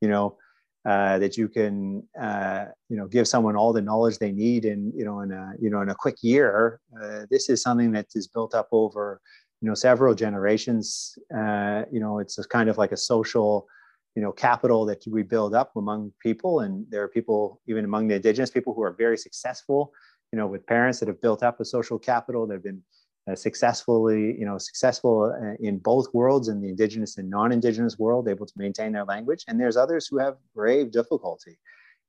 you 0.00 0.08
know, 0.08 0.36
uh, 0.84 1.18
that 1.18 1.36
you 1.36 1.48
can, 1.48 2.02
uh, 2.20 2.66
you 2.88 2.96
know, 2.96 3.06
give 3.06 3.26
someone 3.26 3.56
all 3.56 3.72
the 3.72 3.82
knowledge 3.82 4.18
they 4.18 4.32
need 4.32 4.64
in, 4.64 4.92
you 4.94 5.04
know, 5.04 5.20
in 5.20 5.32
a, 5.32 5.52
you 5.60 5.70
know, 5.70 5.82
in 5.82 5.88
a 5.90 5.94
quick 5.94 6.16
year. 6.22 6.80
Uh, 7.02 7.26
this 7.30 7.48
is 7.48 7.62
something 7.62 7.92
that 7.92 8.06
is 8.14 8.26
built 8.26 8.54
up 8.54 8.68
over, 8.72 9.20
you 9.60 9.68
know, 9.68 9.74
several 9.74 10.14
generations. 10.14 11.18
Uh, 11.36 11.82
you 11.90 12.00
know, 12.00 12.20
it's 12.20 12.38
a 12.38 12.46
kind 12.46 12.70
of 12.70 12.78
like 12.78 12.92
a 12.92 12.96
social, 12.96 13.66
you 14.14 14.22
know, 14.22 14.32
capital 14.32 14.86
that 14.86 15.04
we 15.06 15.22
build 15.22 15.54
up 15.54 15.74
among 15.76 16.12
people, 16.22 16.60
and 16.60 16.86
there 16.90 17.02
are 17.02 17.08
people, 17.08 17.60
even 17.66 17.84
among 17.84 18.08
the 18.08 18.14
indigenous 18.14 18.50
people, 18.50 18.72
who 18.72 18.82
are 18.82 18.92
very 18.92 19.18
successful. 19.18 19.92
You 20.32 20.38
know, 20.38 20.46
with 20.46 20.66
parents 20.66 21.00
that 21.00 21.08
have 21.08 21.20
built 21.20 21.42
up 21.42 21.58
a 21.60 21.64
social 21.64 21.98
capital 21.98 22.46
that 22.46 22.54
have 22.54 22.62
been 22.62 22.82
uh, 23.28 23.34
successfully, 23.34 24.38
you 24.38 24.46
know, 24.46 24.58
successful 24.58 25.34
uh, 25.40 25.54
in 25.60 25.78
both 25.78 26.06
worlds, 26.14 26.48
in 26.48 26.60
the 26.60 26.68
indigenous 26.68 27.18
and 27.18 27.28
non-indigenous 27.28 27.98
world, 27.98 28.28
able 28.28 28.46
to 28.46 28.52
maintain 28.56 28.92
their 28.92 29.04
language. 29.04 29.44
And 29.48 29.60
there's 29.60 29.76
others 29.76 30.06
who 30.06 30.18
have 30.18 30.36
grave 30.54 30.90
difficulty. 30.90 31.58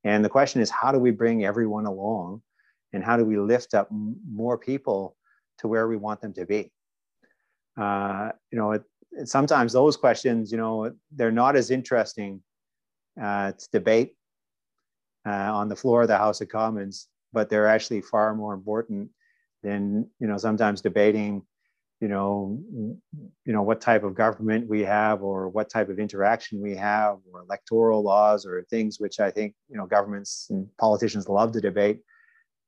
And 0.03 0.23
the 0.23 0.29
question 0.29 0.61
is, 0.61 0.69
how 0.69 0.91
do 0.91 0.99
we 0.99 1.11
bring 1.11 1.43
everyone 1.43 1.85
along, 1.85 2.41
and 2.93 3.03
how 3.03 3.17
do 3.17 3.25
we 3.25 3.37
lift 3.37 3.73
up 3.73 3.89
more 3.91 4.57
people 4.57 5.15
to 5.57 5.67
where 5.67 5.87
we 5.87 5.97
want 5.97 6.21
them 6.21 6.33
to 6.33 6.45
be? 6.45 6.71
Uh, 7.75 8.31
you 8.51 8.57
know, 8.57 8.71
it, 8.73 8.83
sometimes 9.25 9.73
those 9.73 9.97
questions, 9.97 10.51
you 10.51 10.57
know, 10.57 10.93
they're 11.11 11.31
not 11.31 11.55
as 11.55 11.71
interesting 11.71 12.41
uh, 13.21 13.51
to 13.51 13.67
debate 13.71 14.15
uh, 15.25 15.31
on 15.31 15.67
the 15.67 15.75
floor 15.75 16.03
of 16.03 16.07
the 16.07 16.17
House 16.17 16.39
of 16.39 16.47
Commons, 16.47 17.07
but 17.33 17.49
they're 17.49 17.67
actually 17.67 18.01
far 18.01 18.33
more 18.33 18.53
important 18.53 19.09
than 19.64 20.07
you 20.19 20.27
know 20.27 20.38
sometimes 20.38 20.81
debating 20.81 21.41
you 22.02 22.07
know 22.07 22.57
you 23.45 23.53
know 23.53 23.61
what 23.61 23.81
type 23.81 24.03
of 24.03 24.15
government 24.15 24.68
we 24.68 24.81
have 24.81 25.22
or 25.22 25.49
what 25.49 25.69
type 25.69 25.90
of 25.90 25.99
interaction 25.99 26.61
we 26.61 26.76
have 26.76 27.18
or 27.31 27.41
electoral 27.41 28.02
laws 28.02 28.45
or 28.45 28.64
things 28.69 28.99
which 28.99 29.19
i 29.19 29.30
think 29.30 29.53
you 29.69 29.77
know 29.77 29.86
governments 29.86 30.48
and 30.49 30.68
politicians 30.77 31.27
love 31.27 31.52
to 31.52 31.61
debate. 31.61 31.99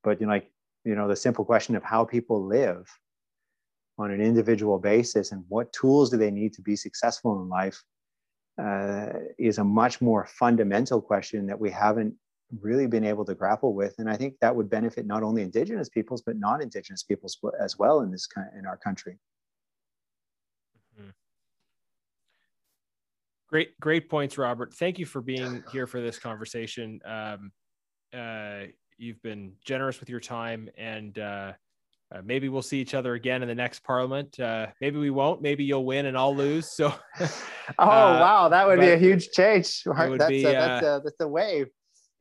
But 0.04 0.20
you 0.20 0.28
know 0.28 0.34
like 0.34 0.52
you 0.84 0.96
know 0.96 1.08
the 1.08 1.16
simple 1.16 1.46
question 1.46 1.76
of 1.76 1.84
how 1.84 2.04
people 2.04 2.46
live 2.46 2.86
on 3.98 4.12
an 4.12 4.22
individual 4.22 4.80
basis 4.80 5.32
and 5.32 5.44
what 5.48 5.72
tools 5.72 6.10
do 6.10 6.18
they 6.18 6.32
need 6.32 6.54
to 6.54 6.62
be 6.62 6.76
successful 6.76 7.42
in 7.42 7.50
life 7.50 7.84
uh, 8.62 9.10
is 9.38 9.60
a 9.60 9.64
much 9.64 10.02
more 10.02 10.26
fundamental 10.26 11.02
question 11.02 11.46
that 11.48 11.60
we 11.60 11.70
haven't 11.70 12.14
really 12.60 12.88
been 12.88 13.04
able 13.04 13.24
to 13.24 13.34
grapple 13.34 13.74
with 13.74 13.96
and 14.00 14.10
i 14.10 14.16
think 14.16 14.36
that 14.42 14.56
would 14.56 14.70
benefit 14.70 15.06
not 15.06 15.24
only 15.24 15.42
indigenous 15.42 15.90
peoples 15.90 16.22
but 16.22 16.38
non-indigenous 16.38 17.04
peoples 17.04 17.38
as 17.60 17.78
well 17.78 18.02
in 18.02 18.12
this 18.12 18.28
in 18.58 18.66
our 18.66 18.78
country 18.78 19.18
mm-hmm. 21.00 21.10
great 23.48 23.80
great 23.80 24.10
points 24.10 24.38
robert 24.38 24.74
thank 24.74 25.00
you 25.00 25.06
for 25.06 25.22
being 25.22 25.64
here 25.72 25.88
for 25.88 26.02
this 26.02 26.20
conversation 26.20 27.00
um, 27.06 27.52
uh, 28.14 28.64
you've 28.98 29.22
been 29.22 29.54
generous 29.64 30.00
with 30.00 30.10
your 30.10 30.20
time 30.20 30.70
and 30.78 31.18
uh, 31.20 31.54
uh, 32.14 32.22
maybe 32.26 32.50
we'll 32.50 32.62
see 32.62 32.80
each 32.80 32.94
other 32.94 33.14
again 33.14 33.42
in 33.42 33.48
the 33.48 33.56
next 33.56 33.86
parliament. 33.86 34.38
Uh, 34.38 34.68
maybe 34.82 35.00
we 35.00 35.10
won't. 35.10 35.42
Maybe 35.42 35.64
you'll 35.64 35.86
win 35.86 36.08
and 36.08 36.18
I'll 36.18 36.36
lose. 36.36 36.70
So, 36.70 36.94
oh 37.22 37.28
uh, 37.80 38.20
wow, 38.20 38.50
that 38.50 38.68
would 38.68 38.82
be 38.82 38.90
a 38.90 38.98
huge 38.98 39.30
change. 39.32 39.84
That's, 39.86 40.28
be, 40.28 40.44
a, 40.44 40.52
that's, 40.52 40.86
uh, 40.86 41.00
a, 41.00 41.02
that's 41.04 41.22
a 41.22 41.28
wave 41.28 41.70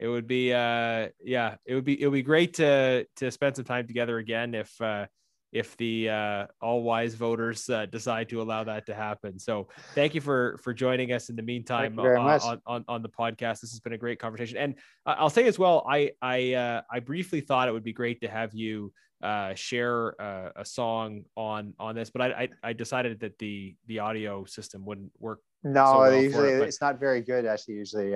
it 0.00 0.08
would 0.08 0.26
be 0.26 0.52
uh 0.52 1.08
yeah 1.22 1.56
it 1.66 1.74
would 1.74 1.84
be 1.84 2.00
it 2.00 2.06
would 2.06 2.14
be 2.14 2.22
great 2.22 2.54
to 2.54 3.06
to 3.16 3.30
spend 3.30 3.54
some 3.54 3.64
time 3.64 3.86
together 3.86 4.18
again 4.18 4.54
if 4.54 4.80
uh 4.80 5.06
if 5.52 5.76
the 5.78 6.08
uh, 6.08 6.46
all 6.60 6.82
wise 6.82 7.14
voters 7.14 7.68
uh, 7.68 7.86
decide 7.86 8.28
to 8.28 8.40
allow 8.40 8.62
that 8.64 8.86
to 8.86 8.94
happen. 8.94 9.38
So 9.38 9.68
thank 9.94 10.14
you 10.14 10.20
for 10.20 10.58
for 10.62 10.72
joining 10.72 11.12
us 11.12 11.28
in 11.28 11.36
the 11.36 11.42
meantime 11.42 11.98
uh, 11.98 12.04
on, 12.04 12.60
on, 12.66 12.84
on 12.86 13.02
the 13.02 13.08
podcast. 13.08 13.60
This 13.60 13.72
has 13.72 13.80
been 13.80 13.92
a 13.92 13.98
great 13.98 14.18
conversation, 14.18 14.58
and 14.58 14.74
I'll 15.04 15.30
say 15.30 15.46
as 15.46 15.58
well, 15.58 15.84
I 15.88 16.12
I 16.22 16.54
uh, 16.54 16.82
I 16.90 17.00
briefly 17.00 17.40
thought 17.40 17.68
it 17.68 17.72
would 17.72 17.84
be 17.84 17.92
great 17.92 18.20
to 18.20 18.28
have 18.28 18.54
you 18.54 18.92
uh, 19.22 19.54
share 19.54 20.20
uh, 20.20 20.50
a 20.56 20.64
song 20.64 21.24
on 21.36 21.74
on 21.78 21.94
this, 21.94 22.10
but 22.10 22.22
I, 22.22 22.26
I, 22.28 22.48
I 22.62 22.72
decided 22.72 23.20
that 23.20 23.38
the 23.38 23.74
the 23.86 23.98
audio 23.98 24.44
system 24.44 24.84
wouldn't 24.84 25.10
work. 25.18 25.40
No, 25.64 25.84
so 25.84 25.98
well 25.98 26.14
usually 26.14 26.48
it, 26.50 26.62
it's 26.62 26.80
not 26.80 27.00
very 27.00 27.22
good. 27.22 27.44
Actually, 27.44 27.74
usually 27.74 28.14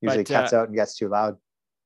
usually 0.00 0.24
but, 0.24 0.32
cuts 0.32 0.52
uh, 0.52 0.58
out 0.58 0.68
and 0.68 0.76
gets 0.76 0.96
too 0.96 1.08
loud 1.08 1.36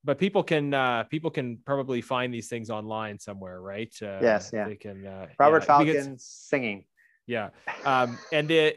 but 0.04 0.18
people 0.18 0.42
can 0.42 0.74
uh, 0.74 1.04
people 1.04 1.30
can 1.30 1.58
probably 1.64 2.02
find 2.02 2.32
these 2.32 2.48
things 2.48 2.68
online 2.68 3.18
somewhere, 3.18 3.60
right? 3.60 3.92
Uh, 4.02 4.18
yes, 4.20 4.50
yeah. 4.52 4.68
They 4.68 4.76
can. 4.76 5.06
Uh, 5.06 5.26
Robert 5.38 5.62
yeah, 5.62 5.66
Falcon 5.66 6.18
singing. 6.18 6.84
Yeah, 7.26 7.50
um, 7.86 8.18
and 8.30 8.46
the 8.46 8.76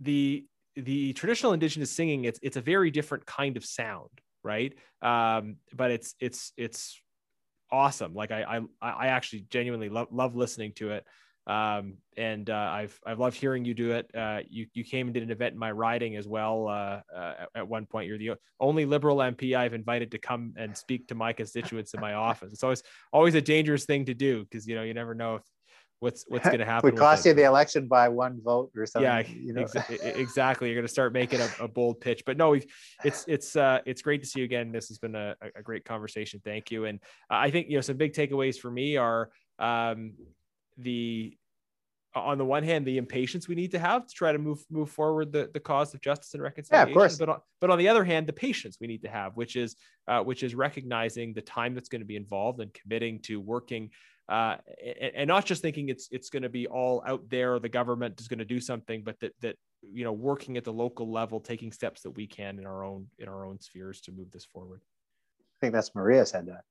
the 0.00 0.44
the 0.74 1.12
traditional 1.12 1.52
indigenous 1.52 1.92
singing 1.92 2.24
it's 2.24 2.40
it's 2.42 2.56
a 2.56 2.60
very 2.60 2.90
different 2.90 3.24
kind 3.24 3.56
of 3.56 3.64
sound, 3.64 4.10
right? 4.42 4.74
Um, 5.00 5.56
but 5.72 5.92
it's 5.92 6.16
it's 6.18 6.52
it's 6.56 7.00
awesome. 7.70 8.12
Like 8.14 8.32
I 8.32 8.58
I 8.82 8.90
I 8.90 9.06
actually 9.08 9.46
genuinely 9.50 9.88
love 9.88 10.08
love 10.10 10.34
listening 10.34 10.72
to 10.76 10.90
it. 10.90 11.06
Um, 11.46 11.98
and 12.16 12.48
uh, 12.48 12.54
I've 12.54 12.98
I've 13.04 13.18
loved 13.18 13.36
hearing 13.36 13.64
you 13.64 13.74
do 13.74 13.92
it. 13.92 14.10
Uh, 14.14 14.40
you 14.48 14.66
you 14.72 14.82
came 14.82 15.08
and 15.08 15.14
did 15.14 15.22
an 15.22 15.30
event 15.30 15.52
in 15.52 15.58
my 15.58 15.72
riding 15.72 16.16
as 16.16 16.26
well. 16.26 16.68
Uh, 16.68 17.00
uh 17.14 17.34
at, 17.40 17.48
at, 17.54 17.68
one 17.68 17.84
point, 17.84 18.08
you're 18.08 18.18
the 18.18 18.32
only 18.60 18.86
Liberal 18.86 19.18
MP 19.18 19.54
I've 19.56 19.74
invited 19.74 20.10
to 20.12 20.18
come 20.18 20.54
and 20.56 20.76
speak 20.76 21.08
to 21.08 21.14
my 21.14 21.32
constituents 21.32 21.92
in 21.92 22.00
my 22.00 22.14
office. 22.14 22.52
It's 22.52 22.62
always 22.62 22.82
always 23.12 23.34
a 23.34 23.42
dangerous 23.42 23.84
thing 23.84 24.06
to 24.06 24.14
do 24.14 24.44
because 24.44 24.66
you 24.66 24.74
know 24.74 24.84
you 24.84 24.94
never 24.94 25.14
know 25.14 25.36
if 25.36 25.42
what's 26.00 26.24
what's 26.28 26.44
going 26.44 26.58
to 26.58 26.64
happen. 26.64 26.90
Would 26.90 26.98
cost 26.98 27.26
you 27.26 27.34
the 27.34 27.44
election 27.44 27.88
by 27.88 28.08
one 28.08 28.40
vote 28.42 28.70
or 28.76 28.86
something. 28.86 29.10
Yeah, 29.10 29.20
you 29.26 29.52
know? 29.52 29.62
ex- 29.62 29.90
exactly. 30.02 30.68
You're 30.68 30.76
going 30.76 30.86
to 30.86 30.92
start 30.92 31.12
making 31.12 31.40
a, 31.40 31.48
a, 31.60 31.68
bold 31.68 32.00
pitch, 32.00 32.22
but 32.24 32.36
no, 32.36 32.54
it's 33.04 33.24
it's 33.26 33.56
uh, 33.56 33.80
it's 33.84 34.02
great 34.02 34.22
to 34.22 34.28
see 34.28 34.40
you 34.40 34.44
again. 34.44 34.72
This 34.72 34.88
has 34.88 34.98
been 34.98 35.14
a, 35.14 35.34
a 35.56 35.62
great 35.62 35.84
conversation. 35.84 36.40
Thank 36.44 36.70
you, 36.70 36.84
and 36.84 37.00
I 37.28 37.50
think 37.50 37.68
you 37.68 37.76
know 37.76 37.80
some 37.80 37.96
big 37.96 38.12
takeaways 38.12 38.56
for 38.58 38.70
me 38.70 38.96
are 38.96 39.30
um, 39.58 40.12
the 40.78 41.36
on 42.16 42.38
the 42.38 42.44
one 42.44 42.62
hand 42.62 42.86
the 42.86 42.96
impatience 42.96 43.48
we 43.48 43.56
need 43.56 43.72
to 43.72 43.78
have 43.78 44.06
to 44.06 44.14
try 44.14 44.30
to 44.30 44.38
move 44.38 44.64
move 44.70 44.88
forward 44.88 45.32
the, 45.32 45.50
the 45.52 45.58
cause 45.58 45.94
of 45.94 46.00
justice 46.00 46.32
and 46.34 46.42
reconciliation 46.42 46.88
yeah, 46.88 46.92
of 46.92 46.96
course. 46.96 47.18
but 47.18 47.28
on, 47.28 47.40
but 47.60 47.70
on 47.70 47.78
the 47.78 47.88
other 47.88 48.04
hand 48.04 48.26
the 48.26 48.32
patience 48.32 48.76
we 48.80 48.86
need 48.86 49.02
to 49.02 49.08
have 49.08 49.36
which 49.36 49.56
is 49.56 49.74
uh, 50.06 50.20
which 50.20 50.44
is 50.44 50.54
recognizing 50.54 51.34
the 51.34 51.42
time 51.42 51.74
that's 51.74 51.88
going 51.88 52.00
to 52.00 52.06
be 52.06 52.14
involved 52.14 52.60
and 52.60 52.72
committing 52.72 53.18
to 53.18 53.40
working 53.40 53.90
uh, 54.28 54.56
and, 54.82 55.14
and, 55.14 55.28
not 55.28 55.44
just 55.44 55.60
thinking 55.60 55.90
it's 55.90 56.08
it's 56.10 56.30
going 56.30 56.42
to 56.42 56.48
be 56.48 56.66
all 56.66 57.02
out 57.06 57.28
there, 57.28 57.58
the 57.58 57.68
government 57.68 58.18
is 58.18 58.26
going 58.26 58.38
to 58.38 58.44
do 58.44 58.58
something, 58.58 59.02
but 59.02 59.20
that 59.20 59.32
that 59.42 59.56
you 59.92 60.02
know, 60.04 60.12
working 60.12 60.56
at 60.56 60.64
the 60.64 60.72
local 60.72 61.10
level, 61.12 61.40
taking 61.40 61.70
steps 61.70 62.00
that 62.02 62.10
we 62.10 62.26
can 62.26 62.58
in 62.58 62.64
our 62.64 62.84
own 62.84 63.06
in 63.18 63.28
our 63.28 63.44
own 63.44 63.60
spheres 63.60 64.00
to 64.02 64.12
move 64.12 64.30
this 64.30 64.46
forward. 64.46 64.80
I 65.40 65.58
think 65.60 65.74
that's 65.74 65.94
Maria 65.94 66.24
said 66.24 66.46
that. 66.46 66.62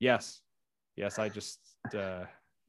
Yes, 0.00 0.40
yes, 0.96 1.18
I 1.18 1.28
just. 1.28 1.60
Uh, 1.94 2.24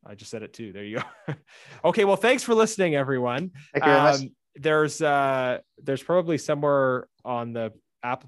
I 0.05 0.15
just 0.15 0.31
said 0.31 0.43
it 0.43 0.53
too. 0.53 0.71
There 0.71 0.83
you 0.83 1.01
go. 1.27 1.33
okay, 1.85 2.05
well, 2.05 2.15
thanks 2.15 2.43
for 2.43 2.55
listening, 2.55 2.95
everyone. 2.95 3.51
Thank 3.73 3.85
you 3.85 3.91
um, 3.91 4.35
there's 4.55 5.01
uh, 5.01 5.59
there's 5.83 6.03
probably 6.03 6.37
somewhere 6.37 7.07
on 7.23 7.53
the 7.53 7.71
app 8.03 8.25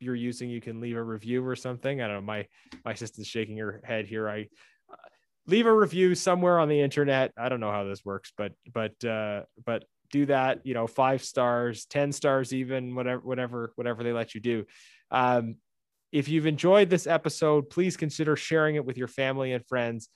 you're 0.00 0.14
using 0.14 0.50
you 0.50 0.60
can 0.60 0.80
leave 0.80 0.96
a 0.96 1.02
review 1.02 1.46
or 1.46 1.56
something. 1.56 2.02
I 2.02 2.06
don't 2.06 2.16
know. 2.16 2.22
My 2.22 2.46
my 2.84 2.94
sister's 2.94 3.26
shaking 3.26 3.56
her 3.58 3.80
head 3.84 4.06
here. 4.06 4.28
I 4.28 4.48
uh, 4.90 4.96
leave 5.46 5.66
a 5.66 5.72
review 5.72 6.14
somewhere 6.14 6.58
on 6.58 6.68
the 6.68 6.80
internet. 6.80 7.32
I 7.38 7.48
don't 7.48 7.60
know 7.60 7.70
how 7.70 7.84
this 7.84 8.04
works, 8.04 8.32
but 8.36 8.52
but 8.72 9.04
uh, 9.04 9.42
but 9.64 9.84
do 10.10 10.26
that. 10.26 10.66
You 10.66 10.74
know, 10.74 10.86
five 10.86 11.22
stars, 11.22 11.86
ten 11.86 12.12
stars, 12.12 12.52
even 12.52 12.94
whatever 12.94 13.22
whatever 13.22 13.72
whatever 13.76 14.02
they 14.02 14.12
let 14.12 14.34
you 14.34 14.40
do. 14.40 14.64
Um, 15.10 15.56
if 16.10 16.28
you've 16.28 16.46
enjoyed 16.46 16.90
this 16.90 17.06
episode, 17.06 17.70
please 17.70 17.96
consider 17.96 18.36
sharing 18.36 18.74
it 18.74 18.84
with 18.84 18.98
your 18.98 19.08
family 19.08 19.52
and 19.52 19.66
friends. 19.66 20.08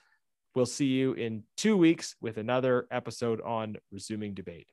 We'll 0.56 0.64
see 0.64 0.86
you 0.86 1.12
in 1.12 1.42
two 1.58 1.76
weeks 1.76 2.16
with 2.22 2.38
another 2.38 2.86
episode 2.90 3.42
on 3.42 3.76
resuming 3.92 4.32
debate. 4.32 4.68